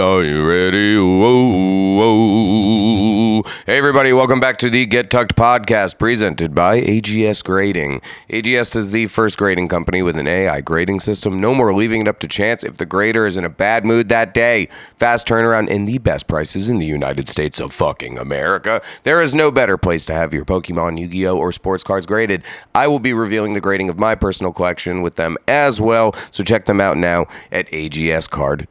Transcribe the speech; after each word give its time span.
are 0.00 0.22
you 0.24 0.42
ready? 0.42 0.96
Whoa. 0.96 1.69
Hey 3.70 3.78
everybody, 3.78 4.12
welcome 4.12 4.40
back 4.40 4.58
to 4.58 4.68
the 4.68 4.84
Get 4.84 5.10
Tucked 5.10 5.36
podcast 5.36 5.96
presented 5.96 6.56
by 6.56 6.80
AGS 6.80 7.44
Grading. 7.44 8.00
AGS 8.28 8.74
is 8.74 8.90
the 8.90 9.06
first 9.06 9.38
grading 9.38 9.68
company 9.68 10.02
with 10.02 10.18
an 10.18 10.26
AI 10.26 10.60
grading 10.60 10.98
system. 10.98 11.38
No 11.38 11.54
more 11.54 11.72
leaving 11.72 12.00
it 12.00 12.08
up 12.08 12.18
to 12.18 12.26
chance 12.26 12.64
if 12.64 12.78
the 12.78 12.84
grader 12.84 13.26
is 13.26 13.36
in 13.36 13.44
a 13.44 13.48
bad 13.48 13.84
mood 13.84 14.08
that 14.08 14.34
day. 14.34 14.68
Fast 14.96 15.24
turnaround 15.28 15.70
and 15.70 15.86
the 15.86 15.98
best 15.98 16.26
prices 16.26 16.68
in 16.68 16.80
the 16.80 16.84
United 16.84 17.28
States 17.28 17.60
of 17.60 17.72
fucking 17.72 18.18
America. 18.18 18.82
There 19.04 19.22
is 19.22 19.36
no 19.36 19.52
better 19.52 19.78
place 19.78 20.04
to 20.06 20.14
have 20.14 20.34
your 20.34 20.44
Pokemon, 20.44 20.98
Yu-Gi-Oh, 20.98 21.38
or 21.38 21.52
sports 21.52 21.84
cards 21.84 22.06
graded. 22.06 22.42
I 22.74 22.88
will 22.88 22.98
be 22.98 23.12
revealing 23.12 23.54
the 23.54 23.60
grading 23.60 23.88
of 23.88 24.00
my 24.00 24.16
personal 24.16 24.52
collection 24.52 25.00
with 25.00 25.14
them 25.14 25.36
as 25.46 25.80
well, 25.80 26.12
so 26.32 26.42
check 26.42 26.64
them 26.66 26.80
out 26.80 26.96
now 26.96 27.26
at 27.52 27.68
agscard.com. 27.68 28.66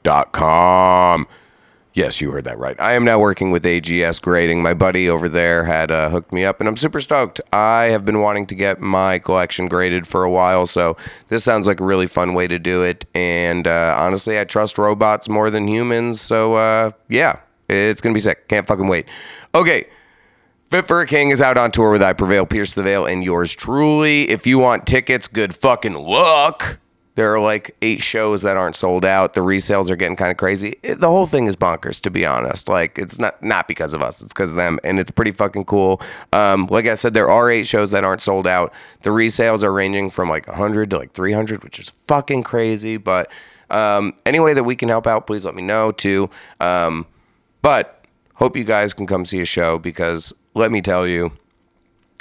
Yes, 1.93 2.21
you 2.21 2.29
heard 2.31 2.43
that 2.43 2.59
right. 2.59 2.79
I 2.79 2.93
am 2.93 3.03
now 3.03 3.19
working 3.19 3.49
with 3.49 3.63
AGS 3.63 4.21
Grading. 4.21 4.61
My 4.61 4.75
buddy 4.75 5.09
over 5.09 5.27
there 5.27 5.63
had 5.63 5.89
uh, 5.89 6.09
hooked 6.09 6.31
me 6.31 6.45
up, 6.45 6.59
and 6.59 6.69
I'm 6.69 6.77
super 6.77 6.99
stoked. 6.99 7.41
I 7.51 7.85
have 7.85 8.05
been 8.05 8.21
wanting 8.21 8.45
to 8.47 8.55
get 8.55 8.79
my 8.79 9.17
collection 9.17 9.67
graded 9.67 10.05
for 10.05 10.23
a 10.23 10.29
while, 10.29 10.67
so 10.67 10.95
this 11.29 11.43
sounds 11.43 11.65
like 11.65 11.79
a 11.79 11.83
really 11.83 12.05
fun 12.05 12.35
way 12.35 12.47
to 12.47 12.59
do 12.59 12.83
it. 12.83 13.05
And 13.15 13.65
uh, 13.65 13.95
honestly, 13.97 14.39
I 14.39 14.43
trust 14.43 14.77
robots 14.77 15.27
more 15.27 15.49
than 15.49 15.67
humans, 15.67 16.21
so 16.21 16.53
uh, 16.53 16.91
yeah, 17.07 17.39
it's 17.67 18.01
gonna 18.01 18.13
be 18.13 18.19
sick. 18.19 18.47
Can't 18.47 18.67
fucking 18.67 18.87
wait. 18.87 19.07
Okay. 19.55 19.85
Fit 20.69 20.85
for 20.85 21.01
a 21.01 21.07
King 21.07 21.31
is 21.31 21.41
out 21.41 21.57
on 21.57 21.71
tour 21.71 21.91
with 21.91 22.03
I 22.03 22.13
Prevail, 22.13 22.45
Pierce 22.45 22.73
the 22.73 22.83
Veil, 22.83 23.07
and 23.07 23.23
yours 23.23 23.51
truly. 23.51 24.29
If 24.29 24.45
you 24.45 24.59
want 24.59 24.85
tickets, 24.85 25.27
good 25.27 25.55
fucking 25.55 25.95
luck. 25.95 26.77
There 27.19 27.33
are 27.35 27.39
like 27.41 27.75
eight 27.81 28.01
shows 28.01 28.43
that 28.43 28.55
aren't 28.55 28.77
sold 28.77 29.03
out. 29.03 29.33
The 29.33 29.41
resales 29.41 29.89
are 29.89 29.97
getting 29.97 30.15
kind 30.15 30.31
of 30.31 30.37
crazy. 30.37 30.79
It- 30.83 31.01
the 31.01 31.09
whole 31.09 31.25
thing 31.25 31.47
is 31.47 31.57
bonkers, 31.57 31.99
to 32.03 32.09
be 32.09 32.25
honest. 32.25 32.69
Like 32.69 32.97
it's 32.97 33.19
not 33.19 33.43
not 33.43 33.67
because 33.67 33.93
of 33.93 34.01
us, 34.01 34.21
it's 34.21 34.31
because 34.31 34.51
of 34.51 34.55
them, 34.55 34.79
and 34.85 35.01
it's 35.01 35.11
pretty 35.11 35.31
fucking 35.31 35.65
cool. 35.65 36.01
Um, 36.31 36.67
like 36.69 36.87
I 36.87 36.95
said, 36.95 37.13
there 37.13 37.29
are 37.29 37.51
eight 37.51 37.67
shows 37.67 37.91
that 37.91 38.05
aren't 38.05 38.21
sold 38.21 38.47
out. 38.47 38.73
The 39.01 39.09
resales 39.09 39.63
are 39.63 39.73
ranging 39.73 40.09
from 40.09 40.29
like 40.29 40.47
100 40.47 40.91
to 40.91 40.97
like 40.97 41.11
300, 41.11 41.61
which 41.61 41.77
is 41.77 41.89
fucking 42.07 42.43
crazy. 42.43 42.95
But 42.95 43.29
um, 43.69 44.13
any 44.25 44.39
way 44.39 44.53
that 44.53 44.63
we 44.63 44.77
can 44.77 44.87
help 44.87 45.05
out, 45.05 45.27
please 45.27 45.43
let 45.43 45.55
me 45.55 45.61
know 45.61 45.91
too. 45.91 46.29
Um, 46.61 47.05
but 47.61 48.05
hope 48.35 48.55
you 48.55 48.63
guys 48.63 48.93
can 48.93 49.05
come 49.05 49.25
see 49.25 49.41
a 49.41 49.45
show 49.45 49.77
because 49.77 50.31
let 50.53 50.71
me 50.71 50.81
tell 50.81 51.05
you, 51.05 51.33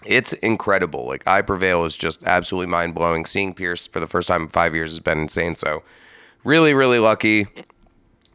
it's 0.04 0.32
incredible. 0.34 1.06
Like 1.06 1.26
I 1.26 1.42
Prevail 1.42 1.84
is 1.84 1.96
just 1.96 2.22
absolutely 2.24 2.66
mind 2.66 2.94
blowing. 2.94 3.24
Seeing 3.24 3.54
Pierce 3.54 3.86
for 3.86 4.00
the 4.00 4.06
first 4.06 4.28
time 4.28 4.42
in 4.42 4.48
five 4.48 4.74
years 4.74 4.92
has 4.92 5.00
been 5.00 5.18
insane. 5.18 5.56
So 5.56 5.82
really, 6.44 6.74
really 6.74 6.98
lucky. 6.98 7.46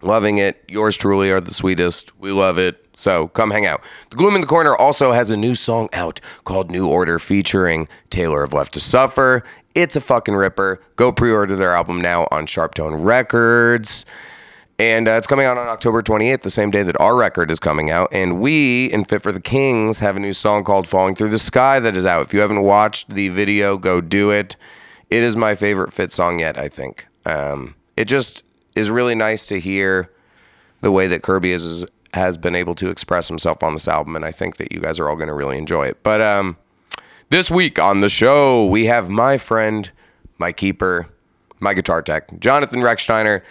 Loving 0.02 0.38
it. 0.38 0.62
Yours 0.68 0.98
truly 0.98 1.32
are 1.32 1.40
the 1.40 1.54
sweetest. 1.54 2.18
We 2.20 2.32
love 2.32 2.58
it. 2.58 2.86
So 2.94 3.30
come 3.30 3.52
hang 3.52 3.66
out. 3.66 3.82
The 4.10 4.18
Gloom 4.18 4.36
in 4.36 4.42
the 4.42 4.48
Corner 4.48 4.76
also 4.76 5.14
has 5.14 5.32
a 5.32 5.38
new 5.38 5.56
song 5.56 5.90
out 5.94 6.20
called 6.44 6.70
New 6.70 6.88
Order 6.88 7.20
featuring 7.20 7.88
Taylor 8.10 8.44
of 8.44 8.54
Left 8.54 8.74
to 8.74 8.80
Suffer. 8.80 9.44
It's 9.74 9.96
a 9.96 10.02
fucking 10.02 10.36
ripper. 10.36 10.82
Go 10.98 11.12
pre 11.12 11.32
order 11.32 11.56
their 11.56 11.74
album 11.74 12.02
now 12.02 12.28
on 12.32 12.46
Sharptone 12.46 13.04
Records. 13.04 14.06
And 14.84 15.08
uh, 15.08 15.12
it's 15.12 15.28
coming 15.28 15.46
out 15.46 15.58
on 15.58 15.70
October 15.70 16.04
28th, 16.04 16.42
the 16.42 16.50
same 16.50 16.70
day 16.70 16.84
that 16.84 17.00
our 17.00 17.16
record 17.16 17.50
is 17.50 17.58
coming 17.58 17.90
out. 17.90 18.10
And 18.12 18.42
we, 18.42 18.88
in 18.88 19.06
Fit 19.06 19.22
for 19.22 19.32
the 19.32 19.40
Kings, 19.40 20.00
have 20.00 20.18
a 20.18 20.20
new 20.20 20.34
song 20.34 20.66
called 20.66 20.90
Falling 20.90 21.16
Through 21.16 21.30
the 21.30 21.40
Sky 21.40 21.80
that 21.80 21.96
is 21.96 22.06
out. 22.06 22.24
If 22.24 22.34
you 22.34 22.42
haven't 22.42 22.64
watched 22.64 23.10
the 23.10 23.30
video, 23.30 23.78
go 23.78 24.02
do 24.02 24.30
it. 24.30 24.58
It 25.10 25.24
is 25.24 25.38
my 25.38 25.56
favorite 25.56 25.94
Fit 25.94 26.12
song 26.12 26.40
yet, 26.40 26.58
I 26.58 26.68
think. 26.68 27.08
Um, 27.26 27.76
it 27.96 28.10
just 28.10 28.44
is 28.76 28.90
really 28.90 29.16
nice 29.16 29.46
to 29.46 29.58
hear 29.58 30.12
the 30.82 30.92
way 30.92 31.08
that 31.08 31.24
Kirby 31.24 31.54
is, 31.54 31.86
has 32.14 32.38
been 32.38 32.54
able 32.54 32.76
to 32.76 32.90
express 32.90 33.30
himself 33.30 33.64
on 33.64 33.72
this 33.72 33.88
album. 33.88 34.18
And 34.18 34.26
I 34.26 34.34
think 34.34 34.58
that 34.58 34.74
you 34.74 34.82
guys 34.82 35.00
are 35.00 35.08
all 35.08 35.16
going 35.16 35.30
to 35.30 35.34
really 35.34 35.58
enjoy 35.58 35.88
it. 35.88 36.04
But 36.04 36.20
um, 36.20 36.58
this 37.30 37.50
week 37.50 37.80
on 37.80 38.00
the 38.00 38.10
show, 38.10 38.66
we 38.66 38.88
have 38.88 39.10
my 39.10 39.38
friend, 39.38 39.90
my 40.40 40.52
keeper, 40.52 41.08
my 41.62 41.74
guitar 41.74 42.02
tech, 42.02 42.38
Jonathan 42.42 42.82
Rechsteiner. 42.82 43.44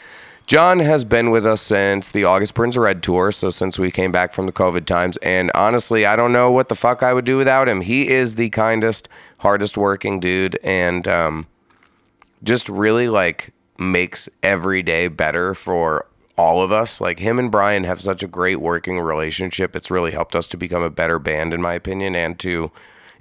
John 0.46 0.80
has 0.80 1.04
been 1.04 1.30
with 1.30 1.46
us 1.46 1.62
since 1.62 2.10
the 2.10 2.24
August 2.24 2.54
Burns 2.54 2.76
Red 2.76 3.02
tour, 3.02 3.32
so 3.32 3.50
since 3.50 3.78
we 3.78 3.90
came 3.90 4.12
back 4.12 4.32
from 4.32 4.46
the 4.46 4.52
COVID 4.52 4.84
times. 4.86 5.16
And 5.18 5.50
honestly, 5.54 6.04
I 6.04 6.16
don't 6.16 6.32
know 6.32 6.50
what 6.50 6.68
the 6.68 6.74
fuck 6.74 7.02
I 7.02 7.14
would 7.14 7.24
do 7.24 7.36
without 7.36 7.68
him. 7.68 7.80
He 7.80 8.08
is 8.08 8.34
the 8.34 8.50
kindest, 8.50 9.08
hardest 9.38 9.78
working 9.78 10.20
dude, 10.20 10.58
and 10.62 11.06
um, 11.06 11.46
just 12.42 12.68
really 12.68 13.08
like 13.08 13.52
makes 13.78 14.28
every 14.42 14.82
day 14.82 15.08
better 15.08 15.54
for 15.54 16.06
all 16.36 16.62
of 16.62 16.72
us. 16.72 17.00
Like 17.00 17.18
him 17.18 17.38
and 17.38 17.50
Brian 17.50 17.84
have 17.84 18.00
such 18.00 18.22
a 18.22 18.28
great 18.28 18.60
working 18.60 19.00
relationship. 19.00 19.76
It's 19.76 19.90
really 19.90 20.12
helped 20.12 20.34
us 20.34 20.46
to 20.48 20.56
become 20.56 20.82
a 20.82 20.90
better 20.90 21.18
band, 21.18 21.54
in 21.54 21.62
my 21.62 21.74
opinion, 21.74 22.14
and 22.14 22.38
to 22.40 22.70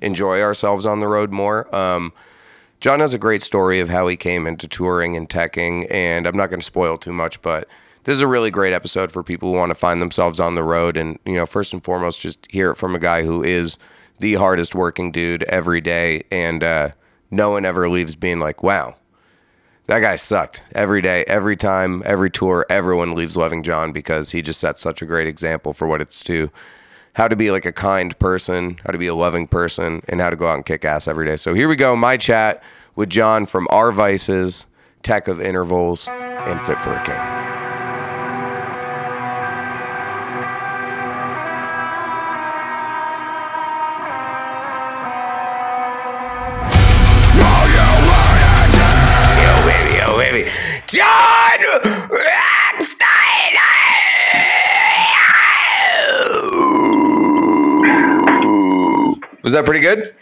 enjoy 0.02 0.42
ourselves 0.42 0.86
on 0.86 1.00
the 1.00 1.08
road 1.08 1.32
more. 1.32 1.74
Um, 1.76 2.14
John 2.82 3.00
has 3.00 3.14
a 3.14 3.20
great 3.20 3.44
story 3.44 3.80
of 3.80 3.90
how 3.90 4.08
he 4.08 4.18
came 4.18 4.48
into 4.48 4.68
touring 4.68 5.16
and 5.16 5.30
teching, 5.30 5.86
and 5.92 6.26
I'm 6.26 6.36
not 6.36 6.50
going 6.50 6.62
to 6.62 6.66
spoil 6.66 6.98
too 6.98 7.14
much, 7.14 7.40
but 7.44 7.68
this 8.06 8.16
is 8.16 8.22
a 8.22 8.28
really 8.28 8.50
great 8.50 8.74
episode 8.74 9.12
for 9.12 9.22
people 9.22 9.52
who 9.52 9.58
want 9.60 9.70
to 9.70 9.76
find 9.76 10.02
themselves 10.02 10.40
on 10.40 10.56
the 10.56 10.64
road. 10.64 10.98
And, 10.98 11.20
you 11.24 11.36
know, 11.36 11.46
first 11.46 11.74
and 11.74 11.84
foremost, 11.84 12.22
just 12.22 12.48
hear 12.50 12.72
it 12.72 12.76
from 12.76 12.96
a 12.96 13.00
guy 13.00 13.22
who 13.22 13.44
is 13.44 13.78
the 14.20 14.34
hardest 14.34 14.74
working 14.74 15.12
dude 15.12 15.44
every 15.44 15.80
day. 15.80 16.24
And 16.32 16.64
uh, 16.64 16.90
no 17.30 17.52
one 17.52 17.66
ever 17.66 17.88
leaves 17.88 18.16
being 18.16 18.40
like, 18.40 18.64
wow, 18.64 18.96
that 19.86 20.00
guy 20.00 20.16
sucked 20.16 20.64
every 20.74 21.04
day, 21.04 21.24
every 21.28 21.56
time, 21.56 22.02
every 22.04 22.32
tour. 22.32 22.66
Everyone 22.68 23.14
leaves 23.14 23.38
loving 23.38 23.62
John 23.62 23.92
because 23.92 24.32
he 24.32 24.42
just 24.42 24.60
sets 24.60 24.82
such 24.82 25.04
a 25.04 25.06
great 25.06 25.28
example 25.28 25.74
for 25.74 25.88
what 25.88 26.02
it's 26.02 26.24
to 26.24 26.50
how 27.14 27.28
to 27.28 27.36
be 27.36 27.52
like 27.52 27.66
a 27.66 27.72
kind 27.72 28.18
person, 28.20 28.80
how 28.86 28.92
to 28.92 28.98
be 28.98 29.08
a 29.08 29.16
loving 29.16 29.48
person, 29.48 30.02
and 30.08 30.22
how 30.22 30.30
to 30.30 30.36
go 30.36 30.48
out 30.48 30.56
and 30.56 30.66
kick 30.66 30.86
ass 30.86 31.08
every 31.08 31.26
day. 31.26 31.38
So 31.38 31.54
here 31.54 31.68
we 31.68 31.76
go, 31.76 31.96
my 31.96 32.18
chat 32.18 32.64
with 32.96 33.10
John 33.10 33.46
from 33.46 33.68
Our 33.70 33.92
Vices, 33.92 34.66
Tech 35.04 35.28
of 35.28 35.42
Intervals, 35.42 36.08
and 36.08 36.62
Fit 36.62 36.80
for 36.82 36.94
a 36.94 37.04
King. 37.04 37.42
John 50.88 51.32
Was 59.44 59.54
that 59.54 59.66
pretty 59.66 59.80
good? 59.82 60.16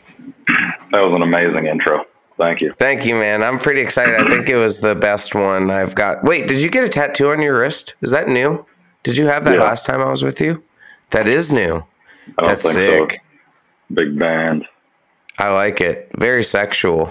That 0.92 1.02
was 1.02 1.14
an 1.14 1.22
amazing 1.22 1.68
intro. 1.68 2.06
Thank 2.38 2.62
you. 2.62 2.72
Thank 2.74 3.06
you, 3.06 3.16
man. 3.16 3.44
I'm 3.44 3.60
pretty 3.60 3.82
excited. 3.82 4.16
I 4.16 4.26
think 4.30 4.48
it 4.50 4.56
was 4.56 4.80
the 4.80 4.96
best 4.96 5.36
one 5.36 5.70
I've 5.70 5.94
got. 5.94 6.24
Wait, 6.24 6.48
did 6.48 6.62
you 6.62 6.70
get 6.70 6.84
a 6.86 6.90
tattoo 6.90 7.30
on 7.30 7.42
your 7.42 7.60
wrist? 7.60 7.96
Is 8.02 8.12
that 8.12 8.30
new? 8.30 8.66
Did 9.04 9.18
you 9.18 9.28
have 9.28 9.44
that 9.46 9.58
Yeah. 9.58 9.64
last 9.64 9.86
time 9.86 10.02
I 10.02 10.10
was 10.10 10.24
with 10.24 10.40
you? 10.40 10.64
That 11.12 11.28
is 11.28 11.52
new. 11.52 11.84
I 12.38 12.46
That's 12.48 12.64
sick. 12.64 13.12
so. 13.14 13.18
Big 13.94 14.18
band. 14.18 14.66
I 15.38 15.50
like 15.54 15.82
it. 15.82 16.10
Very 16.18 16.44
sexual. 16.44 17.10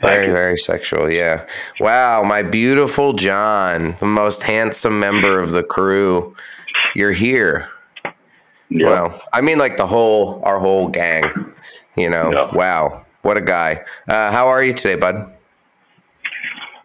Very, 0.00 0.26
very 0.32 0.56
sexual. 0.58 1.08
Yeah. 1.10 1.44
Wow, 1.78 2.24
my 2.24 2.42
beautiful 2.42 3.12
John, 3.12 3.94
the 4.00 4.06
most 4.06 4.42
handsome 4.42 4.98
member 4.98 5.38
of 5.38 5.52
the 5.52 5.62
crew. 5.62 6.34
you're 6.94 7.12
here. 7.12 7.68
Well, 8.80 9.20
I 9.32 9.40
mean, 9.40 9.58
like 9.58 9.76
the 9.76 9.86
whole, 9.86 10.40
our 10.44 10.58
whole 10.58 10.88
gang. 10.88 11.30
You 11.96 12.08
know, 12.08 12.32
Yeah. 12.32 12.54
wow, 12.54 13.04
what 13.22 13.36
a 13.36 13.40
guy. 13.42 13.82
Uh, 14.08 14.30
how 14.32 14.48
are 14.48 14.62
you 14.62 14.72
today, 14.72 14.94
bud? 14.94 15.26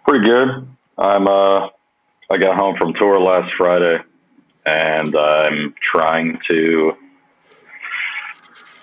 Pretty 0.07 0.25
good. 0.25 0.67
I'm 0.97 1.27
uh 1.27 1.67
I 2.29 2.37
got 2.37 2.55
home 2.55 2.75
from 2.75 2.93
tour 2.95 3.19
last 3.19 3.53
Friday 3.57 3.99
and 4.65 5.15
I'm 5.15 5.73
trying 5.81 6.39
to 6.49 6.93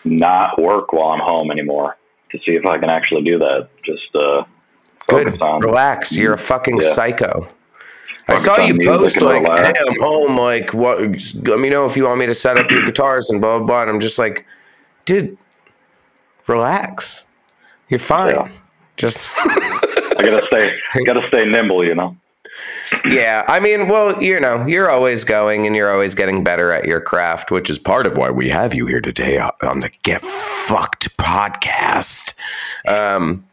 not 0.04 0.60
work 0.60 0.92
while 0.92 1.10
I'm 1.10 1.20
home 1.20 1.50
anymore 1.50 1.96
to 2.30 2.38
see 2.38 2.52
if 2.54 2.64
I 2.66 2.78
can 2.78 2.90
actually 2.90 3.22
do 3.22 3.38
that. 3.38 3.68
Just 3.84 4.14
uh 4.14 4.44
Good. 5.08 5.26
focus 5.26 5.42
on 5.42 5.60
Relax. 5.60 6.12
You're 6.16 6.34
a 6.34 6.38
fucking 6.38 6.80
Yeah. 6.80 6.88
psycho. 6.92 7.48
I 8.28 8.36
saw 8.36 8.58
you 8.58 8.78
post 8.82 9.20
like. 9.20 9.46
"Hey, 9.46 9.72
I'm 9.86 10.00
home." 10.00 10.36
Like, 10.38 10.72
what? 10.72 10.98
Let 11.46 11.60
me 11.60 11.68
know 11.68 11.84
if 11.84 11.96
you 11.96 12.04
want 12.04 12.18
me 12.18 12.26
to 12.26 12.34
set 12.34 12.56
up 12.56 12.70
your 12.70 12.84
guitars 12.86 13.28
and 13.30 13.40
blah 13.40 13.58
blah 13.58 13.66
blah. 13.66 13.82
And 13.82 13.90
I'm 13.90 14.00
just 14.00 14.18
like, 14.18 14.46
dude, 15.04 15.36
relax. 16.46 17.26
You're 17.88 17.98
fine. 18.00 18.34
Yeah. 18.34 18.48
Just 18.96 19.28
I 19.36 20.22
gotta 20.24 20.46
stay 20.46 21.02
gotta 21.04 21.26
stay 21.28 21.44
nimble, 21.44 21.84
you 21.84 21.94
know. 21.94 22.16
yeah. 23.10 23.44
I 23.48 23.60
mean, 23.60 23.88
well, 23.88 24.22
you 24.22 24.38
know, 24.40 24.64
you're 24.66 24.88
always 24.88 25.24
going 25.24 25.66
and 25.66 25.74
you're 25.76 25.92
always 25.92 26.14
getting 26.14 26.44
better 26.44 26.70
at 26.72 26.86
your 26.86 27.00
craft, 27.00 27.50
which 27.50 27.68
is 27.68 27.78
part 27.78 28.06
of 28.06 28.16
why 28.16 28.30
we 28.30 28.48
have 28.48 28.74
you 28.74 28.86
here 28.86 29.00
today 29.00 29.38
on 29.38 29.80
the 29.80 29.90
Get 30.02 30.22
Fucked 30.22 31.14
podcast. 31.18 32.32
Um, 32.88 33.44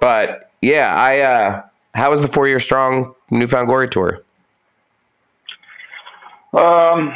but 0.00 0.50
yeah, 0.62 0.94
I. 0.96 1.20
uh 1.20 1.62
How 1.94 2.10
was 2.10 2.20
the 2.20 2.28
four 2.28 2.46
year 2.48 2.60
strong 2.60 3.14
New 3.30 3.46
Found 3.46 3.68
Glory 3.68 3.88
tour? 3.88 4.22
Um 6.52 7.12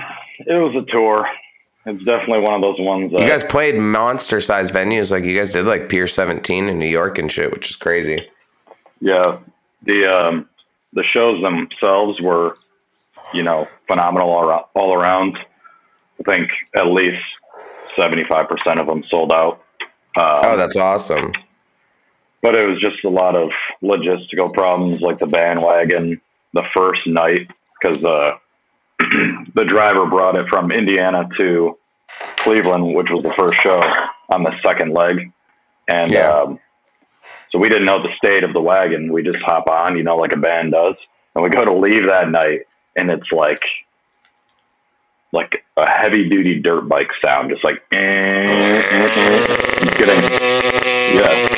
it 0.46 0.54
was 0.54 0.74
a 0.76 0.90
tour. 0.90 1.26
It's 1.86 2.02
definitely 2.04 2.42
one 2.42 2.54
of 2.54 2.62
those 2.62 2.80
ones 2.80 3.12
You 3.12 3.18
guys 3.26 3.44
played 3.44 3.76
monster 3.76 4.40
sized 4.40 4.72
venues, 4.72 5.10
like 5.10 5.24
you 5.24 5.36
guys 5.36 5.52
did, 5.52 5.66
like 5.66 5.88
Pier 5.88 6.06
17 6.06 6.68
in 6.68 6.78
New 6.78 6.86
York 6.88 7.18
and 7.18 7.30
shit, 7.30 7.52
which 7.52 7.68
is 7.68 7.76
crazy. 7.76 8.26
Yeah, 9.00 9.38
the 9.82 10.06
um, 10.06 10.48
the 10.94 11.02
shows 11.04 11.42
themselves 11.42 12.20
were, 12.22 12.54
you 13.34 13.42
know, 13.42 13.68
phenomenal 13.90 14.30
all, 14.30 14.48
ar- 14.48 14.66
all 14.74 14.94
around. 14.94 15.36
I 16.20 16.22
think 16.22 16.52
at 16.74 16.86
least 16.86 17.22
seventy 17.96 18.24
five 18.24 18.48
percent 18.48 18.80
of 18.80 18.86
them 18.86 19.04
sold 19.10 19.30
out. 19.32 19.62
Um, 20.16 20.38
Oh, 20.42 20.56
that's 20.56 20.76
awesome. 20.76 21.32
but 22.40 22.54
it 22.54 22.66
was 22.66 22.80
just 22.80 23.04
a 23.04 23.10
lot 23.10 23.36
of 23.36 23.50
logistical 23.84 24.52
problems, 24.52 25.00
like 25.00 25.18
the 25.18 25.26
bandwagon 25.26 26.20
the 26.54 26.64
first 26.74 27.06
night 27.06 27.50
because 27.80 28.04
uh, 28.04 28.36
the 28.98 29.64
driver 29.66 30.06
brought 30.06 30.36
it 30.36 30.48
from 30.48 30.72
Indiana 30.72 31.28
to 31.38 31.76
Cleveland, 32.36 32.94
which 32.94 33.10
was 33.10 33.22
the 33.22 33.32
first 33.32 33.60
show 33.60 33.80
on 34.30 34.42
the 34.42 34.56
second 34.62 34.92
leg, 34.94 35.30
and 35.88 36.10
Yeah. 36.10 36.28
um, 36.30 36.58
so 37.50 37.60
we 37.60 37.68
didn't 37.68 37.84
know 37.84 38.02
the 38.02 38.12
state 38.16 38.42
of 38.42 38.52
the 38.52 38.60
wagon. 38.60 39.12
We 39.12 39.22
just 39.22 39.38
hop 39.44 39.68
on, 39.68 39.96
you 39.96 40.02
know, 40.02 40.16
like 40.16 40.32
a 40.32 40.36
band 40.36 40.72
does, 40.72 40.96
and 41.34 41.44
we 41.44 41.50
go 41.50 41.64
to 41.64 41.76
leave 41.76 42.06
that 42.06 42.30
night, 42.30 42.60
and 42.96 43.10
it's 43.10 43.30
like 43.32 43.62
like 45.32 45.64
a 45.76 45.86
heavy 45.88 46.28
duty 46.28 46.60
dirt 46.60 46.82
bike 46.88 47.10
sound, 47.24 47.50
just 47.50 47.64
like 47.64 47.82
eh, 47.92 47.96
eh, 47.98 49.10
eh. 49.16 49.98
Getting 49.98 50.22
yeah. 51.16 51.53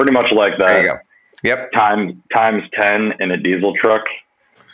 Pretty 0.00 0.16
much 0.16 0.32
like 0.32 0.56
that. 0.56 0.66
There 0.66 0.82
you 0.82 0.88
go. 0.88 0.98
Yep. 1.42 1.72
Times 1.72 2.14
times 2.32 2.62
ten 2.72 3.12
in 3.20 3.32
a 3.32 3.36
diesel 3.36 3.74
truck. 3.74 4.06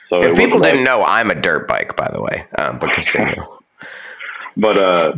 So 0.09 0.23
If 0.23 0.37
people 0.37 0.61
didn't 0.61 0.85
know, 0.85 1.03
I'm 1.03 1.33
a 1.33 1.35
dirt 1.35 1.67
bike, 1.67 1.97
by 1.97 2.09
the 2.13 2.23
way. 2.23 2.47
Um, 2.57 2.79
but 2.81 2.93
continue. 2.93 3.43
but 4.57 4.77
uh, 4.77 5.17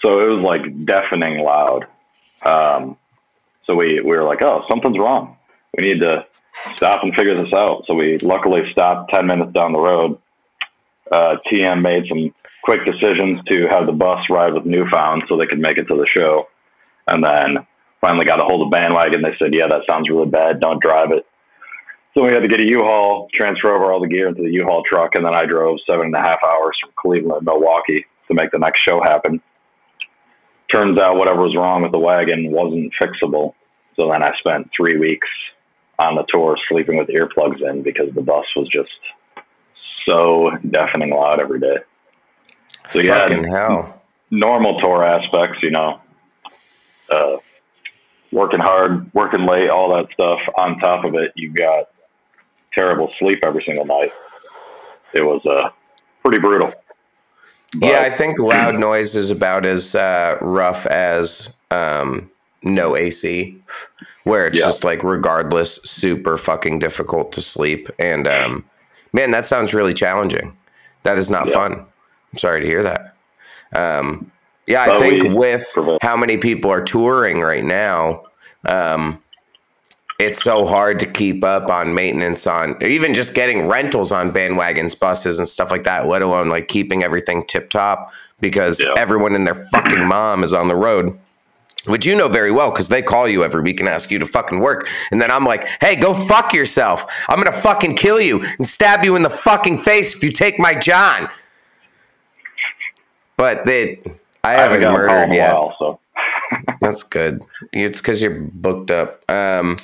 so 0.00 0.20
it 0.20 0.32
was 0.32 0.40
like 0.40 0.86
deafening 0.86 1.40
loud. 1.40 1.86
Um, 2.42 2.96
so 3.66 3.74
we 3.74 4.00
we 4.00 4.16
were 4.16 4.24
like, 4.24 4.40
oh, 4.40 4.64
something's 4.66 4.96
wrong. 4.96 5.36
We 5.76 5.84
need 5.84 5.98
to 5.98 6.24
stop 6.76 7.02
and 7.02 7.14
figure 7.14 7.34
this 7.34 7.52
out. 7.52 7.84
So 7.86 7.92
we 7.92 8.16
luckily 8.18 8.72
stopped 8.72 9.10
ten 9.10 9.26
minutes 9.26 9.52
down 9.52 9.74
the 9.74 9.78
road. 9.78 10.18
Uh, 11.12 11.36
TM 11.52 11.82
made 11.82 12.06
some 12.08 12.34
quick 12.62 12.86
decisions 12.86 13.42
to 13.44 13.66
have 13.66 13.84
the 13.84 13.92
bus 13.92 14.24
ride 14.30 14.54
with 14.54 14.64
New 14.64 14.88
Found 14.88 15.24
so 15.28 15.36
they 15.36 15.44
could 15.44 15.60
make 15.60 15.76
it 15.76 15.86
to 15.88 15.96
the 15.96 16.06
show, 16.06 16.48
and 17.06 17.22
then 17.22 17.66
finally 18.04 18.26
got 18.26 18.38
a 18.38 18.44
hold 18.44 18.60
of 18.60 18.70
bandwagon. 18.70 19.22
They 19.22 19.34
said, 19.38 19.54
yeah, 19.54 19.66
that 19.66 19.80
sounds 19.88 20.10
really 20.10 20.28
bad. 20.28 20.60
Don't 20.60 20.78
drive 20.82 21.10
it. 21.10 21.26
So 22.12 22.22
we 22.22 22.32
had 22.32 22.42
to 22.42 22.48
get 22.48 22.60
a 22.60 22.68
U-Haul, 22.68 23.28
transfer 23.32 23.74
over 23.74 23.90
all 23.90 23.98
the 23.98 24.06
gear 24.06 24.28
into 24.28 24.42
the 24.42 24.50
U-Haul 24.50 24.82
truck, 24.84 25.14
and 25.14 25.24
then 25.24 25.34
I 25.34 25.46
drove 25.46 25.78
seven 25.86 26.06
and 26.06 26.14
a 26.14 26.20
half 26.20 26.38
hours 26.44 26.76
from 26.80 26.90
Cleveland 26.96 27.40
to 27.40 27.44
Milwaukee 27.44 28.04
to 28.28 28.34
make 28.34 28.50
the 28.50 28.58
next 28.58 28.80
show 28.82 29.00
happen. 29.02 29.40
Turns 30.70 30.98
out 30.98 31.16
whatever 31.16 31.40
was 31.42 31.56
wrong 31.56 31.80
with 31.82 31.92
the 31.92 31.98
wagon 31.98 32.52
wasn't 32.52 32.92
fixable. 33.00 33.54
So 33.96 34.10
then 34.10 34.22
I 34.22 34.32
spent 34.38 34.70
three 34.76 34.98
weeks 34.98 35.28
on 35.98 36.14
the 36.16 36.24
tour 36.28 36.58
sleeping 36.68 36.98
with 36.98 37.08
earplugs 37.08 37.62
in 37.68 37.82
because 37.82 38.12
the 38.14 38.22
bus 38.22 38.44
was 38.54 38.68
just 38.68 38.90
so 40.06 40.50
deafening 40.70 41.10
loud 41.10 41.40
every 41.40 41.58
day. 41.60 41.78
So 42.90 42.98
yeah, 42.98 43.20
Fucking 43.20 43.44
hell. 43.44 44.02
normal 44.30 44.78
tour 44.80 45.02
aspects, 45.04 45.62
you 45.62 45.70
know, 45.70 46.00
uh, 47.08 47.36
working 48.34 48.60
hard, 48.60 49.10
working 49.14 49.46
late, 49.46 49.70
all 49.70 49.94
that 49.96 50.12
stuff. 50.12 50.40
On 50.58 50.78
top 50.78 51.04
of 51.04 51.14
it, 51.14 51.32
you've 51.36 51.54
got 51.54 51.88
terrible 52.74 53.08
sleep 53.10 53.38
every 53.44 53.62
single 53.64 53.86
night. 53.86 54.12
It 55.14 55.22
was 55.22 55.44
uh, 55.46 55.70
pretty 56.22 56.38
brutal. 56.40 56.72
But- 57.76 57.86
yeah, 57.90 58.00
I 58.02 58.10
think 58.10 58.38
loud 58.38 58.74
noise 58.76 59.14
is 59.16 59.30
about 59.30 59.64
as 59.64 59.94
uh, 59.94 60.38
rough 60.40 60.86
as 60.86 61.56
um, 61.70 62.30
no 62.62 62.96
AC, 62.96 63.60
where 64.24 64.46
it's 64.46 64.58
Yeah. 64.58 64.66
just 64.66 64.84
like, 64.84 65.02
regardless, 65.02 65.76
super 65.84 66.36
fucking 66.36 66.78
difficult 66.80 67.32
to 67.32 67.40
sleep. 67.40 67.88
And 67.98 68.28
um, 68.28 68.64
man, 69.12 69.30
that 69.32 69.44
sounds 69.44 69.74
really 69.74 69.94
challenging. 69.94 70.56
That 71.04 71.18
is 71.18 71.30
not 71.30 71.48
Yeah. 71.48 71.52
fun. 71.54 71.72
I'm 72.32 72.38
sorry 72.38 72.60
to 72.60 72.66
hear 72.66 72.82
that. 72.84 73.16
Um, 73.74 74.30
yeah, 74.66 74.82
I 74.82 74.86
But 74.88 74.98
think 75.00 75.34
with 75.34 75.68
prevent- 75.72 76.02
how 76.02 76.16
many 76.16 76.36
people 76.36 76.70
are 76.70 76.82
touring 76.82 77.40
right 77.40 77.64
now, 77.64 78.24
um, 78.66 79.20
it's 80.20 80.42
so 80.42 80.64
hard 80.64 81.00
to 81.00 81.06
keep 81.06 81.42
up 81.42 81.68
on 81.68 81.92
maintenance 81.94 82.46
on 82.46 82.76
even 82.82 83.14
just 83.14 83.34
getting 83.34 83.66
rentals 83.66 84.12
on 84.12 84.30
bandwagons, 84.32 84.98
buses, 84.98 85.38
and 85.38 85.48
stuff 85.48 85.70
like 85.70 85.82
that, 85.84 86.06
let 86.06 86.22
alone 86.22 86.48
like 86.48 86.68
keeping 86.68 87.02
everything 87.02 87.44
tip 87.46 87.68
top 87.68 88.12
because 88.40 88.80
Yeah. 88.80 88.94
everyone 88.96 89.34
and 89.34 89.46
their 89.46 89.56
fucking 89.56 90.04
mom 90.06 90.44
is 90.44 90.54
on 90.54 90.68
the 90.68 90.76
road. 90.76 91.18
Which 91.86 92.06
you 92.06 92.14
know 92.14 92.28
very 92.28 92.50
well 92.50 92.70
because 92.70 92.88
they 92.88 93.02
call 93.02 93.28
you 93.28 93.44
every 93.44 93.60
week 93.60 93.78
and 93.78 93.86
ask 93.90 94.10
you 94.10 94.18
to 94.18 94.24
fucking 94.24 94.60
work. 94.60 94.88
And 95.10 95.20
then 95.20 95.30
I'm 95.30 95.44
like, 95.44 95.68
hey, 95.82 95.96
go 95.96 96.14
fuck 96.14 96.54
yourself. 96.54 97.04
I'm 97.28 97.36
going 97.38 97.52
to 97.52 97.60
fucking 97.60 97.96
kill 97.96 98.18
you 98.18 98.42
and 98.56 98.66
stab 98.66 99.04
you 99.04 99.16
in 99.16 99.22
the 99.22 99.28
fucking 99.28 99.76
face 99.76 100.14
if 100.16 100.24
you 100.24 100.32
take 100.32 100.58
my 100.58 100.74
John. 100.74 101.28
But 103.36 103.66
they, 103.66 104.00
I 104.44 104.50
I 104.50 104.52
haven't 104.54 104.82
home 104.82 104.92
murdered 104.94 105.34
yet. 105.34 105.52
while, 105.54 105.74
so 105.78 106.00
That's 106.80 107.02
good. 107.02 107.42
It's 107.72 108.00
because 108.00 108.22
you're 108.22 108.40
booked 108.40 108.90
up. 108.90 109.28
Um, 109.30 109.76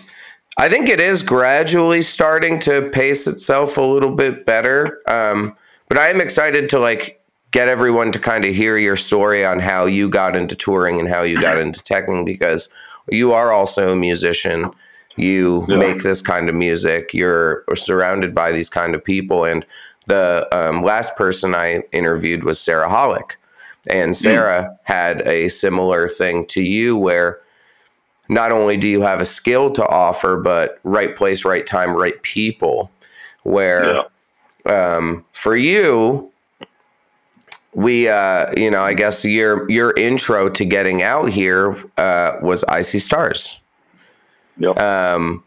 I 0.58 0.68
think 0.68 0.88
it 0.88 1.00
is 1.00 1.22
gradually 1.22 2.02
starting 2.02 2.58
to 2.60 2.88
pace 2.90 3.26
itself 3.26 3.76
a 3.78 3.82
little 3.82 4.14
bit 4.14 4.44
better. 4.46 5.00
Um, 5.08 5.56
but 5.88 5.98
I 5.98 6.08
am 6.08 6.20
excited 6.20 6.68
to 6.70 6.78
like 6.78 7.20
get 7.52 7.66
everyone 7.68 8.12
to 8.12 8.18
kind 8.18 8.44
of 8.44 8.54
hear 8.54 8.76
your 8.76 8.96
story 8.96 9.44
on 9.44 9.58
how 9.58 9.86
you 9.86 10.08
got 10.10 10.36
into 10.36 10.54
touring 10.54 11.00
and 11.00 11.08
how 11.08 11.22
you 11.22 11.40
got 11.40 11.58
into 11.64 11.80
teching 11.80 12.24
because 12.24 12.68
you 13.10 13.32
are 13.32 13.50
also 13.52 13.92
a 13.92 13.96
musician. 13.96 14.70
You 15.16 15.64
Yeah. 15.68 15.76
make 15.76 16.02
this 16.02 16.22
kind 16.22 16.48
of 16.48 16.54
music. 16.54 17.12
You're 17.14 17.64
surrounded 17.74 18.34
by 18.34 18.52
these 18.52 18.68
kind 18.68 18.94
of 18.94 19.02
people. 19.02 19.44
And 19.44 19.64
the 20.06 20.46
um, 20.52 20.82
last 20.82 21.16
person 21.16 21.54
I 21.54 21.82
interviewed 21.92 22.44
was 22.44 22.60
Sarah 22.60 22.88
Hollick. 22.88 23.36
And 23.88 24.16
Sarah 24.16 24.78
had 24.84 25.26
a 25.26 25.48
similar 25.48 26.06
thing 26.08 26.46
to 26.46 26.60
you 26.60 26.96
where 26.96 27.40
not 28.28 28.52
only 28.52 28.76
do 28.76 28.88
you 28.88 29.00
have 29.00 29.20
a 29.20 29.24
skill 29.24 29.70
to 29.70 29.86
offer, 29.86 30.36
but 30.36 30.78
right 30.84 31.16
place, 31.16 31.44
right 31.44 31.66
time, 31.66 31.96
right 31.96 32.20
people. 32.22 32.90
Where 33.42 34.04
yeah. 34.66 34.96
um, 34.96 35.24
for 35.32 35.56
you, 35.56 36.30
we, 37.72 38.08
uh, 38.08 38.52
you 38.56 38.70
know, 38.70 38.82
I 38.82 38.94
guess 38.94 39.24
your 39.24 39.70
your 39.70 39.92
intro 39.96 40.48
to 40.50 40.64
getting 40.64 41.02
out 41.02 41.30
here 41.30 41.76
uh, 41.96 42.36
was 42.42 42.64
I 42.64 42.82
See 42.82 42.98
Stars. 42.98 43.60
Yep. 44.58 44.78
Um, 44.78 45.42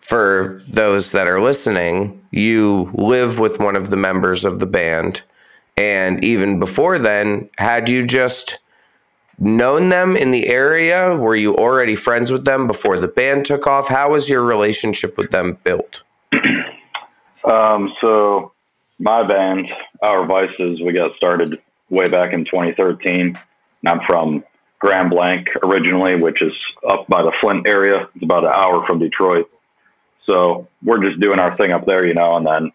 for 0.00 0.60
those 0.68 1.12
that 1.12 1.26
are 1.26 1.40
listening, 1.40 2.20
you 2.30 2.90
live 2.94 3.38
with 3.38 3.58
one 3.58 3.76
of 3.76 3.90
the 3.90 3.96
members 3.96 4.44
of 4.44 4.58
the 4.58 4.66
band. 4.66 5.22
And 5.76 6.22
even 6.24 6.58
before 6.58 6.98
then, 6.98 7.48
had 7.58 7.88
you 7.88 8.06
just 8.06 8.58
known 9.38 9.88
them 9.88 10.16
in 10.16 10.30
the 10.30 10.48
area? 10.48 11.16
Were 11.16 11.36
you 11.36 11.56
already 11.56 11.94
friends 11.94 12.30
with 12.30 12.44
them 12.44 12.66
before 12.66 12.98
the 12.98 13.08
band 13.08 13.46
took 13.46 13.66
off? 13.66 13.88
How 13.88 14.10
was 14.10 14.28
your 14.28 14.44
relationship 14.44 15.16
with 15.16 15.30
them 15.30 15.58
built? 15.64 16.04
Um, 17.42 17.90
so 18.02 18.52
my 18.98 19.26
band, 19.26 19.66
Our 20.02 20.26
Vices, 20.26 20.80
we 20.82 20.92
got 20.92 21.16
started 21.16 21.60
way 21.88 22.08
back 22.08 22.34
in 22.34 22.44
2013. 22.44 23.34
I'm 23.86 24.00
from 24.06 24.44
Grand 24.78 25.10
Blanc 25.10 25.48
originally, 25.62 26.16
which 26.16 26.42
is 26.42 26.52
up 26.86 27.06
by 27.08 27.22
the 27.22 27.32
Flint 27.40 27.66
area. 27.66 28.08
It's 28.14 28.24
about 28.24 28.44
an 28.44 28.52
hour 28.52 28.84
from 28.86 28.98
Detroit. 28.98 29.50
So 30.26 30.68
we're 30.82 31.02
just 31.02 31.18
doing 31.18 31.38
our 31.38 31.56
thing 31.56 31.72
up 31.72 31.86
there, 31.86 32.06
you 32.06 32.14
know, 32.14 32.36
and 32.36 32.46
then 32.46 32.72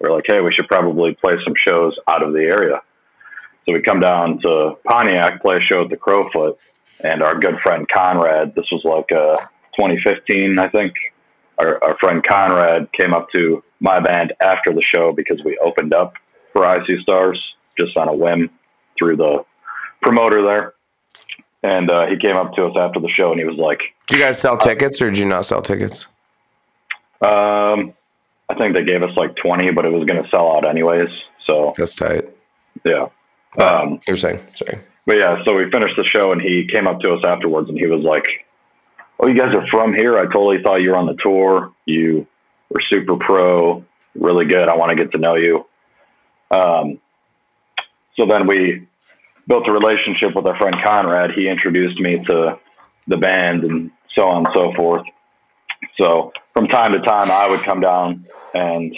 we're 0.00 0.12
like, 0.12 0.24
hey, 0.26 0.40
we 0.40 0.52
should 0.52 0.68
probably 0.68 1.14
play 1.14 1.36
some 1.44 1.54
shows 1.54 1.96
out 2.08 2.22
of 2.22 2.32
the 2.32 2.42
area. 2.42 2.80
So 3.66 3.72
we 3.72 3.80
come 3.80 4.00
down 4.00 4.40
to 4.40 4.76
Pontiac, 4.84 5.42
play 5.42 5.56
a 5.56 5.60
show 5.60 5.82
at 5.82 5.90
the 5.90 5.96
Crofoot, 5.96 6.58
and 7.02 7.22
our 7.22 7.34
good 7.34 7.58
friend 7.60 7.88
Conrad, 7.88 8.54
this 8.54 8.66
was 8.70 8.82
like 8.84 9.10
uh, 9.12 9.36
2015, 9.76 10.58
I 10.58 10.68
think. 10.68 10.94
Our, 11.58 11.82
our 11.82 11.96
friend 11.98 12.22
Conrad 12.24 12.92
came 12.92 13.14
up 13.14 13.28
to 13.34 13.62
my 13.80 13.98
band 14.00 14.34
after 14.40 14.72
the 14.72 14.82
show 14.82 15.12
because 15.12 15.42
we 15.44 15.58
opened 15.58 15.94
up 15.94 16.14
for 16.52 16.64
I 16.64 16.86
See 16.86 17.00
Stars 17.02 17.54
just 17.78 17.96
on 17.96 18.08
a 18.08 18.14
whim 18.14 18.50
through 18.98 19.16
the 19.16 19.44
promoter 20.02 20.42
there. 20.42 20.74
And 21.62 21.90
uh, 21.90 22.06
he 22.06 22.16
came 22.16 22.36
up 22.36 22.54
to 22.54 22.66
us 22.66 22.76
after 22.76 23.00
the 23.00 23.08
show 23.08 23.32
and 23.32 23.40
he 23.40 23.46
was 23.46 23.56
like, 23.56 23.82
Did 24.06 24.18
you 24.18 24.22
guys 24.22 24.38
sell 24.38 24.56
tickets 24.56 25.00
or 25.00 25.10
did 25.10 25.18
you 25.18 25.26
not 25.26 25.44
sell 25.44 25.62
tickets? 25.62 26.06
um, 27.22 27.94
I 28.48 28.54
think 28.54 28.74
they 28.74 28.84
gave 28.84 29.02
us 29.02 29.16
like 29.16 29.34
20, 29.36 29.70
but 29.72 29.84
it 29.84 29.90
was 29.92 30.04
going 30.06 30.22
to 30.22 30.28
sell 30.30 30.52
out 30.56 30.66
anyways. 30.66 31.08
So, 31.46 31.74
That's 31.76 31.94
tight. 31.94 32.24
yeah. 32.84 33.08
Um, 33.58 33.64
Um, 33.64 34.00
you're 34.06 34.16
saying, 34.16 34.40
sorry. 34.54 34.78
But 35.06 35.16
yeah, 35.18 35.42
so 35.44 35.54
we 35.56 35.70
finished 35.70 35.96
the 35.96 36.04
show 36.04 36.32
and 36.32 36.40
he 36.42 36.66
came 36.66 36.86
up 36.86 37.00
to 37.00 37.12
us 37.14 37.24
afterwards 37.24 37.68
and 37.68 37.78
he 37.78 37.86
was 37.86 38.02
like, 38.02 38.24
Oh, 39.18 39.28
you 39.28 39.34
guys 39.34 39.54
are 39.54 39.66
from 39.68 39.94
here? 39.94 40.18
I 40.18 40.24
totally 40.24 40.62
thought 40.62 40.82
you 40.82 40.90
were 40.90 40.96
on 40.96 41.06
the 41.06 41.16
tour. 41.22 41.72
You 41.86 42.26
were 42.68 42.82
super 42.90 43.16
pro, 43.16 43.82
really 44.14 44.44
good. 44.44 44.68
I 44.68 44.76
want 44.76 44.90
to 44.90 44.96
get 44.96 45.12
to 45.12 45.18
know 45.18 45.36
you. 45.36 45.64
Um, 46.50 46.98
so 48.16 48.26
then 48.26 48.46
we 48.46 48.86
built 49.48 49.66
a 49.68 49.72
relationship 49.72 50.34
with 50.34 50.46
our 50.46 50.56
friend 50.56 50.76
Conrad. 50.82 51.30
He 51.32 51.48
introduced 51.48 51.98
me 51.98 52.22
to 52.26 52.58
the 53.06 53.16
band 53.16 53.64
and 53.64 53.90
so 54.14 54.28
on 54.28 54.44
and 54.44 54.48
so 54.54 54.72
forth. 54.74 55.06
So 55.96 56.32
from 56.56 56.68
time 56.68 56.94
to 56.94 57.00
time, 57.00 57.30
I 57.30 57.50
would 57.50 57.62
come 57.62 57.80
down 57.80 58.24
and, 58.54 58.96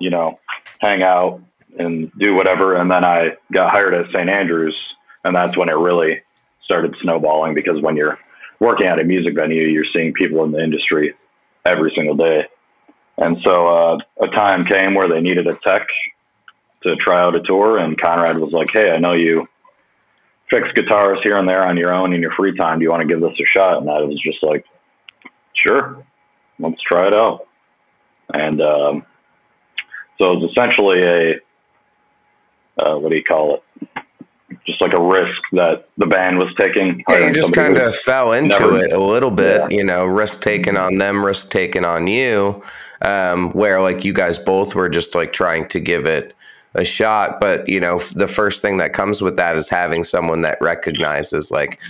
you 0.00 0.10
know, 0.10 0.40
hang 0.80 1.04
out 1.04 1.40
and 1.78 2.10
do 2.18 2.34
whatever. 2.34 2.74
And 2.74 2.90
then 2.90 3.04
I 3.04 3.36
got 3.52 3.70
hired 3.70 3.94
at 3.94 4.06
St. 4.06 4.28
Andrews, 4.28 4.76
and 5.22 5.32
that's 5.36 5.56
when 5.56 5.68
it 5.68 5.76
really 5.76 6.20
started 6.64 6.96
snowballing 7.00 7.54
because 7.54 7.80
when 7.80 7.96
you're 7.96 8.18
working 8.58 8.88
at 8.88 8.98
a 8.98 9.04
music 9.04 9.36
venue, 9.36 9.68
you're 9.68 9.84
seeing 9.94 10.12
people 10.12 10.42
in 10.42 10.50
the 10.50 10.58
industry 10.58 11.14
every 11.64 11.92
single 11.94 12.16
day. 12.16 12.48
And 13.16 13.36
so 13.44 13.68
uh, 13.68 13.98
a 14.20 14.26
time 14.26 14.64
came 14.64 14.94
where 14.94 15.08
they 15.08 15.20
needed 15.20 15.46
a 15.46 15.54
tech 15.62 15.86
to 16.82 16.96
try 16.96 17.20
out 17.20 17.36
a 17.36 17.40
tour, 17.42 17.78
and 17.78 17.96
Conrad 17.96 18.38
was 18.38 18.52
like, 18.52 18.70
"Hey, 18.72 18.90
I 18.90 18.98
know 18.98 19.12
you 19.12 19.48
fix 20.50 20.68
guitars 20.72 21.18
here 21.22 21.36
and 21.36 21.48
there 21.48 21.64
on 21.64 21.76
your 21.76 21.92
own 21.92 22.12
in 22.12 22.22
your 22.22 22.32
free 22.32 22.56
time. 22.56 22.78
Do 22.78 22.84
you 22.84 22.90
want 22.90 23.02
to 23.02 23.08
give 23.08 23.20
this 23.20 23.38
a 23.40 23.44
shot?" 23.44 23.78
And 23.80 23.90
I 23.90 24.00
was 24.00 24.20
just 24.20 24.42
like, 24.42 24.64
"Sure, 25.62 26.04
let's 26.58 26.80
try 26.82 27.06
it 27.06 27.14
out." 27.14 27.46
And 28.34 28.60
um, 28.60 29.06
so 30.18 30.32
it 30.32 30.40
was 30.40 30.50
essentially 30.50 31.02
a 31.02 31.36
uh, 32.78 32.96
what 32.96 33.10
do 33.10 33.16
you 33.16 33.24
call 33.24 33.56
it? 33.56 33.62
Just 34.66 34.80
like 34.80 34.92
a 34.92 35.00
risk 35.00 35.40
that 35.52 35.88
the 35.96 36.06
band 36.06 36.38
was 36.38 36.48
taking. 36.56 37.02
Yeah, 37.08 37.26
you 37.28 37.32
just 37.32 37.52
kind 37.54 37.76
of 37.78 37.94
fell 37.96 38.32
into 38.32 38.60
never- 38.60 38.84
it 38.84 38.92
a 38.92 38.98
little 38.98 39.30
bit, 39.30 39.62
Yeah. 39.62 39.76
you 39.76 39.84
know, 39.84 40.04
risk 40.06 40.42
taken 40.42 40.76
on 40.76 40.98
them, 40.98 41.24
risk 41.24 41.50
taken 41.50 41.84
on 41.84 42.06
you, 42.06 42.62
um, 43.02 43.50
where 43.52 43.80
like 43.80 44.04
you 44.04 44.12
guys 44.12 44.38
both 44.38 44.74
were 44.74 44.88
just 44.88 45.14
like 45.14 45.32
trying 45.32 45.68
to 45.68 45.80
give 45.80 46.06
it 46.06 46.34
a 46.74 46.84
shot. 46.84 47.40
But, 47.40 47.68
you 47.68 47.80
know, 47.80 47.98
the 48.14 48.28
first 48.28 48.60
thing 48.62 48.76
that 48.78 48.92
comes 48.92 49.22
with 49.22 49.36
that 49.36 49.56
is 49.56 49.68
having 49.68 50.04
someone 50.04 50.42
that 50.42 50.58
recognizes, 50.60 51.50
like, 51.50 51.80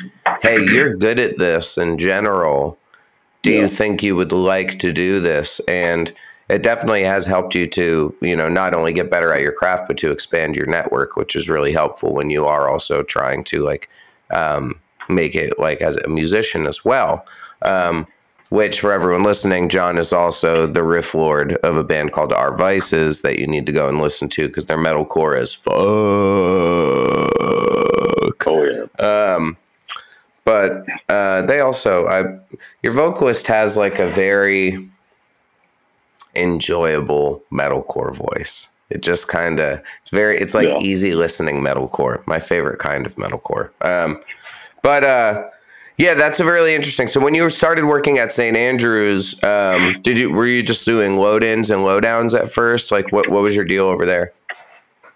hey, 0.41 0.63
you're 0.65 0.95
good 0.95 1.19
at 1.19 1.39
this 1.39 1.77
in 1.79 1.99
general. 1.99 2.79
Do 3.43 3.53
you 3.53 3.69
think 3.69 4.03
you 4.03 4.17
would 4.17 4.33
like 4.33 4.79
to 4.81 4.93
do 4.93 5.21
this? 5.21 5.61
And 5.69 6.13
it 6.49 6.63
definitely 6.63 7.03
has 7.05 7.27
helped 7.27 7.55
you 7.55 7.67
to, 7.69 8.15
you 8.21 8.37
know, 8.37 8.49
not 8.49 8.75
only 8.75 8.93
get 8.93 9.11
better 9.11 9.33
at 9.33 9.43
your 9.43 9.53
craft, 9.53 9.87
but 9.87 9.97
to 9.99 10.11
expand 10.11 10.57
your 10.57 10.67
network, 10.67 11.17
which 11.17 11.37
is 11.37 11.49
really 11.49 11.73
helpful 11.73 12.13
when 12.15 12.31
you 12.31 12.47
are 12.47 12.69
also 12.69 13.03
trying 13.03 13.45
to 13.45 13.63
like 13.63 13.89
um, 14.31 14.81
make 15.09 15.35
it 15.35 15.59
like 15.59 15.81
as 15.83 15.97
a 15.99 16.09
musician 16.09 16.67
as 16.67 16.85
well. 16.85 17.25
Um, 17.63 18.07
which 18.51 18.81
for 18.81 18.93
everyone 18.93 19.25
listening, 19.25 19.69
John 19.69 19.99
is 19.99 20.11
also 20.11 20.67
the 20.67 20.83
riff 20.83 21.13
lord 21.15 21.57
of 21.57 21.77
a 21.77 21.85
band 21.85 22.13
called 22.13 22.33
Our 22.33 22.57
Vices 22.57 23.21
that 23.21 23.39
you 23.39 23.47
need 23.47 23.67
to 23.67 23.73
go 23.73 23.91
and 23.91 24.01
listen 24.01 24.31
to 24.31 24.49
because 24.49 24.65
their 24.65 24.79
metalcore 24.79 25.39
is 25.39 25.53
fuck. 25.53 25.75
Oh 28.47 28.89
yeah. 28.99 29.35
Um, 29.35 29.59
but 30.49 30.87
uh, 31.11 31.43
they 31.43 31.61
also, 31.61 32.07
I, 32.07 32.39
your 32.83 32.95
vocalist 32.95 33.47
has 33.49 33.77
like 33.77 33.99
a 33.99 34.09
very 34.09 34.89
enjoyable 36.35 37.43
metalcore 37.53 38.15
voice. 38.15 38.69
It 38.89 39.03
just 39.03 39.29
kind 39.29 39.61
of, 39.61 39.81
it's 40.01 40.09
very, 40.09 40.39
it's 40.39 40.55
like 40.55 40.71
Yeah. 40.71 40.79
easy 40.79 41.15
listening 41.15 41.57
metalcore. 41.63 42.27
My 42.27 42.39
favorite 42.39 42.79
kind 42.79 43.05
of 43.05 43.15
metalcore. 43.17 43.69
Um, 43.83 44.23
but 44.83 45.05
uh, 45.05 45.45
yeah, 45.99 46.15
that's 46.15 46.41
a 46.41 46.47
really 46.47 46.75
interesting. 46.75 47.09
So 47.09 47.21
when 47.21 47.35
you 47.35 47.51
started 47.51 47.85
working 47.85 48.17
at 48.17 48.31
St. 48.31 48.57
Andrews, 48.57 49.43
um, 49.45 50.01
did 50.01 50.17
you 50.19 50.33
were 50.33 50.47
you 50.47 50.63
just 50.63 50.87
doing 50.87 51.17
load 51.17 51.45
ins 51.45 51.71
and 51.71 51.85
low 51.85 52.01
downs 52.01 52.33
at 52.35 52.49
first? 52.49 52.91
Like 52.91 53.13
what 53.13 53.29
what 53.29 53.43
was 53.43 53.55
your 53.55 53.67
deal 53.67 53.85
over 53.85 54.07
there? 54.07 54.33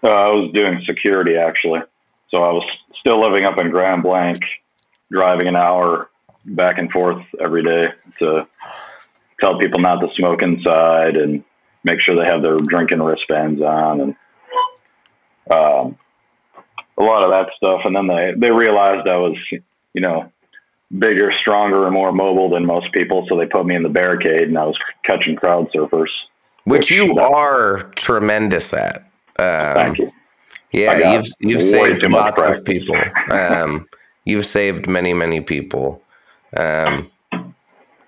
Uh, 0.03 0.09
I 0.09 0.27
was 0.27 0.51
doing 0.53 0.79
security 0.85 1.37
actually. 1.37 1.79
So 2.29 2.43
I 2.43 2.51
was 2.51 2.63
still 2.99 3.19
living 3.19 3.45
up 3.45 3.57
in 3.57 3.71
Grand 3.71 4.03
Blanc, 4.03 4.37
driving 5.11 5.47
an 5.47 5.55
hour 5.55 6.09
back 6.45 6.77
and 6.77 6.91
forth 6.91 7.23
every 7.39 7.63
day 7.63 7.89
to 8.19 8.47
tell 9.39 9.57
people 9.57 9.79
not 9.79 9.99
to 10.01 10.07
smoke 10.15 10.41
inside 10.41 11.15
and 11.15 11.43
make 11.83 11.99
sure 11.99 12.15
they 12.15 12.29
have 12.29 12.41
their 12.41 12.57
drinking 12.57 13.01
wristbands 13.01 13.61
on 13.61 14.01
and 14.01 14.15
um, 15.51 15.97
a 16.97 17.03
lot 17.03 17.23
of 17.23 17.31
that 17.31 17.49
stuff. 17.57 17.81
And 17.85 17.95
then 17.95 18.07
they, 18.07 18.33
they 18.37 18.51
realized 18.51 19.07
I 19.07 19.17
was, 19.17 19.35
you 19.51 20.01
know, 20.01 20.31
bigger, 20.97 21.31
stronger, 21.39 21.85
and 21.85 21.93
more 21.93 22.11
mobile 22.11 22.49
than 22.49 22.65
most 22.65 22.91
people. 22.93 23.25
So 23.27 23.37
they 23.37 23.45
put 23.45 23.65
me 23.65 23.75
in 23.75 23.83
the 23.83 23.89
barricade 23.89 24.47
and 24.47 24.57
I 24.57 24.65
was 24.65 24.77
catching 25.05 25.35
crowd 25.35 25.69
surfers. 25.75 26.07
Which 26.65 26.89
you 26.91 27.13
Which- 27.13 27.23
are 27.23 27.83
tremendous 27.95 28.73
at. 28.73 28.97
Um, 29.37 29.73
Thank 29.73 29.97
you. 29.97 30.11
Yeah, 30.71 31.13
you've 31.13 31.25
you've 31.39 31.61
saved 31.61 32.03
lots 32.09 32.41
practice. 32.41 32.59
of 32.59 32.65
people. 32.65 32.95
Um, 33.29 33.87
you've 34.25 34.45
saved 34.45 34.87
many 34.87 35.13
many 35.13 35.41
people, 35.41 36.01
um, 36.57 37.09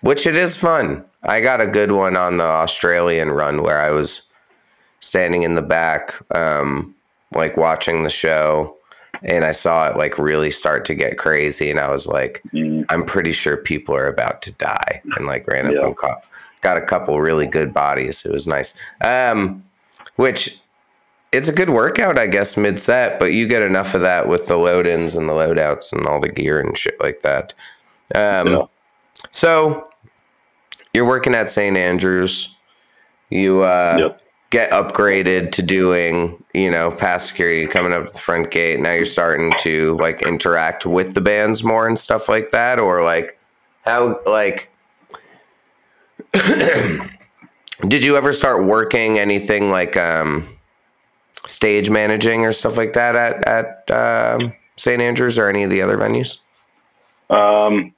which 0.02 0.26
it 0.28 0.36
is 0.36 0.56
fun. 0.58 1.04
I 1.24 1.42
got 1.42 1.62
a 1.62 1.68
good 1.68 1.92
one 1.92 2.16
on 2.16 2.38
the 2.38 2.44
Australian 2.44 3.32
run 3.32 3.64
where 3.64 3.80
I 3.82 3.92
was 3.92 4.30
standing 5.00 5.44
in 5.44 5.56
the 5.56 5.62
back, 5.62 6.14
um, 6.36 6.94
like 7.34 7.58
watching 7.58 8.04
the 8.04 8.10
show, 8.10 8.76
and 9.24 9.44
I 9.46 9.52
saw 9.52 9.90
it 9.90 9.98
like 9.98 10.20
really 10.20 10.52
start 10.52 10.86
to 10.86 10.96
get 10.96 11.18
crazy, 11.18 11.70
and 11.72 11.80
I 11.80 11.90
was 11.90 12.08
like, 12.08 12.42
Mm, 12.54 12.86
I'm 12.90 13.04
pretty 13.06 13.32
sure 13.32 13.58
people 13.58 13.96
are 13.96 14.08
about 14.08 14.42
to 14.44 14.52
die, 14.52 15.02
and 15.18 15.26
like 15.26 15.48
ran 15.48 15.66
up 15.68 15.74
Yeah. 15.74 15.86
and 15.88 15.98
caught, 15.98 16.24
got 16.62 16.78
a 16.78 16.82
couple 16.82 17.20
really 17.20 17.48
good 17.48 17.74
bodies. 17.74 18.26
It 18.26 18.32
was 18.32 18.46
nice. 18.48 18.74
Um, 19.02 19.64
which 20.18 20.58
it's 21.32 21.48
a 21.48 21.54
good 21.54 21.70
workout, 21.70 22.18
I 22.18 22.28
guess, 22.28 22.56
mid 22.58 22.80
set, 22.80 23.20
but 23.20 23.34
you 23.34 23.48
get 23.48 23.62
enough 23.62 23.94
of 23.94 24.02
that 24.02 24.28
with 24.30 24.48
the 24.48 24.58
load 24.58 24.88
ins 24.88 25.16
and 25.16 25.28
the 25.28 25.34
loadouts 25.34 25.92
and 25.92 26.06
all 26.08 26.20
the 26.20 26.30
gear 26.30 26.60
and 26.60 26.78
shit 26.78 27.00
like 27.02 27.22
that. 27.24 27.54
Um, 28.14 28.48
Yeah. 28.48 28.62
So 29.32 29.88
you're 30.94 31.08
working 31.08 31.36
at 31.36 31.50
St. 31.50 31.76
Andrews. 31.76 32.56
You 33.30 33.64
uh, 33.64 33.96
Yep. 34.00 34.22
get 34.52 34.72
upgraded 34.72 35.52
to 35.54 35.62
doing, 35.62 36.42
you 36.54 36.70
know, 36.72 36.92
past 36.92 37.28
security, 37.28 37.68
coming 37.68 37.92
up 37.92 38.10
the 38.12 38.18
front 38.20 38.52
gate. 38.52 38.80
Now 38.80 38.94
you're 38.94 39.04
starting 39.06 39.52
to 39.60 39.98
like 40.00 40.22
interact 40.22 40.86
with 40.86 41.16
the 41.16 41.22
bands 41.22 41.64
more 41.64 41.88
and 41.88 42.00
stuff 42.00 42.30
like 42.30 42.52
that, 42.52 42.80
or 42.80 43.04
like 43.04 43.38
how 43.82 44.22
like. 44.26 44.72
Did 47.88 48.04
you 48.06 48.16
ever 48.16 48.32
start 48.32 48.64
working 48.66 49.20
anything 49.20 49.70
like 49.70 49.98
um, 49.98 50.48
stage 51.48 51.90
managing 51.90 52.46
or 52.46 52.52
stuff 52.52 52.78
like 52.78 52.94
that 52.94 53.16
at 53.16 53.48
at 53.48 53.92
um, 53.92 54.54
St. 54.78 55.02
Andrews 55.02 55.38
or 55.38 55.48
any 55.50 55.64
of 55.64 55.70
the 55.70 55.82
other 55.82 55.98
venues? 55.98 56.40
Um, 57.30 57.94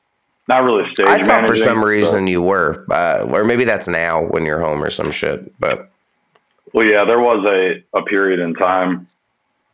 not 0.47 0.63
really 0.63 0.91
stage 0.93 1.07
I 1.07 1.19
thought 1.19 1.45
for 1.45 1.53
managing, 1.53 1.63
some 1.65 1.81
but- 1.81 1.87
reason 1.87 2.27
you 2.27 2.41
were, 2.41 2.85
uh, 2.91 3.27
or 3.31 3.43
maybe 3.43 3.63
that's 3.63 3.87
now 3.87 4.23
when 4.23 4.45
you're 4.45 4.61
home 4.61 4.83
or 4.83 4.89
some 4.89 5.11
shit. 5.11 5.59
But 5.59 5.89
Well, 6.73 6.85
yeah, 6.85 7.03
there 7.03 7.19
was 7.19 7.45
a, 7.45 7.83
a 7.97 8.03
period 8.03 8.39
in 8.39 8.53
time 8.53 9.07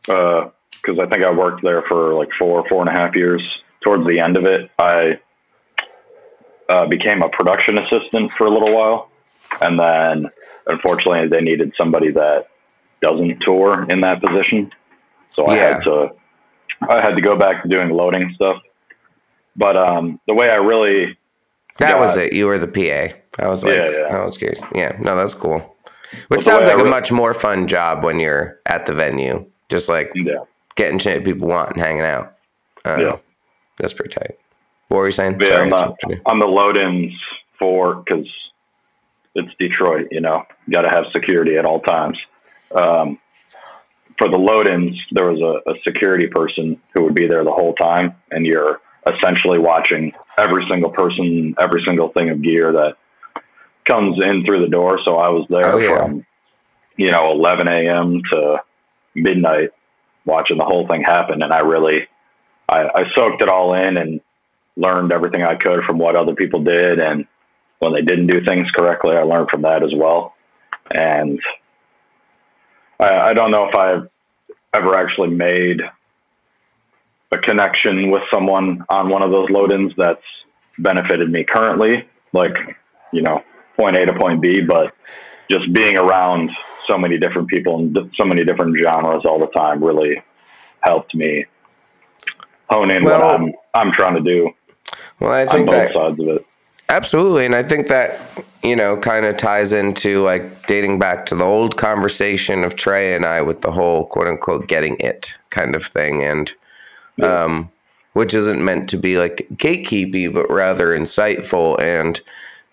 uh, 0.08 0.48
because 0.82 0.98
I 0.98 1.06
think 1.06 1.24
I 1.24 1.30
worked 1.30 1.62
there 1.62 1.82
for 1.82 2.14
like 2.14 2.28
four, 2.38 2.66
four 2.68 2.80
and 2.80 2.88
a 2.88 2.92
half 2.92 3.14
years. 3.14 3.42
Towards 3.82 4.04
the 4.06 4.18
end 4.18 4.36
of 4.36 4.46
it, 4.46 4.70
I 4.78 5.18
uh, 6.68 6.86
became 6.86 7.22
a 7.22 7.28
production 7.28 7.78
assistant 7.78 8.32
for 8.32 8.46
a 8.46 8.50
little 8.50 8.74
while, 8.74 9.10
and 9.60 9.78
then 9.78 10.28
unfortunately 10.66 11.28
they 11.28 11.42
needed 11.42 11.72
somebody 11.76 12.10
that 12.12 12.48
doesn't 13.04 13.38
tour 13.40 13.84
in 13.90 14.00
that 14.00 14.22
position. 14.22 14.70
So 15.36 15.46
I 15.46 15.56
Yeah. 15.56 15.74
had 15.74 15.82
to 15.84 16.08
I 16.88 17.00
had 17.02 17.16
to 17.16 17.22
go 17.22 17.36
back 17.36 17.62
to 17.62 17.68
doing 17.68 17.90
loading 17.90 18.32
stuff. 18.34 18.56
But 19.56 19.76
um, 19.76 20.18
the 20.26 20.34
way 20.34 20.50
I 20.50 20.56
really 20.56 21.16
That 21.78 21.98
was 21.98 22.16
it. 22.16 22.32
You 22.32 22.46
were 22.46 22.58
the 22.58 22.66
PA. 22.66 23.14
I 23.42 23.48
was 23.48 23.64
like, 23.64 23.74
Yeah, 23.76 23.90
yeah. 23.90 24.16
I 24.16 24.22
was 24.22 24.36
curious. 24.38 24.62
Yeah, 24.74 24.96
no, 25.00 25.16
that's 25.16 25.34
cool. 25.34 25.76
Which 26.28 26.42
sounds 26.42 26.66
like 26.68 26.78
a 26.78 26.84
much 26.84 27.10
more 27.12 27.34
fun 27.34 27.66
job 27.66 28.02
when 28.04 28.20
you're 28.20 28.60
at 28.66 28.86
the 28.86 28.92
venue, 28.94 29.44
just 29.68 29.88
like 29.88 30.10
yeah 30.14 30.44
getting 30.76 30.98
shit 30.98 31.24
people 31.24 31.46
want 31.48 31.70
and 31.70 31.80
hanging 31.80 32.02
out. 32.02 32.34
Uh, 32.84 32.96
Yeah. 32.98 33.16
that's 33.78 33.92
pretty 33.92 34.12
tight. 34.14 34.36
What 34.88 34.98
were 34.98 35.06
you 35.06 35.12
saying? 35.12 35.38
Yeah, 35.40 35.46
Sorry, 35.46 35.62
I'm, 35.62 35.70
not. 35.70 35.96
I'm 36.26 36.38
the 36.40 36.46
load-ins 36.46 37.12
for 37.58 37.96
because 37.96 38.26
it's 39.36 39.52
Detroit. 39.58 40.08
You 40.10 40.20
know, 40.20 40.42
got 40.70 40.82
to 40.82 40.88
have 40.90 41.04
security 41.12 41.56
at 41.56 41.64
all 41.64 41.80
times. 41.80 42.18
Um, 42.74 43.18
for 44.18 44.28
the 44.28 44.36
load-ins, 44.36 44.96
there 45.12 45.26
was 45.30 45.40
a, 45.40 45.70
a 45.70 45.74
security 45.82 46.26
person 46.28 46.80
who 46.92 47.02
would 47.02 47.14
be 47.14 47.26
there 47.26 47.42
the 47.44 47.52
whole 47.52 47.74
time, 47.74 48.14
and 48.30 48.46
you're 48.46 48.80
essentially 49.06 49.58
watching 49.58 50.12
every 50.38 50.64
single 50.68 50.90
person, 50.90 51.54
every 51.58 51.82
single 51.84 52.08
thing 52.10 52.30
of 52.30 52.40
gear 52.42 52.72
that 52.72 52.96
comes 53.84 54.22
in 54.22 54.44
through 54.44 54.60
the 54.60 54.68
door. 54.70 54.98
So 55.04 55.16
I 55.16 55.28
was 55.28 55.46
there 55.50 55.66
Oh, 55.74 55.78
yeah. 55.78 55.96
from 55.96 56.24
you 56.96 57.10
know 57.10 57.32
11 57.32 57.66
a.m. 57.68 58.22
to 58.32 58.62
midnight, 59.14 59.70
watching 60.24 60.58
the 60.58 60.64
whole 60.64 60.86
thing 60.86 61.02
happen, 61.02 61.42
and 61.42 61.52
I 61.52 61.58
really 61.60 62.06
I, 62.68 62.88
I 62.94 63.04
soaked 63.14 63.42
it 63.42 63.48
all 63.48 63.74
in 63.74 63.96
and 63.96 64.20
learned 64.76 65.12
everything 65.12 65.42
I 65.42 65.54
could 65.56 65.84
from 65.84 65.98
what 65.98 66.16
other 66.16 66.34
people 66.34 66.62
did. 66.62 66.98
And 66.98 67.26
when 67.80 67.92
they 67.92 68.02
didn't 68.02 68.28
do 68.28 68.44
things 68.44 68.70
correctly, 68.70 69.16
I 69.16 69.22
learned 69.22 69.50
from 69.50 69.62
that 69.62 69.82
as 69.82 69.92
well. 69.94 70.34
And 70.90 71.40
I, 73.00 73.30
I 73.30 73.34
don't 73.34 73.50
know 73.50 73.68
if 73.68 73.74
I've 73.74 74.08
ever 74.72 74.96
actually 74.96 75.30
made 75.30 75.80
a 77.32 77.38
connection 77.38 78.10
with 78.10 78.22
someone 78.30 78.84
on 78.88 79.08
one 79.08 79.22
of 79.22 79.30
those 79.30 79.50
load-ins 79.50 79.92
that's 79.96 80.22
benefited 80.78 81.30
me 81.30 81.44
currently, 81.44 82.06
like, 82.32 82.56
you 83.12 83.22
know, 83.22 83.42
point 83.76 83.96
A 83.96 84.06
to 84.06 84.12
point 84.12 84.40
B, 84.40 84.60
but 84.60 84.94
just 85.50 85.72
being 85.72 85.96
around 85.96 86.50
so 86.86 86.96
many 86.98 87.18
different 87.18 87.48
people 87.48 87.78
and 87.78 88.10
so 88.16 88.24
many 88.24 88.44
different 88.44 88.76
genres 88.76 89.24
all 89.24 89.38
the 89.38 89.48
time 89.48 89.82
really 89.82 90.22
helped 90.80 91.14
me 91.14 91.46
hone 92.68 92.90
in 92.90 93.04
Well- 93.04 93.20
what 93.20 93.40
I'm 93.40 93.52
I'm 93.74 93.92
trying 93.92 94.14
to 94.14 94.20
do 94.20 94.50
Well, 95.18 95.32
I 95.32 95.42
on 95.42 95.48
think 95.48 95.66
both 95.68 95.74
that 95.76 95.92
sides 95.92 96.20
of 96.20 96.28
it. 96.28 96.46
Absolutely. 96.88 97.46
And 97.46 97.54
I 97.54 97.62
think 97.62 97.88
that, 97.88 98.20
you 98.62 98.76
know, 98.76 98.96
kind 98.96 99.26
of 99.26 99.36
ties 99.36 99.72
into 99.72 100.22
like 100.22 100.66
dating 100.66 100.98
back 100.98 101.26
to 101.26 101.34
the 101.34 101.44
old 101.44 101.76
conversation 101.76 102.62
of 102.64 102.76
Trey 102.76 103.14
and 103.14 103.24
I 103.24 103.42
with 103.42 103.62
the 103.62 103.72
whole 103.72 104.06
quote 104.06 104.26
unquote 104.26 104.68
getting 104.68 104.96
it 104.98 105.32
kind 105.50 105.74
of 105.74 105.84
thing. 105.84 106.22
And, 106.22 106.52
um, 107.22 107.70
which 108.14 108.32
isn't 108.32 108.64
meant 108.64 108.88
to 108.88 108.96
be 108.96 109.18
like 109.18 109.46
gatekeepy, 109.54 110.32
but 110.32 110.48
rather 110.50 110.88
insightful. 110.88 111.80
And 111.80 112.20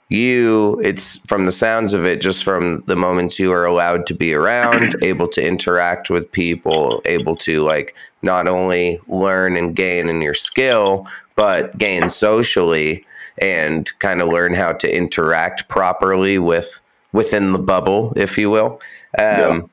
you, 0.10 0.80
it's 0.84 1.18
from 1.28 1.46
the 1.46 1.52
sounds 1.52 1.94
of 1.94 2.06
it, 2.06 2.22
just 2.22 2.44
from 2.44 2.82
the 2.88 2.96
moments 2.96 3.40
you 3.40 3.52
are 3.52 3.66
allowed 3.66 4.06
to 4.08 4.14
be 4.14 4.34
around, 4.34 4.96
able 5.04 5.28
to 5.30 5.46
interact 5.46 6.10
with 6.10 6.32
people, 6.32 7.02
able 7.06 7.36
to 7.38 7.64
like 7.64 7.96
not 8.22 8.48
only 8.48 9.00
learn 9.08 9.56
and 9.56 9.76
gain 9.76 10.10
in 10.10 10.22
your 10.22 10.34
skill, 10.34 11.08
but 11.36 11.78
gain 11.78 12.08
socially 12.10 13.06
and 13.42 13.92
kind 14.00 14.22
of 14.22 14.30
learn 14.30 14.54
how 14.54 14.74
to 14.74 14.96
interact 14.96 15.68
properly 15.68 16.38
with 16.40 16.82
within 17.12 17.52
the 17.52 17.60
bubble, 17.60 18.14
if 18.16 18.38
you 18.38 18.50
will. 18.50 18.80
Um, 19.18 19.70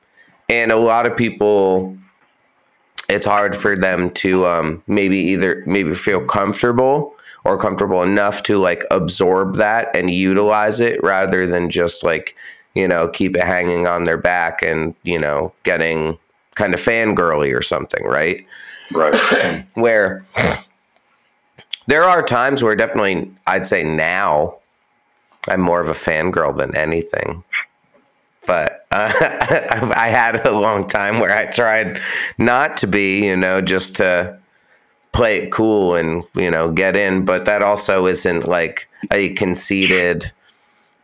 And 0.49 0.71
a 0.71 0.77
lot 0.77 1.05
of 1.05 1.15
people, 1.15 1.95
it's 3.07 3.25
hard 3.25 3.55
for 3.55 3.77
them 3.77 4.09
to 4.11 4.45
um, 4.47 4.83
maybe 4.87 5.17
either 5.17 5.63
maybe 5.65 5.93
feel 5.93 6.25
comfortable 6.25 7.15
or 7.45 7.57
comfortable 7.57 8.03
enough 8.03 8.43
to 8.43 8.57
like 8.57 8.83
absorb 8.91 9.55
that 9.55 9.95
and 9.95 10.09
utilize 10.09 10.79
it 10.79 11.01
rather 11.03 11.47
than 11.47 11.69
just 11.69 12.03
like 12.03 12.35
you 12.75 12.87
know 12.87 13.07
keep 13.07 13.35
it 13.35 13.43
hanging 13.43 13.87
on 13.87 14.03
their 14.03 14.17
back 14.17 14.61
and 14.61 14.95
you 15.03 15.19
know 15.19 15.53
getting 15.63 16.17
kind 16.55 16.73
of 16.73 16.79
fangirly 16.79 17.55
or 17.55 17.61
something, 17.61 18.03
right? 18.03 18.45
Right. 18.91 19.65
where 19.75 20.25
there 21.89 22.03
are 22.03 22.21
times 22.21 22.61
where 22.63 22.75
definitely 22.75 23.31
I'd 23.47 23.65
say 23.65 23.83
now 23.83 24.59
I'm 25.47 25.59
more 25.59 25.81
of 25.81 25.89
a 25.89 25.93
fangirl 25.93 26.55
than 26.55 26.75
anything. 26.75 27.43
But 28.45 28.85
uh, 28.91 29.11
I 29.95 30.09
had 30.09 30.45
a 30.45 30.51
long 30.51 30.87
time 30.87 31.19
where 31.19 31.35
I 31.35 31.51
tried 31.51 31.99
not 32.37 32.77
to 32.77 32.87
be, 32.87 33.25
you 33.25 33.35
know, 33.35 33.59
just 33.61 33.95
to 33.97 34.37
play 35.13 35.37
it 35.37 35.51
cool 35.51 35.95
and, 35.95 36.23
you 36.35 36.51
know, 36.51 36.71
get 36.71 36.95
in. 36.95 37.25
But 37.25 37.45
that 37.45 37.63
also 37.63 38.05
isn't 38.05 38.47
like 38.47 38.87
a 39.11 39.33
conceited 39.33 40.31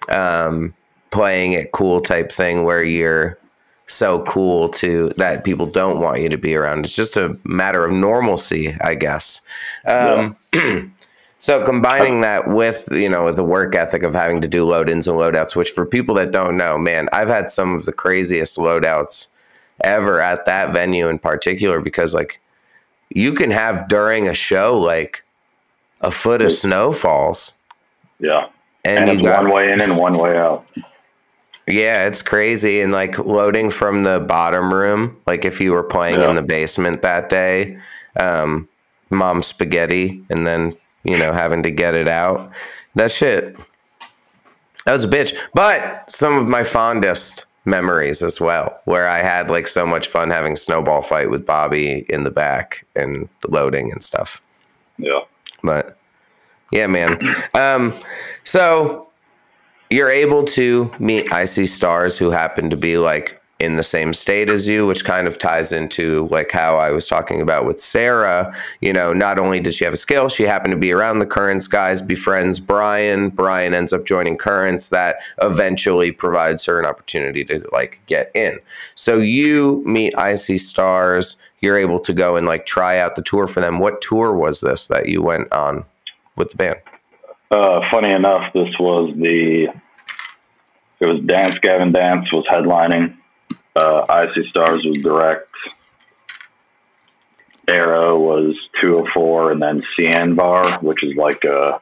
um, 0.10 0.74
playing 1.10 1.54
it 1.54 1.72
cool 1.72 2.00
type 2.00 2.32
thing 2.32 2.64
where 2.64 2.84
you're 2.84 3.40
so 3.88 4.24
cool 4.24 4.70
to 4.70 5.10
that 5.10 5.44
people 5.44 5.66
don't 5.66 6.00
want 6.00 6.22
you 6.22 6.30
to 6.30 6.38
be 6.38 6.56
around. 6.56 6.86
It's 6.86 6.96
just 6.96 7.18
a 7.18 7.38
matter 7.44 7.86
of 7.86 7.92
normalcy, 7.92 8.76
I 8.82 8.96
guess. 8.96 9.42
Um, 9.86 10.36
so 11.40 11.64
combining 11.64 12.22
that 12.22 12.48
with 12.48 12.88
you 12.92 13.10
know 13.10 13.32
the 13.32 13.44
work 13.44 13.76
ethic 13.76 14.04
of 14.04 14.14
having 14.14 14.42
to 14.42 14.48
do 14.48 14.66
load-ins 14.66 15.08
and 15.08 15.18
loadouts, 15.18 15.56
which 15.56 15.70
for 15.70 15.86
people 15.86 16.16
that 16.16 16.32
don't 16.32 16.58
know, 16.58 16.78
man, 16.78 17.10
I've 17.12 17.28
had 17.28 17.50
some 17.50 17.76
of 17.76 17.86
the 17.86 17.94
craziest 17.94 18.58
loadouts 18.58 19.28
ever 19.84 20.22
at 20.22 20.46
that 20.46 20.74
venue 20.74 21.08
in 21.08 21.20
particular 21.20 21.82
because 21.82 22.14
like 22.14 22.42
you 23.10 23.34
can 23.34 23.52
have 23.52 23.88
during 23.88 24.28
a 24.28 24.34
show 24.34 24.78
like 24.80 25.24
a 26.02 26.12
foot 26.12 26.42
of 26.42 26.52
snow 26.52 26.92
falls 26.92 27.60
Yeah. 28.20 28.48
and, 28.84 29.10
And, 29.10 29.20
it's 29.20 29.28
got 29.28 29.44
one 29.44 29.54
way 29.54 29.72
in 29.72 29.82
and 29.82 29.98
one 29.98 30.18
way 30.18 30.38
out. 30.38 30.66
Yeah, 31.68 32.06
it's 32.06 32.22
crazy. 32.22 32.82
And 32.82 32.92
like 32.92 33.18
loading 33.18 33.70
from 33.70 34.04
the 34.04 34.20
bottom 34.20 34.74
room, 34.74 35.18
like 35.26 35.46
if 35.46 35.60
you 35.60 35.74
were 35.74 35.84
playing 35.84 36.22
Yeah. 36.22 36.30
in 36.30 36.36
the 36.36 36.42
basement 36.44 37.02
that 37.02 37.30
day, 37.30 37.78
um, 38.20 38.68
mom 39.10 39.42
spaghetti, 39.42 40.24
and 40.30 40.46
then, 40.46 40.76
you 41.04 41.18
know, 41.18 41.32
having 41.32 41.64
to 41.64 41.72
get 41.72 41.96
it 41.96 42.08
out. 42.08 42.52
That 42.96 43.12
shit. 43.12 43.56
That 44.86 44.92
was 44.94 45.04
a 45.04 45.08
bitch. 45.08 45.36
But 45.54 46.10
some 46.10 46.34
of 46.34 46.48
my 46.48 46.64
fondest 46.64 47.46
memories 47.66 48.22
as 48.22 48.40
well, 48.40 48.80
where 48.86 49.10
I 49.10 49.20
had 49.24 49.50
like 49.50 49.66
so 49.68 49.88
much 49.88 50.08
fun 50.08 50.30
having 50.30 50.56
snowball 50.56 51.02
fight 51.02 51.32
with 51.32 51.46
Bobby 51.48 52.06
in 52.10 52.24
the 52.24 52.30
back 52.32 52.86
and 52.96 53.28
loading 53.48 53.92
and 53.92 54.04
stuff. 54.04 54.42
Yeah. 55.00 55.22
But 55.64 55.98
yeah, 56.72 56.86
man. 56.86 57.20
Um, 57.56 57.92
so 58.44 59.08
you're 59.96 60.10
able 60.10 60.44
to 60.44 60.92
meet 61.00 61.32
I 61.32 61.46
See 61.46 61.66
Stars 61.66 62.18
who 62.18 62.30
happen 62.30 62.70
to 62.70 62.76
be 62.76 62.98
like 62.98 63.42
in 63.60 63.78
the 63.78 63.84
same 63.84 64.12
state 64.12 64.50
as 64.50 64.68
you, 64.68 64.86
which 64.86 65.06
kind 65.06 65.26
of 65.26 65.38
ties 65.38 65.72
into 65.72 66.28
like 66.30 66.52
how 66.52 66.76
I 66.76 66.92
was 66.92 67.08
talking 67.08 67.40
about 67.40 67.66
with 67.66 67.80
Sarah. 67.80 68.54
You 68.82 68.92
know, 68.92 69.14
not 69.14 69.40
only 69.40 69.62
did 69.62 69.74
she 69.74 69.86
have 69.86 69.94
a 69.94 69.98
skill, 69.98 70.28
she 70.28 70.44
happened 70.44 70.74
to 70.74 70.78
be 70.78 70.92
around 70.92 71.20
the 71.20 71.26
Currents 71.26 71.66
guys, 71.66 72.02
befriends 72.02 72.60
Brian. 72.60 73.30
Brian 73.30 73.74
ends 73.74 73.94
up 73.94 74.06
joining 74.06 74.36
Currents. 74.36 74.90
That 74.90 75.16
eventually 75.42 76.12
provides 76.12 76.66
her 76.66 76.78
an 76.78 76.86
opportunity 76.86 77.46
to 77.46 77.66
like 77.72 78.02
get 78.06 78.32
in. 78.36 78.60
So 78.96 79.18
you 79.20 79.82
meet 79.86 80.14
I 80.18 80.34
See 80.34 80.58
Stars. 80.58 81.38
You're 81.62 81.78
able 81.78 82.02
to 82.02 82.12
go 82.12 82.36
and 82.36 82.46
like 82.46 82.66
try 82.66 83.00
out 83.00 83.16
the 83.16 83.22
tour 83.22 83.48
for 83.48 83.62
them. 83.62 83.80
What 83.80 84.02
tour 84.02 84.36
was 84.36 84.60
this 84.60 84.88
that 84.88 85.08
you 85.08 85.22
went 85.22 85.50
on 85.54 85.86
with 86.36 86.50
the 86.50 86.58
band? 86.58 86.80
Uh, 87.50 87.80
funny 87.90 88.12
enough, 88.12 88.52
this 88.54 88.68
was 88.78 89.14
the 89.16 89.68
it 91.00 91.06
was 91.06 91.20
Dance 91.26 91.58
Gavin 91.60 91.92
Dance 91.92 92.32
was 92.32 92.46
headlining. 92.50 93.16
Uh, 93.76 94.06
I 94.08 94.34
See 94.34 94.48
Stars 94.50 94.84
was 94.86 94.98
direct. 95.00 95.50
Arrow 97.68 98.18
was 98.20 98.56
204, 98.82 99.52
and 99.52 99.62
then 99.62 99.82
Sianvar, 99.98 100.82
which 100.84 101.04
is 101.04 101.16
like 101.16 101.44
a 101.44 101.82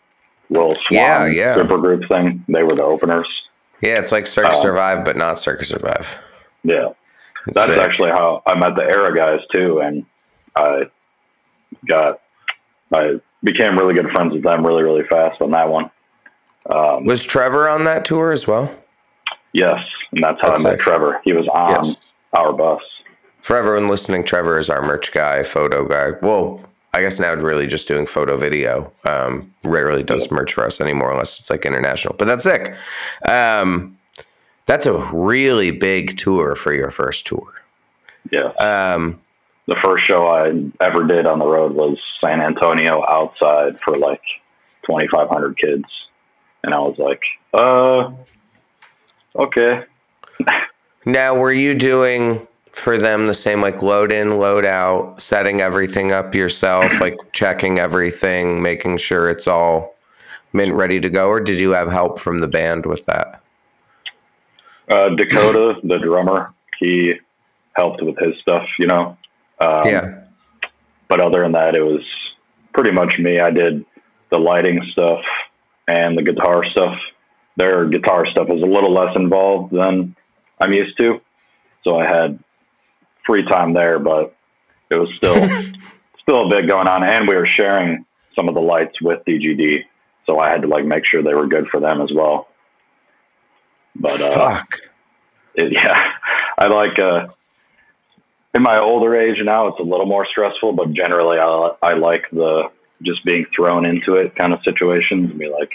Will 0.49 0.71
Swan 0.71 0.83
Yeah, 0.91 1.25
yeah. 1.27 1.55
super 1.55 1.77
group 1.77 2.07
thing. 2.07 2.43
They 2.47 2.63
were 2.63 2.75
the 2.75 2.85
openers. 2.85 3.27
Yeah, 3.81 3.99
it's 3.99 4.11
like 4.13 4.25
Cirque 4.25 4.45
Uh, 4.47 4.51
Survive, 4.51 5.03
but 5.03 5.17
not 5.17 5.37
Circa 5.37 5.65
Survive. 5.65 6.17
Yeah, 6.63 6.89
It's 7.47 7.57
that's 7.57 7.67
sick. 7.69 7.79
actually 7.79 8.11
how 8.11 8.41
I 8.45 8.55
met 8.55 8.75
the 8.75 8.83
Era 8.83 9.13
guys 9.13 9.41
too, 9.51 9.81
and 9.81 10.05
I 10.55 10.83
got 11.87 12.21
I 12.93 13.19
became 13.43 13.77
really 13.77 13.93
good 13.93 14.09
friends 14.11 14.31
with 14.33 14.43
them 14.43 14.65
really 14.65 14.83
really 14.83 15.03
fast 15.09 15.41
on 15.41 15.51
that 15.51 15.69
one. 15.69 15.91
Um, 16.69 17.03
was 17.05 17.25
Trevor 17.25 17.67
on 17.67 17.83
that 17.83 18.05
tour 18.05 18.31
as 18.31 18.47
well? 18.47 18.73
Yes, 19.53 19.79
and 20.11 20.23
that's 20.23 20.41
how 20.41 20.47
That's 20.47 20.65
I 20.65 20.71
met. 20.71 20.79
Trevor. 20.79 21.21
He 21.23 21.33
was 21.33 21.47
on 21.47 21.85
Yes. 21.85 21.97
our 22.33 22.51
bus. 22.53 22.81
For 23.41 23.55
everyone 23.55 23.87
listening, 23.87 24.23
Trevor 24.23 24.57
is 24.57 24.69
our 24.69 24.81
merch 24.81 25.11
guy, 25.11 25.43
photo 25.43 25.85
guy. 25.87 26.11
Well, 26.21 26.63
I 26.93 27.01
guess 27.01 27.19
now 27.19 27.33
really 27.33 27.67
just 27.67 27.87
doing 27.87 28.05
photo 28.05 28.37
video. 28.37 28.91
Um, 29.05 29.53
rarely 29.63 30.03
does 30.03 30.31
merch 30.31 30.53
for 30.53 30.65
us 30.65 30.79
anymore 30.79 31.11
unless 31.11 31.39
it's 31.39 31.49
like 31.49 31.65
international. 31.65 32.15
But 32.17 32.25
that's 32.27 32.43
sick. 32.43 32.75
Um, 33.27 33.97
that's 34.65 34.85
a 34.85 34.93
really 35.13 35.71
big 35.71 36.17
tour 36.17 36.55
for 36.55 36.71
your 36.73 36.89
first 36.91 37.25
tour. 37.27 37.51
Yeah. 38.31 38.49
Um, 38.59 39.19
the 39.67 39.75
first 39.83 40.05
show 40.05 40.27
I 40.27 40.53
ever 40.83 41.05
did 41.05 41.25
on 41.25 41.39
the 41.39 41.45
road 41.45 41.73
was 41.73 41.97
San 42.21 42.41
Antonio 42.41 43.03
outside 43.09 43.79
for 43.81 43.97
like 43.97 44.21
2,500 44.85 45.57
kids. 45.57 45.85
And 46.63 46.73
I 46.73 46.79
was 46.79 46.97
like, 46.97 47.21
uh, 47.53 48.11
okay. 49.35 49.83
now, 51.05 51.37
were 51.37 51.53
you 51.53 51.75
doing 51.75 52.47
for 52.71 52.97
them 52.97 53.27
the 53.27 53.33
same 53.33 53.61
like 53.61 53.81
load 53.81 54.11
in, 54.11 54.39
load 54.39 54.65
out, 54.65 55.21
setting 55.21 55.61
everything 55.61 56.11
up 56.11 56.33
yourself, 56.35 56.91
like 57.01 57.17
checking 57.31 57.79
everything, 57.79 58.61
making 58.61 58.97
sure 58.97 59.29
it's 59.29 59.47
all 59.47 59.95
mint 60.53 60.73
ready 60.73 60.99
to 60.99 61.09
go? 61.09 61.29
Or 61.29 61.39
did 61.39 61.59
you 61.59 61.71
have 61.71 61.89
help 61.89 62.19
from 62.19 62.39
the 62.39 62.47
band 62.47 62.85
with 62.85 63.05
that? 63.05 63.41
Uh, 64.89 65.09
Dakota, 65.09 65.79
the 65.83 65.97
drummer, 65.99 66.53
he 66.79 67.13
helped 67.73 68.01
with 68.01 68.17
his 68.17 68.37
stuff, 68.41 68.67
you 68.77 68.87
know? 68.87 69.17
Um, 69.59 69.81
yeah. 69.85 70.23
But 71.07 71.21
other 71.21 71.41
than 71.43 71.53
that, 71.53 71.75
it 71.75 71.83
was 71.83 72.03
pretty 72.73 72.91
much 72.91 73.17
me. 73.19 73.39
I 73.39 73.51
did 73.51 73.85
the 74.29 74.39
lighting 74.39 74.83
stuff 74.91 75.21
and 75.87 76.17
the 76.17 76.23
guitar 76.23 76.65
stuff. 76.65 76.97
Their 77.55 77.85
guitar 77.85 78.25
stuff 78.25 78.49
is 78.49 78.61
a 78.61 78.65
little 78.65 78.93
less 78.93 79.15
involved 79.15 79.73
than 79.73 80.15
I'm 80.59 80.73
used 80.73 80.97
to. 80.97 81.21
So 81.83 81.99
I 81.99 82.05
had 82.05 82.43
free 83.25 83.43
time 83.43 83.73
there, 83.73 83.99
but 83.99 84.35
it 84.89 84.95
was 84.95 85.13
still 85.15 85.35
still 86.21 86.47
a 86.47 86.49
bit 86.49 86.67
going 86.67 86.87
on. 86.87 87.03
And 87.03 87.27
we 87.27 87.35
were 87.35 87.45
sharing 87.45 88.05
some 88.35 88.47
of 88.47 88.55
the 88.55 88.61
lights 88.61 89.01
with 89.01 89.23
DGD. 89.25 89.83
So 90.25 90.39
I 90.39 90.49
had 90.49 90.61
to 90.63 90.67
like 90.67 90.85
make 90.85 91.05
sure 91.05 91.21
they 91.21 91.33
were 91.33 91.47
good 91.47 91.67
for 91.67 91.79
them 91.79 92.01
as 92.01 92.11
well. 92.11 92.47
But 93.95 94.21
uh, 94.21 94.31
fuck. 94.31 94.79
It, 95.55 95.71
yeah, 95.73 96.13
I 96.57 96.67
like 96.67 96.97
uh, 96.97 97.27
in 98.53 98.61
my 98.61 98.79
older 98.79 99.15
age 99.15 99.37
now, 99.43 99.67
it's 99.67 99.79
a 99.79 99.83
little 99.83 100.05
more 100.05 100.25
stressful, 100.25 100.73
but 100.73 100.93
generally, 100.93 101.39
I, 101.39 101.71
I 101.81 101.93
like 101.93 102.29
the 102.31 102.69
just 103.01 103.25
being 103.25 103.45
thrown 103.55 103.85
into 103.85 104.15
it 104.15 104.35
kind 104.35 104.53
of 104.53 104.61
situations 104.63 105.29
and 105.31 105.39
be 105.39 105.49
like, 105.49 105.71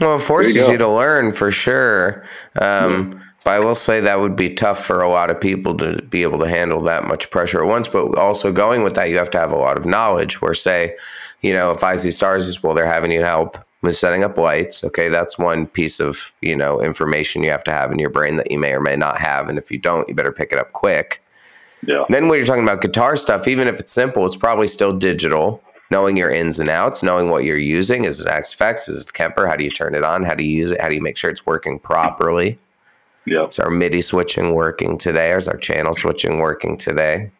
well, 0.00 0.16
it 0.16 0.20
forces 0.22 0.54
you 0.54 0.72
you, 0.72 0.78
to 0.78 0.88
learn 0.88 1.32
for 1.32 1.50
sure. 1.50 2.24
Um, 2.60 3.20
But 3.44 3.50
I 3.50 3.58
will 3.60 3.74
say 3.74 4.00
that 4.00 4.20
would 4.20 4.36
be 4.36 4.48
tough 4.48 4.82
for 4.82 5.02
a 5.02 5.08
lot 5.08 5.28
of 5.28 5.38
people 5.38 5.76
to 5.76 6.00
be 6.02 6.22
able 6.22 6.38
to 6.38 6.48
handle 6.48 6.80
that 6.84 7.04
much 7.04 7.30
pressure 7.30 7.62
at 7.62 7.68
once. 7.68 7.86
But 7.86 8.16
also 8.16 8.50
going 8.50 8.82
with 8.82 8.94
that, 8.94 9.10
you 9.10 9.18
have 9.18 9.28
to 9.30 9.38
have 9.38 9.52
a 9.52 9.56
lot 9.56 9.76
of 9.76 9.84
knowledge. 9.84 10.40
Where, 10.40 10.54
say, 10.54 10.96
you 11.42 11.52
know, 11.52 11.70
if 11.70 11.84
I 11.84 11.96
see 11.96 12.10
stars 12.10 12.46
is 12.46 12.62
well, 12.62 12.72
they're 12.72 12.86
having 12.86 13.12
you 13.12 13.20
help 13.22 13.58
with 13.82 13.96
setting 13.96 14.24
up 14.24 14.38
lights. 14.38 14.82
Okay, 14.82 15.10
that's 15.10 15.38
one 15.38 15.66
piece 15.66 16.00
of 16.00 16.32
you 16.40 16.56
know 16.56 16.80
information 16.80 17.42
you 17.42 17.50
have 17.50 17.64
to 17.64 17.70
have 17.70 17.92
in 17.92 17.98
your 17.98 18.08
brain 18.08 18.36
that 18.36 18.50
you 18.50 18.58
may 18.58 18.72
or 18.72 18.80
may 18.80 18.96
not 18.96 19.18
have, 19.18 19.50
and 19.50 19.58
if 19.58 19.70
you 19.70 19.78
don't, 19.78 20.08
you 20.08 20.14
better 20.14 20.32
pick 20.32 20.50
it 20.50 20.58
up 20.58 20.72
quick. 20.72 21.22
yeah, 21.86 22.04
Then 22.08 22.28
when 22.28 22.38
you're 22.38 22.46
talking 22.46 22.62
about 22.62 22.80
guitar 22.80 23.14
stuff, 23.14 23.46
even 23.46 23.68
if 23.68 23.78
it's 23.78 23.92
simple, 23.92 24.24
it's 24.24 24.36
probably 24.36 24.68
still 24.68 24.94
digital. 24.94 25.62
Knowing 25.94 26.16
your 26.16 26.28
ins 26.30 26.58
and 26.58 26.68
outs, 26.68 27.04
knowing 27.04 27.30
what 27.30 27.44
you're 27.44 27.56
using. 27.56 28.02
Is 28.02 28.18
it 28.18 28.26
Axe-FX? 28.26 28.88
Is 28.88 29.02
it 29.02 29.12
Kemper? 29.12 29.46
How 29.46 29.54
do 29.54 29.62
you 29.62 29.70
turn 29.70 29.94
it 29.94 30.02
on? 30.02 30.24
How 30.24 30.34
do 30.34 30.42
you 30.42 30.50
use 30.50 30.72
it? 30.72 30.80
How 30.80 30.88
do 30.88 30.96
you 30.96 31.00
make 31.00 31.16
sure 31.16 31.30
it's 31.30 31.46
working 31.46 31.78
properly? 31.78 32.58
yeah, 33.26 33.46
Is 33.46 33.60
our 33.60 33.70
MIDI 33.70 34.00
switching 34.00 34.54
working 34.54 34.98
today? 34.98 35.30
Or 35.30 35.36
is 35.36 35.46
our 35.46 35.56
channel 35.56 35.94
switching 35.94 36.38
working 36.38 36.76
today? 36.76 37.30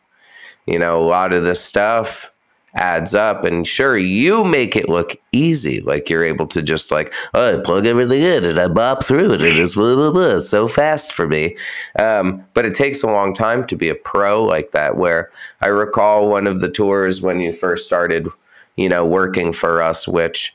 You 0.66 0.78
know, 0.78 1.02
a 1.02 1.02
lot 1.02 1.32
of 1.32 1.42
this 1.42 1.60
stuff 1.60 2.32
adds 2.76 3.12
up. 3.12 3.44
And 3.44 3.66
sure, 3.66 3.98
you 3.98 4.44
make 4.44 4.76
it 4.76 4.88
look 4.88 5.16
easy. 5.32 5.80
Like 5.80 6.08
you're 6.08 6.22
able 6.22 6.46
to 6.46 6.62
just 6.62 6.92
like, 6.92 7.12
oh, 7.34 7.58
I 7.58 7.60
plug 7.60 7.86
everything 7.86 8.22
in 8.22 8.44
and 8.44 8.60
I 8.60 8.68
bop 8.68 9.02
through 9.02 9.32
it. 9.32 9.42
And 9.42 9.58
it's 9.58 9.74
blah, 9.74 9.96
blah, 9.96 10.12
blah. 10.12 10.38
So 10.38 10.68
fast 10.68 11.12
for 11.12 11.26
me. 11.26 11.56
Um, 11.98 12.44
but 12.54 12.64
it 12.66 12.74
takes 12.76 13.02
a 13.02 13.08
long 13.08 13.32
time 13.32 13.66
to 13.66 13.76
be 13.76 13.88
a 13.88 13.96
pro 13.96 14.44
like 14.44 14.70
that. 14.70 14.96
Where 14.96 15.30
I 15.60 15.66
recall 15.66 16.28
one 16.28 16.46
of 16.46 16.60
the 16.60 16.70
tours 16.70 17.20
when 17.20 17.40
you 17.40 17.52
first 17.52 17.84
started, 17.84 18.28
you 18.76 18.88
know, 18.88 19.04
working 19.04 19.52
for 19.52 19.82
us, 19.82 20.08
which 20.08 20.54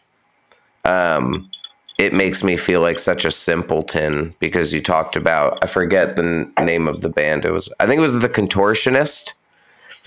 um, 0.85 1.49
it 1.97 2.13
makes 2.13 2.43
me 2.43 2.57
feel 2.57 2.81
like 2.81 2.97
such 2.97 3.25
a 3.25 3.31
simpleton 3.31 4.33
because 4.39 4.73
you 4.73 4.81
talked 4.81 5.15
about 5.15 5.59
I 5.61 5.67
forget 5.67 6.15
the 6.15 6.23
n- 6.57 6.65
name 6.65 6.87
of 6.87 7.01
the 7.01 7.09
band. 7.09 7.45
It 7.45 7.51
was 7.51 7.71
I 7.79 7.85
think 7.85 7.99
it 7.99 8.01
was 8.01 8.19
the 8.19 8.29
Contortionist, 8.29 9.33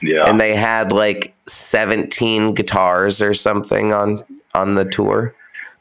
yeah. 0.03 0.29
and 0.29 0.41
they 0.41 0.57
had 0.57 0.93
like 0.93 1.35
seventeen 1.47 2.55
guitars 2.55 3.21
or 3.21 3.35
something 3.35 3.93
on 3.93 4.25
on 4.55 4.75
the 4.75 4.85
tour 4.85 5.35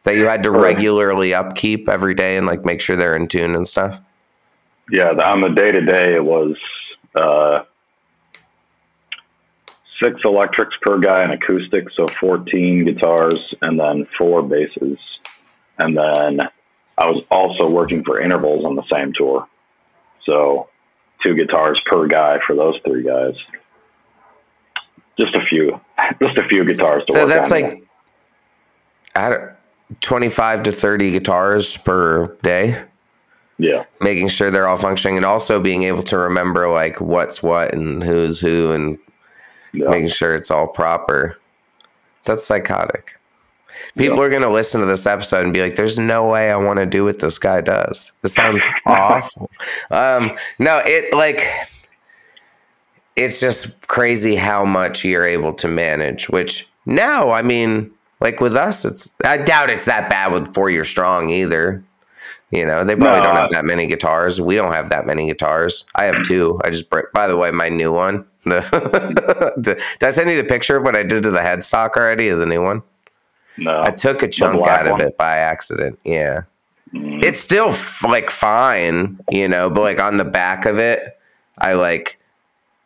that 0.04 0.15
you 0.15 0.26
had 0.26 0.44
to 0.44 0.52
regularly 0.52 1.34
upkeep 1.34 1.88
every 1.88 2.13
day 2.13 2.36
and 2.36 2.48
like 2.48 2.65
make 2.65 2.82
sure 2.82 2.96
they're 2.96 3.15
in 3.15 3.28
tune 3.28 3.56
and 3.56 3.67
stuff. 3.67 4.00
yeah, 4.89 5.12
on 5.12 5.41
the 5.41 5.50
day 5.50 5.72
to 5.72 5.82
day, 5.82 6.15
it 6.15 6.26
was 6.26 6.56
uh, 7.15 7.63
six 10.02 10.22
electrics 10.24 10.76
per 10.82 10.98
guy 11.00 11.22
and 11.24 11.32
acoustic, 11.34 11.90
so 11.92 12.08
14 12.20 12.86
guitars 12.86 13.54
and 13.62 13.80
then 13.80 14.08
four 14.18 14.42
basses. 14.42 14.98
And 15.78 15.98
then 15.98 16.42
I 16.98 17.10
was 17.10 17.24
also 17.32 17.70
working 17.70 18.04
for 18.04 18.20
intervals 18.20 18.66
on 18.66 18.76
the 18.76 18.84
same 18.92 19.14
tour. 19.14 19.48
So 20.26 20.70
two 21.24 21.36
guitars 21.36 21.82
per 21.86 22.08
guy 22.08 22.40
for 22.46 22.56
those 22.56 22.80
three 22.86 23.04
guys. 23.04 23.36
Just 25.20 25.36
a 25.36 25.42
few, 25.46 25.80
just 26.22 26.38
a 26.38 26.48
few 26.48 26.64
guitars 26.66 27.04
to 27.06 27.14
So 27.14 27.20
work 27.22 27.30
that's 27.30 27.52
on. 27.52 27.62
like 27.62 27.84
I 29.16 29.30
don't, 29.30 29.52
twenty 30.00 30.30
five 30.30 30.64
to 30.64 30.72
thirty 30.72 31.12
guitars 31.12 31.76
per 31.78 32.28
day. 32.44 32.82
yeah, 33.58 33.86
making 34.00 34.30
sure 34.30 34.50
they're 34.50 34.68
all 34.68 34.78
functioning 34.78 35.18
and 35.18 35.26
also 35.26 35.60
being 35.60 35.84
able 35.84 36.04
to 36.04 36.18
remember 36.18 36.70
like 36.70 37.02
what's 37.02 37.44
what 37.44 37.74
and 37.76 38.02
who's 38.04 38.40
who 38.40 38.72
and 38.72 38.98
yeah, 39.74 39.90
making 39.90 40.08
sure 40.10 40.36
it's 40.36 40.52
all 40.52 40.68
proper. 40.68 41.38
That's 42.26 42.44
psychotic. 42.44 43.18
People 43.98 44.18
Yeah. 44.18 44.24
are 44.24 44.30
going 44.30 44.42
to 44.42 44.50
listen 44.50 44.82
to 44.82 44.86
this 44.88 45.06
episode 45.06 45.44
and 45.46 45.54
be 45.54 45.62
like, 45.62 45.76
there's 45.76 45.98
no 45.98 46.28
way 46.30 46.52
I 46.52 46.56
want 46.58 46.80
to 46.80 46.86
do 46.86 47.04
what 47.06 47.20
this 47.20 47.38
guy 47.40 47.62
does. 47.62 48.12
This 48.22 48.34
sounds 48.34 48.64
awful. 48.86 49.50
Um, 49.90 50.32
no, 50.60 50.82
it 50.86 51.14
like, 51.16 51.48
it's 53.16 53.40
just 53.40 53.88
crazy 53.88 54.36
how 54.36 54.66
much 54.66 55.04
you're 55.04 55.26
able 55.26 55.54
to 55.54 55.68
manage, 55.68 56.30
which 56.30 56.68
now, 56.86 57.32
I 57.32 57.42
mean, 57.42 57.92
like 58.20 58.40
with 58.42 58.56
us, 58.56 58.86
it's, 58.86 59.16
I 59.24 59.38
doubt 59.38 59.70
it's 59.70 59.86
that 59.86 60.10
bad 60.10 60.32
with 60.32 60.54
Four 60.54 60.70
Year 60.70 60.84
Strong 60.84 61.30
either. 61.30 61.84
You 62.52 62.66
know, 62.66 62.84
they 62.84 62.96
probably 62.96 63.20
No, 63.22 63.28
don't 63.28 63.36
have 63.38 63.50
that 63.52 63.64
many 63.66 63.88
guitars. 63.88 64.42
We 64.42 64.56
don't 64.56 64.74
have 64.74 64.90
that 64.90 65.06
many 65.06 65.28
guitars. 65.28 65.86
I 65.96 66.04
have 66.06 66.22
two. 66.24 66.60
I 66.66 66.70
just, 66.70 66.90
by 67.14 67.28
the 67.28 67.38
way, 67.38 67.50
my 67.52 67.70
new 67.70 67.92
one. 67.94 68.26
Did 68.46 69.80
I 70.04 70.10
send 70.10 70.30
you 70.30 70.36
the 70.42 70.46
picture 70.48 70.76
of 70.78 70.84
what 70.84 70.96
I 70.96 71.04
did 71.04 71.24
to 71.24 71.32
the 71.32 71.40
headstock 71.40 71.92
already 71.96 72.30
of 72.30 72.40
the 72.40 72.46
new 72.46 72.62
one? 72.64 72.82
no, 73.58 73.82
I 73.82 73.92
took 73.92 74.24
a 74.24 74.28
chunk 74.28 74.66
out 74.68 74.86
of 74.88 74.92
one? 74.94 75.02
it 75.02 75.18
by 75.18 75.38
accident. 75.38 76.00
Yeah. 76.04 76.44
Mm, 76.94 77.24
It's 77.24 77.40
still 77.40 77.70
f- 77.70 78.04
like 78.04 78.30
fine, 78.30 79.20
you 79.30 79.48
know, 79.48 79.70
but 79.70 79.82
like 79.82 80.00
on 80.00 80.18
the 80.18 80.26
back 80.26 80.66
of 80.66 80.80
it, 80.80 81.18
I 81.58 81.74
like 81.74 82.20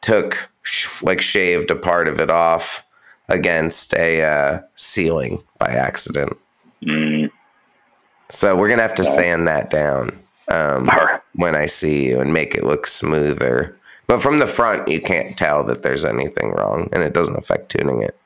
took 0.01 0.49
sh- 0.63 1.01
like 1.01 1.21
shaved 1.21 1.71
a 1.71 1.75
part 1.75 2.07
of 2.07 2.19
it 2.19 2.29
off 2.29 2.85
against 3.29 3.93
a 3.95 4.21
uh, 4.23 4.59
ceiling 4.75 5.41
by 5.57 5.67
accident. 5.69 6.37
So 8.29 8.55
we're 8.55 8.69
gonna 8.69 8.81
have 8.81 8.95
to 8.95 9.05
sand 9.05 9.47
that 9.47 9.69
down 9.69 10.17
um, 10.49 10.89
when 11.33 11.55
I 11.55 11.65
see 11.65 12.07
you 12.07 12.19
and 12.19 12.33
make 12.33 12.55
it 12.55 12.63
look 12.63 12.87
smoother. 12.87 13.77
But 14.07 14.21
from 14.21 14.39
the 14.39 14.47
front, 14.47 14.87
you 14.87 15.01
can't 15.01 15.35
tell 15.37 15.63
that 15.63 15.81
there's 15.81 16.05
anything 16.05 16.51
wrong, 16.51 16.89
and 16.91 17.01
it 17.03 17.13
doesn't 17.13 17.35
affect 17.37 17.69
tuning 17.69 18.01
it. 18.01 18.17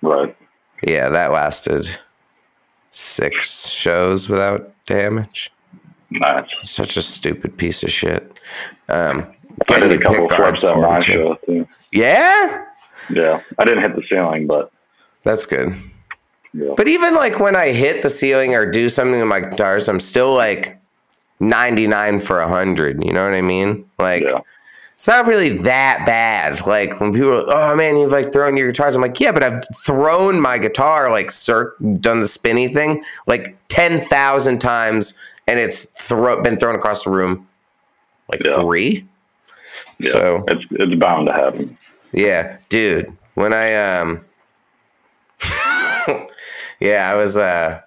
right. 0.00 0.34
Yeah, 0.82 1.10
that 1.10 1.30
lasted 1.30 1.86
six 2.90 3.68
shows 3.68 4.28
without 4.28 4.72
damage. 4.86 5.52
Nice. 6.10 6.48
Such 6.62 6.96
a 6.96 7.02
stupid 7.02 7.56
piece 7.56 7.82
of 7.82 7.92
shit. 7.92 8.32
Um, 8.88 9.32
I 9.70 9.80
did 9.80 9.92
a 9.92 9.98
couple 9.98 10.28
flips 10.28 10.64
at 10.64 10.76
my 10.76 10.98
show 10.98 11.38
too. 11.46 11.66
Yeah, 11.92 12.66
Yeah, 13.10 13.40
I 13.58 13.64
didn't 13.64 13.82
hit 13.82 13.94
the 13.94 14.02
ceiling, 14.10 14.46
but 14.46 14.72
that's 15.22 15.46
good. 15.46 15.74
Yeah, 16.54 16.74
But 16.76 16.88
even 16.88 17.14
like 17.14 17.40
when 17.40 17.56
I 17.56 17.68
hit 17.72 18.02
the 18.02 18.10
ceiling 18.10 18.54
or 18.54 18.70
do 18.70 18.88
something 18.88 19.18
with 19.20 19.28
my 19.28 19.40
guitars, 19.40 19.88
I'm 19.88 20.00
still 20.00 20.34
like 20.34 20.78
99 21.40 22.20
for 22.20 22.40
100. 22.40 23.04
You 23.04 23.12
know 23.12 23.24
what 23.24 23.34
I 23.34 23.42
mean? 23.42 23.84
Like, 23.98 24.22
yeah, 24.22 24.40
it's 24.94 25.08
not 25.08 25.26
really 25.26 25.50
that 25.58 26.04
bad. 26.06 26.64
Like 26.66 27.00
when 27.00 27.12
people 27.12 27.32
are, 27.50 27.72
oh 27.72 27.76
man, 27.76 27.96
you've 27.96 28.12
like 28.12 28.32
thrown 28.32 28.56
your 28.56 28.68
guitars. 28.68 28.94
I'm 28.94 29.02
like, 29.02 29.18
yeah, 29.18 29.32
but 29.32 29.42
I've 29.42 29.62
thrown 29.84 30.40
my 30.40 30.58
guitar, 30.58 31.10
like 31.10 31.30
cir- 31.30 31.74
done 32.00 32.20
the 32.20 32.26
spinny 32.28 32.68
thing 32.68 33.02
like 33.26 33.56
10,000 33.68 34.58
times 34.60 35.18
and 35.48 35.58
it's 35.58 35.84
thro- 36.00 36.40
been 36.42 36.56
thrown 36.58 36.74
across 36.76 37.04
the 37.04 37.10
room 37.10 37.48
like 38.28 38.42
Yeah. 38.44 38.56
three. 38.56 39.06
Yeah, 39.98 40.10
So 40.12 40.44
it's 40.48 40.64
it's 40.72 40.94
bound 41.00 41.26
to 41.28 41.32
happen. 41.32 41.76
yeah, 42.12 42.58
dude. 42.68 43.16
When 43.34 43.52
I 43.54 43.74
um, 43.74 44.20
yeah, 46.82 47.10
I 47.10 47.14
was 47.14 47.36
uh 47.36 47.80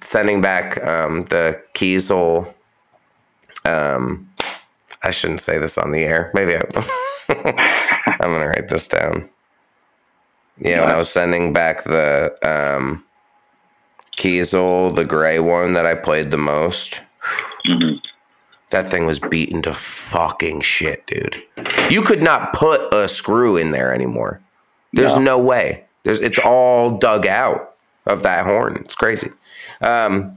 sending 0.00 0.40
back 0.40 0.82
um 0.84 1.24
the 1.26 1.60
Kiesel. 1.74 2.52
Um, 3.64 4.30
I 5.02 5.10
shouldn't 5.10 5.40
say 5.40 5.58
this 5.58 5.78
on 5.78 5.92
the 5.92 6.04
air. 6.04 6.30
Maybe 6.34 6.56
I, 6.56 6.62
I'm 8.20 8.30
gonna 8.32 8.48
write 8.48 8.68
this 8.68 8.86
down. 8.88 9.28
Yeah, 10.60 10.80
when 10.82 10.90
I 10.90 10.96
was 10.96 11.08
sending 11.10 11.52
back 11.52 11.84
the 11.84 12.34
um 12.42 13.04
Kiesel, 14.16 14.94
the 14.94 15.04
gray 15.04 15.38
one 15.38 15.72
that 15.74 15.86
I 15.86 15.94
played 15.94 16.30
the 16.30 16.38
most. 16.38 17.00
Mhm. 17.66 18.00
That 18.70 18.84
thing 18.86 19.06
was 19.06 19.18
beaten 19.18 19.62
to 19.62 19.72
fucking 19.72 20.60
shit, 20.60 21.06
dude. 21.06 21.42
You 21.88 22.02
could 22.02 22.22
not 22.22 22.52
put 22.52 22.92
a 22.92 23.08
screw 23.08 23.56
in 23.56 23.70
there 23.70 23.94
anymore. 23.94 24.40
There's 24.92 25.16
No. 25.16 25.22
no 25.22 25.38
way. 25.38 25.84
There's 26.02 26.20
it's 26.20 26.38
all 26.38 26.90
dug 26.90 27.26
out 27.26 27.76
of 28.08 28.22
that 28.22 28.44
horn. 28.44 28.76
It's 28.76 28.94
crazy. 28.94 29.30
Um, 29.80 30.36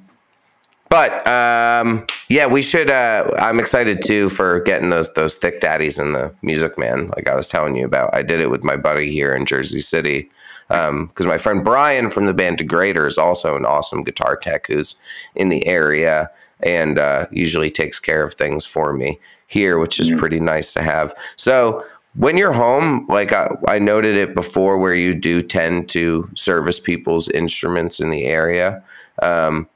but 0.89 1.25
um, 1.25 2.05
yeah, 2.27 2.47
we 2.47 2.61
should. 2.61 2.91
Uh, 2.91 3.31
I'm 3.39 3.59
excited 3.59 4.01
too 4.03 4.27
for 4.27 4.59
getting 4.59 4.89
those 4.89 5.11
those 5.13 5.35
thick 5.35 5.61
daddies 5.61 5.97
in 5.97 6.11
the 6.11 6.35
Music 6.41 6.77
Man, 6.77 7.07
like 7.15 7.29
I 7.29 7.35
was 7.35 7.47
telling 7.47 7.77
you 7.77 7.85
about. 7.85 8.13
I 8.13 8.23
did 8.23 8.41
it 8.41 8.49
with 8.49 8.63
my 8.63 8.75
buddy 8.75 9.09
here 9.09 9.33
in 9.33 9.45
Jersey 9.45 9.79
City 9.79 10.29
because 10.67 11.27
my 11.27 11.37
friend 11.37 11.63
Brian 11.63 12.09
from 12.09 12.25
the 12.25 12.33
band 12.33 12.57
Degrader 12.57 13.07
is 13.07 13.17
also 13.17 13.55
an 13.55 13.65
awesome 13.65 14.03
guitar 14.03 14.35
tech 14.35 14.67
who's 14.67 15.01
in 15.35 15.49
the 15.49 15.65
area 15.65 16.29
and 16.61 16.99
uh, 16.99 17.25
usually 17.31 17.69
takes 17.69 17.99
care 17.99 18.23
of 18.23 18.33
things 18.33 18.65
for 18.65 18.93
me 18.93 19.19
here, 19.47 19.77
which 19.77 19.99
is 19.99 20.09
pretty 20.17 20.39
nice 20.39 20.73
to 20.73 20.81
have. 20.81 21.13
So 21.35 21.83
when 22.15 22.37
you're 22.37 22.51
home, 22.51 23.05
like 23.07 23.31
I, 23.33 23.55
I 23.67 23.79
noted 23.79 24.15
it 24.15 24.35
before, 24.35 24.77
where 24.77 24.93
you 24.93 25.13
do 25.13 25.41
tend 25.41 25.89
to 25.89 26.29
service 26.35 26.79
people's 26.79 27.29
instruments 27.29 27.99
in 27.99 28.09
the 28.09 28.25
area. 28.25 28.83
Um, 29.21 29.67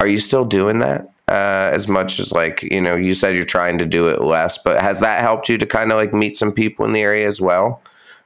are 0.00 0.06
you 0.06 0.18
still 0.18 0.44
doing 0.44 0.80
that 0.80 1.02
uh, 1.28 1.70
as 1.72 1.88
much 1.88 2.18
as 2.20 2.32
like 2.32 2.62
you 2.62 2.80
know? 2.80 2.94
You 2.96 3.14
said 3.14 3.34
you're 3.36 3.44
trying 3.46 3.78
to 3.78 3.86
do 3.86 4.08
it 4.08 4.20
less, 4.20 4.58
but 4.58 4.80
has 4.82 5.00
that 5.00 5.20
helped 5.20 5.48
you 5.48 5.56
to 5.58 5.66
kind 5.66 5.90
of 5.92 5.96
like 5.96 6.12
meet 6.12 6.36
some 6.36 6.52
people 6.52 6.84
in 6.84 6.92
the 6.92 7.00
area 7.00 7.26
as 7.26 7.40
well? 7.40 7.80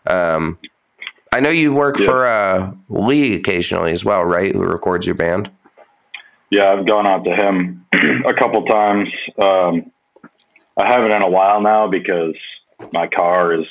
Um, 0.06 0.58
I 1.32 1.38
know 1.38 1.50
you 1.50 1.72
work 1.72 1.98
Yeah. 2.00 2.06
for 2.06 2.26
uh, 2.26 2.72
Lee 2.88 3.36
occasionally 3.36 3.92
as 3.92 4.04
well, 4.04 4.24
right? 4.24 4.52
Who 4.52 4.64
records 4.64 5.06
your 5.06 5.14
band? 5.14 5.50
Yeah, 6.50 6.72
I've 6.72 6.84
gone 6.86 7.06
out 7.06 7.22
to 7.24 7.36
him 7.36 7.86
a 8.26 8.34
couple 8.34 8.64
times. 8.64 9.08
Um, 9.40 9.92
I 10.76 10.86
haven't 10.86 11.12
in 11.12 11.22
a 11.22 11.28
while 11.30 11.60
now 11.60 11.86
because 11.86 12.34
my 12.92 13.06
car 13.06 13.52
is, 13.52 13.66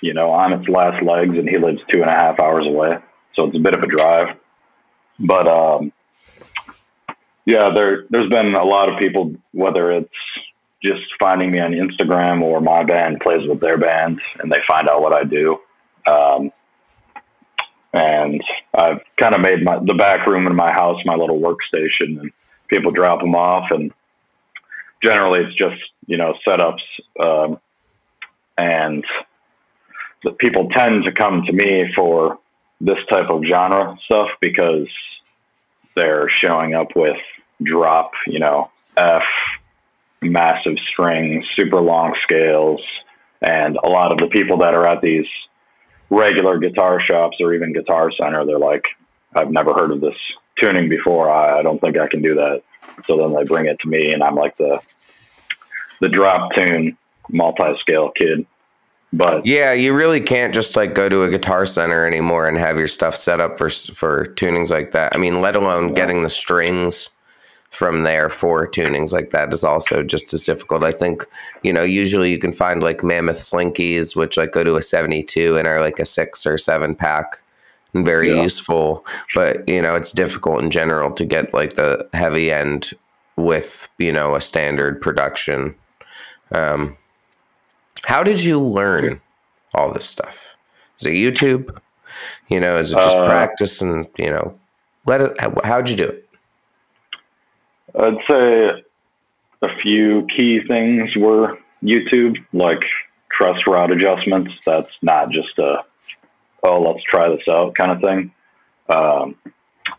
you 0.00 0.14
know, 0.14 0.30
on 0.30 0.52
its 0.52 0.68
last 0.68 1.02
legs, 1.02 1.36
and 1.36 1.48
he 1.48 1.58
lives 1.58 1.82
two 1.88 2.00
and 2.00 2.10
a 2.10 2.14
half 2.14 2.40
hours 2.40 2.66
away, 2.66 2.98
so 3.34 3.44
it's 3.44 3.56
a 3.56 3.60
bit 3.60 3.74
of 3.74 3.82
a 3.82 3.86
drive. 3.86 4.36
But 5.18 5.46
um, 5.46 5.92
yeah, 7.44 7.70
there 7.70 8.06
there's 8.10 8.30
been 8.30 8.54
a 8.54 8.64
lot 8.64 8.88
of 8.88 8.98
people, 8.98 9.34
whether 9.52 9.92
it's 9.92 10.10
just 10.82 11.02
finding 11.18 11.50
me 11.50 11.60
on 11.60 11.72
Instagram 11.72 12.42
or 12.42 12.60
my 12.60 12.82
band 12.82 13.20
plays 13.20 13.46
with 13.48 13.60
their 13.60 13.78
band, 13.78 14.20
and 14.40 14.50
they 14.50 14.60
find 14.66 14.88
out 14.88 15.00
what 15.00 15.12
I 15.12 15.24
do. 15.24 15.58
Um, 16.06 16.50
and 17.92 18.42
I've 18.74 19.00
kind 19.16 19.34
of 19.34 19.40
made 19.40 19.62
my 19.62 19.78
the 19.78 19.94
back 19.94 20.26
room 20.26 20.46
in 20.46 20.56
my 20.56 20.72
house 20.72 21.00
my 21.04 21.14
little 21.14 21.40
workstation, 21.40 22.18
and 22.20 22.32
people 22.68 22.90
drop 22.90 23.20
them 23.20 23.34
off, 23.34 23.70
and 23.70 23.92
generally 25.02 25.40
it's 25.40 25.54
just 25.54 25.80
you 26.06 26.16
know 26.16 26.34
setups, 26.46 26.82
um, 27.20 27.60
and 28.56 29.04
the 30.24 30.32
people 30.32 30.68
tend 30.70 31.04
to 31.04 31.12
come 31.12 31.44
to 31.46 31.52
me 31.52 31.92
for 31.94 32.38
this 32.80 32.98
type 33.08 33.30
of 33.30 33.44
genre 33.44 33.96
stuff 34.04 34.28
because 34.40 34.88
they're 35.94 36.28
showing 36.28 36.74
up 36.74 36.94
with 36.96 37.16
drop, 37.62 38.12
you 38.26 38.38
know, 38.38 38.70
F, 38.96 39.24
massive 40.20 40.76
strings, 40.90 41.44
super 41.56 41.80
long 41.80 42.14
scales, 42.22 42.80
and 43.40 43.78
a 43.82 43.88
lot 43.88 44.12
of 44.12 44.18
the 44.18 44.28
people 44.28 44.58
that 44.58 44.74
are 44.74 44.86
at 44.86 45.00
these 45.00 45.26
regular 46.10 46.58
guitar 46.58 47.00
shops 47.00 47.38
or 47.40 47.54
even 47.54 47.72
Guitar 47.72 48.10
Center, 48.12 48.44
they're 48.44 48.58
like, 48.58 48.86
I've 49.34 49.50
never 49.50 49.72
heard 49.72 49.90
of 49.90 50.00
this 50.00 50.14
tuning 50.58 50.88
before. 50.88 51.30
I, 51.30 51.62
don't 51.62 51.80
think 51.80 51.96
I 51.96 52.06
can 52.06 52.22
do 52.22 52.34
that. 52.34 52.62
So 53.06 53.16
then 53.16 53.32
they 53.32 53.44
bring 53.44 53.66
it 53.66 53.78
to 53.80 53.88
me, 53.88 54.12
and 54.12 54.22
I'm 54.22 54.34
like 54.34 54.56
the 54.56 54.80
the 56.00 56.08
drop 56.08 56.52
tune 56.54 56.98
multi 57.32 57.76
scale 57.80 58.10
kid. 58.10 58.46
But 59.12 59.44
Yeah, 59.44 59.72
you 59.72 59.94
really 59.94 60.20
can't 60.20 60.54
just 60.54 60.74
like 60.74 60.94
go 60.94 61.08
to 61.08 61.22
a 61.24 61.30
guitar 61.30 61.66
center 61.66 62.06
anymore 62.06 62.48
and 62.48 62.56
have 62.56 62.78
your 62.78 62.86
stuff 62.86 63.14
set 63.14 63.40
up 63.40 63.58
for 63.58 63.68
for 63.68 64.26
tunings 64.36 64.70
like 64.70 64.92
that. 64.92 65.14
I 65.14 65.18
mean, 65.18 65.40
let 65.40 65.54
alone 65.56 65.92
getting 65.92 66.22
the 66.22 66.30
strings 66.30 67.10
from 67.70 68.02
there 68.04 68.28
for 68.28 68.68
tunings 68.68 69.12
like 69.12 69.30
that 69.30 69.52
is 69.52 69.64
also 69.64 70.02
just 70.02 70.32
as 70.34 70.44
difficult. 70.44 70.84
I 70.84 70.92
think, 70.92 71.24
you 71.62 71.72
know, 71.72 71.82
usually 71.82 72.30
you 72.30 72.38
can 72.38 72.52
find 72.52 72.82
like 72.82 73.02
Mammoth 73.02 73.38
Slinkies, 73.38 74.14
which 74.14 74.36
like 74.36 74.52
go 74.52 74.62
to 74.62 74.76
a 74.76 74.82
72 74.82 75.56
and 75.56 75.66
are 75.66 75.80
like 75.80 75.98
a 75.98 76.04
six 76.04 76.46
or 76.46 76.58
seven 76.58 76.94
pack 76.94 77.42
and 77.94 78.04
very 78.04 78.28
Yeah. 78.30 78.42
useful. 78.42 79.06
But, 79.34 79.66
you 79.68 79.80
know, 79.80 79.94
it's 79.94 80.12
difficult 80.12 80.62
in 80.62 80.70
general 80.70 81.10
to 81.12 81.24
get 81.24 81.54
like 81.54 81.74
the 81.74 82.06
heavy 82.12 82.52
end 82.52 82.92
with, 83.36 83.88
you 83.98 84.12
know, 84.12 84.34
a 84.34 84.40
standard 84.42 85.00
production. 85.00 85.74
Um, 86.52 86.96
how 88.04 88.22
did 88.22 88.42
you 88.42 88.60
learn 88.60 89.20
all 89.74 89.92
this 89.92 90.04
stuff? 90.04 90.54
Is 90.98 91.06
it 91.06 91.12
YouTube? 91.12 91.78
You 92.48 92.60
know, 92.60 92.76
is 92.76 92.92
it 92.92 92.96
just 92.96 93.16
Uh, 93.16 93.26
practice 93.26 93.80
and, 93.80 94.06
you 94.18 94.30
know, 94.30 94.58
let 95.06 95.20
it, 95.20 95.40
how, 95.40 95.54
how'd 95.64 95.88
you 95.88 95.96
do 95.96 96.04
it? 96.04 96.28
I'd 97.98 98.18
say 98.28 98.84
a 99.62 99.76
few 99.82 100.26
key 100.36 100.60
things 100.66 101.14
were 101.16 101.58
YouTube, 101.82 102.36
like 102.52 102.84
truss 103.30 103.66
rod 103.66 103.90
adjustments. 103.90 104.58
That's 104.64 104.90
not 105.02 105.30
just 105.30 105.58
a, 105.58 105.84
oh, 106.62 106.80
let's 106.82 107.04
try 107.04 107.28
this 107.28 107.48
out 107.48 107.74
kind 107.74 107.92
of 107.92 108.00
thing. 108.00 108.32
Um, 108.88 109.36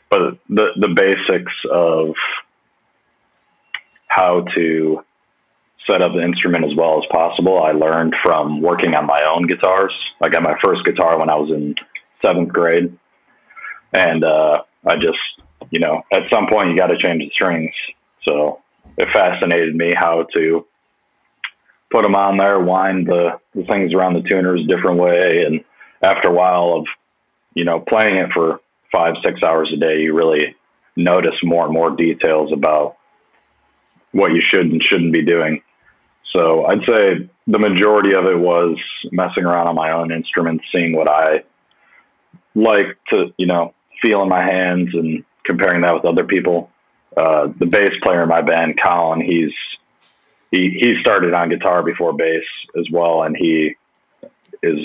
but 0.09 0.37
the, 0.49 0.71
the 0.77 0.89
basics 0.89 1.53
of 1.71 2.13
how 4.07 4.41
to 4.55 5.03
set 5.87 6.01
up 6.01 6.13
the 6.13 6.23
instrument 6.23 6.65
as 6.65 6.75
well 6.75 6.97
as 6.97 7.03
possible, 7.11 7.61
I 7.61 7.71
learned 7.71 8.15
from 8.21 8.61
working 8.61 8.95
on 8.95 9.05
my 9.05 9.23
own 9.23 9.47
guitars. 9.47 9.93
I 10.21 10.29
got 10.29 10.43
my 10.43 10.55
first 10.63 10.85
guitar 10.85 11.19
when 11.19 11.29
I 11.29 11.35
was 11.35 11.51
in 11.51 11.75
seventh 12.21 12.49
grade. 12.49 12.97
And 13.91 14.23
uh, 14.23 14.63
I 14.85 14.95
just, 14.95 15.19
you 15.71 15.79
know, 15.79 16.01
at 16.11 16.29
some 16.31 16.47
point 16.47 16.69
you 16.69 16.77
got 16.77 16.87
to 16.87 16.97
change 16.97 17.21
the 17.23 17.29
strings. 17.33 17.73
So 18.27 18.61
it 18.97 19.09
fascinated 19.13 19.75
me 19.75 19.93
how 19.93 20.27
to 20.35 20.65
put 21.91 22.03
them 22.03 22.15
on 22.15 22.37
there, 22.37 22.59
wind 22.59 23.07
the, 23.07 23.39
the 23.53 23.63
things 23.65 23.93
around 23.93 24.13
the 24.13 24.27
tuners 24.27 24.61
a 24.61 24.67
different 24.67 24.99
way. 24.99 25.43
And 25.43 25.63
after 26.01 26.29
a 26.29 26.33
while 26.33 26.73
of, 26.73 26.87
you 27.53 27.65
know, 27.65 27.79
playing 27.79 28.17
it 28.17 28.31
for 28.33 28.61
five, 28.91 29.15
six 29.23 29.43
hours 29.43 29.71
a 29.73 29.77
day, 29.77 30.01
you 30.01 30.13
really 30.13 30.55
notice 30.95 31.35
more 31.43 31.65
and 31.65 31.73
more 31.73 31.91
details 31.95 32.51
about 32.53 32.97
what 34.11 34.33
you 34.33 34.41
should 34.41 34.67
and 34.71 34.81
shouldn't 34.81 35.13
be 35.13 35.23
doing. 35.23 35.61
So 36.33 36.65
I'd 36.65 36.83
say 36.85 37.29
the 37.47 37.59
majority 37.59 38.13
of 38.13 38.25
it 38.25 38.37
was 38.37 38.77
messing 39.11 39.45
around 39.45 39.67
on 39.67 39.75
my 39.75 39.91
own 39.91 40.11
instruments, 40.11 40.65
seeing 40.71 40.95
what 40.95 41.07
I 41.07 41.43
like 42.55 42.97
to, 43.09 43.33
you 43.37 43.45
know, 43.45 43.73
feel 44.01 44.23
in 44.23 44.29
my 44.29 44.43
hands 44.43 44.89
and 44.93 45.23
comparing 45.45 45.81
that 45.81 45.93
with 45.93 46.05
other 46.05 46.23
people. 46.23 46.71
Uh, 47.15 47.47
the 47.59 47.65
bass 47.65 47.93
player 48.01 48.23
in 48.23 48.29
my 48.29 48.41
band, 48.41 48.79
Colin, 48.81 49.21
he's 49.21 49.53
he 50.49 50.71
he 50.71 50.99
started 51.01 51.33
on 51.33 51.49
guitar 51.49 51.83
before 51.83 52.13
bass 52.13 52.43
as 52.77 52.87
well, 52.91 53.23
and 53.23 53.37
he 53.37 53.75
is, 54.63 54.79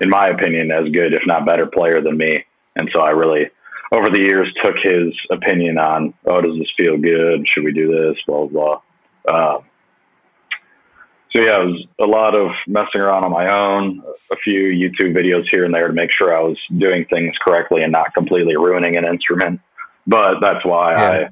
in 0.00 0.08
my 0.08 0.28
opinion, 0.28 0.70
as 0.70 0.92
good, 0.92 1.12
if 1.12 1.22
not 1.26 1.44
better, 1.44 1.66
player 1.66 2.00
than 2.00 2.16
me. 2.16 2.44
And 2.76 2.88
so 2.92 3.00
I 3.00 3.10
really, 3.10 3.50
over 3.90 4.10
the 4.10 4.20
years, 4.20 4.52
took 4.62 4.76
his 4.78 5.12
opinion 5.30 5.78
on, 5.78 6.14
oh, 6.26 6.40
does 6.40 6.56
this 6.58 6.70
feel 6.76 6.96
good? 6.96 7.48
Should 7.48 7.64
we 7.64 7.72
do 7.72 7.88
this? 7.90 8.16
Blah 8.26 8.46
blah. 8.46 8.80
blah. 9.24 9.34
Uh, 9.34 9.62
so 11.36 11.42
yeah, 11.42 11.62
it 11.62 11.66
was 11.66 11.86
a 12.00 12.06
lot 12.06 12.34
of 12.34 12.50
messing 12.66 13.00
around 13.00 13.24
on 13.24 13.30
my 13.30 13.48
own, 13.48 14.02
a 14.30 14.36
few 14.36 14.64
YouTube 14.64 15.12
videos 15.14 15.44
here 15.50 15.64
and 15.64 15.74
there 15.74 15.86
to 15.88 15.92
make 15.92 16.10
sure 16.10 16.36
I 16.36 16.40
was 16.40 16.58
doing 16.78 17.04
things 17.06 17.34
correctly 17.42 17.82
and 17.82 17.92
not 17.92 18.14
completely 18.14 18.56
ruining 18.56 18.96
an 18.96 19.04
instrument. 19.04 19.60
But 20.06 20.40
that's 20.40 20.64
why 20.64 20.92
Yeah. 20.92 21.10
I 21.10 21.28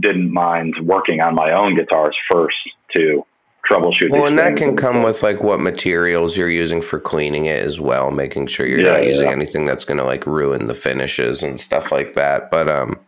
didn't 0.00 0.32
mind 0.32 0.74
working 0.82 1.20
on 1.20 1.34
my 1.34 1.52
own 1.52 1.74
guitars 1.74 2.14
first 2.30 2.56
to 2.94 3.24
troubleshoot. 3.68 4.10
Well, 4.10 4.26
and 4.26 4.38
that 4.38 4.56
can 4.56 4.70
and- 4.70 4.78
come 4.78 5.02
with 5.02 5.22
like 5.22 5.42
what 5.42 5.60
materials 5.60 6.36
you're 6.36 6.48
using 6.50 6.80
for 6.80 6.98
cleaning 7.00 7.46
it 7.46 7.62
as 7.62 7.80
well, 7.80 8.10
making 8.10 8.46
sure 8.46 8.66
you're 8.66 8.80
Yeah, 8.80 8.92
not 8.92 9.04
using 9.06 9.26
yeah. 9.26 9.32
anything 9.32 9.64
that's 9.66 9.84
going 9.84 9.98
to 9.98 10.04
like 10.04 10.26
ruin 10.26 10.66
the 10.68 10.74
finishes 10.74 11.42
and 11.42 11.58
stuff 11.60 11.90
like 11.92 12.14
that. 12.14 12.50
But 12.50 12.68
um 12.68 12.98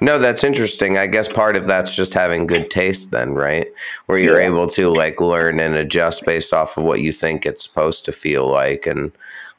No, 0.00 0.18
that's 0.18 0.44
interesting. 0.44 0.96
I 0.96 1.06
guess 1.06 1.28
part 1.28 1.56
of 1.56 1.66
that's 1.66 1.94
just 1.94 2.14
having 2.14 2.46
good 2.46 2.66
taste, 2.70 3.10
then, 3.10 3.32
right? 3.32 3.66
Where 4.06 4.18
you're 4.18 4.40
Yeah. 4.40 4.46
able 4.46 4.66
to 4.68 4.90
like 4.94 5.20
learn 5.20 5.58
and 5.58 5.74
adjust 5.74 6.24
based 6.24 6.52
off 6.52 6.76
of 6.76 6.84
what 6.84 7.00
you 7.00 7.12
think 7.12 7.44
it's 7.44 7.64
supposed 7.64 8.04
to 8.04 8.12
feel 8.12 8.46
like. 8.46 8.86
And, 8.86 9.10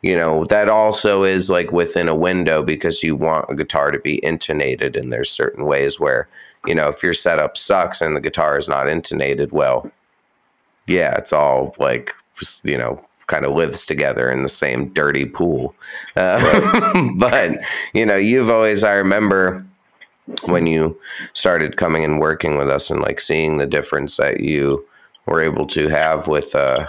you 0.02 0.16
know, 0.16 0.46
that 0.46 0.70
also 0.70 1.24
is 1.24 1.50
like 1.50 1.72
within 1.74 2.08
a 2.08 2.16
window 2.16 2.64
because 2.64 3.04
you 3.04 3.16
want 3.18 3.50
a 3.50 3.56
guitar 3.56 3.92
to 3.92 4.00
be 4.00 4.24
intonated. 4.24 4.96
And 4.96 5.12
there's 5.12 5.30
certain 5.30 5.66
ways 5.66 6.00
where, 6.00 6.30
you 6.66 6.74
know, 6.74 6.88
if 6.88 7.04
your 7.04 7.14
setup 7.14 7.58
sucks 7.58 8.02
and 8.02 8.16
the 8.16 8.22
guitar 8.22 8.58
is 8.58 8.70
not 8.70 8.88
intonated 8.88 9.52
well, 9.52 9.92
yeah, 10.88 11.16
it's 11.18 11.34
all 11.34 11.76
like, 11.80 12.14
you 12.64 12.78
know, 12.78 13.04
kind 13.28 13.46
of 13.46 13.52
lives 13.54 13.86
together 13.86 14.32
in 14.32 14.42
the 14.42 14.50
same 14.50 14.88
dirty 14.90 15.26
pool. 15.26 15.76
Uh, 16.16 17.12
but, 17.18 17.60
you 17.94 18.06
know, 18.06 18.16
you've 18.16 18.50
always, 18.50 18.84
I 18.84 18.94
remember 18.94 19.64
when 20.46 20.68
you 20.68 21.00
started 21.34 21.78
coming 21.78 22.04
and 22.04 22.20
working 22.20 22.58
with 22.58 22.70
us 22.70 22.90
and 22.90 23.02
like 23.02 23.20
seeing 23.20 23.58
the 23.58 23.68
difference 23.68 24.18
that 24.18 24.42
you 24.42 24.86
were 25.26 25.42
able 25.42 25.66
to 25.68 25.88
have 25.88 26.28
with 26.28 26.56
uh 26.56 26.88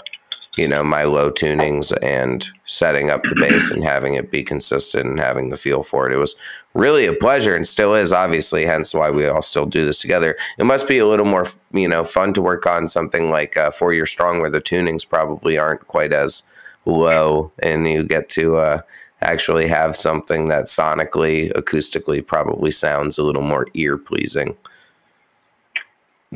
you 0.56 0.66
know 0.66 0.82
my 0.82 1.04
low 1.04 1.30
tunings 1.30 1.96
and 2.02 2.46
setting 2.64 3.08
up 3.08 3.22
the 3.24 3.36
bass 3.36 3.70
and 3.70 3.84
having 3.84 4.14
it 4.14 4.30
be 4.30 4.42
consistent 4.42 5.06
and 5.06 5.20
having 5.20 5.48
the 5.48 5.56
feel 5.56 5.82
for 5.82 6.06
it 6.06 6.12
it 6.12 6.18
was 6.18 6.34
really 6.74 7.06
a 7.06 7.12
pleasure 7.12 7.54
and 7.54 7.66
still 7.66 7.94
is 7.94 8.12
obviously 8.12 8.64
hence 8.64 8.94
why 8.94 9.10
we 9.10 9.26
all 9.26 9.42
still 9.42 9.66
do 9.66 9.84
this 9.84 10.00
together. 10.00 10.36
It 10.58 10.64
must 10.64 10.86
be 10.86 10.98
a 10.98 11.06
little 11.06 11.26
more 11.26 11.46
you 11.72 11.88
know 11.88 12.04
fun 12.04 12.32
to 12.34 12.42
work 12.42 12.66
on 12.66 12.88
something 12.88 13.30
like 13.30 13.56
uh, 13.56 13.70
four 13.70 13.92
year 13.92 14.06
strong 14.06 14.40
where 14.40 14.50
the 14.50 14.60
tunings 14.60 15.08
probably 15.08 15.58
aren't 15.58 15.86
quite 15.86 16.12
as 16.12 16.42
low 16.86 17.52
and 17.58 17.86
you 17.86 18.02
get 18.02 18.28
to 18.30 18.56
uh 18.56 18.80
actually 19.22 19.66
have 19.68 19.94
something 19.96 20.48
that 20.48 20.64
sonically, 20.64 21.52
acoustically 21.52 22.26
probably 22.26 22.70
sounds 22.70 23.18
a 23.18 23.22
little 23.22 23.42
more 23.42 23.66
ear 23.74 23.96
pleasing. 23.98 24.56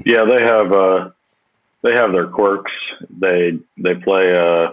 Yeah, 0.04 0.24
they 0.24 0.42
have 0.42 0.72
uh, 0.72 1.10
they 1.82 1.92
have 1.94 2.12
their 2.12 2.26
quirks. 2.26 2.72
They 3.18 3.58
they 3.78 3.94
play 3.94 4.36
uh, 4.36 4.72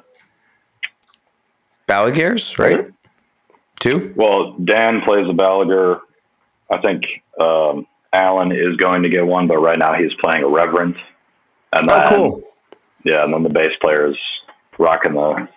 Balaguers, 1.87 2.57
right? 2.57 2.91
Two? 3.79 4.13
well. 4.15 4.53
Dan 4.63 5.01
plays 5.01 5.27
a 5.27 5.33
Balaguer. 5.33 6.01
I 6.69 6.77
think 6.77 7.05
um, 7.39 7.85
Alan 8.13 8.51
is 8.51 8.75
going 8.77 9.03
to 9.03 9.09
get 9.09 9.25
one, 9.25 9.47
but 9.47 9.57
right 9.57 9.77
now 9.77 9.93
he's 9.93 10.13
playing 10.21 10.43
a 10.43 10.47
Reverend. 10.47 10.95
And 11.73 11.89
Oh, 11.89 11.95
then- 11.95 12.07
cool. 12.07 12.43
Yeah, 13.03 13.23
and 13.23 13.33
then 13.33 13.41
the 13.41 13.49
bass 13.49 13.71
player 13.81 14.05
is 14.11 14.17
rocking 14.77 15.13
the 15.13 15.47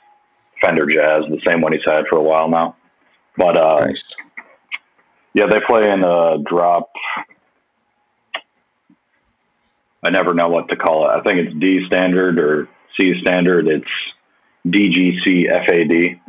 Fender 0.64 0.86
Jazz, 0.86 1.24
the 1.28 1.40
same 1.46 1.60
one 1.60 1.72
he's 1.72 1.82
had 1.84 2.06
for 2.08 2.16
a 2.16 2.22
while 2.22 2.48
now. 2.48 2.76
But 3.36 3.58
uh, 3.58 3.84
Nice. 3.84 4.14
Yeah, 5.34 5.46
they 5.46 5.60
play 5.66 5.90
in 5.90 6.04
a 6.04 6.38
drop. 6.38 6.92
I 10.02 10.10
never 10.10 10.32
know 10.32 10.48
what 10.48 10.68
to 10.68 10.76
call 10.76 11.08
it. 11.08 11.12
I 11.12 11.20
think 11.22 11.40
it's 11.40 11.58
D 11.58 11.84
standard 11.86 12.38
or 12.38 12.68
C 12.96 13.20
standard. 13.20 13.66
It's 13.66 13.86
DGC 14.66 15.48
FAD. 15.66 16.20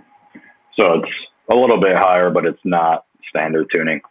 So 0.78 0.96
it's 0.96 1.12
a 1.50 1.56
little 1.56 1.80
bit 1.80 1.96
higher, 1.96 2.32
but 2.32 2.46
it's 2.46 2.60
not 2.64 3.06
standard 3.30 3.68
tuning. 3.72 4.02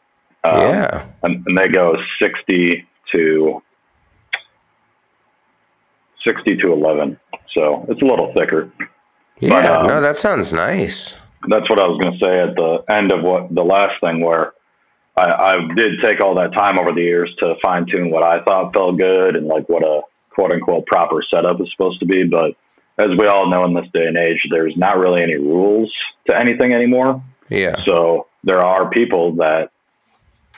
Um, 0.45 0.61
yeah. 0.61 1.07
and, 1.23 1.45
and 1.47 1.59
they 1.59 1.69
go 1.69 1.97
60 2.21 2.87
to 3.15 3.63
60 6.25 6.57
to 6.57 6.73
11. 6.73 7.19
So 7.53 7.85
it's 7.89 8.03
a 8.03 8.05
little 8.05 8.33
thicker. 8.35 8.71
Yeah. 9.49 9.79
um, 9.79 9.87
no, 9.87 10.01
that 10.01 10.17
sounds 10.17 10.53
nice. 10.53 11.15
that's 11.49 11.69
what 11.69 11.79
I 11.79 11.87
was 11.87 12.01
going 12.01 12.19
to 12.19 12.25
say 12.25 12.41
at 12.41 12.55
the 12.55 12.85
end 12.89 13.13
of 13.13 13.23
what 13.23 13.55
the 13.55 13.65
last 13.65 14.01
thing 14.01 14.21
where 14.21 14.53
I, 15.17 15.31
I 15.31 15.75
did 15.75 16.01
take 16.03 16.21
all 16.21 16.35
that 16.37 16.53
time 16.53 16.79
over 16.79 16.93
the 16.93 17.03
years 17.03 17.35
to 17.39 17.55
fine 17.63 17.87
tune 17.87 18.11
what 18.11 18.23
I 18.23 18.43
thought 18.43 18.73
felt 18.73 18.99
good 18.99 19.37
and 19.37 19.47
like 19.47 19.69
what 19.69 19.83
a 19.83 20.03
quote 20.31 20.53
unquote 20.53 20.87
proper 20.87 21.23
setup 21.23 21.61
is 21.61 21.71
supposed 21.71 22.01
to 22.01 22.07
be. 22.07 22.25
But 22.25 22.57
as 22.99 23.11
we 23.19 23.27
all 23.27 23.49
know 23.49 23.65
in 23.65 23.75
this 23.75 23.87
day 23.93 24.07
and 24.07 24.17
age, 24.17 24.45
there's 24.51 24.77
not 24.77 24.99
really 24.99 25.23
any 25.23 25.37
rules 25.37 25.93
to 26.27 26.37
anything 26.37 26.73
anymore. 26.73 27.23
Yeah. 27.49 27.83
So 27.85 28.27
there 28.43 28.63
are 28.63 28.89
people 28.91 29.35
that 29.37 29.71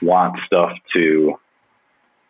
want 0.01 0.39
stuff 0.45 0.71
to 0.95 1.39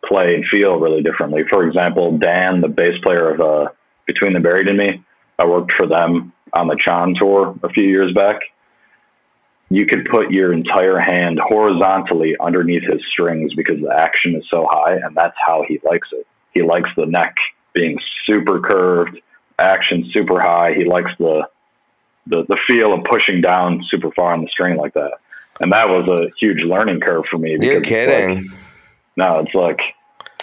play 0.04 0.34
and 0.34 0.46
feel 0.46 0.78
really 0.78 1.02
differently. 1.02 1.44
For 1.48 1.66
example, 1.66 2.16
Dan, 2.18 2.60
the 2.60 2.68
bass 2.68 2.98
player 3.02 3.30
of 3.34 3.40
uh, 3.40 3.70
Between 4.06 4.32
the 4.32 4.40
Buried 4.40 4.68
and 4.68 4.78
Me, 4.78 5.02
I 5.38 5.46
worked 5.46 5.72
for 5.72 5.86
them 5.86 6.32
on 6.52 6.68
the 6.68 6.76
Chan 6.76 7.14
tour 7.18 7.54
a 7.62 7.68
few 7.68 7.84
years 7.84 8.12
back. 8.12 8.40
You 9.70 9.84
could 9.84 10.06
put 10.06 10.30
your 10.30 10.52
entire 10.52 10.98
hand 10.98 11.38
horizontally 11.38 12.36
underneath 12.40 12.84
his 12.84 13.02
strings 13.10 13.52
because 13.54 13.80
the 13.80 13.92
action 13.92 14.34
is 14.34 14.44
so 14.50 14.66
high, 14.70 14.94
and 14.94 15.14
that's 15.14 15.36
how 15.44 15.64
he 15.68 15.78
likes 15.84 16.08
it. 16.12 16.26
He 16.52 16.62
likes 16.62 16.88
the 16.96 17.04
neck 17.04 17.36
being 17.74 17.98
super 18.24 18.60
curved, 18.60 19.20
action 19.58 20.10
super 20.12 20.40
high. 20.40 20.74
He 20.74 20.84
likes 20.84 21.10
the 21.18 21.48
the, 22.26 22.44
the 22.48 22.58
feel 22.66 22.92
of 22.92 23.04
pushing 23.04 23.40
down 23.40 23.82
super 23.90 24.10
far 24.12 24.32
on 24.32 24.42
the 24.42 24.48
string 24.48 24.76
like 24.76 24.94
that. 24.94 25.12
And 25.60 25.72
that 25.72 25.88
was 25.88 26.06
a 26.08 26.30
huge 26.38 26.62
learning 26.62 27.00
curve 27.00 27.24
for 27.26 27.38
me. 27.38 27.56
You're 27.60 27.78
it's 27.78 27.88
kidding. 27.88 28.36
Like, 28.36 28.44
no, 29.16 29.40
it's 29.40 29.54
like 29.54 29.80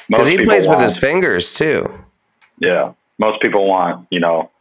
Because 0.08 0.28
he 0.28 0.38
plays 0.44 0.68
with 0.68 0.80
his 0.80 0.98
fingers 0.98 1.54
too. 1.54 1.90
Yeah, 2.60 2.94
most 3.18 3.42
people 3.42 3.68
want 3.68 4.08
you 4.12 4.20
know 4.20 4.52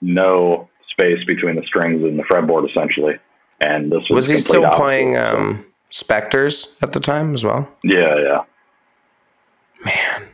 no 0.00 0.68
space 1.00 1.24
between 1.24 1.56
the 1.56 1.64
strings 1.64 2.02
and 2.02 2.18
the 2.18 2.22
fretboard 2.24 2.68
essentially. 2.68 3.18
And 3.60 3.90
this 3.90 4.08
was 4.08 4.16
Was 4.16 4.28
he 4.28 4.38
still 4.38 4.64
opposite. 4.64 4.78
playing 4.78 5.16
um, 5.16 5.64
Spectors 5.90 6.76
at 6.82 6.92
the 6.92 7.00
time 7.00 7.34
as 7.34 7.44
well? 7.44 7.70
Yeah, 7.82 8.16
yeah. 8.16 8.42
Man. 9.84 10.28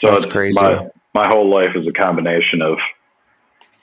So 0.00 0.06
That's 0.08 0.24
crazy. 0.24 0.60
My, 0.60 0.88
my 1.14 1.28
whole 1.28 1.48
life 1.48 1.76
is 1.76 1.86
a 1.86 1.92
combination 1.92 2.62
of 2.62 2.78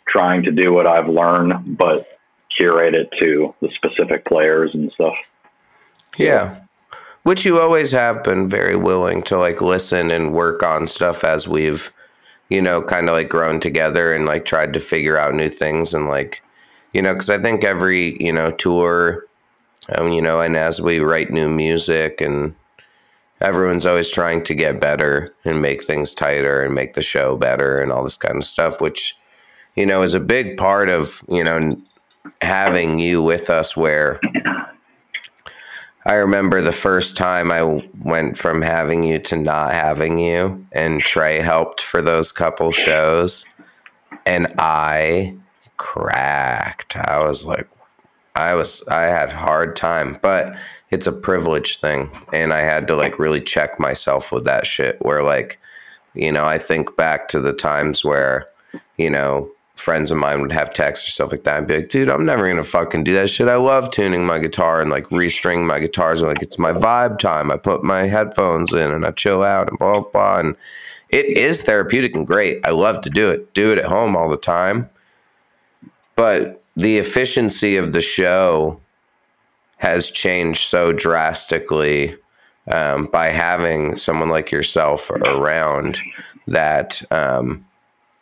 trying 0.07 0.43
to 0.43 0.51
do 0.51 0.73
what 0.73 0.87
I've 0.87 1.07
learned, 1.07 1.77
but 1.77 2.19
curate 2.57 2.95
it 2.95 3.09
to 3.19 3.53
the 3.61 3.69
specific 3.75 4.25
players 4.25 4.73
and 4.73 4.91
stuff. 4.93 5.15
Yeah. 6.17 6.61
Which 7.23 7.45
you 7.45 7.59
always 7.59 7.91
have 7.91 8.23
been 8.23 8.49
very 8.49 8.75
willing 8.75 9.21
to 9.23 9.37
like 9.37 9.61
listen 9.61 10.09
and 10.09 10.33
work 10.33 10.63
on 10.63 10.87
stuff 10.87 11.23
as 11.23 11.47
we've, 11.47 11.91
you 12.49 12.61
know, 12.61 12.81
kind 12.81 13.09
of 13.09 13.15
like 13.15 13.29
grown 13.29 13.59
together 13.59 14.13
and 14.13 14.25
like 14.25 14.45
tried 14.45 14.73
to 14.73 14.79
figure 14.79 15.17
out 15.17 15.33
new 15.33 15.49
things 15.49 15.93
and 15.93 16.07
like, 16.07 16.41
you 16.93 17.01
know, 17.01 17.13
because 17.13 17.29
I 17.29 17.37
think 17.37 17.63
every, 17.63 18.21
you 18.23 18.31
know, 18.31 18.51
tour, 18.51 19.25
um, 19.97 20.11
you 20.13 20.21
know, 20.21 20.41
and 20.41 20.55
as 20.55 20.81
we 20.81 20.99
write 20.99 21.31
new 21.31 21.49
music 21.49 22.21
and 22.21 22.55
everyone's 23.41 23.85
always 23.85 24.09
trying 24.09 24.43
to 24.43 24.55
get 24.55 24.79
better 24.79 25.33
and 25.45 25.61
make 25.61 25.83
things 25.83 26.13
tighter 26.13 26.63
and 26.63 26.73
make 26.73 26.93
the 26.93 27.01
show 27.01 27.35
better 27.37 27.81
and 27.81 27.91
all 27.91 28.03
this 28.03 28.17
kind 28.17 28.37
of 28.37 28.43
stuff, 28.43 28.81
which, 28.81 29.15
you 29.75 29.85
know, 29.85 30.01
is 30.01 30.13
a 30.13 30.19
big 30.19 30.57
part 30.57 30.89
of, 30.89 31.23
you 31.29 31.43
know, 31.43 31.79
having 32.41 32.99
you 32.99 33.21
with 33.21 33.49
us 33.49 33.75
where 33.75 34.19
I 36.07 36.13
remember 36.13 36.61
the 36.61 36.71
first 36.71 37.17
time 37.17 37.51
I 37.51 37.83
went 38.01 38.37
from 38.37 38.61
having 38.61 39.03
you 39.03 39.19
to 39.19 39.35
not 39.35 39.73
having 39.73 40.17
you, 40.17 40.65
and 40.71 41.03
Trey 41.03 41.41
helped 41.41 41.81
for 41.81 42.01
those 42.01 42.31
couple 42.31 42.71
shows, 42.71 43.43
and 44.25 44.47
I 44.57 45.35
cracked. 45.75 46.95
I 46.95 47.19
was 47.19 47.43
like, 47.43 47.67
I 48.37 48.53
was, 48.53 48.87
I 48.87 49.01
had 49.01 49.33
hard 49.33 49.75
time, 49.75 50.17
but 50.21 50.55
it's 50.91 51.07
a 51.07 51.11
privilege 51.11 51.79
thing, 51.79 52.09
and 52.31 52.53
I 52.53 52.59
had 52.59 52.87
to 52.87 52.95
like 52.95 53.19
really 53.19 53.41
check 53.41 53.77
myself 53.77 54.31
with 54.31 54.45
that 54.45 54.65
shit. 54.65 54.95
Where 55.01 55.23
like, 55.23 55.59
you 56.13 56.31
know, 56.31 56.45
I 56.45 56.57
think 56.57 56.95
back 56.95 57.27
to 57.29 57.41
the 57.41 57.51
times 57.51 58.05
where, 58.05 58.47
you 58.97 59.09
know, 59.09 59.51
friends 59.77 60.11
of 60.11 60.17
mine 60.17 60.41
would 60.41 60.51
have 60.51 60.73
texts 60.73 61.07
or 61.07 61.11
stuff 61.11 61.31
like 61.31 61.43
that 61.43 61.59
and 61.59 61.67
be 61.67 61.77
like, 61.77 61.89
dude, 61.89 62.09
I'm 62.09 62.25
never 62.25 62.47
gonna 62.49 62.63
fucking 62.63 63.03
do 63.03 63.13
that 63.13 63.29
shit. 63.29 63.47
I 63.47 63.55
love 63.55 63.91
tuning 63.91 64.25
my 64.25 64.39
guitar 64.39 64.81
and 64.81 64.89
like 64.89 65.05
restring 65.05 65.65
my 65.65 65.79
guitars 65.79 66.21
and 66.21 66.29
like 66.29 66.41
it's 66.41 66.57
my 66.57 66.73
vibe 66.73 67.19
time. 67.19 67.51
I 67.51 67.57
put 67.57 67.83
my 67.83 68.07
headphones 68.07 68.73
in 68.73 68.91
and 68.91 69.05
I 69.05 69.11
chill 69.11 69.43
out 69.43 69.69
and 69.69 69.77
blah 69.77 70.01
blah 70.01 70.11
blah. 70.11 70.39
And 70.39 70.55
it 71.09 71.25
is 71.25 71.61
therapeutic 71.61 72.15
and 72.15 72.25
great. 72.25 72.65
I 72.65 72.71
love 72.71 73.01
to 73.01 73.09
do 73.09 73.29
it. 73.29 73.53
Do 73.53 73.71
it 73.71 73.77
at 73.77 73.85
home 73.85 74.15
all 74.15 74.29
the 74.29 74.37
time. 74.37 74.89
But 76.15 76.63
the 76.75 76.97
efficiency 76.97 77.77
of 77.77 77.93
the 77.93 78.01
show 78.01 78.81
has 79.77 80.09
changed 80.09 80.67
so 80.67 80.91
drastically 80.91 82.17
um, 82.67 83.05
by 83.05 83.27
having 83.27 83.95
someone 83.95 84.29
like 84.29 84.51
yourself 84.51 85.09
around 85.11 85.99
that 86.47 87.01
um, 87.11 87.66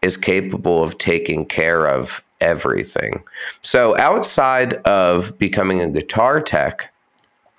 is 0.06 0.16
capable 0.16 0.84
of 0.84 0.98
taking 0.98 1.46
care 1.46 1.88
of 1.88 2.24
everything. 2.40 3.24
So 3.62 3.98
outside 3.98 4.76
of 4.86 5.38
becoming 5.40 5.82
a 5.82 5.90
guitar 5.90 6.40
tech, 6.42 6.94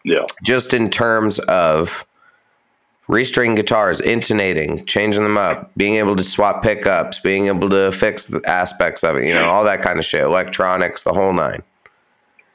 Yeah. 0.05 0.25
just 0.45 0.73
in 0.73 0.91
terms 0.91 1.39
of 1.41 2.07
restring 3.09 3.55
guitars, 3.57 4.01
intonating, 4.01 4.85
changing 4.87 5.23
them 5.23 5.37
up, 5.39 5.71
being 5.77 5.95
able 5.95 6.17
to 6.17 6.25
swap 6.25 6.63
pickups, 6.63 7.19
being 7.19 7.47
able 7.47 7.69
to 7.71 7.93
fix 7.93 8.27
the 8.27 8.41
aspects 8.47 9.03
of 9.05 9.17
it, 9.17 9.25
you 9.27 9.35
know, 9.35 9.45
all 9.45 9.65
that 9.65 9.81
kind 9.83 9.99
of 9.99 10.05
shit, 10.05 10.23
electronics, 10.23 11.03
the 11.03 11.13
whole 11.13 11.33
nine. 11.33 11.63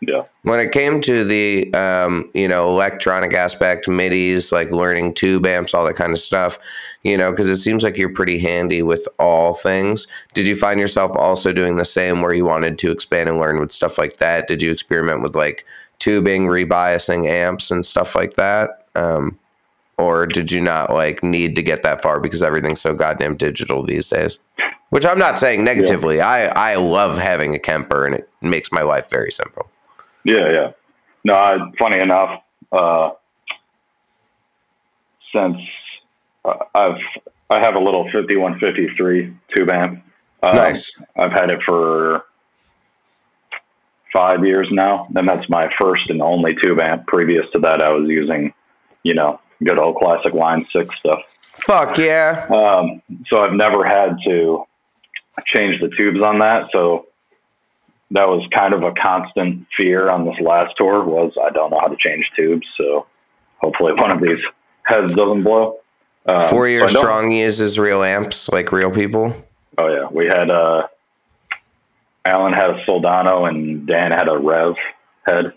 Yeah. 0.01 0.23
When 0.41 0.59
it 0.59 0.71
came 0.71 0.99
to 1.01 1.23
the 1.23 1.71
um, 1.75 2.29
you 2.33 2.47
know 2.47 2.69
electronic 2.69 3.33
aspect, 3.33 3.87
MIDI's, 3.87 4.51
like 4.51 4.71
learning 4.71 5.13
tube 5.13 5.45
amps, 5.45 5.75
all 5.75 5.85
that 5.85 5.95
kind 5.95 6.11
of 6.11 6.17
stuff, 6.17 6.57
you 7.03 7.15
know, 7.15 7.29
because 7.29 7.49
it 7.49 7.57
seems 7.57 7.83
like 7.83 7.97
you're 7.97 8.11
pretty 8.11 8.39
handy 8.39 8.81
with 8.81 9.07
all 9.19 9.53
things. 9.53 10.07
Did 10.33 10.47
you 10.47 10.55
find 10.55 10.79
yourself 10.79 11.11
also 11.15 11.53
doing 11.53 11.77
the 11.77 11.85
same, 11.85 12.21
where 12.21 12.33
you 12.33 12.45
wanted 12.45 12.79
to 12.79 12.91
expand 12.91 13.29
and 13.29 13.37
learn 13.37 13.59
with 13.59 13.71
stuff 13.71 13.99
like 13.99 14.17
that? 14.17 14.47
Did 14.47 14.63
you 14.63 14.71
experiment 14.71 15.21
with 15.21 15.35
like 15.35 15.65
tubing, 15.99 16.47
rebiasing 16.47 17.29
amps, 17.29 17.69
and 17.69 17.85
stuff 17.85 18.15
like 18.15 18.33
that? 18.33 18.87
Um, 18.95 19.37
or 19.99 20.25
did 20.25 20.51
you 20.51 20.61
not 20.61 20.91
like 20.91 21.21
need 21.21 21.55
to 21.55 21.61
get 21.61 21.83
that 21.83 22.01
far 22.01 22.19
because 22.19 22.41
everything's 22.41 22.81
so 22.81 22.95
goddamn 22.95 23.37
digital 23.37 23.83
these 23.83 24.07
days? 24.07 24.39
Which 24.89 25.05
I'm 25.05 25.19
not 25.19 25.37
saying 25.37 25.63
negatively. 25.63 26.21
I 26.21 26.47
I 26.71 26.75
love 26.75 27.19
having 27.19 27.53
a 27.53 27.59
Kemper, 27.59 28.07
and 28.07 28.15
it 28.15 28.27
makes 28.41 28.71
my 28.71 28.81
life 28.81 29.07
very 29.09 29.31
simple. 29.31 29.70
Yeah, 30.24 30.51
yeah. 30.51 30.72
No, 31.24 31.36
I, 31.36 31.57
funny 31.78 31.99
enough, 31.99 32.41
uh, 32.72 33.11
since 35.34 35.57
uh, 36.45 36.55
I've 36.74 36.97
I 37.49 37.59
have 37.59 37.76
a 37.76 37.80
little 37.80 38.05
5153 38.05 39.34
tube 39.53 39.69
amp. 39.69 40.03
Um, 40.41 40.55
Nice. 40.55 40.99
I've 41.17 41.34
had 41.34 41.49
it 41.49 41.61
for 41.63 42.26
five 44.13 44.45
years 44.45 44.67
now, 44.72 45.07
and 45.15 45.28
that's 45.28 45.49
my 45.49 45.69
first 45.78 46.09
and 46.09 46.22
only 46.22 46.55
tube 46.55 46.80
amp. 46.80 47.07
Previous 47.07 47.45
to 47.51 47.59
that, 47.59 47.82
I 47.82 47.89
was 47.89 48.07
using, 48.07 48.53
you 49.03 49.13
know, 49.13 49.39
good 49.63 49.78
old 49.78 49.97
classic 49.97 50.34
Line 50.34 50.65
Six 50.72 50.97
stuff. 50.97 51.22
Fuck 51.41 51.97
yeah. 51.97 52.47
Um, 52.49 53.01
so 53.28 53.43
I've 53.43 53.53
never 53.53 53.84
had 53.86 54.17
to 54.26 54.63
change 55.45 55.80
the 55.82 55.89
tubes 55.89 56.22
on 56.22 56.39
that. 56.39 56.69
So 56.72 57.07
that 58.12 58.28
was 58.28 58.45
kind 58.53 58.74
of 58.74 58.84
a 58.84 58.91
constant 58.93 59.66
fear 59.78 60.09
on 60.09 60.26
this 60.26 60.36
last 60.41 60.76
tour 60.78 61.03
was 61.03 61.32
I 61.43 61.49
don't 61.49 61.72
know 61.72 61.80
how 61.80 61.88
to 61.88 61.95
change 61.97 62.30
tubes. 62.38 62.68
So 62.78 63.07
hopefully 63.59 63.93
one 63.93 64.12
of 64.12 64.22
these 64.22 64.39
heads 64.84 65.14
doesn't 65.14 65.43
blow. 65.43 65.78
Um, 66.26 66.39
Four 66.41 66.66
so 66.66 66.70
year 66.70 66.84
I 66.84 66.88
don't- 66.88 66.97
strong 67.01 67.32
uses 67.32 67.80
real 67.80 68.03
amps, 68.03 68.49
like 68.49 68.72
real 68.72 68.91
people. 68.91 69.34
Oh 69.78 69.88
yeah, 69.88 70.07
we 70.12 70.26
had 70.28 70.49
uh, 70.51 70.88
Alan 72.26 72.53
had 72.53 72.70
a 72.70 72.84
Soldano 72.86 73.47
and 73.49 73.88
Dan 73.88 74.12
had 74.12 74.28
a 74.28 74.38
Rev 74.38 74.76
head, 75.26 75.53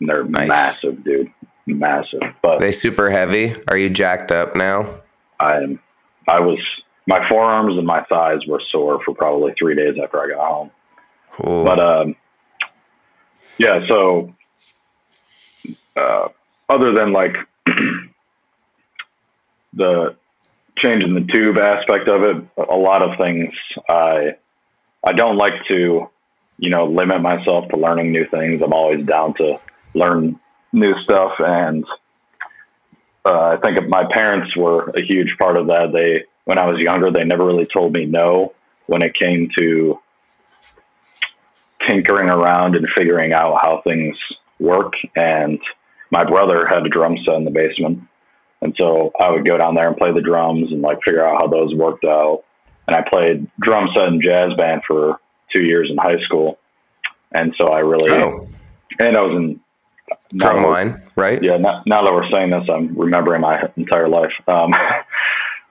and 0.00 0.08
they're 0.08 0.24
Nice. 0.24 0.48
massive, 0.48 1.02
dude, 1.02 1.32
massive. 1.66 2.20
But 2.42 2.60
They 2.60 2.70
super 2.72 3.10
heavy. 3.10 3.54
Are 3.68 3.76
you 3.76 3.90
jacked 3.90 4.30
up 4.30 4.54
now? 4.54 4.86
I'm. 5.40 5.80
I 6.28 6.40
was 6.40 6.58
my 7.06 7.26
forearms 7.28 7.76
and 7.76 7.86
my 7.86 8.02
thighs 8.04 8.46
were 8.46 8.62
sore 8.70 9.00
for 9.04 9.14
probably 9.14 9.52
three 9.58 9.74
days 9.74 9.96
after 10.02 10.20
I 10.22 10.28
got 10.28 10.46
home. 10.46 10.70
Ooh. 11.40 11.64
But 11.64 11.78
um, 11.78 12.16
yeah. 13.58 13.84
So 13.86 14.34
uh, 15.96 16.28
other 16.68 16.92
than 16.92 17.12
like 17.12 17.36
the 19.74 20.16
change 20.78 21.02
in 21.02 21.14
the 21.14 21.20
tube 21.32 21.58
aspect 21.58 22.08
of 22.08 22.22
it, 22.22 22.44
a 22.56 22.76
lot 22.76 23.02
of 23.02 23.16
things 23.16 23.54
I 23.88 24.36
I 25.04 25.12
don't 25.12 25.36
like 25.36 25.64
to 25.68 26.08
you 26.58 26.70
know 26.70 26.86
limit 26.86 27.20
myself 27.20 27.68
to 27.68 27.76
learning 27.76 28.12
new 28.12 28.26
things. 28.26 28.62
I'm 28.62 28.72
always 28.72 29.04
down 29.06 29.34
to 29.34 29.60
learn 29.94 30.38
new 30.72 30.94
stuff, 31.02 31.32
and 31.38 31.84
uh, 33.24 33.48
I 33.48 33.56
think 33.56 33.88
my 33.88 34.04
parents 34.04 34.56
were 34.56 34.90
a 34.90 35.00
huge 35.00 35.36
part 35.38 35.56
of 35.56 35.66
that. 35.68 35.92
They 35.92 36.24
when 36.44 36.58
I 36.58 36.66
was 36.66 36.78
younger, 36.78 37.10
they 37.10 37.24
never 37.24 37.46
really 37.46 37.66
told 37.66 37.92
me 37.92 38.04
no 38.06 38.52
when 38.86 39.02
it 39.02 39.14
came 39.14 39.50
to 39.58 39.98
tinkering 41.86 42.28
around 42.28 42.76
and 42.76 42.86
figuring 42.96 43.32
out 43.32 43.58
how 43.62 43.80
things 43.84 44.16
work. 44.58 44.94
And 45.16 45.58
my 46.10 46.24
brother 46.24 46.66
had 46.66 46.86
a 46.86 46.88
drum 46.88 47.16
set 47.24 47.34
in 47.34 47.44
the 47.44 47.50
basement. 47.50 48.00
And 48.60 48.74
so 48.78 49.12
I 49.20 49.30
would 49.30 49.44
go 49.44 49.58
down 49.58 49.74
there 49.74 49.88
and 49.88 49.96
play 49.96 50.12
the 50.12 50.20
drums 50.20 50.72
and 50.72 50.80
like 50.80 50.98
figure 51.04 51.24
out 51.24 51.40
how 51.40 51.48
those 51.48 51.74
worked 51.74 52.04
out. 52.04 52.44
And 52.86 52.96
I 52.96 53.02
played 53.08 53.46
drum 53.60 53.88
set 53.94 54.08
and 54.08 54.22
jazz 54.22 54.52
band 54.56 54.82
for 54.86 55.18
two 55.54 55.64
years 55.64 55.90
in 55.90 55.96
high 55.96 56.20
school. 56.22 56.58
And 57.32 57.54
so 57.58 57.68
I 57.68 57.80
really, 57.80 58.10
oh, 58.10 58.46
and 58.98 59.16
I 59.16 59.20
was 59.20 59.36
in 59.36 59.60
now 60.32 60.52
drum 60.52 60.64
line, 60.64 61.02
right? 61.16 61.42
Yeah. 61.42 61.56
Now, 61.56 61.82
now 61.86 62.04
that 62.04 62.12
we're 62.12 62.30
saying 62.30 62.50
this, 62.50 62.68
I'm 62.72 62.96
remembering 62.96 63.40
my 63.40 63.68
entire 63.76 64.08
life. 64.08 64.32
Um, 64.46 64.72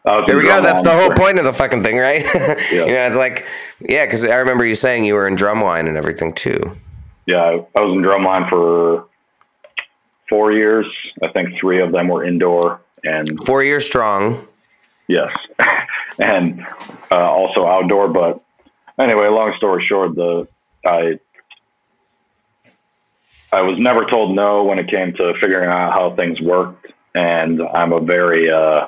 There 0.05 0.35
we 0.35 0.43
go. 0.43 0.61
That's 0.61 0.83
the 0.83 0.91
whole 0.91 1.11
point 1.11 1.39
of 1.39 1.45
the 1.45 1.53
fucking 1.53 1.81
thing, 1.81 1.97
right? 1.97 2.23
yeah. 2.35 2.57
you 2.71 2.93
know, 2.93 3.07
it's 3.07 3.15
like, 3.15 3.45
yeah, 3.79 4.05
because 4.05 4.25
I 4.25 4.35
remember 4.35 4.65
you 4.65 4.75
saying 4.75 5.05
you 5.05 5.13
were 5.13 5.27
in 5.27 5.35
drumline 5.35 5.87
and 5.87 5.95
everything 5.95 6.33
too. 6.33 6.59
Yeah, 7.25 7.41
I, 7.41 7.65
I 7.75 7.81
was 7.81 7.95
in 7.95 8.01
drumline 8.01 8.49
for 8.49 9.07
four 10.27 10.51
years. 10.51 10.85
I 11.21 11.29
think 11.29 11.57
three 11.59 11.79
of 11.79 11.93
them 11.93 12.09
were 12.09 12.25
indoor, 12.25 12.81
and 13.05 13.41
Four 13.45 13.63
years 13.63 13.85
strong. 13.85 14.45
yes, 15.07 15.33
and 16.19 16.65
uh, 17.09 17.31
also 17.31 17.65
outdoor. 17.65 18.09
But 18.09 18.41
anyway, 18.99 19.27
long 19.29 19.53
story 19.57 19.85
short, 19.87 20.15
the 20.15 20.47
I 20.85 21.17
I 23.53 23.61
was 23.61 23.79
never 23.79 24.03
told 24.03 24.35
no 24.35 24.63
when 24.63 24.79
it 24.79 24.89
came 24.89 25.13
to 25.13 25.33
figuring 25.39 25.69
out 25.69 25.93
how 25.93 26.13
things 26.15 26.41
worked, 26.41 26.87
and 27.15 27.61
I'm 27.61 27.93
a 27.93 28.01
very 28.01 28.49
uh, 28.51 28.87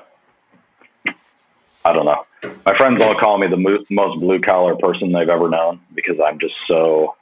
I 1.86 1.94
don't 1.94 2.06
know. 2.06 2.26
My 2.66 2.76
friends 2.76 3.02
all 3.04 3.16
call 3.16 3.38
me 3.38 3.48
the 3.48 3.58
mo- 3.58 3.84
most 3.92 4.20
blue 4.20 4.40
collar 4.40 4.76
person 4.76 5.12
they've 5.12 5.30
ever 5.30 5.48
known 5.48 5.80
because 5.94 6.20
I'm 6.20 6.40
just 6.40 6.56
so 6.68 7.16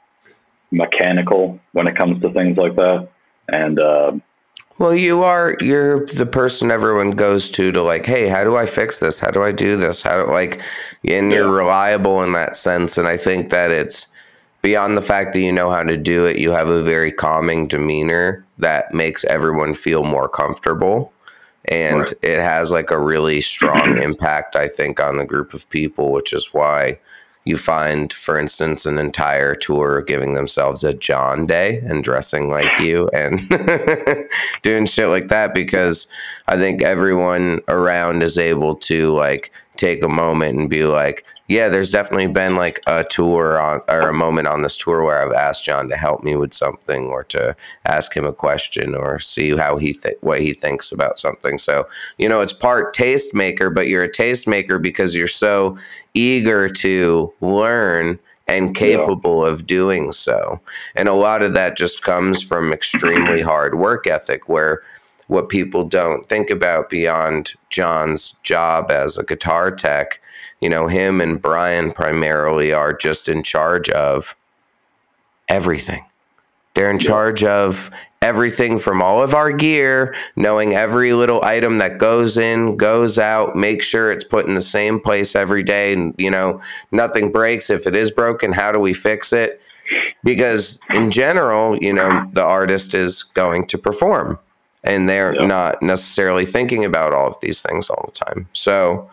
mechanical 0.70 1.60
when 1.72 1.86
it 1.86 1.94
comes 1.94 2.20
to 2.22 2.32
things 2.32 2.56
like 2.56 2.74
that. 2.76 3.08
And 3.48 3.78
uh, 3.78 4.12
Well, 4.78 4.94
you 4.94 5.22
are 5.22 5.56
you're 5.60 6.06
the 6.06 6.26
person 6.26 6.70
everyone 6.70 7.10
goes 7.10 7.50
to 7.50 7.72
to 7.72 7.82
like, 7.82 8.06
hey, 8.06 8.26
how 8.26 8.42
do 8.42 8.56
I 8.56 8.64
fix 8.64 9.00
this? 9.00 9.18
How 9.18 9.30
do 9.30 9.42
I 9.42 9.52
do 9.52 9.76
this? 9.76 10.02
How 10.02 10.24
do 10.24 10.32
like 10.32 10.62
and 11.06 11.30
you're 11.30 11.52
reliable 11.52 12.22
in 12.22 12.32
that 12.32 12.56
sense. 12.56 12.96
And 12.96 13.06
I 13.06 13.18
think 13.18 13.50
that 13.50 13.70
it's 13.70 14.06
beyond 14.62 14.96
the 14.96 15.02
fact 15.02 15.34
that 15.34 15.40
you 15.40 15.52
know 15.52 15.70
how 15.70 15.82
to 15.82 15.98
do 15.98 16.24
it, 16.24 16.38
you 16.38 16.52
have 16.52 16.68
a 16.68 16.82
very 16.82 17.12
calming 17.12 17.68
demeanor 17.68 18.42
that 18.56 18.94
makes 18.94 19.22
everyone 19.24 19.74
feel 19.74 20.04
more 20.04 20.26
comfortable. 20.26 21.12
And 21.66 22.00
Right. 22.00 22.12
it 22.22 22.38
has 22.40 22.70
like 22.70 22.90
a 22.90 22.98
really 22.98 23.40
strong 23.40 23.96
impact, 24.02 24.56
I 24.56 24.68
think, 24.68 25.00
on 25.00 25.16
the 25.16 25.24
group 25.24 25.54
of 25.54 25.68
people, 25.70 26.12
which 26.12 26.32
is 26.32 26.52
why 26.52 26.98
you 27.46 27.58
find, 27.58 28.10
for 28.12 28.38
instance, 28.38 28.86
an 28.86 28.96
entire 28.98 29.54
tour 29.54 30.00
giving 30.02 30.32
themselves 30.32 30.82
a 30.82 30.94
John 30.94 31.46
Day 31.46 31.78
and 31.86 32.02
dressing 32.02 32.48
like 32.48 32.80
you 32.80 33.08
and 33.12 33.38
doing 34.62 34.86
shit 34.86 35.08
like 35.08 35.28
that 35.28 35.52
because 35.52 36.06
I 36.48 36.56
think 36.56 36.80
everyone 36.82 37.60
around 37.68 38.22
is 38.22 38.38
able 38.38 38.76
to 38.76 39.12
like 39.14 39.50
take 39.76 40.02
a 40.02 40.08
moment 40.08 40.58
and 40.58 40.70
be 40.70 40.84
like, 40.84 41.26
yeah, 41.48 41.68
there's 41.68 41.90
definitely 41.90 42.28
been 42.28 42.56
like 42.56 42.80
a 42.86 43.04
tour 43.04 43.60
on 43.60 43.80
or 43.88 44.08
a 44.08 44.14
moment 44.14 44.48
on 44.48 44.62
this 44.62 44.76
tour 44.76 45.02
where 45.02 45.22
I've 45.22 45.32
asked 45.32 45.64
John 45.64 45.88
to 45.88 45.96
help 45.96 46.22
me 46.22 46.36
with 46.36 46.54
something 46.54 47.06
or 47.06 47.24
to 47.24 47.54
ask 47.84 48.16
him 48.16 48.24
a 48.24 48.32
question 48.32 48.94
or 48.94 49.18
see 49.18 49.56
how 49.56 49.76
he 49.76 49.92
th- 49.92 50.16
what 50.20 50.40
he 50.40 50.54
thinks 50.54 50.92
about 50.92 51.18
something. 51.18 51.58
So, 51.58 51.86
you 52.18 52.28
know, 52.28 52.40
it's 52.40 52.52
part 52.52 52.94
tastemaker, 52.94 53.74
but 53.74 53.88
you're 53.88 54.04
a 54.04 54.10
tastemaker 54.10 54.80
because 54.80 55.14
you're 55.14 55.26
so 55.26 55.76
eager 56.14 56.68
to 56.68 57.32
learn 57.40 58.18
and 58.46 58.74
capable 58.76 59.44
of 59.44 59.66
doing 59.66 60.12
so. 60.12 60.60
And 60.94 61.08
a 61.08 61.14
lot 61.14 61.42
of 61.42 61.54
that 61.54 61.76
just 61.76 62.02
comes 62.02 62.42
from 62.42 62.72
extremely 62.72 63.40
hard 63.40 63.76
work 63.76 64.06
ethic 64.06 64.48
where 64.48 64.82
what 65.26 65.48
people 65.48 65.84
don't 65.84 66.28
think 66.28 66.50
about 66.50 66.90
beyond 66.90 67.54
John's 67.70 68.32
job 68.42 68.90
as 68.90 69.16
a 69.16 69.24
guitar 69.24 69.70
tech, 69.70 70.20
you 70.60 70.68
know, 70.68 70.86
him 70.86 71.20
and 71.20 71.40
Brian 71.40 71.92
primarily 71.92 72.72
are 72.72 72.92
just 72.92 73.28
in 73.28 73.42
charge 73.42 73.90
of 73.90 74.36
everything. 75.48 76.04
They're 76.74 76.90
in 76.90 76.98
charge 76.98 77.44
of 77.44 77.90
everything 78.20 78.78
from 78.78 79.02
all 79.02 79.22
of 79.22 79.34
our 79.34 79.52
gear, 79.52 80.14
knowing 80.34 80.74
every 80.74 81.12
little 81.12 81.44
item 81.44 81.78
that 81.78 81.98
goes 81.98 82.36
in, 82.36 82.76
goes 82.76 83.18
out, 83.18 83.54
make 83.54 83.82
sure 83.82 84.10
it's 84.10 84.24
put 84.24 84.46
in 84.46 84.54
the 84.54 84.62
same 84.62 84.98
place 84.98 85.36
every 85.36 85.62
day. 85.62 85.92
And, 85.92 86.14
you 86.16 86.30
know, 86.30 86.60
nothing 86.90 87.30
breaks. 87.30 87.68
If 87.68 87.86
it 87.86 87.94
is 87.94 88.10
broken, 88.10 88.52
how 88.52 88.72
do 88.72 88.80
we 88.80 88.94
fix 88.94 89.32
it? 89.32 89.60
Because 90.24 90.80
in 90.90 91.10
general, 91.10 91.76
you 91.76 91.92
know, 91.92 92.26
the 92.32 92.42
artist 92.42 92.94
is 92.94 93.22
going 93.22 93.66
to 93.66 93.76
perform 93.76 94.38
and 94.84 95.08
they're 95.08 95.34
Yeah. 95.34 95.46
not 95.46 95.82
necessarily 95.82 96.46
thinking 96.46 96.84
about 96.84 97.12
all 97.12 97.26
of 97.28 97.36
these 97.40 97.60
things 97.62 97.90
all 97.90 98.04
the 98.12 98.24
time. 98.24 98.46
So, 98.52 99.10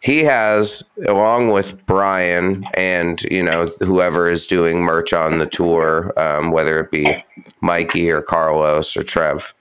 he 0.00 0.22
has 0.24 0.90
along 1.08 1.48
with 1.48 1.86
brian 1.86 2.66
and 2.74 3.22
you 3.30 3.42
know 3.42 3.72
whoever 3.80 4.28
is 4.28 4.46
doing 4.46 4.82
merch 4.82 5.14
on 5.14 5.38
the 5.38 5.46
tour 5.46 6.12
um, 6.18 6.50
whether 6.50 6.78
it 6.78 6.90
be 6.90 7.24
mikey 7.62 8.10
or 8.10 8.20
carlos 8.20 8.98
or 8.98 9.02
trev 9.02 9.54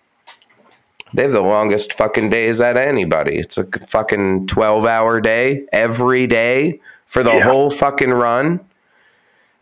they 1.13 1.21
have 1.23 1.31
the 1.31 1.41
longest 1.41 1.93
fucking 1.93 2.29
days 2.29 2.59
out 2.59 2.75
of 2.75 2.81
anybody 2.83 3.37
it's 3.37 3.57
a 3.57 3.63
fucking 3.87 4.45
12 4.47 4.85
hour 4.85 5.21
day 5.21 5.63
every 5.71 6.27
day 6.27 6.77
for 7.05 7.23
the 7.23 7.31
Yeah. 7.35 7.43
whole 7.43 7.69
fucking 7.69 8.11
run 8.11 8.59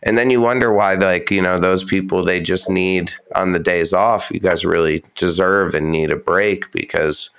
and 0.03 0.17
then 0.17 0.29
you 0.29 0.41
wonder 0.41 0.71
why 0.73 0.95
like 0.95 1.29
you 1.31 1.41
know 1.41 1.57
those 1.59 1.83
people 1.83 2.23
they 2.23 2.39
just 2.39 2.69
need 2.69 3.11
on 3.35 3.51
the 3.51 3.59
days 3.59 3.93
off 3.93 4.31
you 4.31 4.39
guys 4.39 4.65
really 4.65 5.03
deserve 5.15 5.73
and 5.75 5.91
need 5.91 6.11
a 6.11 6.15
break 6.15 6.71
because 6.71 7.29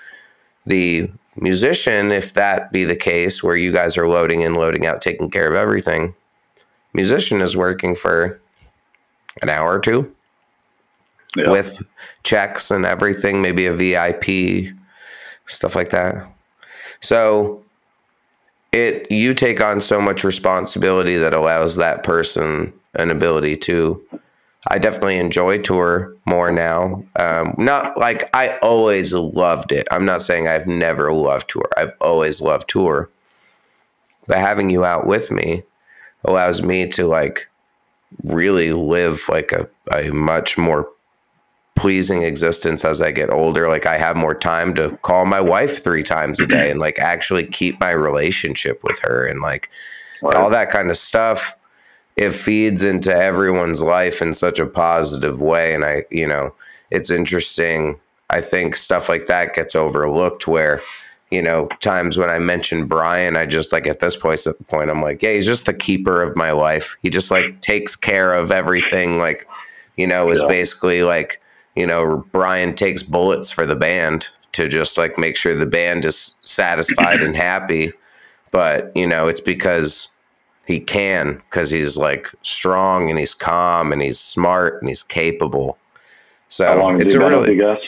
the 0.67 1.11
musician 1.37 2.13
if 2.13 2.35
that 2.35 2.71
be 2.73 2.85
the 2.85 2.97
case 2.97 3.43
where 3.43 3.57
you 3.57 3.73
guys 3.73 3.97
are 3.97 4.09
loading 4.09 4.43
in 4.43 4.55
loading 4.55 4.87
out 4.87 5.01
taking 5.01 5.31
care 5.31 5.49
of 5.49 5.55
everything 5.57 6.15
musician 6.95 7.41
is 7.41 7.57
working 7.57 7.95
for 7.95 8.41
an 9.41 9.49
hour 9.49 9.73
or 9.77 9.81
two 9.81 10.15
Yeah. 11.35 11.51
with 11.51 11.83
checks 12.23 12.71
and 12.71 12.85
everything 12.85 13.41
maybe 13.41 13.65
a 13.67 13.73
vip 13.73 14.25
stuff 15.47 15.75
like 15.75 15.91
that 15.91 16.27
so 17.01 17.62
it 18.73 19.11
you 19.11 19.35
take 19.35 19.61
on 19.61 19.81
so 19.81 20.01
much 20.01 20.25
responsibility 20.25 21.17
that 21.17 21.35
allows 21.35 21.77
that 21.77 22.03
person 22.03 22.73
an 22.95 23.11
ability 23.11 23.57
to 23.57 24.03
i 24.69 24.79
definitely 24.79 25.19
enjoy 25.19 25.59
tour 25.59 26.15
more 26.25 26.53
now. 26.53 27.05
Um, 27.17 27.55
not 27.59 27.99
like 27.99 28.29
i 28.35 28.57
always 28.63 29.13
loved 29.13 29.73
it. 29.73 29.87
I'm 29.91 30.05
not 30.05 30.23
saying 30.23 30.49
i've 30.49 30.67
never 30.67 31.13
loved 31.13 31.49
tour. 31.51 31.69
I've 31.77 31.95
always 32.01 32.41
loved 32.41 32.69
tour. 32.69 33.11
But 34.27 34.39
having 34.39 34.71
you 34.71 34.85
out 34.85 35.07
with 35.07 35.31
me 35.31 35.65
allows 36.25 36.63
me 36.63 36.87
to 36.89 37.07
like 37.07 37.49
really 38.25 38.73
live 38.73 39.29
like 39.29 39.53
a, 39.53 39.69
a 39.93 40.11
much 40.13 40.57
more 40.57 40.89
pleasing 41.75 42.23
existence 42.23 42.85
as 42.85 43.01
I 43.01 43.11
get 43.11 43.31
older. 43.31 43.69
Like 43.69 43.87
I 43.87 43.97
have 43.99 44.17
more 44.17 44.35
time 44.35 44.75
to 44.75 44.97
call 45.03 45.25
my 45.27 45.41
wife 45.41 45.83
three 45.83 46.03
times 46.03 46.39
a 46.39 46.47
day 46.47 46.71
and 46.71 46.79
like 46.79 46.99
actually 46.99 47.45
keep 47.45 47.81
my 47.81 47.91
relationship 47.91 48.83
with 48.85 48.99
her 49.01 49.27
and 49.27 49.41
like 49.41 49.69
Right. 50.23 50.37
all 50.37 50.51
that 50.51 50.71
kind 50.71 50.89
of 50.89 50.97
stuff. 50.97 51.57
It 52.17 52.31
feeds 52.31 52.85
into 52.85 53.13
everyone's 53.13 53.83
life 53.83 54.23
in 54.23 54.35
such 54.35 54.61
a 54.61 54.67
positive 54.67 55.41
way. 55.41 55.75
And 55.75 55.85
I, 55.85 56.05
you 56.13 56.29
know, 56.29 56.55
it's 56.93 57.11
interesting. 57.11 57.99
I 58.31 58.41
think 58.41 58.77
stuff 58.77 59.09
like 59.09 59.27
that 59.27 59.53
gets 59.55 59.75
overlooked 59.75 60.47
where, 60.47 60.81
you 61.33 61.43
know, 61.43 61.67
times 61.81 62.17
when 62.17 62.31
I 62.31 62.39
mention 62.39 62.87
Brian, 62.87 63.37
I 63.37 63.47
just 63.47 63.73
like 63.73 63.89
at 63.89 63.99
this 63.99 64.15
point, 64.15 64.47
point, 64.69 64.91
I'm 64.91 65.03
like, 65.03 65.23
yeah, 65.23 65.33
he's 65.33 65.47
just 65.47 65.67
the 65.67 65.75
keeper 65.75 66.23
of 66.23 66.37
my 66.37 66.53
life. 66.53 66.97
He 67.03 67.11
just 67.11 67.33
like 67.33 67.61
takes 67.61 67.97
care 67.97 68.33
of 68.33 68.53
everything. 68.53 69.19
Like, 69.19 69.49
you 69.97 70.07
know, 70.07 70.31
is 70.31 70.41
Yeah. 70.41 70.47
basically 70.47 71.03
like, 71.03 71.41
you 71.77 71.87
know, 71.87 72.25
Brian 72.33 72.75
takes 72.75 73.03
bullets 73.03 73.51
for 73.51 73.67
the 73.67 73.77
band 73.77 74.29
to 74.53 74.69
just 74.69 74.99
like 74.99 75.19
make 75.19 75.37
sure 75.37 75.57
the 75.57 75.67
band 75.67 76.05
is 76.05 76.39
satisfied 76.41 77.23
and 77.23 77.37
happy. 77.51 77.93
But, 78.51 78.95
you 78.95 79.07
know, 79.07 79.29
it's 79.29 79.41
because 79.41 80.09
he 80.67 80.79
can, 80.79 81.43
because 81.49 81.71
he's 81.71 81.97
like 81.97 82.29
strong 82.43 83.09
and 83.09 83.19
he's 83.19 83.35
calm 83.35 83.93
and 83.93 84.03
he's 84.03 84.19
smart 84.19 84.81
and 84.83 84.89
he's 84.89 85.03
capable. 85.03 85.79
So 86.49 86.67
How 86.67 86.81
long 86.81 87.01
it's 87.01 87.15
a 87.15 87.19
really, 87.19 87.57
guys? 87.57 87.79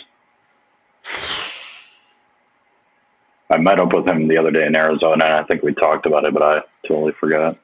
I 3.51 3.59
met 3.59 3.79
up 3.79 3.93
with 3.93 4.09
him 4.09 4.27
the 4.27 4.39
other 4.39 4.51
day 4.51 4.67
in 4.67 4.75
Arizona, 4.75 5.25
and 5.27 5.35
I 5.35 5.43
think 5.45 5.63
we 5.63 5.75
talked 5.75 6.07
about 6.07 6.25
it, 6.25 6.33
but 6.33 6.43
I 6.43 6.63
totally 6.89 7.13
forgot. 7.13 7.59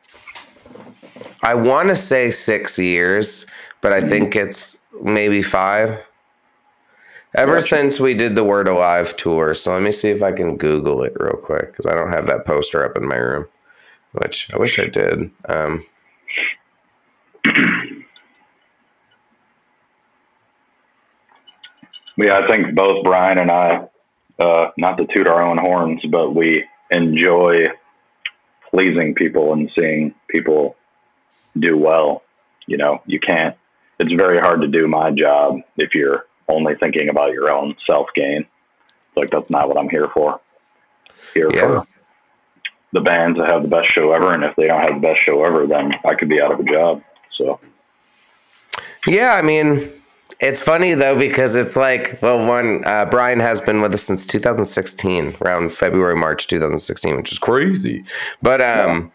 I 1.42 1.54
want 1.54 1.88
to 1.88 1.96
say 1.96 2.30
six 2.30 2.78
years, 2.78 3.46
but 3.80 3.92
I 3.92 4.00
mm-hmm. 4.00 4.08
think 4.08 4.36
it's 4.36 4.86
maybe 5.02 5.40
five. 5.40 5.98
Ever 7.34 7.54
Gotcha. 7.54 7.76
since 7.76 8.00
we 8.00 8.14
did 8.14 8.34
the 8.34 8.44
Word 8.44 8.66
Alive 8.66 9.16
tour. 9.16 9.54
So 9.54 9.72
let 9.72 9.82
me 9.82 9.92
see 9.92 10.10
if 10.10 10.22
I 10.22 10.32
can 10.32 10.56
Google 10.56 11.02
it 11.04 11.16
real 11.18 11.36
quick 11.36 11.68
because 11.68 11.86
I 11.86 11.94
don't 11.94 12.10
have 12.10 12.26
that 12.26 12.44
poster 12.44 12.84
up 12.84 12.96
in 12.96 13.06
my 13.06 13.16
room, 13.16 13.46
which 14.12 14.52
I 14.52 14.58
wish 14.58 14.78
I 14.78 14.86
did. 14.86 15.30
Um, 15.48 15.84
Yeah, 22.22 22.38
I 22.38 22.46
think 22.46 22.74
both 22.74 23.02
Brian 23.02 23.38
and 23.38 23.50
I, 23.50 23.86
uh, 24.38 24.70
not 24.76 24.96
to 24.98 25.06
toot 25.06 25.26
our 25.26 25.42
own 25.42 25.56
horns, 25.56 26.02
but 26.10 26.34
we 26.34 26.66
enjoy 26.90 27.66
pleasing 28.68 29.14
people 29.14 29.52
and 29.52 29.70
seeing 29.74 30.14
people 30.28 30.76
do 31.58 31.78
well. 31.78 32.22
You 32.66 32.76
know, 32.76 33.00
you 33.06 33.20
can't, 33.20 33.56
it's 33.98 34.12
very 34.12 34.38
hard 34.38 34.60
to 34.60 34.68
do 34.68 34.86
my 34.86 35.10
job 35.10 35.60
if 35.78 35.94
you're 35.94 36.26
only 36.50 36.74
thinking 36.74 37.08
about 37.08 37.32
your 37.32 37.50
own 37.50 37.74
self 37.86 38.08
gain. 38.14 38.46
Like, 39.16 39.30
that's 39.30 39.50
not 39.50 39.68
what 39.68 39.78
I'm 39.78 39.88
here 39.88 40.08
for. 40.12 40.40
Here 41.34 41.48
Yeah. 41.52 41.60
for 41.60 41.86
the 42.92 43.00
bands 43.00 43.38
that 43.38 43.48
have 43.48 43.62
the 43.62 43.68
best 43.68 43.88
show 43.90 44.12
ever. 44.12 44.32
And 44.32 44.44
if 44.44 44.54
they 44.56 44.66
don't 44.66 44.80
have 44.80 44.94
the 45.00 45.06
best 45.06 45.22
show 45.22 45.44
ever, 45.44 45.66
then 45.66 45.92
I 46.04 46.14
could 46.14 46.28
be 46.28 46.40
out 46.42 46.52
of 46.52 46.60
a 46.60 46.64
job. 46.64 47.02
So, 47.36 47.60
Yeah, 49.06 49.34
I 49.34 49.42
mean, 49.42 49.88
it's 50.40 50.60
funny 50.60 50.94
though 50.94 51.18
because 51.18 51.54
it's 51.54 51.76
like, 51.76 52.18
well, 52.20 52.46
one, 52.46 52.82
uh, 52.84 53.06
Brian 53.06 53.40
has 53.40 53.60
been 53.60 53.80
with 53.80 53.94
us 53.94 54.02
since 54.02 54.26
2016, 54.26 55.36
around 55.40 55.72
February, 55.72 56.16
March 56.16 56.46
2016, 56.48 57.16
which 57.16 57.32
is 57.32 57.38
crazy. 57.38 58.04
But 58.42 58.60
um, 58.60 59.12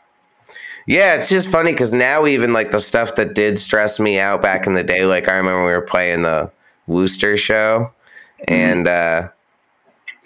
yeah, 0.88 1.16
it's 1.16 1.30
just 1.30 1.50
funny 1.50 1.72
because 1.72 1.94
now 1.94 2.26
even 2.26 2.54
like 2.54 2.72
the 2.72 2.80
stuff 2.80 3.16
that 3.16 3.36
did 3.36 3.58
stress 3.58 4.00
me 4.00 4.20
out 4.20 4.42
back 4.42 4.68
in 4.68 4.74
the 4.74 4.84
day, 4.84 5.06
like 5.06 5.28
I 5.28 5.36
remember 5.36 5.66
we 5.66 5.72
were 5.72 5.82
playing 5.82 6.24
the 6.24 6.52
Worcester 6.88 7.38
show, 7.38 7.94
and 8.48 8.88
uh, 8.88 9.30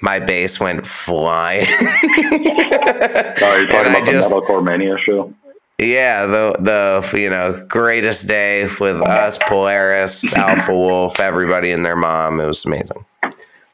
my 0.01 0.19
bass 0.19 0.59
went 0.59 0.85
flying. 0.85 1.65
oh, 1.71 1.85
you're 2.11 3.59
And 3.61 3.69
talking 3.69 3.91
I 3.91 3.99
about 3.99 4.05
the 4.05 4.11
Metalcore 4.11 4.63
Mania 4.63 4.97
show? 4.97 5.33
Yeah, 5.79 6.25
the 6.25 6.55
the 6.59 7.17
you 7.17 7.29
know 7.29 7.65
greatest 7.69 8.27
day 8.27 8.67
with 8.81 9.01
us, 9.01 9.37
Polaris, 9.37 10.31
Alpha 10.33 10.73
Wolf, 10.73 11.21
everybody 11.21 11.71
and 11.71 11.85
their 11.85 11.95
mom. 11.95 12.41
It 12.41 12.45
was 12.45 12.65
amazing. 12.65 13.05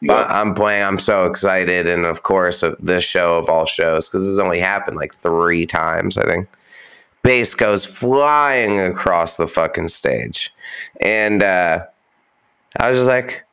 But 0.01 0.29
I'm 0.29 0.53
playing. 0.53 0.83
I'm 0.83 0.99
so 0.99 1.25
excited, 1.25 1.88
and 1.88 2.05
of 2.05 2.21
course, 2.21 2.61
uh, 2.61 2.75
this 2.79 3.03
show 3.03 3.39
of 3.39 3.49
all 3.49 3.65
shows 3.65 4.07
because 4.07 4.21
this 4.21 4.29
has 4.29 4.39
only 4.39 4.59
happened 4.59 4.97
like 4.97 5.15
three 5.15 5.65
times. 5.65 6.15
I 6.15 6.25
think 6.25 6.47
bass 7.23 7.55
goes 7.55 7.86
flying 7.86 8.79
across 8.79 9.38
the 9.38 9.47
fucking 9.47 9.88
stage, 9.88 10.53
and 11.01 11.41
uh, 11.41 11.86
I 12.80 12.89
was 12.89 12.97
just 12.99 13.07
like, 13.07 13.43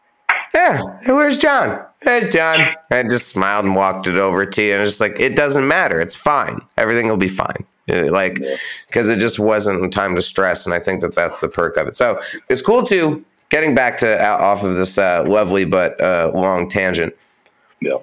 "Yeah, 0.55 0.83
where's 1.07 1.39
John? 1.39 1.81
There's 2.03 2.33
John." 2.33 2.61
And 2.61 2.77
I 2.91 3.03
just 3.09 3.29
smiled 3.29 3.65
and 3.65 3.75
walked 3.75 4.09
it 4.09 4.17
over 4.17 4.45
to 4.45 4.63
you, 4.63 4.75
and 4.75 4.85
just 4.85 5.01
like, 5.01 5.19
"It 5.21 5.37
doesn't 5.37 5.67
matter. 5.67 6.01
It's 6.01 6.17
fine. 6.17 6.61
Everything 6.77 7.09
will 7.09 7.17
be 7.17 7.29
fine." 7.29 7.65
Uh, 7.91 8.11
Like, 8.11 8.41
because 8.87 9.09
it 9.09 9.19
just 9.19 9.39
wasn't 9.39 9.93
time 9.93 10.15
to 10.15 10.23
stress, 10.23 10.67
and 10.67 10.75
I 10.75 10.79
think 10.79 11.01
that 11.01 11.15
that's 11.15 11.41
the 11.41 11.49
perk 11.49 11.77
of 11.77 11.89
it. 11.89 11.97
So 11.97 12.19
it's 12.49 12.63
cool 12.63 12.83
too. 12.83 13.25
Getting 13.51 13.75
back 13.75 13.99
to 13.99 14.19
out 14.21 14.41
off 14.41 14.65
of 14.65 14.75
this 14.75 14.97
uh, 14.97 15.25
lovely 15.27 15.65
but 15.65 16.01
uh, 16.01 16.31
long 16.35 16.69
tangent 16.69 17.15
Yeah. 17.81 17.99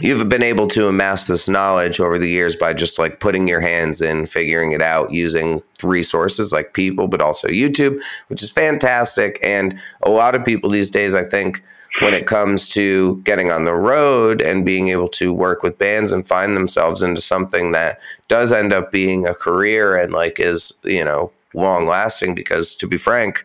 You've 0.00 0.28
been 0.28 0.42
able 0.42 0.66
to 0.68 0.88
amass 0.88 1.26
this 1.26 1.48
knowledge 1.48 2.00
over 2.00 2.18
the 2.18 2.28
years 2.28 2.56
by 2.56 2.72
just 2.72 2.98
like 2.98 3.20
putting 3.20 3.46
your 3.46 3.60
hands 3.60 4.00
in, 4.00 4.26
figuring 4.26 4.72
it 4.72 4.82
out, 4.82 5.12
using 5.12 5.62
resources 5.82 6.52
like 6.52 6.72
people, 6.72 7.08
but 7.08 7.20
also 7.20 7.48
YouTube, 7.48 8.00
which 8.28 8.42
is 8.42 8.50
fantastic. 8.50 9.38
And 9.42 9.78
a 10.02 10.10
lot 10.10 10.34
of 10.34 10.44
people 10.44 10.70
these 10.70 10.90
days, 10.90 11.14
I 11.14 11.24
think, 11.24 11.62
when 12.02 12.14
it 12.14 12.26
comes 12.26 12.68
to 12.68 13.16
getting 13.22 13.50
on 13.50 13.64
the 13.64 13.74
road 13.74 14.40
and 14.40 14.64
being 14.64 14.88
able 14.88 15.08
to 15.08 15.32
work 15.32 15.62
with 15.62 15.76
bands 15.76 16.12
and 16.12 16.26
find 16.26 16.56
themselves 16.56 17.02
into 17.02 17.20
something 17.20 17.72
that 17.72 18.00
does 18.28 18.52
end 18.52 18.72
up 18.72 18.92
being 18.92 19.26
a 19.26 19.34
career 19.34 19.96
and 19.96 20.12
like 20.12 20.38
is, 20.38 20.78
you 20.84 21.04
know, 21.04 21.32
long 21.52 21.86
lasting, 21.86 22.34
because 22.34 22.76
to 22.76 22.86
be 22.86 22.96
frank, 22.96 23.44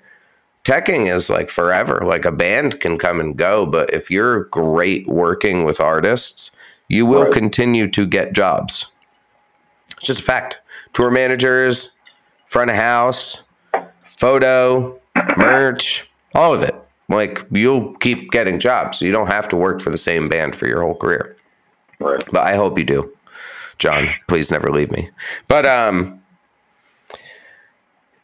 teching 0.65 1.07
is 1.09 1.29
like 1.29 1.49
forever. 1.49 2.01
Like 2.03 2.25
a 2.25 2.31
band 2.31 2.79
can 2.81 2.97
come 2.97 3.19
and 3.21 3.37
go, 3.37 3.65
but 3.65 3.93
if 3.93 4.11
you're 4.11 4.45
great 4.45 5.07
working 5.07 5.63
with 5.63 5.79
artists, 5.79 6.51
you 6.89 7.05
will 7.05 7.23
Right. 7.23 7.31
continue 7.31 7.87
to 7.91 8.05
get 8.05 8.33
jobs. 8.33 8.91
It's 9.97 10.07
just 10.07 10.19
a 10.19 10.23
fact. 10.23 10.59
Tour 10.93 11.09
managers, 11.11 11.99
front 12.45 12.69
of 12.71 12.75
house, 12.77 13.43
photo, 14.03 14.99
merch, 15.37 16.09
all 16.33 16.53
of 16.53 16.63
it. 16.63 16.75
Like 17.09 17.45
you'll 17.51 17.93
keep 17.95 18.31
getting 18.31 18.59
jobs. 18.59 19.01
You 19.01 19.11
don't 19.11 19.27
have 19.27 19.47
to 19.49 19.55
work 19.55 19.79
for 19.81 19.89
the 19.91 19.97
same 19.97 20.27
band 20.27 20.55
for 20.55 20.67
your 20.67 20.81
whole 20.81 20.95
career 20.95 21.35
Right. 21.99 22.23
but 22.31 22.41
I 22.45 22.55
hope 22.55 22.77
you 22.77 22.83
do. 22.83 23.11
John, 23.77 24.09
please 24.27 24.49
never 24.51 24.71
leave 24.71 24.91
me. 24.91 25.09
But 25.47 25.65
um 25.65 26.19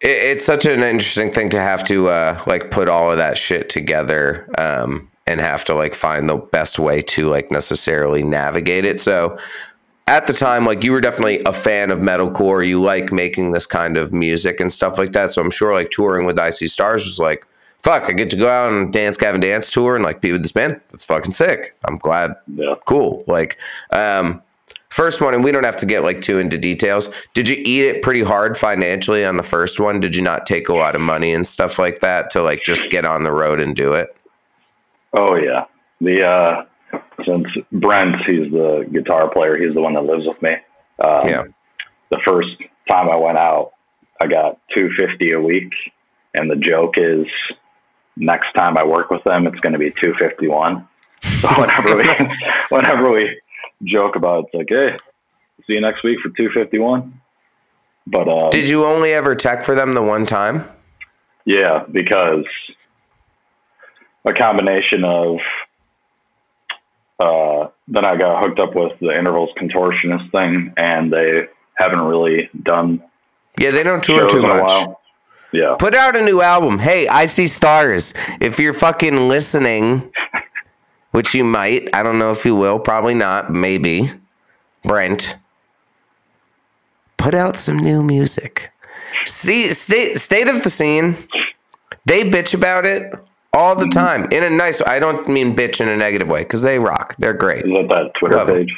it, 0.01 0.37
it's 0.37 0.45
such 0.45 0.65
an 0.65 0.81
interesting 0.83 1.31
thing 1.31 1.49
to 1.49 1.59
have 1.59 1.83
to 1.85 2.07
uh 2.09 2.41
like 2.47 2.71
put 2.71 2.89
all 2.89 3.11
of 3.11 3.17
that 3.17 3.37
shit 3.37 3.69
together 3.69 4.47
um 4.57 5.09
and 5.27 5.39
have 5.39 5.63
to 5.65 5.73
like 5.75 5.93
find 5.95 6.29
the 6.29 6.35
best 6.37 6.79
way 6.79 7.01
to 7.01 7.29
like 7.29 7.51
necessarily 7.51 8.23
navigate 8.23 8.85
it. 8.85 8.99
So 8.99 9.37
at 10.07 10.25
the 10.27 10.33
time, 10.33 10.65
like 10.65 10.83
you 10.83 10.91
were 10.91 10.99
definitely 10.99 11.41
a 11.45 11.53
fan 11.53 11.91
of 11.91 11.99
metalcore. 11.99 12.67
You 12.67 12.81
like 12.81 13.11
making 13.13 13.51
this 13.51 13.65
kind 13.67 13.97
of 13.97 14.11
music 14.11 14.59
and 14.59 14.73
stuff 14.73 14.97
like 14.97 15.13
that. 15.13 15.29
So 15.29 15.41
I'm 15.41 15.51
sure 15.51 15.73
like 15.73 15.91
touring 15.91 16.25
with 16.25 16.39
I 16.39 16.49
See 16.49 16.67
Stars 16.67 17.05
was 17.05 17.19
like, 17.19 17.45
fuck, 17.81 18.03
I 18.09 18.13
get 18.13 18.29
to 18.31 18.35
go 18.35 18.49
out 18.49 18.73
and 18.73 18.91
dance 18.91 19.15
Gavin 19.15 19.39
Dance 19.39 19.71
tour 19.71 19.95
and 19.95 20.03
like 20.03 20.21
be 20.21 20.31
with 20.31 20.41
this 20.41 20.51
band. 20.51 20.81
That's 20.91 21.03
fucking 21.03 21.33
sick. 21.33 21.77
I'm 21.85 21.97
glad 21.99 22.35
Yeah. 22.53 22.75
cool. 22.85 23.23
Like, 23.27 23.57
um, 23.91 24.41
First 24.91 25.21
one, 25.21 25.33
and 25.33 25.41
we 25.41 25.53
don't 25.53 25.63
have 25.63 25.77
to 25.77 25.85
get 25.85 26.03
like 26.03 26.19
too 26.19 26.37
into 26.37 26.57
details. 26.57 27.09
Did 27.33 27.47
you 27.47 27.55
eat 27.59 27.85
it 27.85 28.01
pretty 28.03 28.23
hard 28.23 28.57
financially 28.57 29.23
on 29.23 29.37
the 29.37 29.43
first 29.43 29.79
one? 29.79 30.01
Did 30.01 30.17
you 30.17 30.21
not 30.21 30.45
take 30.45 30.67
a 30.67 30.73
lot 30.73 30.95
of 30.95 31.01
money 31.01 31.31
and 31.31 31.47
stuff 31.47 31.79
like 31.79 32.01
that 32.01 32.29
to 32.31 32.43
like 32.43 32.61
just 32.63 32.89
get 32.89 33.05
on 33.05 33.23
the 33.23 33.31
road 33.31 33.61
and 33.61 33.73
do 33.73 33.93
it? 33.93 34.13
Oh 35.13 35.35
yeah. 35.35 35.63
The 36.01 36.27
uh 36.27 36.65
since 37.25 37.47
Brent, 37.71 38.17
he's 38.25 38.51
the 38.51 38.85
guitar 38.91 39.29
player, 39.29 39.57
he's 39.57 39.75
the 39.75 39.81
one 39.81 39.93
that 39.93 40.03
lives 40.03 40.27
with 40.27 40.41
me. 40.41 40.55
Um, 40.99 41.25
Yeah. 41.25 41.43
The 42.09 42.19
first 42.25 42.49
time 42.89 43.09
I 43.09 43.15
went 43.15 43.37
out, 43.37 43.71
I 44.19 44.27
got 44.27 44.59
two 44.75 44.91
fifty 44.99 45.31
a 45.31 45.39
week, 45.39 45.71
and 46.33 46.51
the 46.51 46.57
joke 46.57 46.95
is, 46.97 47.27
next 48.17 48.51
time 48.51 48.77
I 48.77 48.83
work 48.83 49.09
with 49.09 49.23
them, 49.23 49.47
it's 49.47 49.61
going 49.61 49.71
to 49.71 49.79
be 49.79 49.91
two 49.91 50.13
fifty 50.15 50.49
one. 50.49 50.85
So 51.41 51.47
whenever 51.59 51.95
we, 51.95 52.03
whenever 52.69 53.11
we 53.11 53.41
joke 53.85 54.15
about, 54.15 54.39
it, 54.39 54.45
it's 54.45 54.53
like, 54.53 54.67
hey, 54.69 54.97
see 55.67 55.73
you 55.73 55.81
next 55.81 56.03
week 56.03 56.19
for 56.19 56.29
two 56.29 56.49
fifty 56.53 56.79
one. 56.79 57.21
But 58.07 58.27
uh, 58.27 58.49
Did 58.49 58.69
you 58.69 58.85
only 58.85 59.13
ever 59.13 59.35
tech 59.35 59.63
for 59.63 59.75
them 59.75 59.93
the 59.93 60.01
one 60.01 60.25
time? 60.25 60.65
Yeah, 61.45 61.85
because 61.91 62.45
a 64.25 64.33
combination 64.33 65.03
of 65.03 65.37
uh, 67.19 67.67
then 67.87 68.03
I 68.05 68.15
got 68.15 68.43
hooked 68.43 68.59
up 68.59 68.75
with 68.75 68.97
the 68.99 69.15
intervals 69.15 69.49
contortionist 69.59 70.31
thing, 70.31 70.73
and 70.77 71.13
they 71.13 71.47
haven't 71.75 72.01
really 72.01 72.49
done 72.63 73.03
Yeah, 73.59 73.71
they 73.71 73.83
don't 73.83 74.03
tour 74.03 74.27
too 74.27 74.41
much. 74.41 74.87
Yeah, 75.53 75.75
Put 75.77 75.93
out 75.93 76.15
a 76.15 76.23
new 76.23 76.41
album. 76.41 76.79
Hey, 76.79 77.09
I 77.09 77.25
see 77.25 77.45
stars. 77.45 78.13
If 78.39 78.57
you're 78.57 78.73
fucking 78.73 79.27
listening, 79.27 80.09
which 81.11 81.33
you 81.35 81.43
might, 81.43 81.89
I 81.93 82.03
don't 82.03 82.17
know 82.19 82.31
if 82.31 82.45
you 82.45 82.55
will, 82.55 82.79
probably 82.79 83.13
not, 83.13 83.51
maybe. 83.53 84.11
Brent, 84.83 85.35
put 87.17 87.33
out 87.33 87.55
some 87.55 87.77
new 87.77 88.01
music. 88.03 88.71
See, 89.25 89.67
state 89.69 90.15
state 90.17 90.47
of 90.47 90.63
the 90.63 90.69
scene. 90.69 91.15
They 92.05 92.23
bitch 92.29 92.53
about 92.55 92.85
it 92.85 93.13
all 93.53 93.75
the 93.75 93.87
time 93.87 94.27
in 94.31 94.43
a 94.43 94.49
nice. 94.49 94.81
I 94.81 94.97
don't 94.99 95.27
mean 95.27 95.55
bitch 95.55 95.79
in 95.81 95.87
a 95.87 95.95
negative 95.95 96.27
way 96.27 96.39
because 96.41 96.61
they 96.63 96.79
rock. 96.79 97.15
They're 97.19 97.33
great. 97.33 97.65
is 97.65 97.71
that 97.73 97.89
that 97.89 98.11
Twitter 98.19 98.37
Love 98.37 98.47
page? 98.47 98.73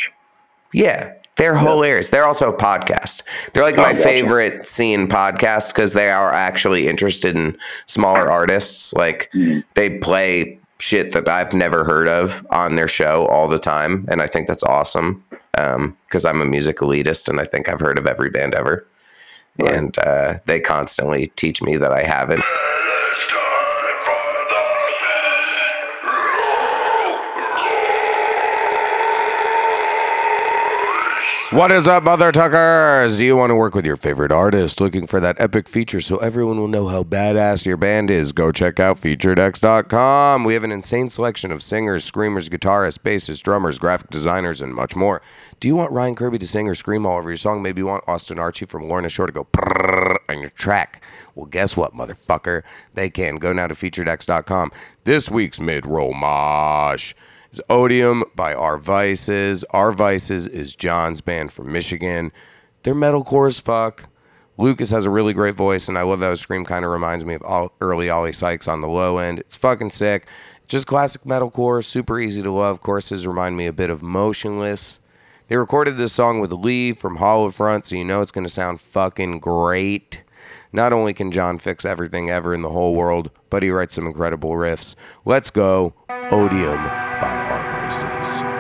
Yeah, 0.74 1.14
they're 1.38 1.56
hilarious. 1.58 2.10
They're 2.10 2.26
also 2.26 2.52
a 2.52 2.58
podcast. 2.58 3.22
They're 3.54 3.64
like 3.64 3.76
Oh, 3.78 3.82
my 3.84 3.92
gotcha. 3.94 4.04
favorite 4.04 4.68
scene 4.68 5.08
podcast 5.08 5.68
because 5.70 5.94
they 5.94 6.10
are 6.12 6.32
actually 6.34 6.88
interested 6.90 7.36
in 7.36 7.58
smaller 7.86 8.30
artists. 8.30 8.92
Like 8.94 9.30
Mm-hmm. 9.34 9.60
they 9.76 10.00
play 10.00 10.60
shit 10.84 11.14
that 11.14 11.30
I've 11.30 11.54
never 11.54 11.86
heard 11.86 12.10
of 12.10 12.46
on 12.50 12.76
their 12.76 12.90
show 12.90 13.26
all 13.28 13.48
the 13.48 13.58
time, 13.58 14.06
and 14.10 14.22
I 14.22 14.28
think 14.28 14.48
that's 14.50 14.64
awesome. 14.64 15.24
Because 15.54 16.26
I'm 16.26 16.42
a 16.42 16.46
music 16.46 16.78
elitist, 16.80 17.30
and 17.30 17.40
I 17.40 17.46
think 17.46 17.70
I've 17.70 17.80
heard 17.80 17.98
of 17.98 18.06
every 18.06 18.30
band 18.30 18.54
ever. 18.54 18.86
And 19.72 19.98
uh, 20.00 20.40
they 20.46 20.60
constantly 20.60 21.28
teach 21.38 21.62
me 21.62 21.78
that 21.78 21.94
I 21.94 22.04
haven't. 22.04 22.44
What 31.54 31.72
is 31.72 31.86
up, 31.86 32.04
Mother 32.04 32.32
Tuckers? 32.32 33.18
Do 33.18 33.24
you 33.24 33.38
want 33.38 33.51
to 33.51 33.56
work 33.56 33.76
with 33.76 33.86
your 33.86 33.95
favorite 33.95 34.32
artist 34.32 34.82
looking 34.82 35.06
for 35.06 35.20
that 35.20 35.39
epic 35.39 35.70
feature 35.70 36.01
so 36.01 36.18
everyone 36.18 36.58
will 36.58 36.68
know 36.68 36.88
how 36.88 37.04
badass 37.04 37.64
your 37.64 37.78
band 37.78 38.10
is? 38.10 38.32
Go 38.32 38.51
check 38.51 38.80
out 38.80 38.99
FeaturedX.com. 38.99 40.45
We 40.45 40.56
have 40.56 40.64
an 40.64 40.72
insane 40.72 41.10
selection 41.10 41.51
of 41.51 41.62
singers, 41.62 42.04
screamers, 42.04 42.49
guitarists, 42.49 42.97
bassists, 42.97 43.43
drummers, 43.43 43.78
graphic 43.78 44.10
designers, 44.10 44.62
and 44.62 44.74
much 44.74 44.95
more. 44.95 45.22
Do 45.60 45.68
you 45.68 45.76
want 45.76 45.91
Ryan 45.91 46.16
Kirby 46.16 46.39
to 46.39 46.47
sing 46.47 46.68
or 46.68 46.74
scream 46.74 47.06
all 47.06 47.20
over 47.20 47.30
your 47.30 47.38
song? 47.38 47.62
Maybe 47.62 47.82
you 47.82 47.86
want 47.86 48.04
Austin 48.08 48.39
Archey 48.39 48.68
from 48.68 48.89
Lorna 48.89 49.10
Shore 49.10 49.28
to 49.28 49.32
go 49.32 49.47
on 50.28 50.39
your 50.39 50.49
track. 50.49 51.04
Well, 51.36 51.45
guess 51.45 51.78
what, 51.78 51.93
motherfucker? 51.93 52.64
They 52.95 53.12
can. 53.12 53.36
Go 53.36 53.54
now 53.54 53.68
to 53.68 53.76
FeaturedX.com. 53.76 54.72
This 55.04 55.30
week's 55.30 55.60
mid-roll 55.60 56.16
mosh 56.16 57.14
is 57.54 57.62
Odium 57.70 58.24
by 58.36 58.56
Our 58.56 58.80
Vices. 58.80 59.64
Our 59.70 59.91
Vices 59.91 60.47
is 60.47 60.76
John's 60.76 61.22
band 61.22 61.54
from 61.54 61.72
Michigan. 61.72 62.32
They're 62.82 62.95
metalcore 62.95 63.47
as 63.47 63.60
fuck. 63.60 64.10
Lucas 64.58 64.89
has 64.89 65.06
a 65.06 65.12
really 65.12 65.34
great 65.34 65.54
voice, 65.54 65.88
and 65.88 65.95
I 65.95 66.01
love 66.01 66.22
how 66.22 66.32
his 66.32 66.39
scream 66.39 66.66
kind 66.66 66.84
of 66.84 66.89
reminds 66.89 67.26
me 67.26 67.36
of 67.36 67.72
early 67.80 68.10
Oli 68.10 68.34
Sykes 68.34 68.68
on 68.68 68.82
the 68.82 68.88
low 68.88 69.20
end. 69.20 69.39
It's 69.39 69.56
fucking 69.56 69.91
sick. 69.91 70.26
Just 70.68 70.88
classic 70.88 71.26
metalcore, 71.26 71.86
super 71.86 72.20
easy 72.20 72.41
to 72.41 72.49
love. 72.49 72.82
Choruses 72.82 73.28
remind 73.28 73.56
me 73.56 73.68
a 73.68 73.74
bit 73.74 73.91
of 73.91 74.01
Motionless. 74.01 74.99
They 75.47 75.58
recorded 75.58 75.97
this 75.97 76.14
song 76.14 76.39
with 76.39 76.51
Lee 76.51 76.93
from 76.93 77.18
Hollow 77.18 77.51
Front, 77.51 77.86
so 77.86 77.95
you 77.95 78.04
know 78.04 78.22
it's 78.22 78.32
going 78.32 78.47
to 78.47 78.54
sound 78.54 78.82
fucking 78.82 79.39
great. 79.39 80.24
Not 80.72 80.91
only 80.91 81.14
can 81.14 81.32
John 81.32 81.60
fix 81.60 81.86
everything 81.86 82.32
ever 82.32 82.51
in 82.56 82.64
the 82.64 82.70
whole 82.70 82.95
world, 82.95 83.30
but 83.51 83.62
he 83.62 83.70
writes 83.70 83.93
some 83.93 84.08
incredible 84.08 84.51
riffs. 84.51 84.95
Let's 85.24 85.51
go, 85.51 85.93
Odium 86.10 87.12
by 88.02 88.53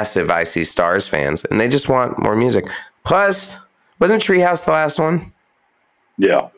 massive 0.00 0.30
I 0.30 0.44
See 0.44 0.64
Stars 0.64 1.06
fans, 1.06 1.44
and 1.44 1.60
they 1.60 1.68
just 1.68 1.90
want 1.90 2.18
more 2.18 2.34
music. 2.34 2.64
Plus, 3.04 3.56
wasn't 3.98 4.22
Treehouse 4.22 4.64
the 4.64 4.72
last 4.72 4.98
one? 4.98 5.30
Yeah. 6.16 6.48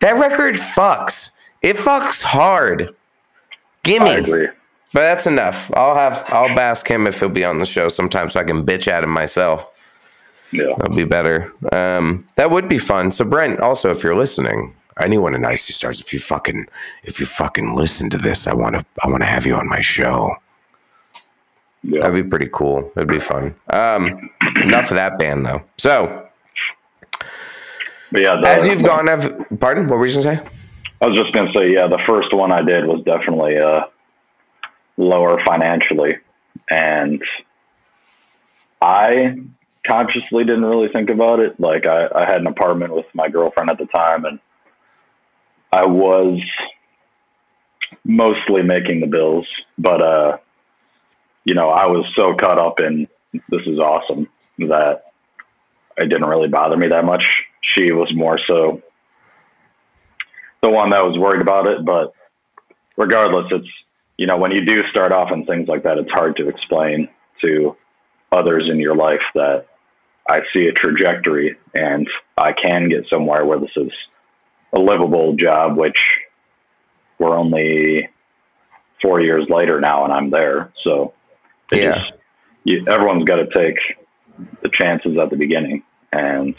That 0.00 0.18
record 0.18 0.56
fucks. 0.56 1.36
It 1.62 1.76
fucks 1.76 2.22
hard. 2.22 2.92
Gimme. 3.84 4.10
I 4.10 4.14
agree. 4.16 4.48
But 4.92 5.02
that's 5.02 5.26
enough. 5.26 5.70
I'll 5.74 5.94
have 5.94 6.24
I'll 6.28 6.58
ask 6.58 6.88
him 6.88 7.06
if 7.06 7.20
he'll 7.20 7.28
be 7.28 7.44
on 7.44 7.60
the 7.60 7.64
show 7.64 7.88
sometime 7.88 8.28
so 8.28 8.40
I 8.40 8.44
can 8.44 8.66
bitch 8.66 8.88
at 8.88 9.04
him 9.04 9.10
myself. 9.10 9.72
Yeah. 10.50 10.74
That'll 10.76 10.96
be 10.96 11.04
better. 11.04 11.52
Um, 11.72 12.26
that 12.34 12.50
would 12.50 12.68
be 12.68 12.78
fun. 12.78 13.12
So 13.12 13.24
Brent, 13.24 13.60
also 13.60 13.90
if 13.90 14.02
you're 14.02 14.16
listening, 14.16 14.74
anyone 14.98 15.34
in 15.34 15.44
I 15.44 15.54
See 15.54 15.72
Stars, 15.72 16.00
if 16.00 16.12
you 16.12 16.18
fucking 16.18 16.66
if 17.04 17.20
you 17.20 17.26
fucking 17.26 17.76
listen 17.76 18.10
to 18.10 18.18
this, 18.18 18.46
I 18.48 18.54
wanna 18.54 18.84
I 19.04 19.08
wanna 19.08 19.26
have 19.26 19.46
you 19.46 19.54
on 19.54 19.68
my 19.68 19.80
show. 19.80 20.34
Yeah. 21.88 22.00
That'd 22.00 22.24
be 22.24 22.28
pretty 22.28 22.48
cool. 22.52 22.90
It'd 22.96 23.08
be 23.08 23.20
fun. 23.20 23.54
Um, 23.70 24.30
enough 24.60 24.90
of 24.90 24.96
that 24.96 25.18
band 25.18 25.46
though. 25.46 25.62
So 25.78 26.26
But 28.10 28.22
yeah, 28.22 28.40
the, 28.40 28.48
as 28.48 28.66
you've 28.66 28.82
gone, 28.82 29.06
have 29.06 29.46
pardon, 29.60 29.86
what 29.86 29.98
were 29.98 30.06
you 30.06 30.14
gonna 30.14 30.36
say? 30.36 30.48
I 31.00 31.06
was 31.06 31.16
just 31.16 31.32
gonna 31.32 31.52
say, 31.52 31.72
yeah, 31.72 31.86
the 31.86 32.00
first 32.06 32.32
one 32.32 32.50
I 32.50 32.62
did 32.62 32.86
was 32.86 33.02
definitely 33.04 33.56
uh, 33.58 33.82
lower 34.96 35.40
financially, 35.44 36.18
and 36.70 37.22
I 38.80 39.36
consciously 39.86 40.44
didn't 40.44 40.64
really 40.64 40.88
think 40.88 41.08
about 41.08 41.38
it. 41.38 41.60
Like 41.60 41.86
I, 41.86 42.08
I 42.14 42.24
had 42.24 42.40
an 42.40 42.48
apartment 42.48 42.94
with 42.94 43.06
my 43.14 43.28
girlfriend 43.28 43.70
at 43.70 43.78
the 43.78 43.86
time, 43.86 44.24
and 44.24 44.40
I 45.72 45.84
was 45.84 46.40
mostly 48.04 48.62
making 48.62 49.00
the 49.00 49.06
bills, 49.06 49.48
but 49.78 50.02
uh, 50.02 50.38
you 51.46 51.54
know, 51.54 51.70
I 51.70 51.86
was 51.86 52.04
so 52.16 52.34
caught 52.34 52.58
up 52.58 52.80
in 52.80 53.06
this 53.48 53.62
is 53.66 53.78
awesome 53.78 54.28
that 54.58 55.04
it 55.96 56.08
didn't 56.08 56.26
really 56.26 56.48
bother 56.48 56.76
me 56.76 56.88
that 56.88 57.04
much. 57.04 57.44
She 57.62 57.92
was 57.92 58.12
more 58.12 58.38
so 58.46 58.82
the 60.60 60.68
one 60.68 60.90
that 60.90 61.04
was 61.04 61.16
worried 61.16 61.40
about 61.40 61.68
it. 61.68 61.84
But 61.84 62.12
regardless, 62.96 63.46
it's, 63.52 63.68
you 64.18 64.26
know, 64.26 64.36
when 64.36 64.50
you 64.50 64.64
do 64.64 64.82
start 64.90 65.12
off 65.12 65.30
in 65.30 65.46
things 65.46 65.68
like 65.68 65.84
that, 65.84 65.98
it's 65.98 66.10
hard 66.10 66.36
to 66.38 66.48
explain 66.48 67.08
to 67.42 67.76
others 68.32 68.68
in 68.68 68.80
your 68.80 68.96
life 68.96 69.22
that 69.36 69.66
I 70.28 70.40
see 70.52 70.66
a 70.66 70.72
trajectory 70.72 71.56
and 71.74 72.08
I 72.36 72.52
can 72.52 72.88
get 72.88 73.08
somewhere 73.08 73.44
where 73.44 73.60
this 73.60 73.76
is 73.76 73.92
a 74.72 74.80
livable 74.80 75.34
job, 75.34 75.76
which 75.76 76.18
we're 77.20 77.38
only 77.38 78.08
four 79.00 79.20
years 79.20 79.48
later 79.48 79.80
now 79.80 80.02
and 80.02 80.12
I'm 80.12 80.30
there. 80.30 80.72
So 80.82 81.14
it 81.72 81.82
Yeah. 81.82 81.98
just- 81.98 82.12
you, 82.64 82.84
everyone's 82.88 83.24
got 83.24 83.36
to 83.36 83.46
take 83.46 83.78
the 84.62 84.68
chances 84.68 85.16
at 85.18 85.30
the 85.30 85.36
beginning. 85.36 85.84
And 86.12 86.54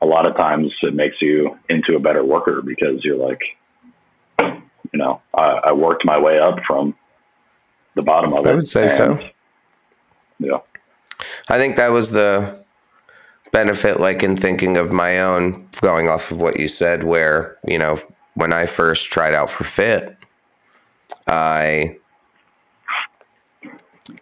a 0.00 0.06
lot 0.06 0.24
of 0.26 0.36
times 0.36 0.72
it 0.82 0.94
makes 0.94 1.20
you 1.20 1.58
into 1.68 1.96
a 1.96 1.98
better 1.98 2.24
worker 2.24 2.62
because 2.62 3.04
you're 3.04 3.16
like, 3.16 3.40
you 4.40 4.98
know, 5.00 5.20
I, 5.34 5.44
I 5.64 5.72
worked 5.72 6.04
my 6.04 6.16
way 6.18 6.38
up 6.38 6.60
from 6.64 6.94
the 7.94 8.02
bottom 8.02 8.32
of 8.34 8.46
it. 8.46 8.50
I 8.50 8.54
would 8.54 8.68
say 8.68 8.86
so. 8.86 9.18
Yeah. 10.38 10.58
I 11.48 11.58
think 11.58 11.76
that 11.76 11.88
was 11.90 12.10
the 12.10 12.62
benefit, 13.52 13.98
like 13.98 14.22
in 14.22 14.36
thinking 14.36 14.76
of 14.76 14.92
my 14.92 15.20
own, 15.20 15.66
going 15.80 16.08
off 16.08 16.30
of 16.30 16.40
what 16.40 16.60
you 16.60 16.68
said, 16.68 17.04
where, 17.04 17.56
you 17.66 17.78
know, 17.78 17.98
when 18.34 18.52
I 18.52 18.66
first 18.66 19.10
tried 19.10 19.34
out 19.34 19.50
for 19.50 19.64
Fit, 19.64 20.16
I 21.26 21.96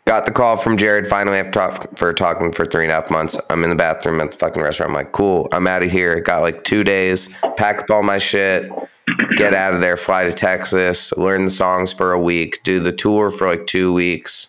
got 0.05 0.27
the 0.27 0.33
call 0.33 0.57
from 0.57 0.77
Jared 0.77 1.07
finally 1.07 1.39
after 1.39 1.51
talk, 1.53 1.99
for 1.99 2.13
talking 2.13 2.53
for 2.53 2.65
three 2.65 2.85
and 2.85 2.93
a 2.93 2.95
half 2.95 3.11
months. 3.11 3.39
I'm 3.51 3.65
in 3.65 3.71
the 3.71 3.77
bathroom 3.77 4.21
at 4.21 4.31
the 4.33 4.37
fucking 4.37 4.63
restaurant. 4.63 4.91
I'm 4.91 4.95
like, 4.95 5.13
cool, 5.13 5.49
I'm 5.53 5.67
out 5.67 5.83
of 5.83 5.91
here. 5.91 6.21
Got 6.21 6.43
like 6.43 6.65
two 6.65 6.85
days, 6.85 7.29
pack 7.57 7.81
up 7.81 7.91
all 7.91 8.03
my 8.03 8.19
shit, 8.19 8.71
get 9.37 9.55
out 9.55 9.75
of 9.75 9.81
there, 9.81 9.97
fly 9.97 10.25
to 10.25 10.33
Texas, 10.33 11.13
learn 11.17 11.45
the 11.45 11.51
songs 11.51 11.93
for 11.93 12.13
a 12.13 12.21
week, 12.21 12.63
do 12.63 12.81
the 12.81 12.93
tour 12.93 13.31
for 13.31 13.49
like 13.49 13.67
two 13.67 13.93
weeks. 13.93 14.49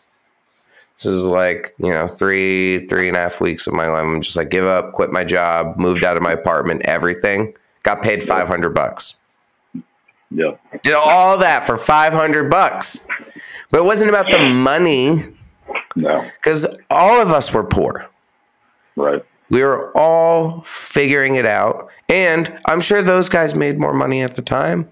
This 0.96 1.06
is 1.08 1.26
like, 1.26 1.76
you 1.78 1.90
know, 1.90 2.08
three, 2.08 2.88
three 2.88 3.10
and 3.10 3.18
a 3.18 3.20
half 3.20 3.42
weeks 3.42 3.68
of 3.68 3.74
my 3.74 3.88
life. 3.88 4.04
I'm 4.04 4.22
just 4.22 4.38
like, 4.38 4.50
give 4.50 4.64
up, 4.66 4.94
quit 4.94 5.12
my 5.12 5.26
job, 5.26 5.78
moved 5.78 6.06
out 6.06 6.16
of 6.16 6.24
my 6.24 6.32
apartment, 6.32 6.84
everything. 6.86 7.54
Got 7.84 8.02
paid 8.02 8.24
500 8.24 8.70
bucks. 8.70 9.22
Yeah. 10.32 10.56
Did 10.84 10.96
all 10.96 11.38
that 11.38 11.66
for 11.66 11.78
500 11.78 12.50
bucks. 12.50 13.08
But 13.72 13.80
it 13.80 13.86
wasn't 13.86 14.10
about 14.10 14.30
the 14.32 14.40
money 14.40 15.18
No. 15.96 16.24
because 16.38 16.66
all 16.90 17.20
of 17.22 17.32
us 17.32 17.52
were 17.54 17.64
poor. 17.64 18.06
Right. 18.96 19.24
We 19.50 19.62
were 19.64 19.92
all 19.98 20.62
figuring 20.62 21.36
it 21.36 21.46
out. 21.46 21.90
And 22.10 22.58
I'm 22.66 22.82
sure 22.82 23.02
those 23.02 23.30
guys 23.30 23.54
made 23.56 23.78
more 23.80 23.94
money 23.94 24.22
at 24.22 24.36
the 24.36 24.42
time. 24.42 24.92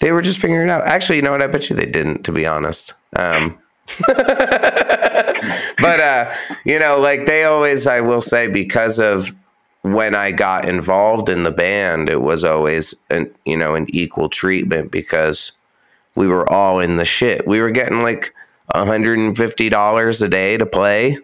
They 0.00 0.12
were 0.12 0.22
just 0.22 0.38
figuring 0.38 0.68
it 0.68 0.70
out. 0.70 0.86
Actually, 0.86 1.16
you 1.16 1.22
know 1.22 1.32
what? 1.32 1.42
I 1.42 1.46
bet 1.46 1.68
you 1.70 1.76
they 1.76 1.86
didn't, 1.86 2.22
to 2.24 2.32
be 2.32 2.46
honest. 2.46 2.94
Um, 3.16 3.58
but, 4.06 6.00
uh, 6.00 6.32
you 6.64 6.78
know, 6.78 6.98
like 6.98 7.26
they 7.26 7.44
always, 7.44 7.86
I 7.86 8.00
will 8.00 8.20
say, 8.20 8.46
because 8.46 8.98
of 8.98 9.34
when 9.82 10.14
I 10.14 10.30
got 10.30 10.68
involved 10.68 11.28
in 11.28 11.42
the 11.42 11.50
band, 11.50 12.10
it 12.10 12.20
was 12.22 12.44
always, 12.44 12.94
an, 13.10 13.32
you 13.44 13.56
know, 13.56 13.74
an 13.74 13.86
equal 13.88 14.28
treatment 14.28 14.90
because 14.90 15.52
we 16.14 16.26
were 16.26 16.48
all 16.52 16.80
in 16.80 16.96
the 16.96 17.04
shit. 17.04 17.46
We 17.46 17.60
were 17.60 17.70
getting 17.70 18.02
like 18.02 18.34
$150 18.74 20.22
a 20.22 20.28
day 20.28 20.56
to 20.56 20.66
play 20.66 21.18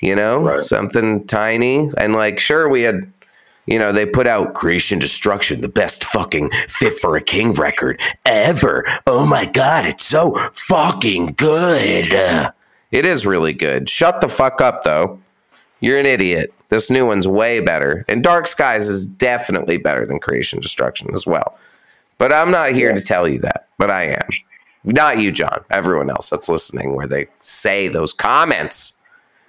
you 0.00 0.16
know, 0.16 0.42
Right. 0.42 0.58
something 0.58 1.24
tiny. 1.26 1.88
And 1.96 2.12
like, 2.14 2.38
sure, 2.40 2.68
we 2.68 2.82
had, 2.82 3.10
you 3.66 3.78
know, 3.78 3.92
they 3.92 4.04
put 4.04 4.26
out 4.26 4.54
Creation 4.54 4.98
Destruction, 4.98 5.60
the 5.60 5.68
best 5.68 6.02
fucking 6.04 6.50
Fit 6.68 6.92
for 6.94 7.16
a 7.16 7.20
King 7.20 7.52
record 7.52 8.00
ever. 8.24 8.84
Oh 9.06 9.24
my 9.26 9.44
God, 9.46 9.86
it's 9.86 10.04
so 10.04 10.34
fucking 10.54 11.34
good. 11.36 12.12
Uh, 12.12 12.50
It 12.90 13.06
is 13.06 13.24
really 13.24 13.52
good. 13.52 13.88
Shut 13.88 14.20
the 14.20 14.28
fuck 14.28 14.60
up, 14.60 14.82
though. 14.82 15.20
You're 15.80 15.98
an 15.98 16.06
idiot. 16.06 16.52
This 16.68 16.90
new 16.90 17.06
one's 17.06 17.26
way 17.28 17.60
better. 17.60 18.04
And 18.08 18.22
Dark 18.24 18.46
Skies 18.48 18.88
is 18.88 19.06
definitely 19.06 19.76
better 19.78 20.04
than 20.04 20.18
Creation 20.18 20.60
Destruction 20.60 21.10
as 21.14 21.26
well. 21.26 21.56
But 22.18 22.32
I'm 22.32 22.50
not 22.50 22.70
here 22.72 22.92
to 22.92 23.00
tell 23.00 23.28
you 23.28 23.38
that, 23.40 23.66
but 23.82 23.90
I 23.90 24.04
am. 24.04 24.28
Not 24.84 25.18
you, 25.18 25.32
John. 25.32 25.64
Everyone 25.68 26.08
else 26.08 26.30
that's 26.30 26.48
listening, 26.48 26.94
where 26.94 27.08
they 27.08 27.26
say 27.40 27.88
those 27.88 28.12
comments. 28.12 28.96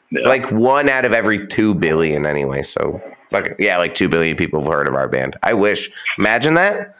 It's 0.10 0.26
like 0.26 0.50
one 0.50 0.90
out 0.90 1.06
of 1.06 1.14
every 1.14 1.46
two 1.46 1.76
billion 1.76 2.26
anyway. 2.26 2.64
So, 2.64 3.00
fuck 3.30 3.50
yeah, 3.60 3.78
like 3.78 3.94
two 3.94 4.10
billion 4.10 4.36
people 4.36 4.62
have 4.62 4.72
heard 4.72 4.88
of 4.88 4.96
our 4.96 5.08
band. 5.08 5.38
I 5.44 5.54
wish. 5.54 5.92
Imagine 6.18 6.56
that. 6.56 6.98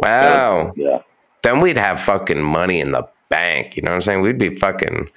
Wow. 0.00 0.72
Yeah. 0.74 1.02
Then 1.42 1.60
we'd 1.60 1.78
have 1.78 2.00
fucking 2.00 2.42
money 2.42 2.80
in 2.80 2.90
the 2.90 3.08
bank. 3.28 3.76
You 3.76 3.84
know 3.84 3.92
what 3.92 3.96
I'm 3.96 4.00
saying? 4.00 4.20
We'd 4.20 4.36
be 4.36 4.56
fucking. 4.56 5.08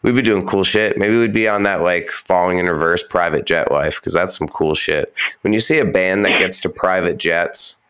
We'd 0.00 0.14
be 0.14 0.22
doing 0.22 0.46
cool 0.46 0.64
shit. 0.64 0.96
Maybe 0.96 1.18
we'd 1.18 1.34
be 1.34 1.46
on 1.46 1.64
that 1.64 1.82
like 1.82 2.08
falling 2.08 2.56
in 2.56 2.70
reverse 2.70 3.02
private 3.02 3.44
jet 3.44 3.70
life 3.70 4.00
because 4.00 4.14
that's 4.14 4.38
some 4.38 4.48
cool 4.48 4.74
shit. 4.74 5.12
When 5.42 5.52
you 5.52 5.60
see 5.60 5.78
a 5.78 5.84
band 5.84 6.24
that 6.24 6.38
gets 6.38 6.58
to 6.60 6.70
private 6.70 7.18
jets, 7.18 7.82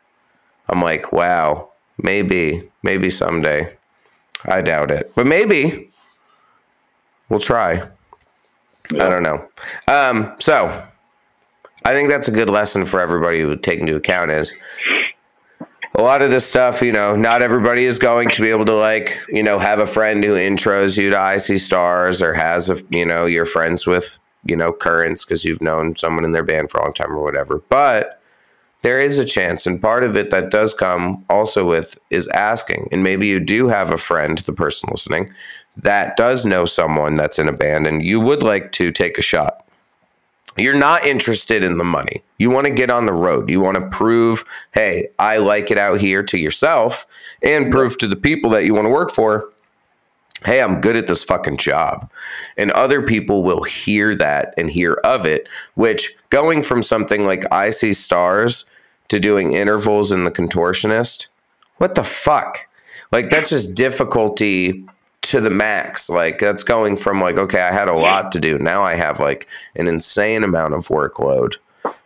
I'm 0.68 0.83
like, 0.83 1.12
wow, 1.12 1.70
maybe, 2.03 2.70
maybe 2.82 3.11
someday. 3.11 3.76
I 4.45 4.61
doubt 4.61 4.90
it, 4.90 5.12
but 5.14 5.26
maybe 5.26 5.90
we'll 7.28 7.40
try. 7.40 7.88
I 8.92 9.09
don't 9.09 9.22
know. 9.22 9.49
Um, 9.88 10.34
so 10.38 10.86
I 11.84 11.95
think 11.95 12.11
that's 12.11 12.28
a 12.28 12.32
good 12.32 12.51
lesson 12.51 12.84
for 12.84 13.01
everybody 13.01 13.42
to 13.42 13.57
take 13.57 13.80
into 13.80 13.97
account 13.97 14.30
is 14.30 14.55
a 15.97 16.03
lot 16.03 16.22
of 16.22 16.30
this 16.30 16.45
stuff, 16.45 16.82
you 16.82 16.92
know, 16.92 17.14
not 17.14 17.40
everybody 17.40 17.84
is 17.84 17.99
going 17.99 18.28
to 18.30 18.42
be 18.42 18.49
able 18.49 18.64
to 18.64 18.74
like, 18.74 19.20
you 19.28 19.42
know, 19.42 19.59
have 19.59 19.78
a 19.78 19.86
friend 19.86 20.24
who 20.24 20.34
intros 20.34 20.99
you 20.99 21.11
to 21.11 21.18
I 21.18 21.36
See 21.36 21.59
Stars 21.59 22.20
or 22.20 22.34
has 22.34 22.68
a, 22.68 22.78
you 22.90 23.07
know, 23.07 23.26
you're 23.26 23.47
friends 23.47 23.86
with, 23.86 24.18
you 24.45 24.57
know, 24.57 24.72
currents 24.72 25.24
because 25.24 25.45
you've 25.45 25.62
known 25.62 25.95
someone 25.97 26.24
in 26.24 26.32
their 26.32 26.42
band 26.42 26.70
for 26.70 26.78
a 26.78 26.82
long 26.82 26.95
time 26.95 27.12
or 27.12 27.22
whatever. 27.22 27.62
But 27.68 28.20
there 28.85 29.01
is 29.01 29.18
a 29.18 29.24
chance. 29.24 29.66
And 29.66 29.80
part 29.80 30.05
of 30.05 30.14
it 30.14 30.30
that 30.30 30.51
does 30.51 30.74
come 30.74 31.24
also 31.30 31.66
with 31.66 31.99
is 32.11 32.28
asking. 32.28 32.87
And 32.93 33.03
maybe 33.03 33.26
you 33.26 33.41
do 33.41 33.66
have 33.68 33.91
a 33.91 33.97
friend, 33.97 34.37
the 34.37 34.53
person 34.53 34.91
listening, 34.93 35.30
that 35.78 36.18
does 36.18 36.45
know 36.45 36.66
someone 36.66 37.14
that's 37.14 37.39
in 37.39 37.49
a 37.49 37.53
band 37.53 37.87
and 37.87 38.05
you 38.05 38.20
would 38.20 38.43
like 38.43 38.72
to 38.72 38.93
take 38.93 39.16
a 39.16 39.22
shot. 39.22 39.66
You're 40.59 40.78
not 40.78 41.07
interested 41.07 41.64
in 41.64 41.78
the 41.78 41.85
money. 41.85 42.22
You 42.37 42.51
want 42.51 42.66
to 42.66 42.74
get 42.74 42.91
on 42.91 43.07
the 43.07 43.14
road. 43.14 43.49
You 43.49 43.59
want 43.62 43.78
to 43.78 43.89
prove, 43.89 44.45
hey, 44.74 45.09
I 45.18 45.39
like 45.39 45.70
it 45.70 45.78
out 45.78 45.99
here 45.99 46.22
to 46.22 46.39
yourself 46.39 47.07
and 47.43 47.72
prove 47.72 47.97
to 47.99 48.07
the 48.07 48.16
people 48.16 48.51
that 48.51 48.66
you 48.66 48.74
want 48.74 48.85
to 48.85 48.91
work 48.91 49.11
for, 49.11 49.51
hey, 50.45 50.61
I'm 50.61 50.82
good 50.82 50.95
at 50.95 51.07
this 51.07 51.24
fucking 51.24 51.57
job. 51.57 52.11
And 52.59 52.70
other 52.72 53.01
people 53.01 53.45
will 53.45 53.62
hear 53.62 54.14
that 54.16 54.53
and 54.59 54.70
hear 54.70 55.01
of 55.05 55.24
it, 55.24 55.49
which 55.72 56.14
going 56.28 56.62
from 56.62 56.82
something 56.82 57.24
like 57.24 57.51
I 57.51 57.70
See 57.70 57.95
Stars 57.95 58.66
to 59.15 59.21
doing 59.21 59.53
intervals 59.53 60.12
in 60.12 60.25
The 60.25 60.31
Contortionist, 60.31 61.29
what 61.79 61.95
the 61.95 62.05
fuck? 62.05 62.67
like 63.15 63.31
that's 63.31 63.51
just 63.51 63.75
difficulty 63.75 64.85
to 65.23 65.41
the 65.41 65.51
max. 65.51 66.11
Like 66.11 66.41
that's 66.41 66.65
going 66.65 66.97
from 66.97 67.21
like, 67.21 67.39
okay, 67.39 67.62
I 67.62 67.73
had 67.73 67.89
a 67.89 67.95
lot 67.95 68.33
to 68.33 68.41
do. 68.41 68.59
Now 68.59 68.83
I 68.83 68.97
have 68.97 69.21
like 69.21 69.47
an 69.77 69.87
insane 69.87 70.43
amount 70.43 70.75
of 70.75 70.89
workload. 70.89 71.55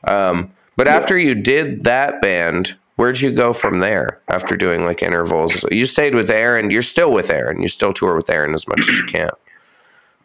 Um, 0.05 0.53
but 0.77 0.87
after 0.87 1.19
you 1.19 1.35
did 1.35 1.85
that 1.85 2.21
band, 2.21 2.77
where'd 2.97 3.21
you 3.21 3.33
go 3.33 3.55
from 3.55 3.81
there 3.81 4.21
after 4.29 4.55
doing 4.57 4.85
like 4.85 5.03
intervals? 5.03 5.65
You 5.73 5.87
stayed 5.87 6.15
with 6.15 6.31
Aaron. 6.31 6.71
You're 6.71 6.83
still 6.83 7.11
with 7.11 7.31
Aaron. 7.31 7.63
You 7.63 7.69
still 7.69 7.95
tour 7.95 8.15
with 8.15 8.29
Aaron 8.29 8.53
as 8.53 8.69
much 8.69 8.87
as 8.89 8.99
you 8.99 9.07
can. 9.07 9.31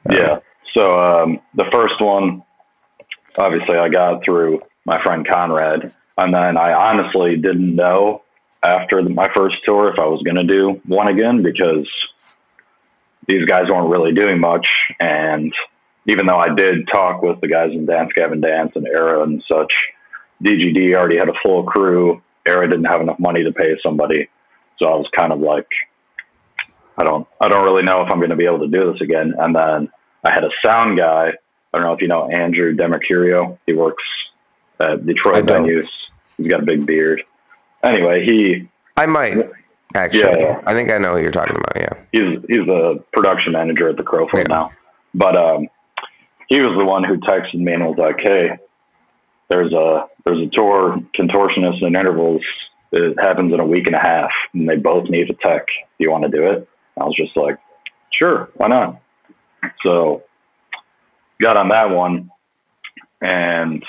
Um, 0.10 0.16
yeah. 0.18 0.40
So 0.74 1.00
um, 1.00 1.40
the 1.54 1.66
first 1.72 2.02
one, 2.02 2.44
obviously, 3.38 3.78
I 3.78 3.88
got 3.88 4.24
through 4.26 4.62
my 4.86 5.02
friend 5.02 5.26
Conrad, 5.26 5.94
and 6.18 6.34
then 6.34 6.58
I 6.58 6.74
honestly 6.74 7.38
didn't 7.38 7.76
know 7.76 8.24
after 8.62 9.02
my 9.04 9.30
first 9.36 9.58
tour 9.66 9.92
if 9.92 10.00
I 10.00 10.06
was 10.06 10.22
going 10.24 10.36
to 10.36 10.44
do 10.44 10.82
one 10.86 11.08
again 11.08 11.42
because 11.42 11.88
these 13.28 13.46
guys 13.46 13.70
weren't 13.70 13.90
really 13.90 14.14
doing 14.14 14.40
much. 14.40 14.68
And 15.00 15.54
even 16.06 16.26
though 16.26 16.38
I 16.38 16.54
did 16.54 16.88
talk 16.88 17.22
with 17.22 17.42
the 17.42 17.48
guys 17.48 17.72
in 17.72 17.86
Dance 17.86 18.12
Gavin 18.14 18.42
Dance 18.42 18.72
and 18.76 18.88
Era 18.88 19.24
and 19.24 19.44
such, 19.48 19.74
DGD 20.44 20.96
already 20.96 21.18
had 21.18 21.30
a 21.30 21.34
full 21.42 21.64
crew. 21.64 22.22
Era 22.46 22.70
didn't 22.70 22.86
have 22.86 23.02
enough 23.02 23.20
money 23.20 23.44
to 23.44 23.52
pay 23.52 23.76
somebody. 23.82 24.30
So 24.80 24.88
I 24.88 24.96
was 24.96 25.08
kind 25.16 25.32
of 25.32 25.40
like, 25.40 25.68
I 26.98 27.04
don't, 27.04 27.28
I 27.40 27.48
don't 27.48 27.64
really 27.64 27.84
know 27.84 28.02
if 28.02 28.12
I'm 28.12 28.20
going 28.20 28.30
to 28.30 28.36
be 28.36 28.46
able 28.46 28.60
to 28.60 28.68
do 28.68 28.92
this 28.92 29.02
again. 29.02 29.34
And 29.38 29.56
then 29.56 29.90
I 30.24 30.32
had 30.32 30.44
a 30.44 30.50
sound 30.64 30.98
guy. 30.98 31.34
I 31.74 31.78
don't 31.78 31.88
know 31.88 31.94
if 31.94 32.02
you 32.02 32.08
know 32.08 32.30
Andrew 32.30 32.76
Demercurio. 32.76 33.58
He 33.66 33.74
works 33.74 34.04
at 34.80 35.06
Detroit 35.06 35.46
venues. 35.46 35.90
He's 36.38 36.48
got 36.48 36.62
a 36.62 36.66
big 36.66 36.86
beard. 36.86 37.24
Anyway, 37.84 38.26
he. 38.26 38.68
I 38.98 39.06
might. 39.06 39.50
Actually, 39.96 40.42
yeah, 40.42 40.62
I 40.66 40.74
think 40.74 40.90
I 40.90 40.98
know 40.98 41.16
who 41.16 41.22
you're 41.22 41.32
talking 41.32 41.56
about. 41.56 41.76
Yeah, 41.76 41.94
he's 42.12 42.40
he's 42.48 42.68
a 42.68 43.00
production 43.12 43.54
manager 43.54 43.90
at 43.90 43.98
the 43.98 44.04
Crofoot 44.04 44.34
yeah. 44.34 44.44
now. 44.44 44.72
But 45.14 45.38
um, 45.38 45.68
he 46.48 46.62
was 46.62 46.76
the 46.78 46.86
one 46.86 47.04
who 47.04 47.18
texted 47.18 47.60
me 47.60 47.74
and 47.74 47.86
was 47.86 47.98
like, 47.98 48.20
"Hey, 48.20 48.58
there's 49.50 49.72
a 49.72 50.08
there's 50.26 50.40
a 50.40 50.50
tour 50.52 51.00
contortionist 51.14 51.86
and 51.86 51.96
intervals. 51.96 52.42
It 52.92 53.20
happens 53.20 53.54
in 53.54 53.60
a 53.60 53.66
week 53.66 53.86
and 53.86 53.96
a 53.96 54.00
half, 54.00 54.32
and 54.54 54.68
they 54.68 54.78
both 54.78 55.10
need 55.10 55.30
a 55.30 55.34
tech. 55.36 55.68
Do 55.68 56.06
you 56.06 56.10
want 56.10 56.24
to 56.24 56.30
do 56.30 56.44
it?" 56.44 56.68
I 57.00 57.04
was 57.04 57.16
just 57.16 57.38
like, 57.38 57.60
"Sure, 58.10 58.50
why 58.56 58.70
not?" 58.70 59.00
So 59.86 60.24
got 61.40 61.56
on 61.56 61.70
that 61.70 61.92
one, 61.92 62.32
and 63.22 63.84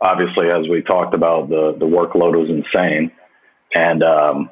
obviously, 0.00 0.50
as 0.50 0.68
we 0.68 0.82
talked 0.82 1.14
about, 1.14 1.48
the 1.48 1.74
the 1.78 1.86
workload 1.86 2.38
was 2.38 2.48
insane, 2.50 3.10
and 3.74 4.02
um, 4.02 4.50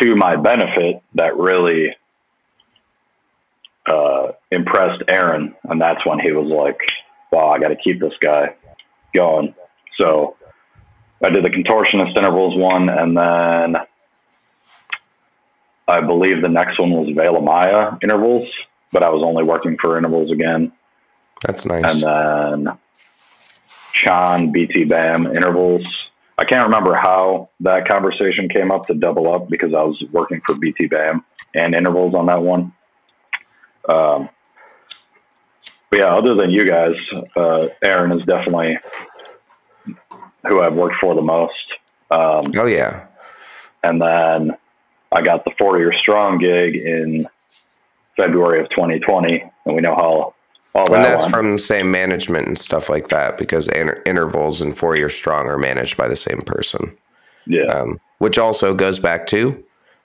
to 0.00 0.16
my 0.16 0.36
benefit 0.36 1.02
that 1.14 1.36
really 1.36 1.96
uh, 3.86 4.32
impressed 4.50 5.02
Aaron, 5.08 5.54
and 5.64 5.80
that's 5.80 6.04
when 6.06 6.18
he 6.18 6.32
was 6.32 6.48
like, 6.48 6.80
"Wow, 7.30 7.50
I 7.50 7.58
got 7.58 7.68
to 7.68 7.76
keep 7.76 8.00
this 8.00 8.14
guy 8.20 8.54
going." 9.14 9.54
So 9.98 10.36
I 11.22 11.30
did 11.30 11.44
the 11.44 11.50
contortionist 11.50 12.16
intervals 12.16 12.56
one, 12.56 12.88
and 12.88 13.16
then 13.16 13.76
I 15.86 16.00
believe 16.00 16.42
the 16.42 16.48
next 16.48 16.78
one 16.78 16.90
was 16.90 17.14
Veil 17.14 17.36
of 17.36 17.44
Maya 17.44 17.92
intervals, 18.02 18.48
but 18.92 19.02
I 19.02 19.10
was 19.10 19.22
only 19.22 19.44
working 19.44 19.76
for 19.80 19.98
intervals 19.98 20.32
again. 20.32 20.72
That's 21.42 21.64
nice. 21.66 22.02
And 22.02 22.02
then 22.66 22.78
Sean 23.94 24.50
BT 24.50 24.84
Bam 24.84 25.26
intervals 25.26 26.04
I 26.36 26.44
can't 26.44 26.64
remember 26.64 26.94
how 26.94 27.50
that 27.60 27.86
conversation 27.86 28.48
came 28.48 28.70
up 28.72 28.86
to 28.88 28.94
double 28.94 29.32
up 29.32 29.48
because 29.48 29.72
I 29.72 29.82
was 29.82 30.02
working 30.10 30.40
for 30.44 30.54
BT 30.54 30.88
BAM 30.88 31.24
and 31.54 31.74
intervals 31.74 32.14
on 32.14 32.26
that 32.26 32.42
one. 32.42 32.72
Um, 33.88 34.28
but 35.90 36.00
yeah, 36.00 36.14
other 36.14 36.34
than 36.34 36.50
you 36.50 36.64
guys, 36.66 36.96
uh, 37.36 37.68
Aaron 37.82 38.10
is 38.12 38.24
definitely 38.24 38.78
who 40.46 40.60
I've 40.60 40.74
worked 40.74 40.96
for 41.00 41.14
the 41.14 41.22
most. 41.22 41.52
Um, 42.10 42.50
oh 42.56 42.66
yeah. 42.66 43.06
And 43.84 44.02
then 44.02 44.56
I 45.12 45.22
got 45.22 45.44
the 45.44 45.52
four 45.56 45.78
year 45.78 45.92
strong 45.92 46.38
gig 46.38 46.74
in 46.74 47.28
February 48.16 48.60
of 48.60 48.70
2020, 48.70 49.40
and 49.66 49.74
we 49.74 49.80
know 49.80 49.94
how 49.94 50.33
all 50.74 50.92
and 50.92 51.04
that's 51.04 51.24
one. 51.24 51.32
from 51.32 51.52
the 51.52 51.58
same 51.58 51.90
management 51.90 52.48
and 52.48 52.58
stuff 52.58 52.88
like 52.88 53.08
that 53.08 53.38
because 53.38 53.68
inter- 53.68 54.02
intervals 54.06 54.60
and 54.60 54.76
four 54.76 54.96
year 54.96 55.08
strong 55.08 55.46
are 55.46 55.58
managed 55.58 55.96
by 55.96 56.08
the 56.08 56.16
same 56.16 56.40
person. 56.40 56.96
Yeah. 57.46 57.66
Um, 57.66 58.00
which 58.18 58.38
also 58.38 58.74
goes 58.74 58.98
back 58.98 59.26
to 59.28 59.62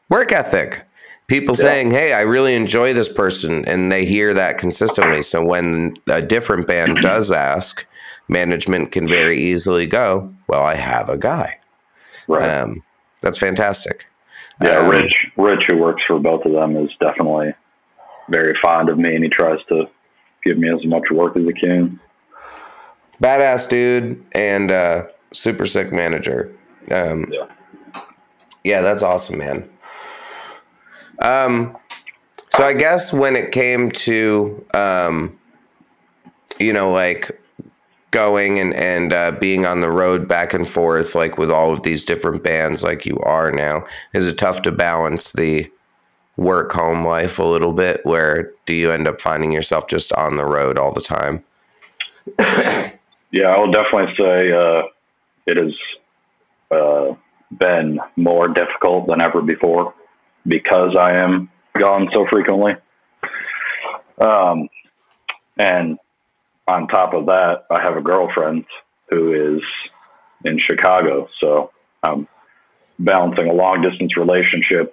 work 0.10 0.32
ethic. 0.32 0.86
People 1.28 1.56
yeah. 1.56 1.62
saying, 1.62 1.92
"Hey, 1.92 2.14
I 2.14 2.22
really 2.22 2.56
enjoy 2.56 2.94
this 2.94 3.12
person," 3.12 3.66
and 3.66 3.92
they 3.92 4.06
hear 4.06 4.34
that 4.34 4.58
consistently. 4.58 5.22
So 5.22 5.44
when 5.44 5.94
a 6.08 6.22
different 6.22 6.68
band 6.68 6.98
does 7.02 7.32
ask, 7.32 7.86
management 8.28 8.92
can 8.92 9.08
very 9.08 9.40
easily 9.40 9.88
go, 9.88 10.34
"Well, 10.48 10.64
I 10.64 10.76
have 10.76 11.10
a 11.10 11.18
guy." 11.18 11.60
Right. 12.28 12.50
Um, 12.50 12.84
that's 13.22 13.38
fantastic. 13.38 14.06
Yeah, 14.62 14.80
um, 14.80 14.90
Rich, 14.90 15.14
Rich, 15.38 15.64
who 15.70 15.78
works 15.78 16.04
for 16.06 16.20
both 16.20 16.46
of 16.46 16.56
them, 16.56 16.76
is 16.76 16.92
definitely 17.00 17.54
very 18.30 18.56
fond 18.62 18.90
of 18.90 18.98
me, 18.98 19.16
and 19.16 19.24
he 19.24 19.30
tries 19.30 19.60
to 19.70 19.86
give 20.44 20.58
me 20.58 20.70
as 20.70 20.86
much 20.86 21.12
work 21.12 21.36
as 21.38 21.48
I 21.48 21.52
can. 21.52 22.00
Badass 23.22 23.70
dude 23.70 24.24
and 24.34 24.72
uh, 24.72 25.08
super 25.34 25.66
sick 25.66 25.92
manager. 25.92 26.56
Um, 26.92 27.32
yeah. 27.32 27.48
Yeah, 28.64 28.82
that's 28.82 29.04
awesome, 29.04 29.38
man. 29.38 29.70
Um, 31.20 31.78
so 32.52 32.64
I 32.64 32.74
guess 32.74 33.14
when 33.14 33.36
it 33.36 33.52
came 33.52 33.92
to, 33.92 34.66
um, 34.74 35.38
you 36.60 36.74
know, 36.74 36.92
like 36.92 37.42
going 38.12 38.58
and 38.58 38.74
and 38.74 39.14
uh, 39.14 39.32
being 39.32 39.66
on 39.66 39.82
the 39.82 39.90
road 39.90 40.28
back 40.28 40.54
and 40.54 40.68
forth, 40.68 41.16
like 41.16 41.38
with 41.38 41.52
all 41.52 41.72
of 41.72 41.84
these 41.84 42.04
different 42.04 42.44
bands, 42.44 42.84
like 42.84 43.06
you 43.06 43.18
are 43.20 43.52
now, 43.52 43.86
is 44.14 44.28
it 44.28 44.38
tough 44.38 44.62
to 44.64 44.72
balance 44.72 45.32
the 45.34 45.72
work 46.40 46.72
home 46.72 47.06
life 47.06 47.38
a 47.38 47.44
little 47.44 47.74
bit 47.74 48.06
where 48.06 48.54
do 48.66 48.74
you 48.74 48.92
end 48.92 49.08
up 49.08 49.20
finding 49.20 49.52
yourself 49.52 49.88
just 49.88 50.14
on 50.14 50.36
the 50.36 50.46
road 50.46 50.78
all 50.78 50.94
the 50.94 51.02
time? 51.02 51.44
Yeah 53.32 53.50
i 53.50 53.60
will 53.60 53.72
definitely 53.72 54.16
say 54.18 54.52
uh, 54.52 54.82
it 55.46 55.58
has 55.58 55.78
uh, 56.72 57.14
been 57.52 58.00
more 58.16 58.48
difficult 58.48 59.06
than 59.06 59.22
ever 59.22 59.40
before 59.44 59.94
because 60.48 60.96
i 60.96 61.14
am 61.14 61.48
gone 61.78 62.10
so 62.12 62.26
frequently. 62.28 62.76
Um, 64.18 64.68
and 65.58 66.00
on 66.68 66.88
top 66.88 67.14
of 67.14 67.28
that 67.28 67.66
i 67.70 67.80
have 67.80 67.98
a 67.98 68.02
girlfriend 68.02 68.66
who 69.10 69.58
is 69.58 69.62
in 70.46 70.58
chicago 70.58 71.30
so 71.40 71.72
i'm 72.02 72.28
balancing 72.98 73.48
a 73.48 73.54
long 73.54 73.82
distance 73.84 74.18
relationship 74.18 74.92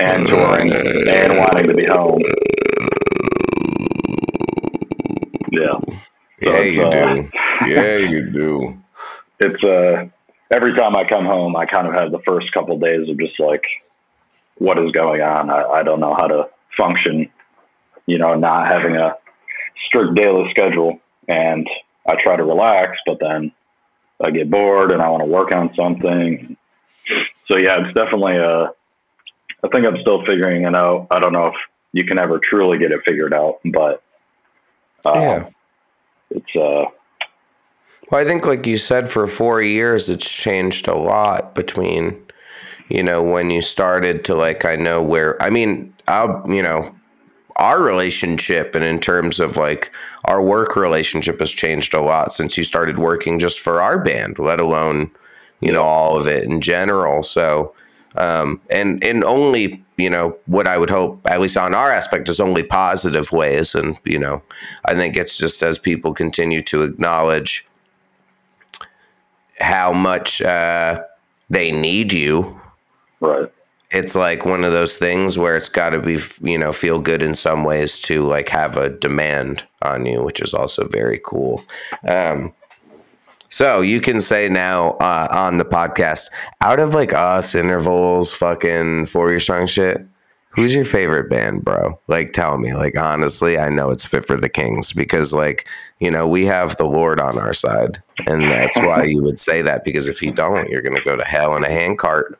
and 0.00 0.26
touring 0.26 0.72
and 0.72 1.38
wanting 1.38 1.66
to 1.66 1.74
be 1.74 1.86
home. 1.86 2.20
Yeah. 5.50 5.80
So 6.42 6.52
yeah, 6.52 6.60
you 6.60 6.82
uh, 6.82 7.14
do. 7.14 7.30
Yeah, 7.66 7.96
you 7.96 8.30
do. 8.30 8.78
It's 9.40 9.62
uh 9.64 10.06
every 10.50 10.74
time 10.74 10.96
I 10.96 11.04
come 11.04 11.26
home, 11.26 11.56
I 11.56 11.66
kind 11.66 11.88
of 11.88 11.94
have 11.94 12.12
the 12.12 12.20
first 12.20 12.52
couple 12.52 12.76
of 12.76 12.82
days 12.82 13.08
of 13.08 13.18
just 13.18 13.38
like, 13.40 13.64
what 14.58 14.78
is 14.78 14.92
going 14.92 15.20
on? 15.20 15.50
I, 15.50 15.64
I 15.64 15.82
don't 15.82 16.00
know 16.00 16.14
how 16.14 16.28
to 16.28 16.48
function. 16.76 17.28
You 18.06 18.18
know, 18.18 18.34
not 18.34 18.68
having 18.68 18.96
a 18.96 19.16
strict 19.86 20.14
daily 20.14 20.48
schedule, 20.50 21.00
and 21.26 21.68
I 22.06 22.14
try 22.14 22.36
to 22.36 22.44
relax, 22.44 22.98
but 23.04 23.18
then 23.20 23.52
I 24.20 24.30
get 24.30 24.50
bored 24.50 24.92
and 24.92 25.02
I 25.02 25.10
want 25.10 25.22
to 25.22 25.28
work 25.28 25.52
on 25.52 25.74
something. 25.74 26.56
So 27.48 27.56
yeah, 27.56 27.84
it's 27.84 27.94
definitely 27.94 28.36
a 28.36 28.72
I 29.64 29.68
think 29.68 29.86
I'm 29.86 30.00
still 30.00 30.24
figuring 30.24 30.64
it 30.64 30.74
out. 30.74 31.08
I 31.10 31.18
don't 31.18 31.32
know 31.32 31.46
if 31.48 31.54
you 31.92 32.04
can 32.04 32.18
ever 32.18 32.38
truly 32.38 32.78
get 32.78 32.92
it 32.92 33.00
figured 33.04 33.34
out, 33.34 33.58
but 33.64 34.02
uh, 35.04 35.12
yeah, 35.14 35.48
it's 36.30 36.56
uh. 36.56 36.86
Well, 38.10 38.20
I 38.22 38.24
think, 38.24 38.46
like 38.46 38.66
you 38.66 38.78
said, 38.78 39.08
for 39.08 39.26
four 39.26 39.60
years, 39.60 40.08
it's 40.08 40.30
changed 40.30 40.88
a 40.88 40.94
lot 40.94 41.54
between, 41.54 42.18
you 42.88 43.02
know, 43.02 43.22
when 43.22 43.50
you 43.50 43.60
started 43.60 44.24
to 44.24 44.34
like, 44.34 44.64
I 44.64 44.76
know 44.76 45.02
where, 45.02 45.40
I 45.42 45.50
mean, 45.50 45.92
I'll, 46.06 46.42
you 46.48 46.62
know, 46.62 46.94
our 47.56 47.82
relationship 47.82 48.74
and 48.74 48.84
in 48.84 48.98
terms 48.98 49.40
of 49.40 49.58
like 49.58 49.94
our 50.24 50.40
work 50.40 50.74
relationship 50.74 51.38
has 51.40 51.50
changed 51.50 51.92
a 51.92 52.00
lot 52.00 52.32
since 52.32 52.56
you 52.56 52.64
started 52.64 52.98
working 52.98 53.38
just 53.38 53.60
for 53.60 53.82
our 53.82 53.98
band, 53.98 54.38
let 54.38 54.58
alone, 54.58 55.10
you 55.60 55.70
know, 55.70 55.82
all 55.82 56.18
of 56.18 56.26
it 56.26 56.44
in 56.44 56.62
general. 56.62 57.22
So, 57.22 57.74
um, 58.16 58.60
and 58.70 59.02
in 59.04 59.24
only 59.24 59.82
you 59.96 60.10
know 60.10 60.36
what 60.46 60.66
I 60.66 60.78
would 60.78 60.90
hope, 60.90 61.20
at 61.26 61.40
least 61.40 61.56
on 61.56 61.74
our 61.74 61.90
aspect, 61.90 62.28
is 62.28 62.40
only 62.40 62.62
positive 62.62 63.32
ways. 63.32 63.74
And 63.74 63.98
you 64.04 64.18
know, 64.18 64.42
I 64.84 64.94
think 64.94 65.16
it's 65.16 65.36
just 65.36 65.62
as 65.62 65.78
people 65.78 66.14
continue 66.14 66.62
to 66.62 66.82
acknowledge 66.82 67.66
how 69.60 69.92
much 69.92 70.40
uh, 70.40 71.02
they 71.50 71.72
need 71.72 72.12
you, 72.12 72.60
right? 73.20 73.50
it's 73.90 74.14
like 74.14 74.44
one 74.44 74.64
of 74.64 74.72
those 74.72 74.96
things 74.96 75.38
where 75.38 75.56
it's 75.56 75.68
got 75.68 75.90
to 75.90 76.00
be 76.00 76.18
you 76.42 76.58
know 76.58 76.72
feel 76.72 77.00
good 77.00 77.22
in 77.22 77.34
some 77.34 77.64
ways 77.64 78.00
to 78.00 78.26
like 78.26 78.48
have 78.48 78.76
a 78.76 78.90
demand 78.90 79.66
on 79.82 80.04
you 80.04 80.22
which 80.22 80.40
is 80.40 80.52
also 80.52 80.86
very 80.88 81.20
cool 81.24 81.62
um 82.06 82.52
so 83.48 83.80
you 83.80 84.00
can 84.00 84.20
say 84.20 84.48
now 84.48 84.90
uh, 85.00 85.28
on 85.30 85.58
the 85.58 85.64
podcast 85.64 86.26
out 86.60 86.80
of 86.80 86.94
like 86.94 87.12
us 87.12 87.54
intervals 87.54 88.32
fucking 88.32 89.06
four 89.06 89.30
year 89.30 89.40
strong 89.40 89.66
shit 89.66 90.06
who's 90.50 90.74
your 90.74 90.84
favorite 90.84 91.28
band 91.30 91.64
bro 91.64 91.98
like 92.08 92.32
tell 92.32 92.58
me 92.58 92.74
like 92.74 92.98
honestly 92.98 93.58
i 93.58 93.68
know 93.68 93.90
it's 93.90 94.04
fit 94.04 94.24
for 94.24 94.36
the 94.36 94.48
kings 94.48 94.92
because 94.92 95.32
like 95.32 95.66
you 96.00 96.10
know 96.10 96.26
we 96.26 96.44
have 96.44 96.76
the 96.76 96.84
lord 96.84 97.20
on 97.20 97.38
our 97.38 97.52
side 97.52 98.02
and 98.26 98.44
that's 98.44 98.76
why 98.78 99.04
you 99.04 99.22
would 99.22 99.38
say 99.38 99.62
that 99.62 99.84
because 99.84 100.08
if 100.08 100.22
you 100.22 100.30
don't 100.32 100.68
you're 100.70 100.82
gonna 100.82 101.02
go 101.02 101.16
to 101.16 101.24
hell 101.24 101.56
in 101.56 101.64
a 101.64 101.70
handcart 101.70 102.38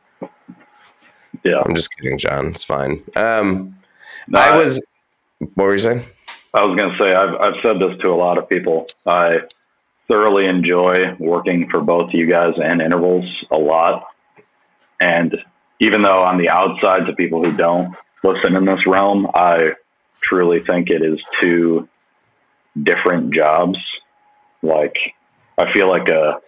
Yeah. 1.44 1.62
I'm 1.64 1.74
just 1.74 1.94
kidding, 1.96 2.18
John. 2.18 2.48
It's 2.48 2.64
fine. 2.64 3.02
Um, 3.16 3.76
No, 4.26 4.40
I 4.40 4.56
was. 4.56 4.82
What 5.38 5.64
were 5.64 5.72
you 5.72 5.78
saying? 5.78 6.02
I 6.52 6.64
was 6.64 6.76
going 6.76 6.90
to 6.90 6.98
say, 6.98 7.14
I've, 7.14 7.34
I've 7.36 7.54
said 7.62 7.78
this 7.78 7.96
to 8.00 8.08
a 8.08 8.16
lot 8.16 8.38
of 8.38 8.48
people. 8.48 8.86
I 9.06 9.40
thoroughly 10.08 10.46
enjoy 10.46 11.14
working 11.18 11.68
for 11.70 11.80
both 11.80 12.12
you 12.12 12.26
guys 12.26 12.54
and 12.56 12.80
intervals 12.80 13.46
a 13.50 13.58
lot. 13.58 14.06
And 14.98 15.36
even 15.80 16.02
though 16.02 16.24
on 16.24 16.38
the 16.38 16.48
outside 16.48 17.06
to 17.06 17.12
people 17.12 17.44
who 17.44 17.56
don't 17.56 17.94
listen 18.24 18.56
in 18.56 18.64
this 18.64 18.86
realm, 18.86 19.28
I 19.34 19.74
truly 20.20 20.60
think 20.60 20.90
it 20.90 21.02
is 21.02 21.20
two 21.38 21.88
different 22.82 23.32
jobs. 23.32 23.78
Like, 24.62 24.96
I 25.56 25.72
feel 25.72 25.88
like 25.88 26.08
a, 26.08 26.40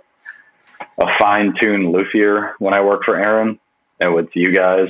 a 0.98 1.18
fine 1.18 1.54
tuned 1.60 1.92
luthier 1.92 2.54
when 2.58 2.74
I 2.74 2.80
work 2.80 3.04
for 3.04 3.16
Aaron. 3.16 3.58
And 4.00 4.14
with 4.14 4.30
you 4.34 4.52
guys, 4.52 4.88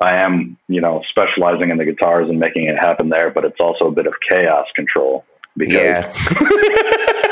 I 0.00 0.16
am, 0.16 0.56
you 0.68 0.80
know, 0.80 1.02
specializing 1.10 1.70
in 1.70 1.76
the 1.76 1.84
guitars 1.84 2.28
and 2.28 2.40
making 2.40 2.66
it 2.66 2.78
happen 2.78 3.08
there, 3.10 3.30
but 3.30 3.44
it's 3.44 3.60
also 3.60 3.86
a 3.86 3.92
bit 3.92 4.06
of 4.06 4.14
chaos 4.26 4.66
control 4.74 5.24
because 5.56 5.74
Yeah. 5.74 6.12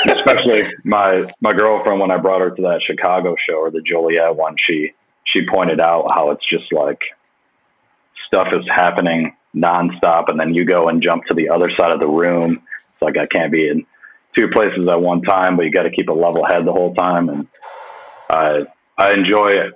especially 0.12 0.64
my 0.84 1.30
my 1.40 1.52
girlfriend 1.52 2.00
when 2.00 2.10
I 2.10 2.18
brought 2.18 2.40
her 2.40 2.50
to 2.50 2.62
that 2.62 2.82
Chicago 2.82 3.36
show 3.48 3.56
or 3.56 3.70
the 3.70 3.80
Joliet 3.80 4.36
one, 4.36 4.56
she 4.58 4.92
she 5.24 5.46
pointed 5.46 5.80
out 5.80 6.10
how 6.12 6.30
it's 6.30 6.46
just 6.46 6.72
like 6.72 7.02
stuff 8.26 8.48
is 8.52 8.66
happening 8.68 9.36
nonstop, 9.54 10.28
and 10.28 10.38
then 10.38 10.54
you 10.54 10.64
go 10.64 10.88
and 10.88 11.02
jump 11.02 11.24
to 11.26 11.34
the 11.34 11.48
other 11.48 11.70
side 11.70 11.92
of 11.92 12.00
the 12.00 12.08
room. 12.08 12.62
It's 12.92 13.02
like 13.02 13.16
I 13.16 13.26
can't 13.26 13.52
be 13.52 13.68
in 13.68 13.86
two 14.34 14.48
places 14.48 14.88
at 14.88 15.00
one 15.00 15.22
time, 15.22 15.56
but 15.56 15.64
you 15.64 15.70
got 15.70 15.84
to 15.84 15.90
keep 15.90 16.08
a 16.08 16.12
level 16.12 16.44
head 16.44 16.64
the 16.64 16.72
whole 16.72 16.94
time, 16.94 17.28
and 17.28 17.48
I 18.28 18.66
I 18.98 19.12
enjoy 19.12 19.70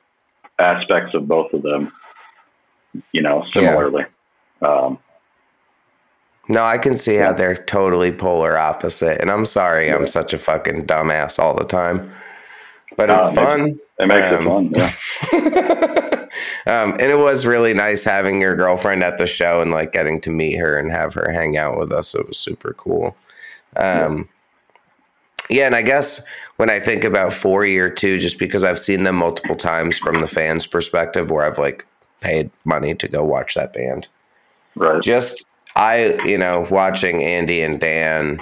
aspects 0.59 1.15
of 1.15 1.29
both 1.29 1.53
of 1.53 1.63
them. 1.63 1.93
You 3.13 3.23
know, 3.23 3.45
similarly. 3.53 4.05
Um, 4.61 4.99
No, 6.49 6.63
I 6.65 6.79
can 6.79 6.97
see 6.97 7.17
how 7.17 7.33
they're 7.33 7.57
totally 7.57 8.11
polar 8.11 8.57
opposite. 8.57 9.21
And 9.21 9.31
I'm 9.31 9.45
sorry, 9.45 9.91
I'm 9.91 10.07
such 10.07 10.33
a 10.33 10.39
fucking 10.39 10.87
dumbass 10.87 11.39
all 11.39 11.55
the 11.55 11.65
time. 11.65 12.11
But 12.97 13.11
it's 13.11 13.29
it 13.29 13.35
makes- 13.35 13.49
fun. 13.49 13.79
it 13.99 14.07
makes 14.07 14.33
Um, 14.33 14.47
it 14.73 14.77
fun. 14.77 15.53
Yeah. 15.55 16.27
um, 16.83 16.93
and 16.93 17.03
it 17.03 17.19
was 17.19 17.47
really 17.47 17.75
nice 17.75 18.03
having 18.03 18.41
your 18.41 18.57
girlfriend 18.57 19.03
at 19.03 19.19
the 19.19 19.27
show 19.27 19.61
and 19.61 19.71
like 19.71 19.93
getting 19.93 20.21
to 20.23 20.31
meet 20.31 20.57
her 20.57 20.79
and 20.79 20.91
have 20.91 21.15
her 21.15 21.31
hang 21.31 21.57
out 21.57 21.79
with 21.79 21.93
us. 21.93 22.15
It 22.15 22.27
was 22.27 22.39
super 22.39 22.73
cool. 22.73 23.15
Um, 23.77 24.29
yeah, 25.51 25.67
and 25.67 25.75
I 25.77 25.83
guess 25.83 26.21
when 26.57 26.71
I 26.71 26.79
think 26.81 27.05
about 27.05 27.33
four 27.33 27.65
year 27.65 27.89
two, 27.91 28.19
just 28.19 28.39
because 28.39 28.65
I've 28.65 28.79
seen 28.79 29.05
them 29.05 29.17
multiple 29.17 29.57
times 29.57 29.97
from 29.99 30.21
the 30.21 30.27
fans' 30.27 30.67
perspective, 30.67 31.31
where 31.31 31.45
I've 31.45 31.59
like 31.59 31.87
paid 32.21 32.51
money 32.65 32.95
to 32.97 33.07
go 33.09 33.23
watch 33.25 33.55
that 33.55 33.73
band. 33.73 34.09
Right. 34.75 35.01
Just 35.03 35.47
I, 35.79 36.19
you 36.25 36.37
know, 36.37 36.67
watching 36.71 37.23
Andy 37.23 37.63
and 37.63 37.79
Dan 37.79 38.41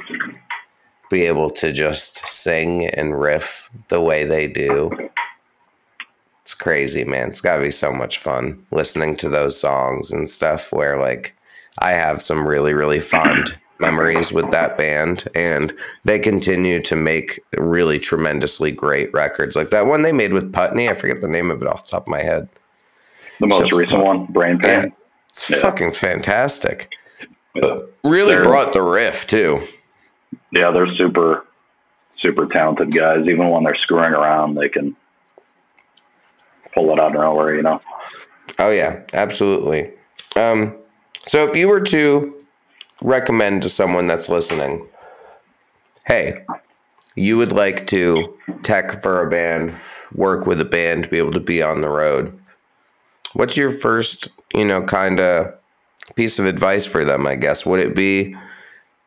be 1.10 1.22
able 1.26 1.50
to 1.50 1.70
just 1.70 2.26
sing 2.26 2.86
and 2.86 3.20
riff 3.20 3.68
the 3.88 4.00
way 4.00 4.24
they 4.24 4.48
do. 4.48 4.90
It's 6.42 6.54
crazy, 6.54 7.04
man. 7.04 7.28
It's 7.28 7.40
got 7.40 7.56
to 7.56 7.62
be 7.62 7.70
so 7.70 7.92
much 7.92 8.18
fun 8.18 8.64
listening 8.70 9.16
to 9.18 9.28
those 9.28 9.58
songs 9.60 10.10
and 10.12 10.30
stuff 10.30 10.72
where 10.72 10.98
like 10.98 11.36
I 11.80 11.90
have 11.90 12.22
some 12.22 12.46
really 12.46 12.72
really 12.72 13.00
fond 13.00 13.58
memories 13.80 14.32
with 14.32 14.50
that 14.52 14.78
band 14.78 15.28
and 15.34 15.74
they 16.04 16.18
continue 16.18 16.80
to 16.82 16.96
make 16.96 17.40
really 17.58 17.98
tremendously 17.98 18.72
great 18.72 19.12
records. 19.12 19.56
Like 19.56 19.70
that 19.70 19.86
one 19.86 20.02
they 20.02 20.12
made 20.12 20.32
with 20.32 20.52
Putney, 20.52 20.88
I 20.88 20.94
forget 20.94 21.20
the 21.20 21.28
name 21.28 21.50
of 21.50 21.60
it 21.62 21.68
off 21.68 21.84
the 21.84 21.90
top 21.90 22.04
of 22.04 22.08
my 22.08 22.22
head. 22.22 22.48
The 23.40 23.46
most 23.48 23.70
So 23.70 23.76
recent 23.76 23.98
fun. 23.98 24.04
one, 24.06 24.26
Brain 24.32 24.58
Pain. 24.58 24.70
Yeah. 24.70 24.86
It's 25.28 25.50
Yeah. 25.50 25.58
fucking 25.58 25.92
fantastic. 25.92 26.88
Really 28.04 28.36
brought 28.36 28.72
the 28.72 28.82
riff 28.82 29.26
too. 29.26 29.60
Yeah, 30.52 30.70
they're 30.70 30.92
super, 30.96 31.46
super 32.10 32.46
talented 32.46 32.92
guys. 32.92 33.22
Even 33.22 33.50
when 33.50 33.64
they're 33.64 33.76
screwing 33.76 34.12
around, 34.12 34.54
they 34.54 34.68
can 34.68 34.96
pull 36.72 36.90
it 36.90 37.00
out 37.00 37.14
of 37.14 37.20
nowhere. 37.20 37.54
You 37.54 37.62
know. 37.62 37.80
Oh 38.58 38.70
yeah, 38.70 39.02
absolutely. 39.12 39.92
Um, 40.36 40.76
so 41.26 41.46
if 41.48 41.56
you 41.56 41.68
were 41.68 41.80
to 41.82 42.44
recommend 43.02 43.62
to 43.62 43.68
someone 43.68 44.06
that's 44.06 44.28
listening, 44.28 44.86
hey, 46.06 46.44
you 47.16 47.36
would 47.36 47.52
like 47.52 47.86
to 47.88 48.36
tech 48.62 49.02
for 49.02 49.22
a 49.22 49.30
band, 49.30 49.74
work 50.14 50.46
with 50.46 50.60
a 50.60 50.64
band, 50.64 51.04
to 51.04 51.08
be 51.08 51.18
able 51.18 51.32
to 51.32 51.40
be 51.40 51.62
on 51.62 51.80
the 51.80 51.88
road. 51.88 52.38
What's 53.32 53.56
your 53.56 53.70
first, 53.70 54.28
you 54.54 54.64
know, 54.64 54.82
kind 54.82 55.18
of 55.20 55.54
piece 56.14 56.38
of 56.38 56.46
advice 56.46 56.86
for 56.86 57.04
them? 57.04 57.26
I 57.26 57.36
guess 57.36 57.66
would 57.66 57.80
it 57.80 57.94
be 57.94 58.36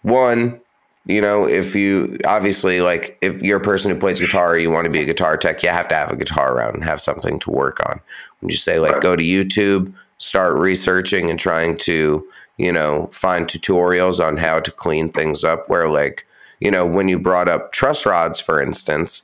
one, 0.01 0.61
you 1.05 1.21
know, 1.21 1.47
if 1.47 1.75
you 1.75 2.17
obviously 2.25 2.81
like 2.81 3.17
if 3.21 3.41
you're 3.41 3.57
a 3.57 3.63
person 3.63 3.91
who 3.91 3.99
plays 3.99 4.19
guitar, 4.19 4.57
you 4.57 4.69
want 4.69 4.85
to 4.85 4.91
be 4.91 5.01
a 5.01 5.05
guitar 5.05 5.37
tech, 5.37 5.63
you 5.63 5.69
have 5.69 5.87
to 5.87 5.95
have 5.95 6.11
a 6.11 6.15
guitar 6.15 6.53
around 6.53 6.75
and 6.75 6.83
have 6.83 7.01
something 7.01 7.39
to 7.39 7.51
work 7.51 7.79
on. 7.89 7.99
Would 8.41 8.51
you 8.51 8.57
say 8.57 8.79
like 8.79 9.01
go 9.01 9.15
to 9.15 9.23
YouTube, 9.23 9.93
start 10.17 10.55
researching 10.55 11.29
and 11.29 11.39
trying 11.39 11.77
to, 11.77 12.25
you 12.57 12.71
know, 12.71 13.09
find 13.11 13.47
tutorials 13.47 14.23
on 14.23 14.37
how 14.37 14.59
to 14.59 14.71
clean 14.71 15.11
things 15.11 15.43
up 15.43 15.69
where 15.69 15.89
like, 15.89 16.25
you 16.59 16.69
know, 16.69 16.85
when 16.85 17.07
you 17.07 17.17
brought 17.17 17.47
up 17.47 17.71
truss 17.71 18.05
rods, 18.05 18.39
for 18.39 18.61
instance, 18.61 19.23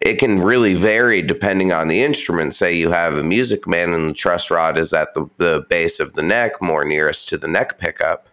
it 0.00 0.18
can 0.18 0.40
really 0.40 0.74
vary 0.74 1.22
depending 1.22 1.72
on 1.72 1.88
the 1.88 2.02
instrument. 2.02 2.54
Say 2.54 2.74
you 2.76 2.90
have 2.90 3.14
a 3.16 3.22
music 3.22 3.66
man 3.66 3.92
and 3.92 4.10
the 4.10 4.14
truss 4.14 4.50
rod 4.50 4.78
is 4.78 4.92
at 4.92 5.14
the, 5.14 5.26
the 5.38 5.64
base 5.70 6.00
of 6.00 6.12
the 6.14 6.22
neck, 6.22 6.60
more 6.60 6.84
nearest 6.84 7.28
to 7.30 7.38
the 7.38 7.48
neck 7.48 7.78
pickup 7.78 8.28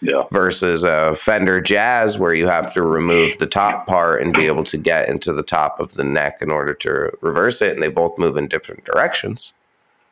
Yeah. 0.00 0.24
versus 0.30 0.84
a 0.84 1.14
Fender 1.14 1.60
Jazz 1.60 2.18
where 2.18 2.34
you 2.34 2.46
have 2.48 2.72
to 2.74 2.82
remove 2.82 3.38
the 3.38 3.46
top 3.46 3.86
part 3.86 4.22
and 4.22 4.32
be 4.32 4.46
able 4.46 4.64
to 4.64 4.78
get 4.78 5.08
into 5.08 5.32
the 5.32 5.42
top 5.42 5.78
of 5.80 5.94
the 5.94 6.04
neck 6.04 6.38
in 6.40 6.50
order 6.50 6.74
to 6.74 7.10
reverse 7.20 7.60
it, 7.62 7.74
and 7.74 7.82
they 7.82 7.88
both 7.88 8.18
move 8.18 8.36
in 8.36 8.48
different 8.48 8.84
directions. 8.84 9.52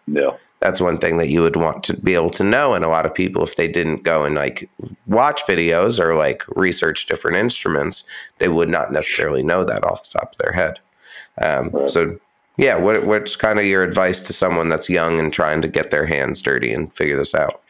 Yeah. 0.06 0.32
That's 0.60 0.80
one 0.80 0.98
thing 0.98 1.16
that 1.16 1.30
you 1.30 1.40
would 1.42 1.56
want 1.56 1.82
to 1.84 1.96
be 1.96 2.14
able 2.14 2.30
to 2.30 2.44
know. 2.44 2.74
And 2.74 2.84
a 2.84 2.88
lot 2.88 3.06
of 3.06 3.14
people, 3.14 3.42
if 3.42 3.56
they 3.56 3.66
didn't 3.66 4.02
go 4.02 4.24
and 4.24 4.34
like 4.34 4.68
watch 5.06 5.42
videos 5.44 5.98
or 5.98 6.14
like 6.14 6.44
research 6.48 7.06
different 7.06 7.38
instruments, 7.38 8.04
they 8.38 8.48
would 8.48 8.68
not 8.68 8.92
necessarily 8.92 9.42
know 9.42 9.64
that 9.64 9.84
off 9.84 10.04
the 10.04 10.18
top 10.18 10.32
of 10.32 10.38
their 10.38 10.52
head. 10.52 10.78
Um, 11.40 11.70
Right. 11.70 11.88
So, 11.90 12.18
yeah, 12.58 12.76
what, 12.76 13.06
what's 13.06 13.36
kind 13.36 13.58
of 13.58 13.64
your 13.64 13.82
advice 13.82 14.20
to 14.20 14.34
someone 14.34 14.68
that's 14.68 14.90
young 14.90 15.18
and 15.18 15.32
trying 15.32 15.62
to 15.62 15.68
get 15.68 15.90
their 15.90 16.04
hands 16.04 16.42
dirty 16.42 16.74
and 16.74 16.92
figure 16.92 17.16
this 17.16 17.34
out? 17.34 17.62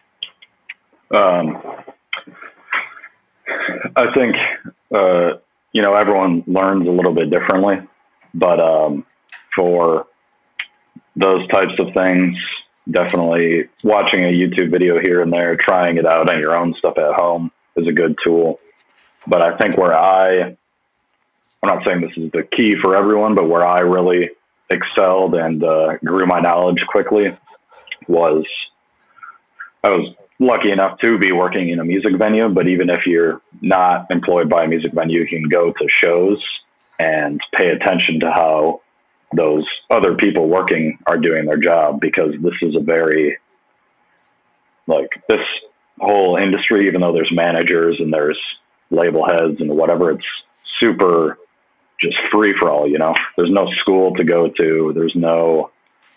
Um, 1.12 1.62
I 3.96 4.12
think 4.12 4.36
uh, 4.94 5.34
you 5.72 5.82
know 5.82 5.94
everyone 5.94 6.44
learns 6.46 6.86
a 6.86 6.90
little 6.90 7.12
bit 7.12 7.30
differently, 7.30 7.80
but 8.34 8.60
um, 8.60 9.04
for 9.54 10.06
those 11.16 11.46
types 11.48 11.72
of 11.78 11.92
things, 11.94 12.36
definitely 12.88 13.68
watching 13.84 14.24
a 14.24 14.32
YouTube 14.32 14.70
video 14.70 15.00
here 15.00 15.22
and 15.22 15.32
there, 15.32 15.56
trying 15.56 15.96
it 15.96 16.06
out 16.06 16.28
on 16.28 16.38
your 16.38 16.56
own 16.56 16.74
stuff 16.74 16.98
at 16.98 17.14
home 17.14 17.50
is 17.76 17.86
a 17.86 17.92
good 17.92 18.16
tool. 18.22 18.60
But 19.26 19.42
I 19.42 19.56
think 19.56 19.76
where 19.76 19.94
I, 19.94 20.42
I'm 20.42 20.56
not 21.62 21.84
saying 21.84 22.00
this 22.00 22.16
is 22.16 22.30
the 22.32 22.42
key 22.42 22.76
for 22.80 22.96
everyone, 22.96 23.34
but 23.34 23.48
where 23.48 23.66
I 23.66 23.80
really 23.80 24.30
excelled 24.70 25.34
and 25.34 25.62
uh, 25.62 25.96
grew 26.04 26.26
my 26.26 26.40
knowledge 26.40 26.84
quickly 26.86 27.36
was 28.06 28.44
I 29.82 29.90
was 29.90 30.14
lucky 30.38 30.70
enough 30.70 30.98
to 31.00 31.18
be 31.18 31.32
working 31.32 31.68
in 31.68 31.80
a 31.80 31.84
music 31.84 32.16
venue, 32.16 32.48
but 32.48 32.66
even 32.66 32.88
if 32.90 33.06
you're 33.06 33.40
not 33.60 34.06
employed 34.10 34.48
by 34.48 34.64
a 34.64 34.68
music 34.68 34.92
venue, 34.92 35.20
you 35.20 35.26
can 35.26 35.48
go 35.48 35.72
to 35.72 35.88
shows 35.88 36.42
and 36.98 37.40
pay 37.54 37.68
attention 37.68 38.20
to 38.20 38.30
how 38.30 38.80
those 39.34 39.64
other 39.90 40.14
people 40.14 40.48
working 40.48 40.98
are 41.06 41.18
doing 41.18 41.44
their 41.44 41.56
job 41.56 42.00
because 42.00 42.34
this 42.42 42.54
is 42.62 42.74
a 42.76 42.80
very 42.80 43.38
like 44.86 45.22
this 45.28 45.46
whole 46.00 46.36
industry, 46.36 46.86
even 46.86 47.00
though 47.00 47.12
there's 47.12 47.32
managers 47.32 47.96
and 48.00 48.12
there's 48.12 48.38
label 48.90 49.24
heads 49.24 49.60
and 49.60 49.70
whatever, 49.70 50.10
it's 50.10 50.24
super 50.78 51.38
just 52.00 52.16
free 52.30 52.54
for 52.58 52.70
all, 52.70 52.88
you 52.88 52.98
know. 52.98 53.14
There's 53.36 53.50
no 53.50 53.70
school 53.74 54.14
to 54.16 54.24
go 54.24 54.48
to, 54.48 54.92
there's 54.94 55.14
no 55.14 55.70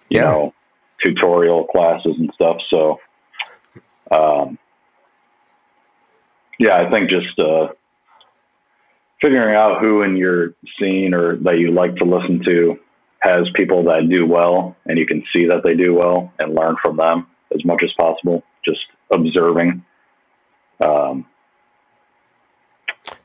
you 0.10 0.20
Yeah. 0.20 0.26
know 0.26 0.54
tutorial 1.04 1.66
classes 1.66 2.16
and 2.18 2.32
stuff. 2.34 2.58
So, 2.70 3.02
um, 4.12 4.58
yeah, 6.58 6.78
I 6.78 6.90
think 6.90 7.10
just 7.10 7.38
uh, 7.38 7.70
figuring 9.22 9.56
out 9.56 9.82
who 9.82 10.02
in 10.02 10.16
your 10.16 10.54
scene 10.80 11.14
or 11.14 11.36
that 11.38 11.60
you 11.60 11.72
like 11.72 11.96
to 11.98 12.06
listen 12.06 12.44
to 12.46 12.80
has 13.24 13.50
people 13.54 13.84
that 13.86 14.10
do 14.10 14.26
well, 14.26 14.76
and 14.86 14.98
you 15.00 15.06
can 15.06 15.24
see 15.32 15.46
that 15.46 15.64
they 15.64 15.76
do 15.76 15.94
well 15.94 16.32
and 16.40 16.54
learn 16.54 16.76
from 16.82 16.98
them 16.98 17.26
as 17.56 17.64
much 17.64 17.82
as 17.82 17.92
possible. 17.98 18.44
Just 18.66 18.82
observing. 19.12 19.84
Um, 20.82 21.26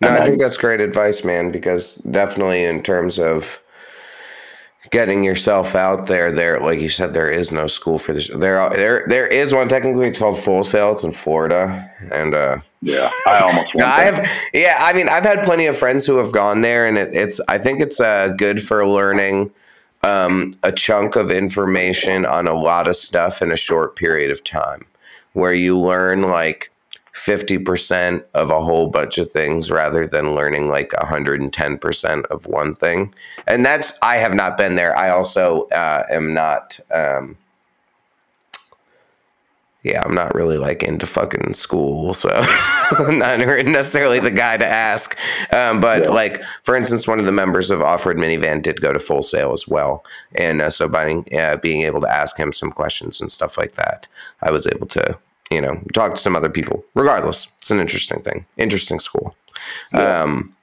no, 0.00 0.10
I 0.10 0.24
think 0.24 0.38
that's 0.38 0.56
great 0.56 0.80
advice, 0.80 1.24
man, 1.24 1.50
because 1.50 1.96
definitely 1.96 2.62
in 2.62 2.82
terms 2.82 3.18
of 3.18 3.60
getting 4.90 5.24
yourself 5.24 5.74
out 5.74 6.06
there 6.06 6.32
there 6.32 6.60
like 6.60 6.80
you 6.80 6.88
said 6.88 7.12
there 7.12 7.30
is 7.30 7.52
no 7.52 7.66
school 7.66 7.98
for 7.98 8.14
this 8.14 8.28
there 8.28 8.70
there 8.70 9.04
there 9.06 9.26
is 9.26 9.52
one 9.52 9.68
technically 9.68 10.06
it's 10.06 10.16
called 10.16 10.38
full 10.38 10.64
sail 10.64 10.92
it's 10.92 11.02
in 11.02 11.12
florida 11.12 11.90
and 12.10 12.32
uh 12.32 12.58
yeah 12.80 13.10
i 13.26 13.38
almost 13.38 13.68
i 13.80 14.02
have 14.02 14.26
yeah 14.54 14.76
i 14.78 14.94
mean 14.94 15.06
i've 15.08 15.24
had 15.24 15.44
plenty 15.44 15.66
of 15.66 15.76
friends 15.76 16.06
who 16.06 16.16
have 16.16 16.32
gone 16.32 16.62
there 16.62 16.86
and 16.86 16.96
it, 16.96 17.12
it's 17.12 17.38
i 17.48 17.58
think 17.58 17.80
it's 17.80 18.00
uh 18.00 18.28
good 18.38 18.62
for 18.62 18.86
learning 18.86 19.50
um 20.02 20.52
a 20.62 20.72
chunk 20.72 21.16
of 21.16 21.30
information 21.30 22.24
on 22.24 22.46
a 22.46 22.54
lot 22.54 22.86
of 22.86 22.96
stuff 22.96 23.42
in 23.42 23.50
a 23.50 23.56
short 23.56 23.96
period 23.96 24.30
of 24.30 24.42
time 24.44 24.84
where 25.32 25.52
you 25.52 25.78
learn 25.78 26.22
like 26.22 26.70
50% 27.14 28.24
of 28.34 28.50
a 28.50 28.62
whole 28.62 28.88
bunch 28.88 29.18
of 29.18 29.30
things 29.30 29.70
rather 29.70 30.06
than 30.06 30.34
learning 30.34 30.68
like 30.68 30.90
110% 30.90 32.24
of 32.26 32.46
one 32.46 32.74
thing. 32.76 33.12
And 33.46 33.66
that's, 33.66 33.98
I 34.02 34.16
have 34.16 34.34
not 34.34 34.56
been 34.56 34.76
there. 34.76 34.96
I 34.96 35.10
also 35.10 35.66
uh, 35.68 36.04
am 36.10 36.32
not, 36.32 36.78
um, 36.90 37.36
yeah, 39.82 40.02
I'm 40.04 40.14
not 40.14 40.34
really 40.34 40.58
like 40.58 40.82
into 40.82 41.06
fucking 41.06 41.54
school. 41.54 42.12
So 42.14 42.30
I'm 42.32 43.18
not 43.18 43.38
necessarily 43.66 44.18
the 44.18 44.30
guy 44.30 44.56
to 44.56 44.66
ask. 44.66 45.16
Um, 45.52 45.80
but 45.80 46.04
yeah. 46.04 46.10
like, 46.10 46.42
for 46.64 46.76
instance, 46.76 47.06
one 47.06 47.18
of 47.18 47.26
the 47.26 47.32
members 47.32 47.70
of 47.70 47.82
Off 47.82 48.04
Road 48.04 48.16
Minivan 48.16 48.62
did 48.62 48.80
go 48.80 48.92
to 48.92 48.98
Full 48.98 49.22
Sail 49.22 49.52
as 49.52 49.68
well. 49.68 50.04
And 50.34 50.60
uh, 50.60 50.70
so 50.70 50.88
by 50.88 51.12
uh, 51.32 51.56
being 51.58 51.82
able 51.82 52.00
to 52.00 52.08
ask 52.08 52.36
him 52.36 52.52
some 52.52 52.70
questions 52.70 53.20
and 53.20 53.30
stuff 53.30 53.56
like 53.56 53.74
that, 53.74 54.08
I 54.42 54.50
was 54.50 54.66
able 54.66 54.86
to 54.88 55.18
you 55.50 55.60
know, 55.60 55.80
talk 55.94 56.14
to 56.14 56.20
some 56.20 56.36
other 56.36 56.50
people. 56.50 56.84
Regardless, 56.94 57.48
it's 57.58 57.70
an 57.70 57.80
interesting 57.80 58.20
thing, 58.20 58.44
interesting 58.56 59.00
school. 59.00 59.34
Yeah. 59.92 60.22
Um, 60.22 60.54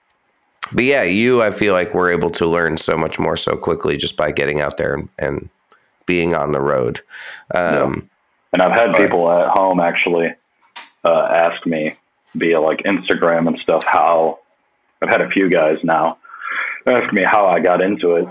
but 0.72 0.84
yeah, 0.84 1.04
you, 1.04 1.42
I 1.42 1.52
feel 1.52 1.74
like 1.74 1.94
we're 1.94 2.12
able 2.12 2.30
to 2.32 2.46
learn 2.46 2.78
so 2.78 2.98
much 2.98 3.20
more 3.20 3.38
so 3.38 3.56
quickly 3.56 3.98
just 3.98 4.18
by 4.18 4.32
getting 4.32 4.62
out 4.62 4.78
there 4.78 4.94
and, 4.94 5.10
and 5.20 5.50
being 6.06 6.36
on 6.36 6.52
the 6.52 6.62
road. 6.62 7.02
Um, 7.54 7.94
yeah. 7.94 8.15
And 8.54 8.62
I've 8.62 8.72
had 8.72 8.96
people 8.96 9.30
at 9.32 9.50
home 9.50 9.80
actually 9.80 10.34
uh, 11.04 11.28
ask 11.32 11.66
me 11.66 11.96
via 12.34 12.60
like 12.60 12.84
Instagram 12.84 13.48
and 13.48 13.60
stuff 13.60 13.86
how 13.86 14.40
I've 15.02 15.10
had 15.10 15.22
a 15.22 15.30
few 15.30 15.50
guys 15.50 15.78
now 15.84 16.18
ask 16.88 17.12
me 17.14 17.24
how 17.24 17.48
I 17.48 17.60
got 17.60 17.82
into 17.82 18.16
it, 18.16 18.28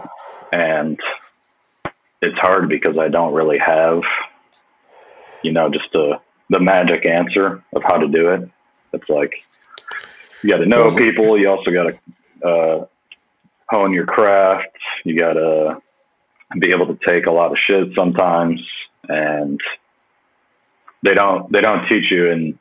and 0.52 0.98
it's 2.22 2.38
hard 2.38 2.68
because 2.68 2.98
I 2.98 3.08
don't 3.08 3.34
really 3.34 3.58
have, 3.58 4.02
you 5.42 5.52
know, 5.52 5.68
just 5.68 5.94
a 5.94 6.20
the 6.50 6.60
magic 6.60 7.06
answer 7.06 7.62
of 7.74 7.82
how 7.82 7.96
to 7.96 8.06
do 8.06 8.28
it. 8.30 8.48
It's 8.92 9.08
like 9.08 9.42
you 10.42 10.50
got 10.50 10.58
to 10.58 10.66
know 10.66 10.94
people. 10.94 11.38
You 11.38 11.50
also 11.50 11.70
got 11.70 11.84
to 11.84 12.46
uh, 12.46 12.86
hone 13.68 13.92
your 13.92 14.06
craft. 14.06 14.76
You 15.04 15.18
got 15.18 15.34
to 15.34 15.80
be 16.58 16.70
able 16.70 16.86
to 16.86 16.98
take 17.04 17.26
a 17.26 17.32
lot 17.32 17.50
of 17.50 17.58
shit 17.58 17.88
sometimes, 17.94 18.60
and 19.08 19.60
they 21.04 21.14
don't 21.14 21.50
they 21.52 21.60
don't 21.60 21.86
teach 21.88 22.10
you 22.10 22.30
in 22.30 22.58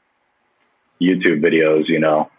YouTube 1.01 1.41
videos. 1.41 1.87
You 1.87 1.99
know, 1.99 2.29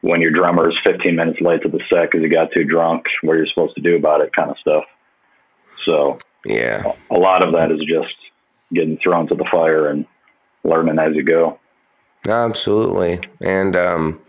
when 0.00 0.20
your 0.20 0.30
drummer 0.30 0.70
is 0.70 0.78
15 0.84 1.14
minutes 1.14 1.40
late 1.40 1.62
to 1.62 1.68
the 1.68 1.80
set 1.90 2.10
because 2.10 2.22
he 2.22 2.28
got 2.28 2.52
too 2.52 2.64
drunk, 2.64 3.04
what 3.22 3.34
are 3.34 3.36
you're 3.36 3.46
supposed 3.46 3.74
to 3.74 3.82
do 3.82 3.96
about 3.96 4.20
it, 4.20 4.32
kind 4.32 4.50
of 4.50 4.58
stuff. 4.58 4.84
So 5.84 6.16
yeah, 6.44 6.92
a 7.10 7.18
lot 7.18 7.46
of 7.46 7.52
that 7.54 7.70
is 7.70 7.80
just 7.80 8.14
getting 8.72 8.98
thrown 8.98 9.28
to 9.28 9.34
the 9.34 9.46
fire 9.50 9.88
and 9.88 10.06
learning 10.64 10.98
as 10.98 11.14
you 11.14 11.22
go. 11.22 11.58
Absolutely. 12.28 13.20
And, 13.40 13.76
um, 13.76 14.20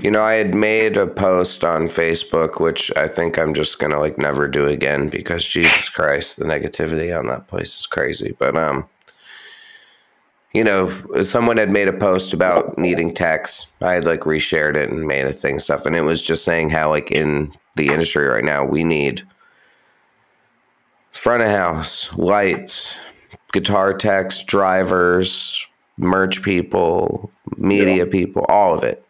you 0.00 0.10
know, 0.10 0.22
I 0.22 0.34
had 0.34 0.54
made 0.54 0.96
a 0.96 1.06
post 1.06 1.62
on 1.62 1.86
Facebook, 1.86 2.60
which 2.60 2.90
I 2.96 3.06
think 3.06 3.38
I'm 3.38 3.54
just 3.54 3.78
gonna 3.78 4.00
like 4.00 4.18
never 4.18 4.48
do 4.48 4.66
again 4.66 5.08
because 5.08 5.44
Jesus 5.44 5.88
Christ, 5.88 6.38
the 6.38 6.44
negativity 6.44 7.16
on 7.16 7.28
that 7.28 7.46
place 7.46 7.78
is 7.78 7.86
crazy. 7.86 8.34
But 8.38 8.56
um, 8.56 8.88
you 10.54 10.64
know, 10.64 10.90
someone 11.22 11.56
had 11.58 11.70
made 11.70 11.88
a 11.88 11.92
post 11.92 12.32
about 12.32 12.78
needing 12.78 13.12
techs. 13.12 13.74
I 13.82 13.94
had 13.94 14.04
like 14.04 14.20
reshared 14.20 14.74
it 14.74 14.90
and 14.90 15.06
made 15.06 15.26
a 15.26 15.32
thing 15.32 15.58
stuff, 15.58 15.86
and 15.86 15.94
it 15.94 16.02
was 16.02 16.22
just 16.22 16.44
saying 16.44 16.70
how 16.70 16.90
like 16.90 17.10
in 17.10 17.52
the 17.76 17.88
industry 17.88 18.26
right 18.26 18.44
now 18.44 18.64
we 18.64 18.82
need 18.84 19.26
front 21.12 21.42
of 21.42 21.48
house 21.48 22.12
lights, 22.16 22.96
guitar 23.52 23.92
techs, 23.92 24.42
drivers, 24.42 25.66
merch 25.98 26.42
people, 26.42 27.30
media 27.56 28.04
yeah. 28.04 28.10
people, 28.10 28.44
all 28.48 28.76
of 28.76 28.84
it. 28.84 29.04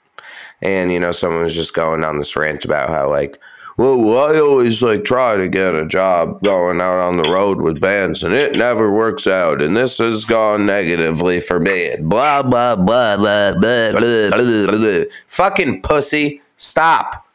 And 0.63 0.93
you 0.93 0.99
know, 0.99 1.13
someone 1.13 1.43
was 1.43 1.55
just 1.55 1.75
going 1.75 2.05
on 2.05 2.19
this 2.19 2.37
rant 2.37 2.65
about 2.65 2.89
how 2.89 3.11
like, 3.11 3.39
well, 3.77 4.25
I 4.25 4.39
always 4.39 4.81
like 4.81 5.05
try 5.05 5.37
to 5.37 5.49
get 5.49 5.75
a 5.75 5.87
job 5.87 6.43
going 6.43 6.81
out 6.81 6.99
on 6.99 7.19
the 7.19 7.29
road 7.29 7.61
with 7.61 7.81
bands, 7.81 8.23
and 8.23 8.35
it 8.35 8.53
never 8.53 8.91
works 8.91 9.27
out. 9.27 9.61
And 9.61 9.77
this 9.77 9.99
has 9.99 10.25
gone 10.25 10.65
negatively 10.65 11.41
for 11.41 11.61
me. 11.61 11.91
And 11.91 12.09
blah 12.09 12.43
blah 12.43 12.77
blah 12.77 13.17
blah 13.17 13.53
blah 13.53 13.93
blah 13.93 14.31
blah. 14.31 14.67
blah. 14.67 15.05
Fucking 15.27 15.83
pussy, 15.83 16.41
stop. 16.57 17.27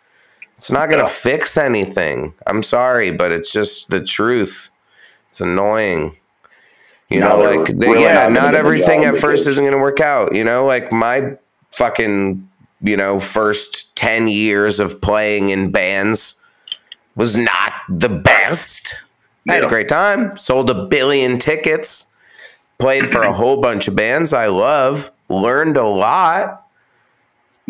It's 0.58 0.72
not 0.72 0.90
gonna 0.90 1.08
fix 1.08 1.58
anything. 1.58 2.34
I'm 2.48 2.64
sorry, 2.64 3.12
but 3.12 3.32
it's 3.32 3.52
just 3.52 3.90
the 3.90 4.02
truth. 4.02 4.72
It's 5.30 5.42
annoying. 5.42 6.18
You 7.12 7.20
know, 7.20 7.40
like 7.40 7.68
really 7.68 8.04
yeah, 8.04 8.28
not 8.28 8.56
everything 8.56 9.04
at 9.04 9.18
first 9.18 9.46
isn't 9.46 9.62
going 9.62 9.74
to 9.74 9.80
work 9.80 10.00
out. 10.00 10.34
You 10.34 10.46
know, 10.46 10.66
like 10.66 10.94
my 10.94 11.36
fucking 11.72 12.48
you 12.82 12.98
know 12.98 13.20
first 13.20 13.96
ten 13.96 14.28
years 14.28 14.80
of 14.80 15.02
playing 15.02 15.50
in 15.50 15.72
bands 15.72 16.44
was 17.16 17.36
not 17.36 17.74
the 17.90 18.10
best. 18.10 19.04
I 19.50 19.56
had 19.56 19.66
a 19.66 19.70
great 19.70 19.88
time. 19.88 20.36
Sold 20.38 20.70
a 20.70 20.86
billion 20.86 21.38
tickets. 21.38 22.16
Played 22.78 23.08
for 23.08 23.22
a 23.22 23.34
whole 23.34 23.62
bunch 23.62 23.88
of 23.88 23.96
bands 23.96 24.34
I 24.34 24.48
love. 24.48 25.12
Learned 25.30 25.78
a 25.78 25.86
lot. 25.86 26.68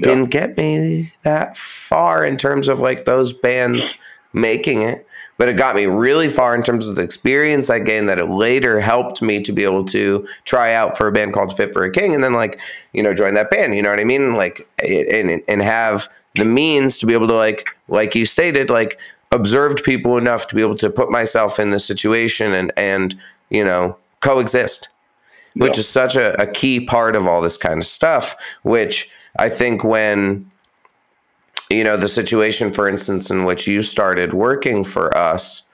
Didn't 0.02 0.32
get 0.32 0.58
me 0.58 1.12
that 1.24 1.58
far 1.58 2.26
in 2.26 2.38
terms 2.38 2.68
of 2.68 2.80
like 2.80 3.06
those 3.06 3.34
bands 3.34 3.94
making 4.34 4.82
it 4.82 5.06
but 5.38 5.50
it 5.50 5.58
got 5.58 5.76
me 5.76 5.88
really 5.88 6.30
far 6.30 6.54
in 6.54 6.62
terms 6.62 6.88
of 6.88 6.96
the 6.96 7.02
experience 7.02 7.70
I 7.70 7.80
gained 7.80 8.08
that 8.10 8.20
it 8.20 8.28
later 8.28 8.80
helped 8.80 9.24
me 9.24 9.42
to 9.42 9.52
be 9.52 9.64
able 9.64 9.84
to 9.86 10.28
try 10.46 10.72
out 10.74 10.96
for 10.96 11.08
a 11.08 11.12
band 11.12 11.34
called 11.34 11.58
Fit 11.58 11.74
for 11.74 11.84
a 11.84 11.92
King 11.92 12.14
and 12.14 12.24
then 12.24 12.34
like, 12.34 12.60
you 12.94 13.02
know, 13.02 13.12
join 13.12 13.34
that 13.34 13.50
band, 13.50 13.76
you 13.76 13.82
know 13.82 13.90
what 13.90 14.00
I 14.00 14.04
mean? 14.04 14.36
Like 14.36 14.70
and 14.78 15.42
and 15.48 15.62
have 15.64 16.08
the 16.36 16.46
means 16.46 17.00
to 17.00 17.06
be 17.06 17.14
able 17.14 17.28
to 17.28 17.34
like 17.34 17.66
like 17.88 18.14
you 18.14 18.26
stated 18.26 18.70
like 18.70 19.00
observed 19.32 19.84
people 19.84 20.18
enough 20.18 20.48
to 20.48 20.56
be 20.56 20.62
able 20.62 20.78
to 20.78 20.90
put 20.90 21.10
myself 21.10 21.60
in 21.60 21.72
this 21.72 21.86
situation 21.86 22.54
and 22.54 22.72
and 22.78 23.20
you 23.50 23.64
know 23.64 23.98
coexist 24.20 24.90
which 25.56 25.78
is 25.78 25.88
such 25.88 26.16
a, 26.16 26.40
a 26.42 26.48
key 26.48 26.86
part 26.86 27.16
of 27.16 27.28
all 27.28 27.42
this 27.42 27.58
kind 27.58 27.80
of 27.80 27.86
stuff 27.86 28.36
which 28.64 29.12
i 29.40 29.50
think 29.50 29.84
when 29.84 30.50
you 31.72 31.84
know 31.84 31.98
the 31.98 32.08
situation 32.08 32.72
for 32.72 32.88
instance 32.88 33.32
in 33.32 33.44
which 33.44 33.68
you 33.68 33.82
started 33.82 34.34
working 34.34 34.84
for 34.84 35.16
us 35.18 35.70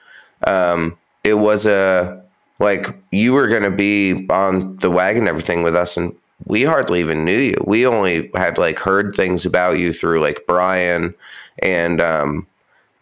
um, 0.46 0.96
it 1.24 1.34
was 1.34 1.66
a 1.66 2.22
like 2.60 2.96
you 3.10 3.32
were 3.32 3.48
going 3.48 3.62
to 3.62 3.70
be 3.70 4.26
on 4.30 4.76
the 4.78 4.90
wagon 4.90 5.28
everything 5.28 5.62
with 5.62 5.74
us 5.74 5.96
and 5.96 6.14
we 6.46 6.62
hardly 6.64 7.00
even 7.00 7.24
knew 7.24 7.38
you. 7.38 7.56
We 7.66 7.86
only 7.86 8.30
had 8.34 8.58
like 8.58 8.78
heard 8.78 9.14
things 9.14 9.44
about 9.44 9.78
you 9.78 9.92
through 9.92 10.20
like 10.20 10.44
brian 10.46 11.14
and 11.60 12.00
um, 12.00 12.46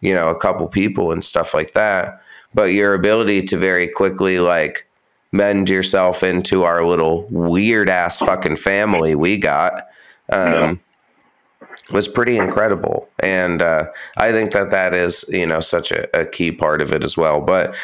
you 0.01 0.15
know 0.15 0.29
a 0.31 0.39
couple 0.39 0.67
people 0.69 1.13
and 1.13 1.25
stuff 1.25 1.55
like 1.55 1.73
that. 1.73 2.21
But 2.55 2.73
your 2.73 2.95
ability 2.95 3.43
to 3.43 3.57
very 3.57 3.89
quickly 3.89 4.41
like 4.41 4.89
mend 5.33 5.69
yourself 5.69 6.23
into 6.23 6.63
our 6.63 6.85
little 6.85 7.27
weird 7.31 7.89
ass 7.91 8.21
fucking 8.21 8.57
family 8.57 9.15
we 9.15 9.37
got 9.37 9.87
um, 10.31 10.81
was 11.93 12.09
pretty 12.09 12.37
incredible. 12.37 13.09
And 13.21 13.63
uh, 13.63 13.87
I 14.17 14.33
think 14.33 14.53
that 14.53 14.71
that 14.71 14.93
is, 14.93 15.25
you 15.29 15.47
know, 15.47 15.61
such 15.61 15.93
a, 15.93 16.09
a, 16.19 16.27
key 16.27 16.51
part 16.53 16.83
of 16.83 16.93
it 16.93 17.05
as 17.05 17.17
well. 17.17 17.41
But 17.41 17.77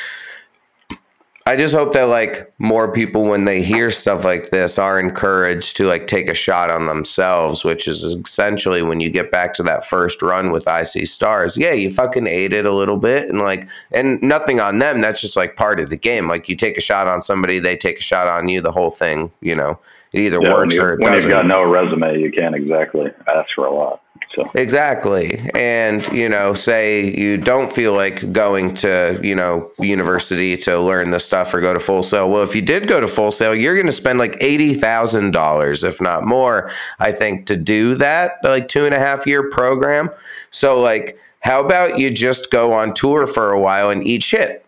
I 1.45 1.57
just 1.57 1.75
hope 1.75 1.93
that 1.95 2.05
like 2.05 2.53
more 2.59 2.93
people 2.93 3.25
when 3.25 3.47
they 3.47 3.63
hear 3.63 3.91
stuff 3.91 4.25
like 4.25 4.51
this 4.51 4.79
are 4.79 5.01
encouraged 5.01 5.77
to 5.77 5.87
like 5.87 6.07
take 6.07 6.29
a 6.29 6.35
shot 6.35 6.71
on 6.71 6.87
themselves, 6.87 7.65
which 7.65 7.89
is 7.89 8.03
essentially 8.05 8.83
when 8.83 9.01
you 9.01 9.11
get 9.11 9.33
back 9.33 9.53
to 9.55 9.63
that 9.65 9.85
first 9.85 10.23
run 10.23 10.53
with 10.53 10.69
I 10.69 10.85
See 10.85 11.05
Stars. 11.05 11.57
Yeah, 11.57 11.73
you 11.73 11.91
fucking 11.91 12.29
ate 12.29 12.53
it 12.53 12.65
a 12.65 12.73
little 12.73 12.97
bit 12.97 13.29
and 13.29 13.41
like 13.41 13.69
and 13.91 14.23
nothing 14.23 14.61
on 14.61 14.79
them. 14.79 15.01
That's 15.01 15.21
just 15.21 15.37
like 15.37 15.57
part 15.57 15.81
of 15.81 15.91
the 15.91 15.97
game. 15.97 16.29
Like 16.29 16.49
you 16.49 16.55
take 16.55 16.79
a 16.79 16.83
shot 16.83 17.09
on 17.09 17.21
somebody, 17.21 17.59
they 17.59 17.77
take 17.77 17.99
a 17.99 18.03
shot 18.03 18.29
on 18.29 18.49
you, 18.49 18.61
the 18.61 18.73
whole 18.73 18.91
thing, 18.91 19.33
you 19.41 19.57
know. 19.57 19.81
It 20.13 20.21
either 20.21 20.41
Yeah, 20.43 20.53
works 20.53 20.77
you, 20.77 20.83
or 20.83 20.93
it 20.95 21.01
when 21.01 21.13
doesn't. 21.13 21.31
When 21.31 21.39
you've 21.39 21.49
got 21.49 21.55
no 21.55 21.63
resume, 21.63 22.21
you 22.21 22.31
can't 22.31 22.55
exactly 22.55 23.11
ask 23.27 23.55
for 23.55 23.67
a 23.67 23.75
lot. 23.75 24.03
So 24.35 24.51
Exactly. 24.55 25.41
And, 25.55 26.07
you 26.13 26.29
know, 26.29 26.55
say 26.55 27.15
you 27.15 27.37
don't 27.37 27.71
feel 27.71 27.93
like 27.93 28.33
going 28.33 28.75
to, 28.77 29.21
you 29.23 29.35
know, 29.35 29.71
university 29.79 30.57
to 30.59 30.81
learn 30.81 31.11
this 31.11 31.25
stuff 31.25 31.53
or 31.53 31.61
go 31.61 31.75
to 31.75 31.81
full 31.81 32.03
sail. 32.03 32.31
Well, 32.31 32.43
if 32.43 32.55
you 32.55 32.63
did 32.63 32.89
go 32.89 33.01
to 33.01 33.09
full 33.09 33.31
sail, 33.31 33.55
you're 33.55 33.75
going 33.75 33.87
to 33.87 33.93
spend 33.93 34.19
like 34.19 34.39
$80,000, 34.39 35.85
if 35.85 36.01
not 36.01 36.25
more, 36.25 36.71
I 36.99 37.13
think, 37.13 37.47
to 37.47 37.57
do 37.57 37.95
that, 37.97 38.39
like 38.43 38.69
two 38.69 38.87
and 38.87 38.95
a 38.95 38.99
half 38.99 39.27
year 39.27 39.51
program. 39.51 40.11
So, 40.51 40.81
like, 40.81 41.19
how 41.41 41.65
about 41.65 41.99
you 41.99 42.11
just 42.11 42.51
go 42.51 42.73
on 42.73 42.95
tour 42.95 43.27
for 43.27 43.51
a 43.51 43.61
while 43.61 43.91
and 43.91 44.07
eat 44.07 44.23
shit? 44.23 44.65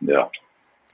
yeah, 0.00 0.28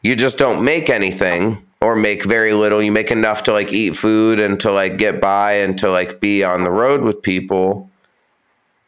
you 0.03 0.15
just 0.15 0.39
don't 0.39 0.63
make 0.65 0.91
anything 0.91 1.65
or 1.81 1.97
make 1.97 2.25
very 2.25 2.53
little. 2.53 2.83
You 2.83 2.93
make 2.93 3.11
enough 3.11 3.43
to 3.45 3.53
like 3.53 3.73
eat 3.73 3.97
food 3.97 4.39
and 4.39 4.61
to 4.61 4.71
like 4.71 4.99
get 4.99 5.21
by 5.21 5.53
and 5.53 5.79
to 5.79 5.91
like 5.91 6.21
be 6.21 6.45
on 6.45 6.65
the 6.65 6.71
road 6.71 7.03
with 7.03 7.23
people. 7.23 7.91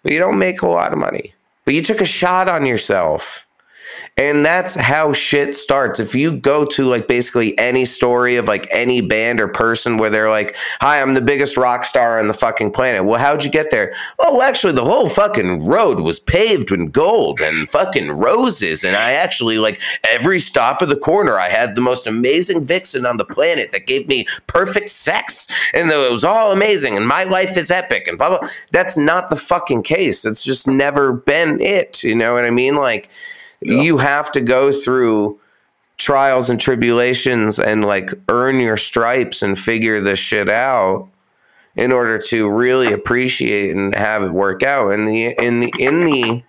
But 0.02 0.12
you 0.12 0.18
don't 0.18 0.38
make 0.38 0.62
a 0.62 0.68
lot 0.68 0.92
of 0.92 0.98
money. 0.98 1.34
But 1.64 1.74
you 1.74 1.82
took 1.82 2.00
a 2.00 2.06
shot 2.06 2.48
on 2.48 2.66
yourself. 2.66 3.46
And 4.16 4.44
that's 4.44 4.74
how 4.74 5.12
shit 5.12 5.56
starts. 5.56 5.98
If 6.00 6.14
you 6.14 6.32
go 6.32 6.64
to 6.66 6.84
like 6.84 7.08
basically 7.08 7.58
any 7.58 7.84
story 7.84 8.36
of 8.36 8.46
like 8.46 8.66
any 8.70 9.00
band 9.00 9.40
or 9.40 9.48
person 9.48 9.96
where 9.96 10.10
they're 10.10 10.30
like, 10.30 10.56
Hi, 10.80 11.00
I'm 11.00 11.14
the 11.14 11.20
biggest 11.20 11.56
rock 11.56 11.84
star 11.84 12.18
on 12.18 12.28
the 12.28 12.34
fucking 12.34 12.72
planet. 12.72 13.04
Well, 13.04 13.18
how'd 13.18 13.44
you 13.44 13.50
get 13.50 13.70
there? 13.70 13.94
Oh, 14.18 14.42
actually, 14.42 14.74
the 14.74 14.84
whole 14.84 15.08
fucking 15.08 15.64
road 15.64 16.00
was 16.00 16.20
paved 16.20 16.70
with 16.70 16.92
gold 16.92 17.40
and 17.40 17.68
fucking 17.68 18.12
roses. 18.12 18.84
And 18.84 18.96
I 18.96 19.12
actually, 19.12 19.58
like, 19.58 19.80
every 20.04 20.38
stop 20.38 20.82
of 20.82 20.88
the 20.88 20.96
corner, 20.96 21.38
I 21.38 21.48
had 21.48 21.74
the 21.74 21.80
most 21.80 22.06
amazing 22.06 22.64
vixen 22.64 23.06
on 23.06 23.16
the 23.16 23.24
planet 23.24 23.72
that 23.72 23.86
gave 23.86 24.08
me 24.08 24.26
perfect 24.46 24.90
sex. 24.90 25.46
And 25.72 25.90
it 25.90 26.10
was 26.10 26.24
all 26.24 26.52
amazing. 26.52 26.96
And 26.96 27.06
my 27.06 27.24
life 27.24 27.56
is 27.56 27.70
epic 27.70 28.06
and 28.06 28.18
blah, 28.18 28.38
blah. 28.38 28.48
That's 28.70 28.96
not 28.96 29.30
the 29.30 29.36
fucking 29.36 29.82
case. 29.82 30.24
It's 30.24 30.42
just 30.42 30.66
never 30.66 31.12
been 31.12 31.60
it. 31.60 32.02
You 32.02 32.14
know 32.14 32.34
what 32.34 32.44
I 32.44 32.50
mean? 32.50 32.76
Like, 32.76 33.08
you 33.64 33.98
have 33.98 34.32
to 34.32 34.40
go 34.40 34.72
through 34.72 35.38
trials 35.98 36.50
and 36.50 36.60
tribulations 36.60 37.58
and 37.58 37.84
like 37.84 38.12
earn 38.28 38.58
your 38.58 38.76
stripes 38.76 39.42
and 39.42 39.58
figure 39.58 40.00
this 40.00 40.18
shit 40.18 40.48
out 40.48 41.08
in 41.76 41.92
order 41.92 42.18
to 42.18 42.50
really 42.50 42.92
appreciate 42.92 43.74
and 43.74 43.94
have 43.94 44.22
it 44.22 44.32
work 44.32 44.62
out. 44.62 44.90
And 44.90 45.08
the 45.08 45.34
in 45.38 45.60
the 45.60 45.72
in 45.78 46.04
the 46.04 46.42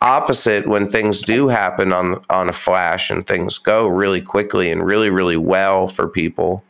opposite 0.00 0.66
when 0.66 0.88
things 0.88 1.22
do 1.22 1.48
happen 1.48 1.92
on 1.92 2.22
on 2.30 2.48
a 2.48 2.52
flash 2.52 3.10
and 3.10 3.26
things 3.26 3.58
go 3.58 3.88
really 3.88 4.20
quickly 4.20 4.70
and 4.70 4.84
really 4.84 5.10
really 5.10 5.36
well 5.36 5.88
for 5.88 6.08
people 6.08 6.62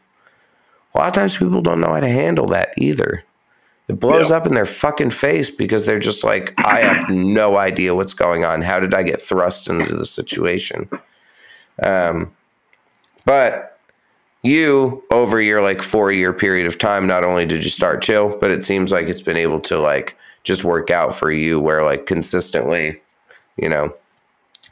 a 0.94 0.98
lot 0.98 1.09
of 1.09 1.15
times 1.15 1.36
people 1.36 1.60
don't 1.60 1.81
know 1.81 1.93
how 1.93 2.01
to 2.01 2.09
handle 2.09 2.47
that 2.47 2.73
either 2.78 3.23
it 3.89 3.98
blows 4.01 4.31
Yeah. 4.31 4.36
up 4.36 4.47
in 4.47 4.55
their 4.55 4.66
fucking 4.66 5.10
face 5.10 5.51
because 5.51 5.85
they're 5.86 5.98
just 5.98 6.23
like, 6.24 6.52
I 6.59 6.81
have 6.81 7.09
no 7.10 7.56
idea 7.56 7.94
what's 7.94 8.15
going 8.15 8.44
on. 8.44 8.62
How 8.62 8.81
did 8.81 8.94
I 8.94 9.02
get 9.02 9.20
thrust 9.20 9.69
into 9.69 9.94
the 9.97 10.05
situation? 10.05 10.89
Um, 11.82 12.32
but 13.24 13.78
you, 14.43 15.02
over 15.10 15.40
your 15.40 15.62
like 15.62 15.82
four 15.82 16.12
year 16.12 16.32
period 16.32 16.66
of 16.66 16.78
time, 16.78 17.06
not 17.06 17.24
only 17.24 17.47
did 17.47 17.65
you 17.65 17.70
start 17.70 18.02
chill, 18.02 18.36
but 18.39 18.51
it 18.51 18.62
seems 18.62 18.93
like 18.93 19.09
it's 19.09 19.23
been 19.23 19.36
able 19.36 19.60
to 19.60 19.78
like 19.78 20.16
just 20.44 20.65
work 20.65 20.90
out 20.90 21.15
for 21.15 21.31
you 21.31 21.59
where 21.60 21.85
like 21.85 22.06
consistently, 22.06 23.01
you 23.56 23.69
know, 23.69 23.93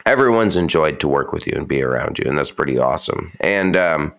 everyone's 0.05 0.55
enjoyed 0.55 0.99
to 1.01 1.07
work 1.07 1.33
with 1.33 1.45
you 1.45 1.53
and 1.55 1.67
be 1.67 1.81
around 1.81 2.17
you. 2.17 2.29
And 2.29 2.37
that's 2.37 2.51
pretty 2.51 2.77
awesome. 2.79 3.31
And, 3.41 3.75
um, 3.75 4.13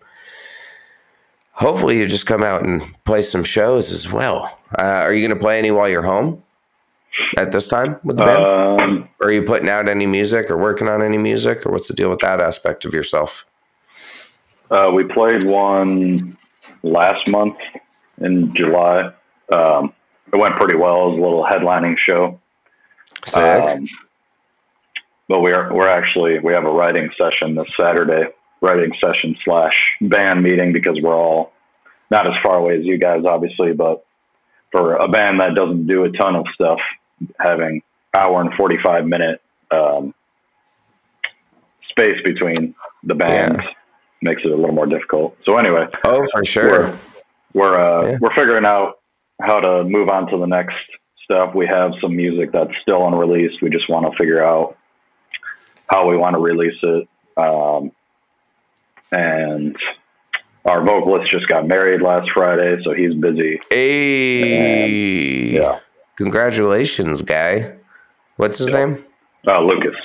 hopefully 1.53 1.97
you 1.97 2.05
just 2.07 2.25
come 2.27 2.43
out 2.43 2.63
and 2.63 2.81
play 3.05 3.21
some 3.21 3.43
shows 3.43 3.91
as 3.91 4.11
well. 4.11 4.58
Uh, 4.77 4.81
are 4.81 5.13
you 5.13 5.25
going 5.25 5.37
to 5.37 5.41
play 5.41 5.57
any 5.57 5.71
while 5.71 5.89
you're 5.89 6.03
home 6.03 6.43
at 7.37 7.51
this 7.51 7.67
time 7.67 7.99
with 8.03 8.17
the 8.17 8.25
band? 8.25 8.43
um, 8.43 9.09
are 9.21 9.31
you 9.31 9.43
putting 9.43 9.67
out 9.69 9.87
any 9.87 10.05
music 10.05 10.49
or 10.51 10.57
working 10.57 10.87
on 10.87 11.01
any 11.01 11.17
music 11.17 11.65
or 11.65 11.71
what's 11.71 11.87
the 11.87 11.93
deal 11.93 12.09
with 12.09 12.19
that 12.19 12.39
aspect 12.39 12.85
of 12.85 12.93
yourself? 12.93 13.45
uh, 14.71 14.91
we 14.93 15.03
played 15.03 15.43
one 15.43 16.37
last 16.83 17.27
month 17.27 17.57
in 18.21 18.53
July. 18.53 19.11
Um, 19.51 19.93
it 20.31 20.37
went 20.37 20.55
pretty 20.57 20.75
well. 20.75 21.07
It 21.07 21.09
was 21.11 21.19
a 21.19 21.21
little 21.21 21.43
headlining 21.43 21.97
show. 21.97 22.39
Sick. 23.25 23.43
Um, 23.43 23.85
but 25.27 25.41
we're 25.41 25.71
we're 25.73 25.87
actually 25.87 26.39
we 26.39 26.53
have 26.53 26.65
a 26.65 26.71
writing 26.71 27.09
session 27.17 27.55
this 27.55 27.67
Saturday, 27.79 28.29
writing 28.61 28.91
session 29.03 29.35
slash 29.43 29.95
band 30.01 30.43
meeting 30.43 30.73
because 30.73 30.99
we're 31.01 31.15
all 31.15 31.53
not 32.11 32.27
as 32.27 32.33
far 32.41 32.57
away 32.57 32.77
as 32.77 32.85
you 32.85 32.97
guys, 32.97 33.25
obviously, 33.25 33.73
but 33.73 34.05
for 34.71 34.95
a 34.95 35.07
band 35.07 35.39
that 35.39 35.55
doesn't 35.55 35.87
do 35.87 36.03
a 36.03 36.11
ton 36.11 36.35
of 36.35 36.45
stuff, 36.53 36.79
having 37.39 37.81
hour 38.13 38.41
and 38.41 38.53
forty 38.53 38.77
five 38.83 39.05
minute 39.05 39.41
um, 39.71 40.13
space 41.89 42.21
between 42.23 42.75
the 43.03 43.15
bands 43.15 43.59
Yeah. 43.63 43.71
makes 44.21 44.41
it 44.43 44.51
a 44.51 44.55
little 44.55 44.73
more 44.75 44.85
difficult. 44.85 45.37
So 45.45 45.57
anyway, 45.57 45.87
oh, 46.03 46.25
for 46.31 46.43
sure. 46.45 46.69
we're 46.71 46.97
we're 47.53 47.79
uh, 47.79 48.05
Yeah. 48.11 48.17
we're 48.21 48.33
figuring 48.35 48.65
out 48.65 48.99
how 49.41 49.59
to 49.59 49.83
move 49.83 50.09
on 50.09 50.27
to 50.31 50.37
the 50.37 50.45
next 50.47 50.89
stuff. 51.23 51.53
We 51.55 51.65
have 51.67 51.93
some 52.01 52.15
music 52.15 52.51
that's 52.51 52.71
still 52.81 53.05
unreleased. 53.07 53.61
We 53.61 53.69
just 53.69 53.89
want 53.89 54.11
to 54.11 54.17
figure 54.17 54.43
out 54.43 54.77
how 55.89 56.07
we 56.09 56.17
want 56.17 56.35
to 56.35 56.39
release 56.39 56.77
it. 56.83 57.07
Um, 57.37 57.91
and 59.11 59.75
our 60.69 60.83
vocalist 60.83 61.29
just 61.31 61.47
got 61.47 61.67
married 61.67 62.01
last 62.01 62.29
Friday, 62.33 62.77
so 62.83 62.93
he's 62.93 63.13
busy. 63.15 63.59
Hey. 63.69 65.51
Yeah, 65.55 65.79
Congratulations, 66.15 67.21
guy. 67.21 67.75
What's 68.37 68.57
his 68.59 68.69
name? 68.71 69.03
uh, 69.47 69.59
Lucas. 69.61 69.95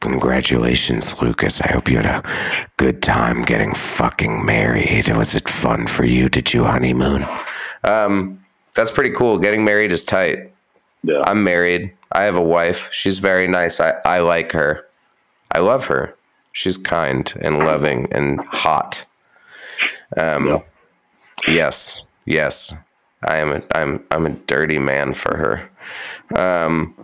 Congratulations, 0.00 1.20
Lucas. 1.20 1.60
I 1.60 1.72
hope 1.72 1.88
you 1.88 1.96
had 1.96 2.06
a 2.06 2.22
good 2.76 3.02
time 3.02 3.42
getting 3.42 3.74
fucking 3.74 4.44
married. 4.44 5.08
Was 5.08 5.34
it 5.34 5.48
fun 5.48 5.86
for 5.88 6.04
you? 6.04 6.28
Did 6.28 6.54
you 6.54 6.64
honeymoon? 6.64 7.26
Um, 7.82 8.44
that's 8.76 8.92
pretty 8.92 9.10
cool. 9.10 9.38
Getting 9.38 9.64
married 9.64 9.92
is 9.92 10.04
tight. 10.04 10.52
Yeah, 11.02 11.22
I'm 11.26 11.42
married. 11.42 11.92
I 12.12 12.22
have 12.22 12.36
a 12.36 12.42
wife. 12.42 12.92
She's 12.92 13.18
very 13.18 13.48
nice. 13.48 13.80
I, 13.80 13.90
I 14.04 14.20
like 14.20 14.52
her. 14.52 14.86
I 15.52 15.58
love 15.60 15.86
her. 15.86 16.14
She's 16.52 16.76
kind 16.76 17.32
and 17.40 17.58
loving 17.58 18.06
and 18.12 18.40
hot. 18.46 19.04
Um, 20.16 20.46
Yeah. 20.48 20.58
yes, 21.46 22.06
yes. 22.24 22.72
I 23.26 23.36
am 23.38 23.52
a 23.52 23.62
I'm 23.74 24.04
I'm 24.10 24.26
a 24.26 24.30
dirty 24.30 24.78
man 24.78 25.12
for 25.14 25.36
her. 25.36 25.68
Um, 26.38 26.94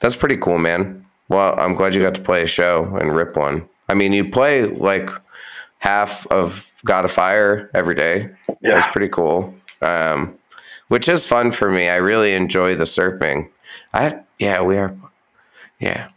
that's 0.00 0.16
pretty 0.16 0.36
cool, 0.36 0.58
man. 0.58 1.04
Well, 1.28 1.58
I'm 1.58 1.74
glad 1.74 1.94
you 1.94 2.02
got 2.02 2.14
to 2.14 2.20
play 2.22 2.42
a 2.42 2.46
show 2.46 2.96
and 3.00 3.14
rip 3.16 3.36
one. 3.36 3.66
I 3.88 3.94
mean, 3.94 4.12
you 4.12 4.28
play 4.30 4.66
like 4.66 5.10
half 5.78 6.26
of 6.26 6.70
God 6.84 7.04
of 7.04 7.10
Fire 7.12 7.70
every 7.74 7.94
day. 7.94 8.30
Yeah. 8.60 8.74
That's 8.74 8.86
pretty 8.92 9.08
cool. 9.08 9.54
Um, 9.80 10.36
which 10.88 11.08
is 11.08 11.24
fun 11.24 11.50
for 11.50 11.70
me. 11.70 11.88
I 11.88 11.96
really 11.96 12.34
enjoy 12.34 12.74
the 12.74 12.84
surfing. 12.84 13.48
I 13.94 14.20
yeah, 14.38 14.62
we 14.62 14.76
are. 14.76 14.94
Yeah, 15.80 16.08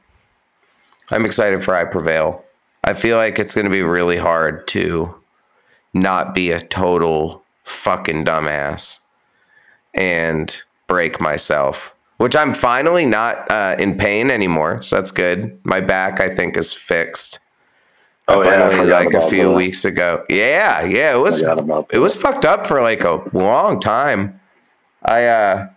I'm 1.11 1.25
excited 1.25 1.63
for 1.63 1.75
I 1.75 1.85
Prevail. 1.85 2.43
I 2.83 2.93
feel 2.93 3.17
like 3.17 3.37
it's 3.39 3.53
going 3.53 3.65
to 3.65 3.71
be 3.71 3.83
really 3.83 4.17
hard 4.17 4.67
to 4.69 5.13
not 5.93 6.33
be 6.33 6.51
a 6.51 6.59
total 6.59 7.43
fucking 7.63 8.25
dumbass 8.25 8.99
and 9.93 10.63
break 10.87 11.19
myself, 11.19 11.95
which 12.17 12.35
I'm 12.35 12.53
finally 12.53 13.05
not 13.05 13.49
uh, 13.51 13.75
in 13.79 13.97
pain 13.97 14.31
anymore. 14.31 14.81
So 14.81 14.95
that's 14.95 15.11
good. 15.11 15.59
My 15.65 15.81
back, 15.81 16.19
I 16.19 16.29
think, 16.29 16.57
is 16.57 16.73
fixed. 16.73 17.39
Oh, 18.27 18.41
I 18.41 18.45
yeah, 18.45 18.65
I 18.65 18.69
finally, 18.69 18.89
like 18.89 19.13
a 19.13 19.29
few 19.29 19.49
that. 19.49 19.55
weeks 19.55 19.83
ago. 19.83 20.25
Yeah, 20.29 20.85
yeah, 20.85 21.15
it 21.15 21.19
was 21.19 21.41
it 21.41 21.99
was 21.99 22.15
fucked 22.15 22.45
up 22.45 22.65
for 22.65 22.81
like 22.81 23.03
a 23.03 23.21
long 23.33 23.79
time. 23.79 24.39
I 25.03 25.25
uh 25.25 25.67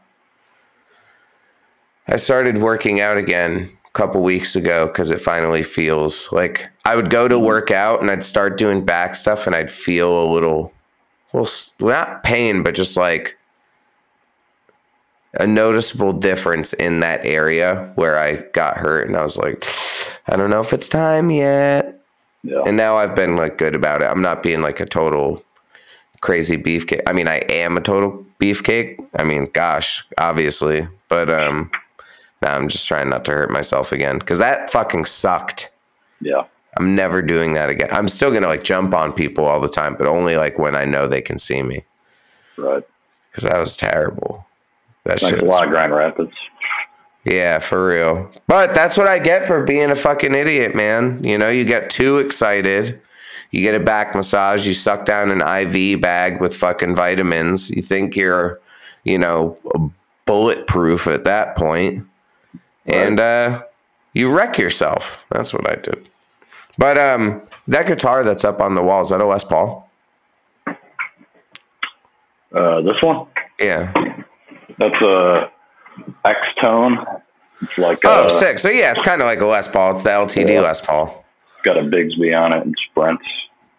I 2.06 2.16
started 2.16 2.58
working 2.58 3.00
out 3.00 3.16
again 3.16 3.70
couple 3.94 4.22
weeks 4.22 4.56
ago 4.56 4.86
because 4.86 5.10
it 5.10 5.20
finally 5.20 5.62
feels 5.62 6.30
like 6.32 6.68
I 6.84 6.96
would 6.96 7.10
go 7.10 7.28
to 7.28 7.38
work 7.38 7.70
out 7.70 8.00
and 8.00 8.10
I'd 8.10 8.24
start 8.24 8.58
doing 8.58 8.84
back 8.84 9.14
stuff 9.14 9.46
and 9.46 9.54
I'd 9.54 9.70
feel 9.70 10.22
a 10.22 10.28
little, 10.32 10.72
well, 11.32 11.48
not 11.80 12.24
pain, 12.24 12.62
but 12.64 12.74
just 12.74 12.96
like 12.96 13.38
a 15.38 15.46
noticeable 15.46 16.12
difference 16.12 16.72
in 16.72 17.00
that 17.00 17.24
area 17.24 17.92
where 17.94 18.18
I 18.18 18.42
got 18.52 18.76
hurt. 18.76 19.06
And 19.06 19.16
I 19.16 19.22
was 19.22 19.36
like, 19.36 19.64
I 20.26 20.36
don't 20.36 20.50
know 20.50 20.60
if 20.60 20.72
it's 20.72 20.88
time 20.88 21.30
yet. 21.30 22.00
Yeah. 22.42 22.62
And 22.66 22.76
now 22.76 22.96
I've 22.96 23.14
been 23.14 23.36
like 23.36 23.58
good 23.58 23.76
about 23.76 24.02
it. 24.02 24.06
I'm 24.06 24.22
not 24.22 24.42
being 24.42 24.60
like 24.60 24.80
a 24.80 24.86
total 24.86 25.42
crazy 26.20 26.58
beefcake. 26.58 27.02
I 27.06 27.12
mean, 27.12 27.28
I 27.28 27.36
am 27.48 27.76
a 27.76 27.80
total 27.80 28.24
beefcake. 28.40 28.98
I 29.16 29.22
mean, 29.22 29.48
gosh, 29.52 30.04
obviously, 30.18 30.88
but 31.08 31.30
um, 31.30 31.70
now 32.44 32.54
I'm 32.54 32.68
just 32.68 32.86
trying 32.86 33.08
not 33.08 33.24
to 33.24 33.32
hurt 33.32 33.50
myself 33.50 33.90
again 33.90 34.18
because 34.18 34.38
that 34.38 34.70
fucking 34.70 35.04
sucked. 35.06 35.72
yeah. 36.20 36.44
I'm 36.76 36.96
never 36.96 37.22
doing 37.22 37.52
that 37.54 37.68
again. 37.70 37.88
I'm 37.92 38.08
still 38.08 38.32
gonna 38.32 38.48
like 38.48 38.64
jump 38.64 38.94
on 38.94 39.12
people 39.12 39.44
all 39.44 39.60
the 39.60 39.68
time, 39.68 39.94
but 39.96 40.08
only 40.08 40.36
like 40.36 40.58
when 40.58 40.74
I 40.74 40.84
know 40.84 41.06
they 41.06 41.22
can 41.22 41.38
see 41.38 41.62
me 41.62 41.84
Right. 42.56 42.82
because 43.30 43.44
that 43.44 43.58
was 43.58 43.76
terrible. 43.76 44.44
That 45.04 45.20
Thanks 45.20 45.36
shit. 45.36 45.42
a 45.44 45.46
lot 45.46 45.62
of 45.64 45.70
Grand 45.70 45.94
Rapids. 45.94 46.32
Yeah, 47.24 47.60
for 47.60 47.86
real. 47.86 48.28
But 48.48 48.74
that's 48.74 48.96
what 48.96 49.06
I 49.06 49.18
get 49.20 49.46
for 49.46 49.62
being 49.62 49.90
a 49.90 49.94
fucking 49.96 50.34
idiot, 50.34 50.74
man. 50.74 51.22
You 51.22 51.38
know, 51.38 51.48
you 51.48 51.64
get 51.64 51.90
too 51.90 52.18
excited. 52.18 53.00
You 53.52 53.60
get 53.62 53.74
a 53.76 53.80
back 53.80 54.14
massage. 54.16 54.66
You 54.66 54.74
suck 54.74 55.04
down 55.04 55.30
an 55.30 55.40
IV 55.42 56.00
bag 56.00 56.40
with 56.40 56.56
fucking 56.56 56.96
vitamins. 56.96 57.70
You 57.70 57.82
think 57.82 58.16
you're, 58.16 58.60
you 59.04 59.16
know, 59.16 59.56
bulletproof 60.26 61.06
at 61.06 61.22
that 61.24 61.54
point. 61.56 62.04
And 62.86 63.18
uh, 63.20 63.62
you 64.12 64.30
wreck 64.34 64.58
yourself. 64.58 65.24
That's 65.30 65.52
what 65.52 65.68
I 65.70 65.76
did. 65.76 66.06
But 66.76 66.98
um, 66.98 67.40
that 67.68 67.86
guitar 67.86 68.24
that's 68.24 68.44
up 68.44 68.60
on 68.60 68.74
the 68.74 68.82
wall, 68.82 69.02
is 69.02 69.08
that 69.10 69.20
a 69.20 69.26
Les 69.26 69.44
Paul? 69.44 69.88
Uh, 72.54 72.80
this 72.82 73.00
one, 73.02 73.26
Yeah. 73.58 73.92
that's 74.78 75.00
a 75.00 75.50
X 76.24 76.38
tone. 76.60 77.04
It's 77.62 77.78
like 77.78 77.98
Oh, 78.04 78.24
uh, 78.24 78.28
sick. 78.28 78.58
So, 78.58 78.68
yeah, 78.68 78.90
it's 78.92 79.00
kind 79.02 79.20
of 79.22 79.26
like 79.26 79.40
a 79.40 79.46
Les 79.46 79.66
Paul. 79.66 79.92
It's 79.92 80.02
the 80.02 80.10
LTD 80.10 80.54
Yeah. 80.54 80.60
Les 80.60 80.80
Paul. 80.80 81.24
got 81.62 81.76
a 81.78 81.82
Bigsby 81.82 82.38
on 82.38 82.52
it 82.52 82.62
and 82.64 82.74
sprints. 82.90 83.24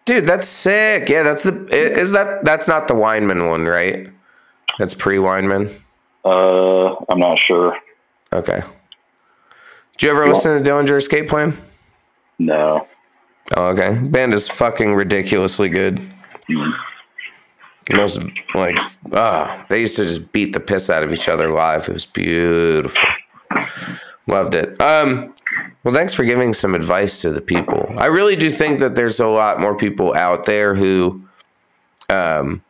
Dude, 0.06 0.26
that's 0.26 0.46
sick. 0.46 1.08
Yeah, 1.08 1.22
that's 1.22 1.42
the 1.42 1.66
is 1.70 2.12
that 2.12 2.44
that's 2.44 2.66
not 2.68 2.86
the 2.88 2.94
Weinman 2.94 3.48
one, 3.48 3.64
right? 3.66 4.08
That's 4.78 4.94
pre 4.94 5.16
Weinman. 5.16 5.72
Uh, 6.24 6.94
I'm 7.08 7.18
not 7.18 7.38
sure. 7.38 7.76
Okay. 8.32 8.60
Did 9.96 10.06
you 10.06 10.10
ever 10.10 10.28
listen 10.28 10.62
to 10.62 10.70
Dillinger 10.70 10.96
Escape 10.96 11.28
Plan? 11.28 11.56
No. 12.38 12.86
Oh, 13.56 13.68
okay. 13.68 13.94
Band 13.94 14.34
is 14.34 14.48
fucking 14.48 14.94
ridiculously 14.94 15.68
good. 15.68 16.00
Most 17.90 18.20
like 18.54 18.76
ah, 19.12 19.64
they 19.68 19.80
used 19.80 19.96
to 19.96 20.04
just 20.04 20.32
beat 20.32 20.52
the 20.52 20.60
piss 20.60 20.90
out 20.90 21.02
of 21.02 21.12
each 21.12 21.28
other 21.28 21.50
live. 21.50 21.88
It 21.88 21.92
was 21.92 22.04
beautiful. 22.04 23.08
Loved 24.26 24.54
it. 24.54 24.80
Um, 24.82 25.32
well, 25.84 25.94
thanks 25.94 26.12
for 26.12 26.24
giving 26.24 26.52
some 26.52 26.74
advice 26.74 27.20
to 27.22 27.30
the 27.30 27.40
people. 27.40 27.94
I 27.96 28.06
really 28.06 28.34
do 28.34 28.50
think 28.50 28.80
that 28.80 28.96
there's 28.96 29.20
a 29.20 29.28
lot 29.28 29.60
more 29.60 29.76
people 29.76 30.14
out 30.14 30.44
there 30.44 30.74
who 30.74 31.22
um 32.10 32.60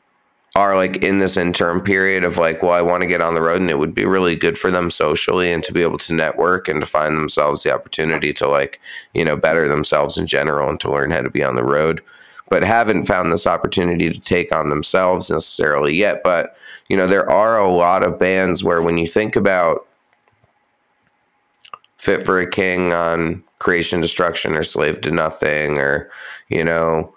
are 0.57 0.75
like 0.75 0.97
in 1.05 1.19
this 1.19 1.37
interim 1.37 1.83
period 1.83 2.25
of 2.25 2.39
like, 2.39 2.63
well, 2.63 2.73
I 2.73 2.81
want 2.81 3.03
to 3.03 3.07
get 3.07 3.21
on 3.21 3.35
the 3.35 3.43
road 3.43 3.61
and 3.61 3.69
it 3.69 3.79
would 3.79 3.95
be 3.95 4.07
really 4.07 4.35
good 4.35 4.57
for 4.57 4.71
them 4.71 4.89
socially 4.89 5.53
and 5.53 5.63
to 5.63 5.73
be 5.73 5.83
able 5.83 5.99
to 5.99 6.15
network 6.15 6.67
and 6.67 6.81
to 6.81 6.87
find 6.87 7.15
themselves 7.15 7.63
the 7.63 7.75
opportunity 7.75 8.33
to 8.33 8.49
like, 8.49 8.81
you 9.13 9.23
know, 9.23 9.37
better 9.37 9.69
themselves 9.69 10.17
in 10.17 10.27
general 10.27 10.71
and 10.71 10.81
to 10.81 10.91
learn 10.91 11.11
how 11.11 11.21
to 11.21 11.29
be 11.29 11.45
on 11.45 11.57
the 11.57 11.63
road. 11.63 12.03
But 12.49 12.63
haven't 12.63 13.05
found 13.05 13.31
this 13.31 13.47
opportunity 13.47 14.09
to 14.09 14.19
take 14.19 14.51
on 14.51 14.71
themselves 14.71 15.31
necessarily 15.31 15.95
yet. 15.95 16.23
But, 16.25 16.57
you 16.89 16.97
know, 16.97 17.07
there 17.07 17.29
are 17.29 17.59
a 17.59 17.71
lot 17.71 18.03
of 18.03 18.19
bands 18.19 18.65
where 18.65 18.81
when 18.81 18.97
you 18.97 19.07
think 19.07 19.37
about 19.37 19.87
Fit 21.99 22.25
for 22.25 22.41
a 22.41 22.49
King 22.49 22.95
on 22.95 23.43
Creation 23.59 24.01
Destruction 24.01 24.55
or 24.55 24.63
Slave 24.63 25.03
to 25.03 25.11
Nothing 25.11 25.77
or, 25.79 26.09
you 26.49 26.65
know, 26.65 27.13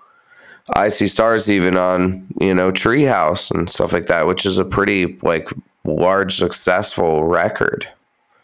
I 0.76 0.88
see 0.88 1.08
stars 1.08 1.50
even 1.50 1.78
on, 1.78 2.28
you 2.40 2.54
know, 2.54 2.72
Treehouse 2.72 3.52
and 3.52 3.70
stuff 3.70 3.94
like 3.94 4.08
that, 4.08 4.28
which 4.28 4.46
is 4.46 4.58
a 4.58 4.66
pretty 4.66 5.18
like 5.22 5.50
large 5.84 6.38
successful 6.38 7.24
record. 7.26 7.88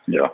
Yeah. 0.07 0.29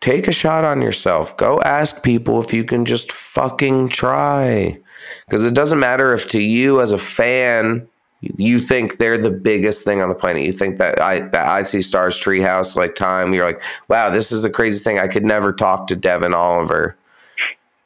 Take 0.00 0.28
a 0.28 0.32
shot 0.32 0.64
on 0.64 0.80
yourself. 0.80 1.36
Go 1.36 1.60
ask 1.62 2.02
people 2.02 2.40
if 2.40 2.52
you 2.52 2.64
can 2.64 2.84
just 2.84 3.10
fucking 3.10 3.88
try. 3.88 4.78
Because 5.26 5.44
it 5.44 5.54
doesn't 5.54 5.80
matter 5.80 6.12
if 6.12 6.28
to 6.30 6.40
you 6.40 6.80
as 6.80 6.92
a 6.92 6.98
fan, 6.98 7.88
you 8.20 8.58
think 8.58 8.96
they're 8.96 9.18
the 9.18 9.30
biggest 9.30 9.84
thing 9.84 10.00
on 10.00 10.08
the 10.08 10.14
planet. 10.14 10.42
You 10.42 10.52
think 10.52 10.78
that 10.78 11.00
I 11.00 11.20
that 11.20 11.46
I 11.46 11.62
see 11.62 11.82
stars 11.82 12.20
treehouse 12.20 12.76
like 12.76 12.94
time. 12.94 13.32
You're 13.32 13.44
like, 13.44 13.62
wow, 13.88 14.10
this 14.10 14.32
is 14.32 14.42
the 14.42 14.50
crazy 14.50 14.82
thing. 14.82 14.98
I 14.98 15.08
could 15.08 15.24
never 15.24 15.52
talk 15.52 15.86
to 15.88 15.96
Devin 15.96 16.34
Oliver. 16.34 16.96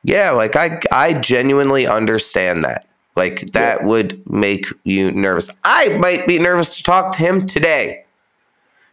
Yeah, 0.04 0.30
like 0.32 0.56
I 0.56 0.80
I 0.90 1.12
genuinely 1.14 1.86
understand 1.86 2.64
that. 2.64 2.86
Like 3.14 3.52
that 3.52 3.84
would 3.84 4.22
make 4.30 4.66
you 4.84 5.12
nervous. 5.12 5.50
I 5.64 5.88
might 5.98 6.26
be 6.26 6.38
nervous 6.38 6.76
to 6.76 6.82
talk 6.82 7.12
to 7.12 7.18
him 7.18 7.46
today, 7.46 8.04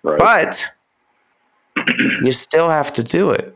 Right. 0.04 0.20
but 0.20 0.66
you 2.22 2.32
still 2.32 2.70
have 2.70 2.92
to 2.94 3.04
do 3.04 3.32
it. 3.32 3.56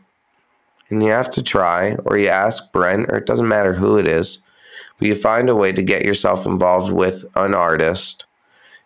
And 0.90 1.02
you 1.02 1.10
have 1.10 1.30
to 1.30 1.42
try, 1.42 1.96
or 2.04 2.16
you 2.18 2.28
ask 2.28 2.72
Brent, 2.72 3.10
or 3.10 3.16
it 3.16 3.26
doesn't 3.26 3.48
matter 3.48 3.72
who 3.72 3.98
it 3.98 4.06
is, 4.06 4.44
but 4.98 5.08
you 5.08 5.14
find 5.14 5.48
a 5.48 5.56
way 5.56 5.72
to 5.72 5.82
get 5.82 6.04
yourself 6.04 6.46
involved 6.46 6.92
with 6.92 7.24
an 7.36 7.54
artist 7.54 8.26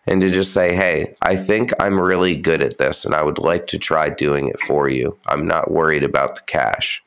and 0.07 0.21
to 0.21 0.29
just 0.31 0.53
say, 0.53 0.73
hey, 0.73 1.15
I 1.21 1.35
think 1.35 1.71
I'm 1.79 1.99
really 1.99 2.35
good 2.35 2.63
at 2.63 2.77
this 2.77 3.05
and 3.05 3.13
I 3.13 3.21
would 3.21 3.37
like 3.37 3.67
to 3.67 3.77
try 3.77 4.09
doing 4.09 4.47
it 4.47 4.59
for 4.61 4.89
you. 4.89 5.17
I'm 5.27 5.45
not 5.47 5.71
worried 5.71 6.03
about 6.03 6.35
the 6.35 6.41
cash. 6.41 7.03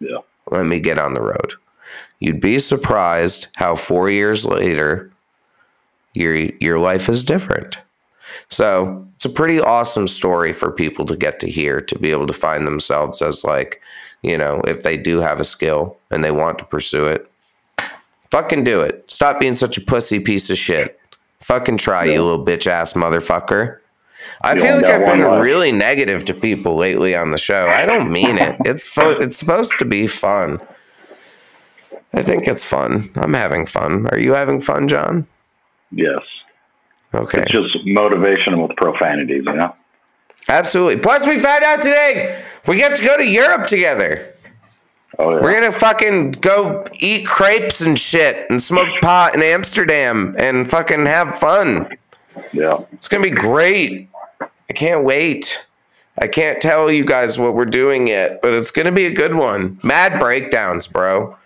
yeah. 0.00 0.18
Let 0.50 0.66
me 0.66 0.80
get 0.80 0.98
on 0.98 1.14
the 1.14 1.22
road. 1.22 1.54
You'd 2.20 2.40
be 2.40 2.58
surprised 2.58 3.48
how 3.56 3.76
four 3.76 4.10
years 4.10 4.44
later 4.44 5.10
your 6.14 6.34
your 6.34 6.78
life 6.78 7.08
is 7.08 7.24
different. 7.24 7.78
So 8.48 9.06
it's 9.14 9.24
a 9.24 9.30
pretty 9.30 9.60
awesome 9.60 10.06
story 10.06 10.52
for 10.52 10.70
people 10.70 11.06
to 11.06 11.16
get 11.16 11.40
to 11.40 11.50
hear, 11.50 11.80
to 11.80 11.98
be 11.98 12.10
able 12.10 12.26
to 12.26 12.32
find 12.32 12.66
themselves 12.66 13.22
as 13.22 13.44
like, 13.44 13.80
you 14.22 14.36
know, 14.36 14.60
if 14.66 14.82
they 14.82 14.96
do 14.96 15.20
have 15.20 15.40
a 15.40 15.44
skill 15.44 15.96
and 16.10 16.24
they 16.24 16.30
want 16.30 16.58
to 16.58 16.64
pursue 16.64 17.06
it, 17.06 17.30
fucking 18.30 18.64
do 18.64 18.80
it. 18.80 19.10
Stop 19.10 19.40
being 19.40 19.54
such 19.54 19.78
a 19.78 19.80
pussy 19.80 20.20
piece 20.20 20.50
of 20.50 20.58
shit. 20.58 20.98
Fucking 21.40 21.76
try, 21.76 22.06
you 22.06 22.22
little 22.22 22.44
bitch 22.44 22.66
ass 22.66 22.94
motherfucker. 22.94 23.78
I 24.42 24.54
feel 24.58 24.76
like 24.76 24.84
I've 24.84 25.06
been 25.06 25.24
life. 25.24 25.42
really 25.42 25.72
negative 25.72 26.24
to 26.26 26.34
people 26.34 26.76
lately 26.76 27.14
on 27.14 27.30
the 27.30 27.38
show. 27.38 27.66
I 27.68 27.86
don't 27.86 28.10
mean 28.10 28.38
it. 28.38 28.56
It's 28.64 28.86
fo- 28.86 29.10
it's 29.18 29.36
supposed 29.36 29.72
to 29.78 29.84
be 29.84 30.06
fun. 30.06 30.60
I 32.12 32.22
think 32.22 32.46
it's 32.48 32.64
fun. 32.64 33.10
I'm 33.16 33.34
having 33.34 33.66
fun. 33.66 34.06
Are 34.08 34.18
you 34.18 34.32
having 34.32 34.60
fun, 34.60 34.88
John? 34.88 35.26
Yes. 35.90 36.22
Okay. 37.14 37.42
It's 37.42 37.50
just 37.50 37.76
motivation 37.86 38.60
with 38.60 38.76
profanities, 38.76 39.44
you 39.46 39.52
know? 39.54 39.74
Absolutely. 40.48 40.96
Plus, 41.00 41.26
we 41.26 41.38
found 41.38 41.64
out 41.64 41.82
today 41.82 42.42
we 42.66 42.76
get 42.76 42.94
to 42.96 43.04
go 43.04 43.16
to 43.16 43.24
Europe 43.26 43.66
together. 43.66 44.32
Oh, 45.18 45.30
yeah. 45.34 45.40
We're 45.42 45.54
gonna 45.54 45.72
fucking 45.72 46.32
go 46.32 46.84
eat 47.00 47.26
crepes 47.26 47.80
and 47.80 47.98
shit 47.98 48.48
and 48.50 48.60
smoke 48.60 48.88
pot 49.00 49.34
in 49.34 49.42
Amsterdam 49.42 50.34
and 50.38 50.68
fucking 50.68 51.06
have 51.06 51.34
fun. 51.36 51.88
yeah. 52.52 52.78
It's 52.92 53.08
gonna 53.08 53.22
be 53.22 53.30
great. 53.30 54.08
I 54.68 54.72
can't 54.72 55.04
wait. 55.04 55.66
I 56.18 56.26
can't 56.28 56.60
tell 56.60 56.90
you 56.90 57.04
guys 57.04 57.38
what 57.38 57.54
we're 57.54 57.66
doing 57.66 58.08
yet, 58.08 58.40
but 58.40 58.54
it's 58.54 58.70
gonna 58.70 58.92
be 58.92 59.06
a 59.06 59.12
good 59.12 59.34
one. 59.34 59.78
Mad 59.82 60.18
breakdowns, 60.18 60.86
bro. 60.86 61.36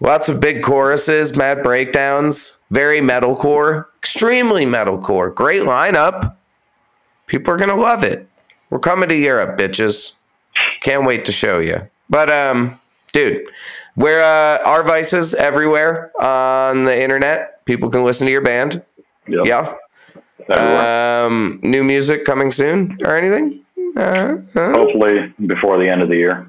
Lots 0.00 0.28
of 0.28 0.40
big 0.40 0.62
choruses, 0.62 1.36
mad 1.36 1.62
breakdowns, 1.62 2.60
very 2.70 3.00
metalcore, 3.00 3.86
extremely 3.98 4.64
metalcore. 4.64 5.34
Great 5.34 5.62
lineup. 5.62 6.36
People 7.26 7.54
are 7.54 7.56
gonna 7.56 7.76
love 7.76 8.04
it. 8.04 8.28
We're 8.70 8.78
coming 8.78 9.08
to 9.08 9.16
Europe, 9.16 9.58
bitches. 9.58 10.18
Can't 10.80 11.04
wait 11.04 11.24
to 11.26 11.32
show 11.32 11.58
you. 11.58 11.88
But 12.08 12.30
um, 12.30 12.80
dude, 13.12 13.46
we're 13.96 14.22
uh, 14.22 14.58
our 14.64 14.82
vices 14.82 15.34
everywhere 15.34 16.10
on 16.20 16.84
the 16.84 17.00
internet. 17.00 17.64
People 17.64 17.90
can 17.90 18.04
listen 18.04 18.26
to 18.26 18.32
your 18.32 18.40
band. 18.42 18.82
Yep. 19.28 19.46
Yeah. 19.46 19.74
Um, 20.50 21.60
new 21.62 21.84
music 21.84 22.24
coming 22.24 22.50
soon 22.50 22.96
or 23.02 23.16
anything? 23.16 23.64
Uh, 23.96 24.36
uh, 24.56 24.70
Hopefully 24.72 25.32
before 25.46 25.78
the 25.78 25.88
end 25.88 26.02
of 26.02 26.08
the 26.08 26.16
year. 26.16 26.46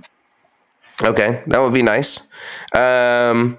okay, 1.03 1.43
that 1.47 1.59
would 1.59 1.73
be 1.73 1.81
nice. 1.81 2.27
Um, 2.75 3.57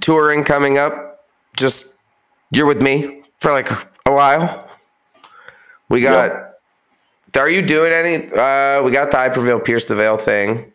touring 0.00 0.44
coming 0.44 0.78
up. 0.78 1.24
Just 1.56 1.98
you're 2.50 2.66
with 2.66 2.82
me 2.82 3.22
for 3.40 3.52
like 3.52 3.70
a 3.70 4.12
while. 4.12 4.68
We 5.88 6.00
got. 6.02 6.42
Are 7.36 7.50
you 7.50 7.62
doing 7.62 7.92
any? 7.92 8.16
Uh, 8.32 8.82
we 8.82 8.90
got 8.90 9.10
the 9.10 9.30
Prevail 9.32 9.60
Pierce 9.60 9.84
the 9.86 9.94
Veil 9.94 10.16
thing, 10.16 10.72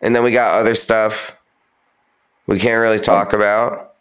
and 0.00 0.14
then 0.14 0.22
we 0.22 0.32
got 0.32 0.60
other 0.60 0.74
stuff. 0.74 1.36
We 2.46 2.58
can't 2.58 2.80
really 2.80 2.98
talk 2.98 3.32
about. 3.32 3.94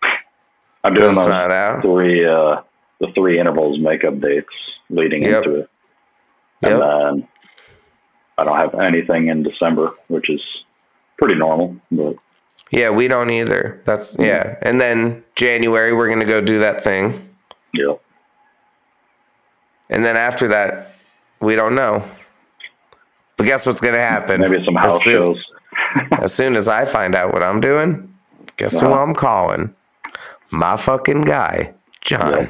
I'm 0.84 0.94
doing 0.96 1.14
those 1.14 1.28
not 1.28 1.52
out. 1.52 1.82
three, 1.84 2.26
uh, 2.26 2.62
the 3.02 3.12
three 3.14 3.40
intervals 3.40 3.80
makeup 3.80 4.20
dates 4.22 4.48
leading 4.90 5.24
Yep. 5.24 5.44
into 5.44 5.56
it. 5.62 5.70
Yep. 6.62 6.72
And 6.72 6.82
then 6.82 7.28
I 8.38 8.44
don't 8.46 8.56
have 8.58 8.76
anything 8.76 9.28
in 9.28 9.44
December, 9.44 9.92
which 10.08 10.30
is 10.30 10.42
pretty 11.18 11.36
normal. 11.36 11.76
But 11.92 12.16
Yeah, 12.72 12.92
we 12.92 13.08
don't 13.10 13.30
either. 13.30 13.82
That's 13.86 14.18
yeah. 14.18 14.56
And 14.62 14.80
then 14.80 15.24
January 15.36 15.94
we're 15.94 16.08
gonna 16.10 16.26
go 16.26 16.40
do 16.42 16.60
that 16.60 16.82
thing. 16.82 17.14
yeah, 17.74 17.94
And 19.90 20.06
then 20.06 20.16
after 20.16 20.48
that, 20.50 20.94
we 21.42 21.56
don't 21.56 21.76
know. 21.76 22.04
But 23.38 23.46
guess 23.46 23.66
what's 23.66 23.82
gonna 23.82 23.98
happen? 23.98 24.42
maybe 24.42 24.64
some 24.64 24.78
As 24.78 24.92
house 24.92 25.04
soon- 25.04 25.26
shows. 25.26 25.44
As 26.22 26.34
soon 26.34 26.56
as 26.56 26.68
I 26.68 26.86
find 26.86 27.16
out 27.16 27.34
what 27.34 27.42
I'm 27.44 27.60
doing, 27.60 28.14
guess 28.58 28.80
who 28.80 28.88
Uh-huh. 28.88 29.02
I'm 29.02 29.16
calling? 29.16 29.74
My 30.52 30.78
fucking 30.78 31.22
guy, 31.24 31.74
John. 32.02 32.32
Yeah. 32.34 32.48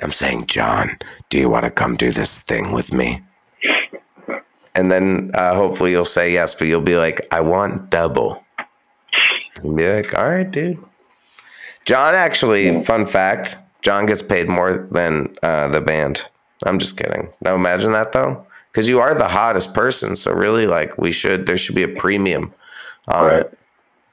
I'm 0.00 0.12
saying, 0.12 0.46
John, 0.46 0.98
do 1.28 1.38
you 1.38 1.48
want 1.48 1.64
to 1.64 1.70
come 1.70 1.96
do 1.96 2.10
this 2.10 2.38
thing 2.40 2.72
with 2.72 2.92
me? 2.92 3.22
And 4.74 4.90
then 4.90 5.30
uh, 5.34 5.54
hopefully 5.54 5.92
you'll 5.92 6.04
say 6.04 6.32
yes, 6.32 6.54
but 6.54 6.68
you'll 6.68 6.82
be 6.82 6.96
like, 6.96 7.26
I 7.32 7.40
want 7.40 7.88
double. 7.90 8.44
And 9.62 9.76
be 9.76 9.90
like, 9.90 10.14
all 10.18 10.28
right, 10.28 10.50
dude. 10.50 10.82
John 11.86 12.14
actually, 12.14 12.82
fun 12.84 13.06
fact, 13.06 13.56
John 13.80 14.04
gets 14.06 14.20
paid 14.20 14.48
more 14.48 14.86
than 14.90 15.34
uh, 15.42 15.68
the 15.68 15.80
band. 15.80 16.26
I'm 16.64 16.78
just 16.78 16.96
kidding. 16.98 17.28
Now 17.40 17.54
imagine 17.54 17.92
that 17.92 18.12
though, 18.12 18.44
because 18.70 18.88
you 18.88 19.00
are 19.00 19.14
the 19.14 19.28
hottest 19.28 19.72
person. 19.72 20.16
So 20.16 20.32
really, 20.32 20.66
like, 20.66 20.98
we 20.98 21.12
should 21.12 21.46
there 21.46 21.56
should 21.56 21.74
be 21.76 21.82
a 21.84 21.88
premium 21.88 22.52
on 23.08 23.26
Right. 23.26 23.40
it. 23.40 23.58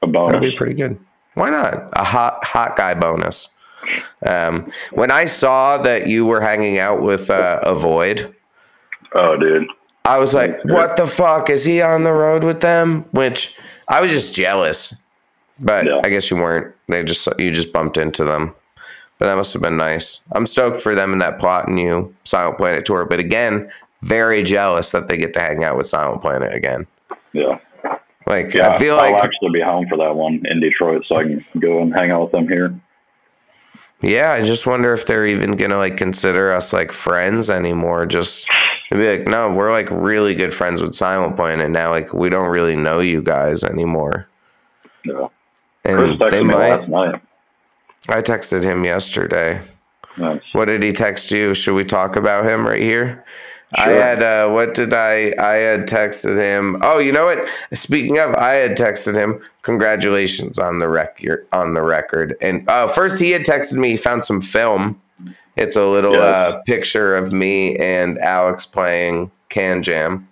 A 0.02 0.06
That'd 0.06 0.40
be 0.40 0.54
pretty 0.54 0.74
good. 0.74 0.98
Why 1.34 1.50
not 1.50 1.90
a 1.94 2.04
hot 2.04 2.44
hot 2.44 2.76
guy 2.76 2.94
bonus? 2.94 3.53
Um, 4.26 4.70
when 4.92 5.10
I 5.10 5.24
saw 5.26 5.78
that 5.78 6.06
you 6.06 6.26
were 6.26 6.40
hanging 6.40 6.78
out 6.78 7.02
with 7.02 7.30
uh, 7.30 7.60
Avoid, 7.62 8.34
Oh, 9.16 9.36
dude. 9.36 9.66
I 10.06 10.18
was 10.18 10.34
like, 10.34 10.62
"What 10.64 10.96
the 10.96 11.06
fuck 11.06 11.48
is 11.48 11.64
he 11.64 11.80
on 11.80 12.02
the 12.04 12.12
road 12.12 12.42
with 12.44 12.60
them?" 12.60 13.04
Which 13.12 13.56
I 13.88 14.00
was 14.00 14.10
just 14.10 14.34
jealous, 14.34 14.94
but 15.60 15.86
Yeah. 15.86 16.00
I 16.04 16.08
guess 16.10 16.30
you 16.30 16.36
weren't. 16.36 16.74
They 16.88 17.02
just 17.04 17.28
you 17.38 17.50
just 17.50 17.72
bumped 17.72 17.96
into 17.96 18.24
them, 18.24 18.54
but 19.18 19.26
that 19.26 19.36
must 19.36 19.52
have 19.54 19.62
been 19.62 19.76
nice. 19.76 20.22
I'm 20.32 20.46
stoked 20.46 20.80
for 20.80 20.94
them 20.94 21.12
in 21.12 21.20
that 21.20 21.38
plot 21.38 21.68
and 21.68 21.78
you 21.80 22.14
Silent 22.24 22.58
Planet 22.58 22.84
tour, 22.84 23.04
but 23.06 23.18
again, 23.20 23.70
very 24.02 24.42
jealous 24.42 24.90
that 24.90 25.08
they 25.08 25.16
get 25.16 25.32
to 25.34 25.40
hang 25.40 25.64
out 25.64 25.76
with 25.78 25.86
Silent 25.86 26.20
Planet 26.20 26.52
again. 26.54 26.86
Yeah. 27.32 27.58
Like 28.26 28.52
Yeah. 28.52 28.70
I 28.70 28.78
feel 28.78 28.96
like 28.96 29.14
I'll 29.14 29.22
actually 29.22 29.52
be 29.52 29.60
home 29.60 29.86
for 29.88 29.96
that 29.98 30.14
one 30.16 30.42
in 30.46 30.60
Detroit, 30.60 31.04
so 31.06 31.16
I 31.16 31.22
can 31.22 31.44
go 31.60 31.80
and 31.80 31.94
hang 31.94 32.10
out 32.10 32.22
with 32.24 32.32
them 32.32 32.48
here. 32.48 32.74
Yeah, 34.04 34.32
I 34.32 34.42
just 34.42 34.66
wonder 34.66 34.92
if 34.92 35.06
they're 35.06 35.26
even 35.26 35.52
gonna 35.52 35.78
like 35.78 35.96
consider 35.96 36.52
us 36.52 36.72
like 36.72 36.92
friends 36.92 37.48
anymore. 37.48 38.04
Just 38.06 38.48
be 38.90 39.18
like, 39.18 39.26
no, 39.26 39.50
we're 39.52 39.72
like 39.72 39.88
really 39.90 40.34
good 40.34 40.52
friends 40.54 40.80
with 40.82 40.94
Silent 40.94 41.36
Planet, 41.36 41.64
and 41.64 41.72
now 41.72 41.90
like 41.90 42.12
we 42.12 42.28
don't 42.28 42.50
really 42.50 42.76
know 42.76 43.00
you 43.00 43.22
guys 43.22 43.64
anymore. 43.64 44.28
Yeah. 45.04 45.28
Chris 45.84 46.10
And 46.10 46.18
texted 46.20 46.30
they 46.30 46.42
me 46.42 46.52
might. 46.54 46.80
last 46.80 46.88
night. 46.88 47.22
I 48.08 48.20
texted 48.20 48.62
him 48.62 48.84
yesterday. 48.84 49.60
Nice. 50.18 50.42
What 50.52 50.66
did 50.66 50.82
he 50.82 50.92
text 50.92 51.30
you? 51.30 51.54
Should 51.54 51.74
we 51.74 51.84
talk 51.84 52.16
about 52.16 52.44
him 52.44 52.66
right 52.66 52.82
here? 52.82 53.24
I 53.76 53.88
had 53.90 54.22
uh 54.22 54.50
what 54.50 54.74
did 54.74 54.92
I 54.94 55.34
I 55.38 55.54
had 55.54 55.88
texted 55.88 56.36
him. 56.38 56.76
Oh, 56.82 56.98
you 56.98 57.12
know 57.12 57.24
what? 57.26 57.48
Speaking 57.72 58.18
of, 58.18 58.34
I 58.34 58.52
had 58.54 58.76
texted 58.76 59.14
him 59.14 59.40
congratulations 59.62 60.58
on 60.58 60.78
the 60.78 60.88
record 60.88 61.46
on 61.52 61.74
the 61.74 61.82
record. 61.82 62.36
And 62.40 62.68
uh 62.68 62.86
first 62.86 63.20
he 63.20 63.30
had 63.32 63.42
texted 63.42 63.74
me 63.74 63.90
he 63.92 63.96
found 63.96 64.24
some 64.24 64.40
film. 64.40 65.00
It's 65.56 65.76
a 65.76 65.84
little 65.86 66.14
Yeah. 66.14 66.20
uh 66.20 66.62
picture 66.62 67.16
of 67.16 67.32
me 67.32 67.76
and 67.76 68.18
Alex 68.18 68.64
playing 68.66 69.30
KanJam. 69.50 70.24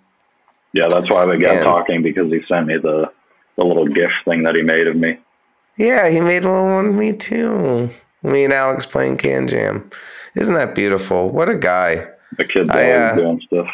Yeah, 0.73 0.87
that's 0.89 1.09
why 1.09 1.25
we 1.25 1.37
got 1.37 1.55
And- 1.57 1.63
talking 1.65 2.01
because 2.01 2.31
he 2.31 2.41
sent 2.47 2.67
me 2.67 2.77
the 2.77 3.11
the 3.57 3.63
little 3.65 3.87
gift 3.87 4.13
thing 4.25 4.43
that 4.43 4.55
he 4.55 4.61
made 4.63 4.87
of 4.87 4.95
me. 4.95 5.17
Yeah, 5.77 6.09
he 6.09 6.19
made 6.19 6.45
one 6.45 6.87
of 6.87 6.95
me 6.95 7.13
too. 7.13 7.89
Me 8.23 8.43
and 8.45 8.53
Alex 8.53 8.85
playing 8.85 9.17
KanJam. 9.17 9.91
Isn't 10.35 10.55
that 10.55 10.73
beautiful? 10.75 11.29
What 11.29 11.49
a 11.49 11.55
guy. 11.55 12.07
The 12.37 12.45
kid's 12.45 12.69
I, 12.69 12.91
uh, 12.91 13.15
doing 13.15 13.41
stuff. 13.41 13.67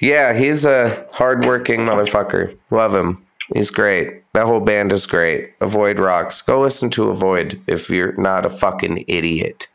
Yeah, 0.00 0.34
he's 0.34 0.64
a 0.64 1.06
hardworking 1.12 1.80
motherfucker. 1.80 2.56
Love 2.70 2.94
him. 2.94 3.24
He's 3.54 3.70
great. 3.70 4.22
That 4.32 4.46
whole 4.46 4.60
band 4.60 4.92
is 4.92 5.04
great. 5.06 5.52
Avoid 5.60 5.98
rocks. 6.00 6.40
Go 6.42 6.60
listen 6.60 6.90
to 6.90 7.10
Avoid 7.10 7.60
if 7.66 7.90
you're 7.90 8.12
not 8.14 8.46
a 8.46 8.50
fucking 8.50 9.04
idiot. 9.06 9.68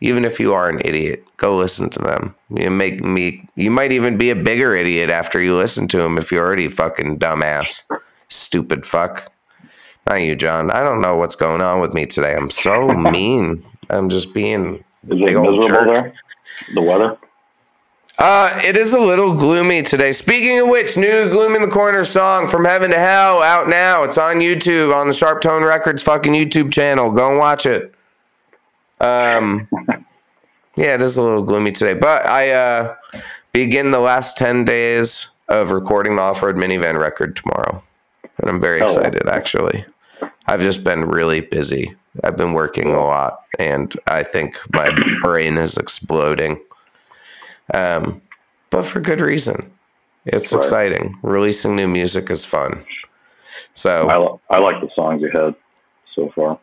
Even 0.00 0.24
if 0.26 0.38
you 0.38 0.52
are 0.52 0.68
an 0.68 0.82
idiot, 0.84 1.24
go 1.38 1.56
listen 1.56 1.88
to 1.90 1.98
them. 2.00 2.34
You 2.50 2.70
make 2.70 3.02
me. 3.02 3.48
You 3.54 3.70
might 3.70 3.92
even 3.92 4.18
be 4.18 4.28
a 4.30 4.36
bigger 4.36 4.74
idiot 4.74 5.08
after 5.08 5.40
you 5.40 5.56
listen 5.56 5.88
to 5.88 5.98
them 5.98 6.18
if 6.18 6.30
you're 6.30 6.44
already 6.44 6.68
fucking 6.68 7.18
dumbass, 7.18 7.82
stupid 8.28 8.84
fuck. 8.84 9.32
Not 10.06 10.16
you, 10.16 10.36
John. 10.36 10.70
I 10.70 10.82
don't 10.82 11.00
know 11.00 11.16
what's 11.16 11.34
going 11.34 11.62
on 11.62 11.80
with 11.80 11.94
me 11.94 12.04
today. 12.04 12.34
I'm 12.34 12.50
so 12.50 12.88
mean. 12.92 13.64
I'm 13.88 14.10
just 14.10 14.34
being 14.34 14.84
Is 15.08 15.18
big 15.20 15.30
it 15.30 15.34
old 15.36 15.58
miserable 15.60 15.84
jerk. 15.84 15.86
there? 16.04 16.14
The 16.74 16.80
weather? 16.82 17.16
Uh, 18.18 18.50
it 18.64 18.76
is 18.78 18.94
a 18.94 18.98
little 18.98 19.34
gloomy 19.34 19.82
today. 19.82 20.10
Speaking 20.10 20.60
of 20.60 20.68
which, 20.68 20.96
new 20.96 21.28
Gloom 21.28 21.54
in 21.54 21.60
the 21.62 21.68
Corner 21.68 22.02
song 22.02 22.46
from 22.46 22.64
Heaven 22.64 22.90
to 22.90 22.98
Hell 22.98 23.42
out 23.42 23.68
now. 23.68 24.04
It's 24.04 24.16
on 24.16 24.36
YouTube 24.36 24.94
on 24.94 25.06
the 25.06 25.12
SharpTone 25.12 25.66
Records 25.66 26.02
fucking 26.02 26.32
YouTube 26.32 26.72
channel. 26.72 27.10
Go 27.10 27.28
and 27.30 27.38
watch 27.38 27.66
it. 27.66 27.94
Um, 29.00 29.68
yeah, 30.76 30.94
it 30.94 31.02
is 31.02 31.18
a 31.18 31.22
little 31.22 31.42
gloomy 31.42 31.72
today, 31.72 31.92
but 31.92 32.24
I 32.26 32.50
uh 32.52 32.94
begin 33.52 33.90
the 33.90 34.00
last 34.00 34.38
ten 34.38 34.64
days 34.64 35.28
of 35.48 35.70
recording 35.70 36.16
the 36.16 36.22
Off 36.22 36.42
Road 36.42 36.56
Minivan 36.56 36.98
record 36.98 37.36
tomorrow, 37.36 37.82
and 38.38 38.48
I'm 38.48 38.58
very 38.60 38.80
Oh. 38.80 38.84
excited. 38.84 39.28
Actually, 39.28 39.84
I've 40.46 40.62
just 40.62 40.82
been 40.82 41.04
really 41.04 41.40
busy. 41.42 41.94
I've 42.24 42.36
been 42.36 42.52
working 42.52 42.92
a 42.92 43.04
lot, 43.04 43.40
and 43.58 43.92
I 44.06 44.22
think 44.22 44.58
my 44.72 44.90
brain 45.22 45.58
is 45.58 45.76
exploding 45.76 46.60
um, 47.74 48.22
but 48.70 48.84
for 48.84 49.00
good 49.00 49.20
reason. 49.20 49.72
It's 50.24 50.52
Right. 50.52 50.58
exciting. 50.58 51.16
Releasing 51.22 51.74
new 51.76 51.88
music 51.88 52.30
is 52.30 52.44
fun. 52.44 52.84
So 53.74 54.38
I, 54.50 54.56
I 54.56 54.58
like 54.60 54.80
the 54.80 54.88
songs 54.94 55.20
you 55.22 55.30
had 55.30 55.54
so 56.14 56.30
far. 56.34 56.58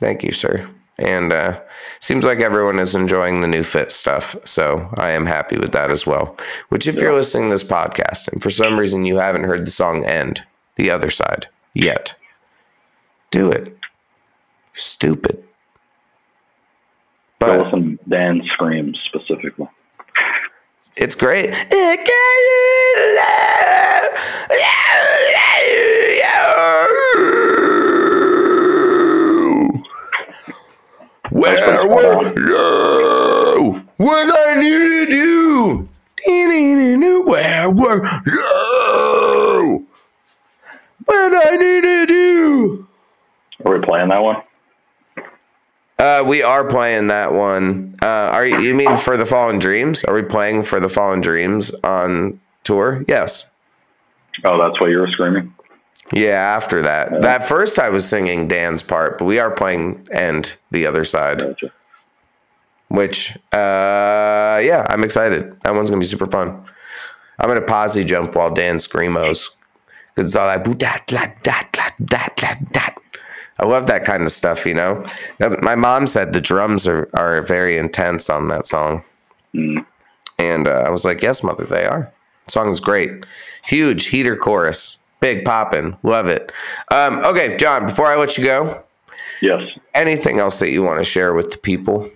thank 0.00 0.22
you, 0.22 0.32
sir. 0.32 0.68
And 0.98 1.32
uh, 1.32 1.60
seems 2.00 2.24
like 2.24 2.38
everyone 2.40 2.78
is 2.78 2.94
enjoying 2.94 3.40
the 3.40 3.48
new 3.48 3.62
fit 3.62 3.90
stuff. 3.90 4.36
So 4.44 4.88
I 4.96 5.10
am 5.10 5.26
happy 5.26 5.56
with 5.58 5.72
that 5.72 5.90
as 5.90 6.06
well. 6.06 6.36
Which, 6.68 6.86
if 6.86 6.96
you're 6.96 7.12
listening 7.14 7.48
to 7.50 7.54
this 7.54 7.64
podcast 7.64 8.28
and 8.28 8.42
for 8.42 8.50
some 8.50 8.78
reason 8.78 9.04
you 9.04 9.16
haven't 9.16 9.44
heard 9.44 9.66
the 9.66 9.70
song 9.72 10.04
"End," 10.04 10.42
the 10.76 10.90
other 10.90 11.10
side 11.10 11.48
yet, 11.74 12.14
do 13.30 13.50
it. 13.50 13.76
Stupid. 14.74 15.42
Go 17.40 17.46
But 17.46 17.64
listen 17.64 17.98
to 17.98 18.10
Dan 18.10 18.42
screams 18.52 18.98
specifically. 19.06 19.68
It's 20.96 21.14
great. 21.14 21.54
Where 31.30 31.88
were 31.88 32.32
you 32.38 33.82
when 33.96 34.30
I 34.30 34.54
needed 34.54 35.12
you? 35.12 35.88
Where 37.24 37.70
were 37.70 38.04
you 38.26 39.86
when 41.04 41.34
I 41.34 41.56
needed 41.58 42.10
you? 42.10 42.86
Are 43.64 43.78
we 43.78 43.84
playing 43.84 44.08
that 44.08 44.22
one? 44.22 44.42
Uh, 45.98 46.24
we 46.26 46.42
are 46.42 46.64
playing 46.68 47.06
that 47.08 47.32
one. 47.32 47.94
Uh, 48.02 48.06
are 48.06 48.44
you, 48.46 48.58
you 48.58 48.74
mean 48.74 48.96
for 48.96 49.16
the 49.16 49.24
Fallen 49.26 49.58
Dreams? 49.58 50.02
Are 50.04 50.14
we 50.14 50.22
playing 50.22 50.64
for 50.64 50.80
the 50.80 50.88
Fallen 50.88 51.20
Dreams 51.20 51.70
on 51.84 52.40
tour? 52.64 53.04
Yes. 53.06 53.52
Oh, 54.42 54.58
that's 54.58 54.80
why 54.80 54.88
you 54.88 54.98
were 54.98 55.08
screaming? 55.08 55.54
Yeah, 56.12 56.32
after 56.56 56.82
that. 56.82 57.22
That 57.22 57.44
first 57.46 57.78
I 57.78 57.88
was 57.90 58.06
singing 58.06 58.48
Dan's 58.48 58.82
part, 58.82 59.18
but 59.18 59.24
we 59.24 59.38
are 59.38 59.50
playing 59.50 60.06
and 60.12 60.54
the 60.70 60.84
other 60.86 61.04
side, 61.04 61.38
Gotcha. 61.38 61.72
which 62.88 63.36
uh 63.52 64.60
yeah, 64.62 64.86
I'm 64.90 65.02
excited. 65.04 65.58
That 65.62 65.74
one's 65.74 65.90
gonna 65.90 66.00
be 66.00 66.06
super 66.06 66.26
fun. 66.26 66.62
I'm 67.38 67.48
gonna 67.48 67.62
posse 67.62 68.04
jump 68.04 68.34
while 68.34 68.50
Dan 68.52 68.76
screamos. 68.76 69.48
Cause 70.14 70.26
it's 70.26 70.34
all 70.36 70.46
like 70.46 70.62
"Boo, 70.62 70.74
dat, 70.74 71.02
dat, 71.06 71.32
dat, 71.42 71.66
dat, 71.72 71.92
dat, 72.04 72.32
dat, 72.36 72.56
dat." 72.72 72.94
I 73.64 73.66
love 73.66 73.86
that 73.86 74.04
kind 74.04 74.24
of 74.24 74.30
stuff, 74.30 74.66
you 74.66 74.74
know. 74.74 75.02
My 75.62 75.74
mom 75.74 76.06
said 76.06 76.34
the 76.34 76.40
drums 76.40 76.86
are, 76.86 77.08
are 77.14 77.40
very 77.40 77.78
intense 77.78 78.28
on 78.28 78.48
that 78.48 78.66
song. 78.66 79.02
Mm. 79.54 79.86
And 80.38 80.68
uh, 80.68 80.84
I 80.86 80.90
was 80.90 81.06
like, 81.06 81.22
yes, 81.22 81.42
mother, 81.42 81.64
they 81.64 81.86
are. 81.86 82.12
Song's 82.46 82.78
great. 82.78 83.24
Huge 83.64 84.04
heater 84.06 84.36
chorus. 84.36 85.02
Big 85.20 85.46
poppin'. 85.46 85.96
Love 86.02 86.26
it. 86.26 86.52
Um, 86.90 87.20
okay, 87.24 87.56
John, 87.56 87.86
before 87.86 88.06
I 88.08 88.16
let 88.16 88.36
you 88.36 88.44
go, 88.44 88.84
Yes. 89.40 89.62
anything 89.94 90.40
else 90.40 90.58
that 90.58 90.70
you 90.70 90.82
want 90.82 90.98
to 91.00 91.04
share 91.04 91.32
with 91.32 91.50
the 91.50 91.56
people? 91.56 92.10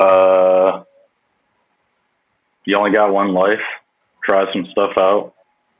Uh, 0.00 0.82
you 2.64 2.76
only 2.76 2.90
got 2.90 3.12
one 3.12 3.32
life. 3.32 3.60
Try 4.24 4.52
some 4.52 4.66
stuff 4.72 4.92
out. 4.96 5.32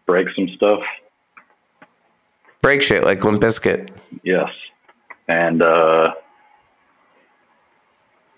break 0.06 0.28
some 0.36 0.48
stuff. 0.54 0.80
Break 2.65 2.81
shit 2.81 3.05
like 3.05 3.23
Limp 3.23 3.43
Bizkit. 3.43 3.91
Yes. 4.23 4.49
And 5.28 5.61
uh, 5.61 6.15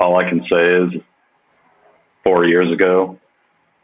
all 0.01 0.16
I 0.16 0.28
can 0.28 0.44
say 0.51 0.82
is 0.82 1.01
four 2.24 2.44
years 2.44 2.73
ago, 2.73 3.20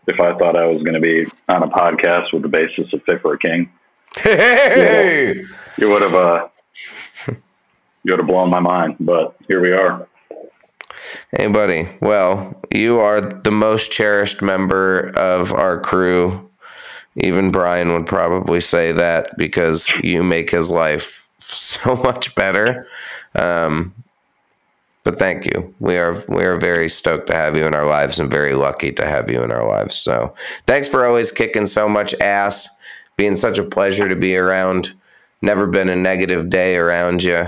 if 0.08 0.18
I 0.18 0.36
thought 0.36 0.56
I 0.56 0.66
was 0.66 0.82
going 0.82 0.94
to 0.94 1.00
be 1.00 1.30
on 1.48 1.62
a 1.62 1.68
podcast 1.68 2.32
with 2.32 2.42
the 2.42 2.48
basis 2.48 2.92
of 2.92 3.04
Fit 3.04 3.22
for 3.22 3.34
a 3.34 3.38
King, 3.38 3.70
Hey! 4.16 5.44
you 5.78 5.88
would 5.88 6.02
have 6.02 6.14
uh, 6.14 6.48
you 7.28 8.10
would 8.12 8.18
have 8.18 8.26
blown 8.26 8.50
my 8.50 8.58
mind. 8.58 8.96
But 8.98 9.36
here 9.46 9.60
we 9.60 9.70
are. 9.70 10.08
Hey, 11.30 11.46
buddy. 11.46 11.88
Well, 12.00 12.60
you 12.74 12.98
are 12.98 13.20
the 13.20 13.52
most 13.52 13.92
cherished 13.92 14.42
member 14.42 15.16
of 15.16 15.52
our 15.52 15.80
crew. 15.80 16.50
Even 17.16 17.50
Brian 17.50 17.92
would 17.92 18.06
probably 18.06 18.60
say 18.60 18.92
that 18.92 19.36
because 19.36 19.90
you 20.02 20.22
make 20.22 20.50
his 20.50 20.70
life 20.70 21.30
so 21.38 21.96
much 22.04 22.34
better. 22.34 22.86
Um, 23.34 23.94
but 25.04 25.18
thank 25.18 25.46
you. 25.46 25.74
We 25.80 25.96
are 25.98 26.14
we 26.28 26.44
are 26.44 26.56
very 26.56 26.88
stoked 26.88 27.26
to 27.26 27.34
have 27.34 27.56
you 27.56 27.64
in 27.64 27.74
our 27.74 27.86
lives 27.86 28.18
and 28.18 28.30
very 28.30 28.54
lucky 28.54 28.92
to 28.92 29.04
have 29.04 29.28
you 29.28 29.42
in 29.42 29.50
our 29.50 29.68
lives. 29.68 29.94
So 29.94 30.34
thanks 30.66 30.88
for 30.88 31.04
always 31.04 31.32
kicking 31.32 31.66
so 31.66 31.88
much 31.88 32.14
ass, 32.20 32.68
being 33.16 33.34
such 33.34 33.58
a 33.58 33.64
pleasure 33.64 34.08
to 34.08 34.16
be 34.16 34.36
around. 34.36 34.94
Never 35.42 35.66
been 35.66 35.88
a 35.88 35.96
negative 35.96 36.50
day 36.50 36.76
around 36.76 37.24
you, 37.24 37.46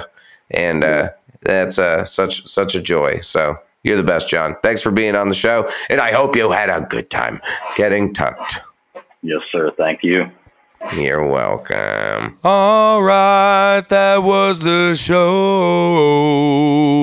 and 0.50 0.82
uh, 0.82 1.10
that's 1.42 1.78
uh, 1.78 2.04
such 2.04 2.44
such 2.44 2.74
a 2.74 2.82
joy. 2.82 3.20
So 3.20 3.56
you're 3.84 3.96
the 3.96 4.02
best, 4.02 4.28
John. 4.28 4.56
Thanks 4.64 4.80
for 4.80 4.90
being 4.90 5.14
on 5.14 5.28
the 5.28 5.34
show, 5.34 5.68
and 5.88 6.00
I 6.00 6.10
hope 6.10 6.34
you 6.34 6.50
had 6.50 6.70
a 6.70 6.80
good 6.80 7.08
time 7.08 7.40
getting 7.76 8.12
tucked. 8.12 8.60
Yes, 9.24 9.40
sir. 9.50 9.72
Thank 9.78 10.00
you. 10.02 10.30
You're 10.94 11.26
welcome. 11.26 12.38
All 12.44 13.02
right, 13.02 13.80
that 13.88 14.22
was 14.22 14.60
the 14.60 14.94
show. 14.94 15.22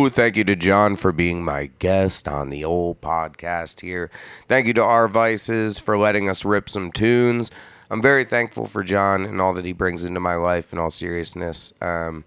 Thank 0.09 0.37
you 0.37 0.43
to 0.43 0.55
John 0.55 0.95
for 0.97 1.11
being 1.11 1.43
my 1.43 1.71
guest 1.79 2.27
on 2.27 2.51
the 2.51 2.63
old 2.63 3.01
podcast 3.01 3.79
here. 3.81 4.11
Thank 4.47 4.67
you 4.67 4.73
to 4.73 4.83
our 4.83 5.07
Vices 5.07 5.79
for 5.79 5.97
letting 5.97 6.29
us 6.29 6.45
rip 6.45 6.69
some 6.69 6.91
tunes. 6.91 7.49
I'm 7.89 8.03
very 8.03 8.23
thankful 8.23 8.67
for 8.67 8.83
John 8.83 9.25
and 9.25 9.41
all 9.41 9.55
that 9.55 9.65
he 9.65 9.73
brings 9.73 10.05
into 10.05 10.19
my 10.19 10.35
life 10.35 10.71
in 10.71 10.77
all 10.77 10.91
seriousness. 10.91 11.73
Um, 11.81 12.23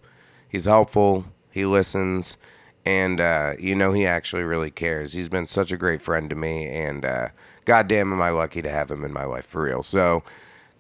he's 0.48 0.64
helpful, 0.64 1.24
he 1.52 1.66
listens, 1.66 2.36
and 2.84 3.20
uh, 3.20 3.54
you 3.60 3.76
know 3.76 3.92
he 3.92 4.06
actually 4.06 4.42
really 4.42 4.72
cares. 4.72 5.12
He's 5.12 5.28
been 5.28 5.46
such 5.46 5.70
a 5.70 5.76
great 5.76 6.02
friend 6.02 6.28
to 6.30 6.36
me, 6.36 6.66
and 6.66 7.04
uh, 7.04 7.28
goddamn 7.65 8.12
am 8.12 8.20
I 8.20 8.31
lucky 8.31 8.62
to 8.62 8.70
have 8.70 8.91
him 8.91 9.05
in 9.05 9.12
my 9.12 9.24
life 9.24 9.47
for 9.47 9.62
real. 9.62 9.82
So 9.82 10.23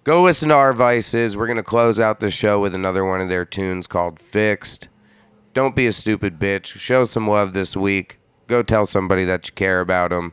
go 0.04 0.22
listen 0.22 0.48
to 0.50 0.54
our 0.54 0.72
Vices. 0.72 1.36
We're 1.36 1.46
gonna 1.46 1.62
close 1.62 2.00
out 2.00 2.20
the 2.20 2.30
show 2.30 2.60
with 2.60 2.74
another 2.74 3.04
one 3.04 3.20
of 3.20 3.28
their 3.28 3.44
tunes 3.44 3.86
called 3.86 4.18
"Fixed." 4.20 4.88
Don't 5.52 5.76
be 5.76 5.86
a 5.86 5.92
stupid 5.92 6.38
bitch. 6.38 6.66
Show 6.66 7.04
some 7.04 7.28
love 7.28 7.52
this 7.52 7.76
week. 7.76 8.18
Go 8.48 8.62
tell 8.62 8.86
somebody 8.86 9.24
that 9.24 9.46
you 9.46 9.54
care 9.54 9.80
about 9.80 10.10
them. 10.10 10.32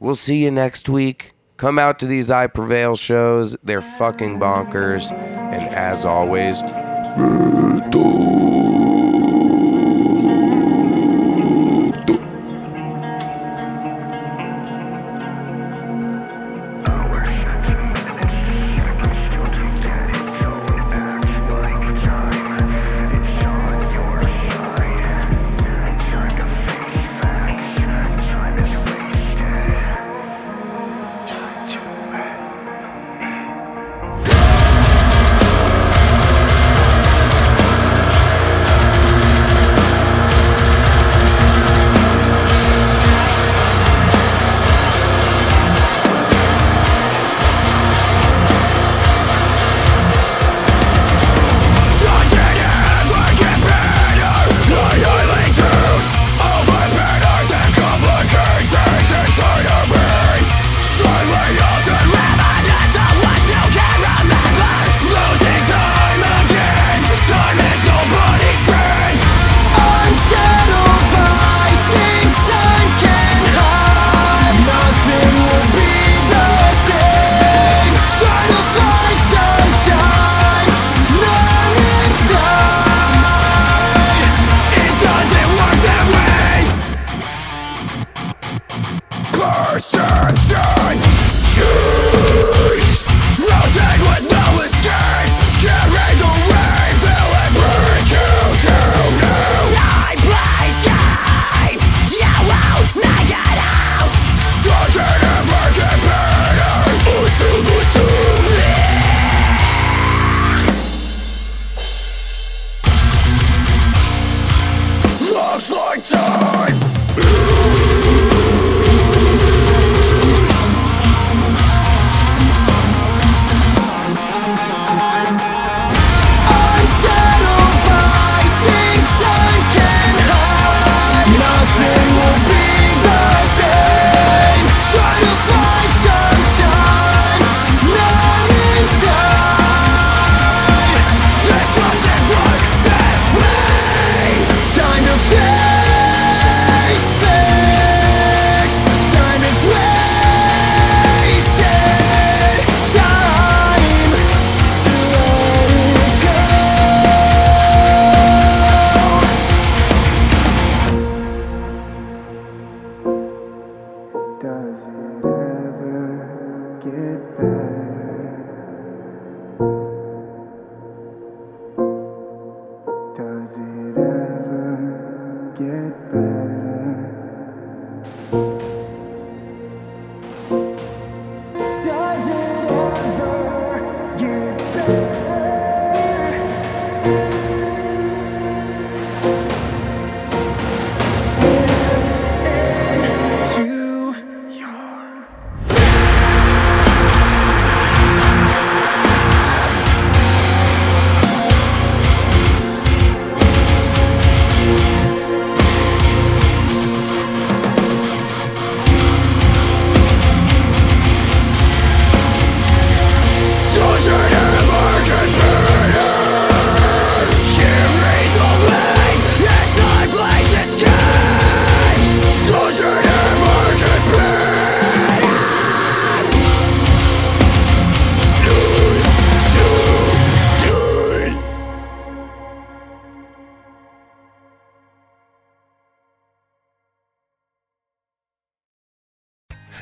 We'll 0.00 0.14
see 0.14 0.42
you 0.42 0.50
next 0.50 0.88
week. 0.88 1.32
Come 1.58 1.78
out 1.78 1.98
to 1.98 2.06
these 2.06 2.30
I 2.30 2.46
Prevail 2.46 2.96
shows. 2.96 3.56
They're 3.62 3.82
fucking 3.82 4.38
bonkers. 4.38 5.12
And 5.12 5.68
as 5.74 6.04
always, 6.04 6.62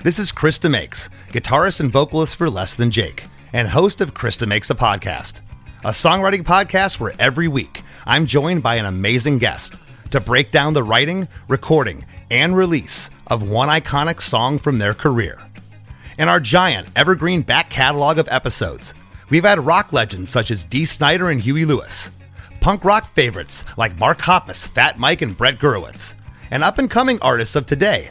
This 0.07 0.21
is 0.21 0.31
Chris 0.31 0.61
DeMakes, 0.61 1.09
guitarist 1.31 1.81
and 1.81 1.91
vocalist 1.91 2.37
for 2.37 2.49
Less 2.49 2.77
Than 2.77 2.93
Jake, 2.93 3.25
and 3.53 3.67
host 3.67 4.01
of 4.01 4.15
Chris 4.15 4.37
DeMakes 4.37 4.71
a 4.71 4.75
Podcast, 4.77 5.41
a 5.85 5.89
songwriting 5.89 6.45
podcast 6.45 7.01
where 7.01 7.13
every 7.19 7.49
week 7.49 7.83
I'm 8.07 8.27
joined 8.27 8.63
by 8.63 8.77
an 8.77 8.85
amazing 8.85 9.39
guest 9.39 9.75
to 10.13 10.21
break 10.21 10.53
down 10.53 10.75
the 10.75 10.85
writing, 10.85 11.27
recording, 11.49 12.07
and 12.31 12.57
release 12.57 13.11
of 13.27 13.51
one 13.51 13.69
iconic 13.69 14.23
song 14.23 14.61
from 14.61 14.79
their 14.79 14.95
career. 14.95 15.41
In 16.21 16.29
our 16.29 16.39
giant 16.39 16.87
evergreen 16.95 17.43
back 17.43 17.69
catalog 17.69 18.19
of 18.19 18.29
episodes, 18.31 18.95
we've 19.29 19.43
had 19.43 19.67
rock 19.67 19.93
legends 19.93 20.31
such 20.31 20.53
as 20.53 20.65
Dee 20.65 20.85
Snider 20.85 21.31
and 21.31 21.41
Huey 21.41 21.65
Lewis, 21.65 22.13
punk 22.61 22.85
rock 22.85 23.13
favorites 23.13 23.65
like 23.77 23.99
Mark 23.99 24.21
Hoppus, 24.21 24.69
Fat 24.69 25.01
Mike, 25.01 25.23
and 25.23 25.37
Brett 25.37 25.59
Gurewitz, 25.59 26.15
and 26.53 26.63
up 26.63 26.79
and 26.79 26.89
coming 26.89 27.19
artists 27.23 27.57
of 27.57 27.67
today 27.67 28.11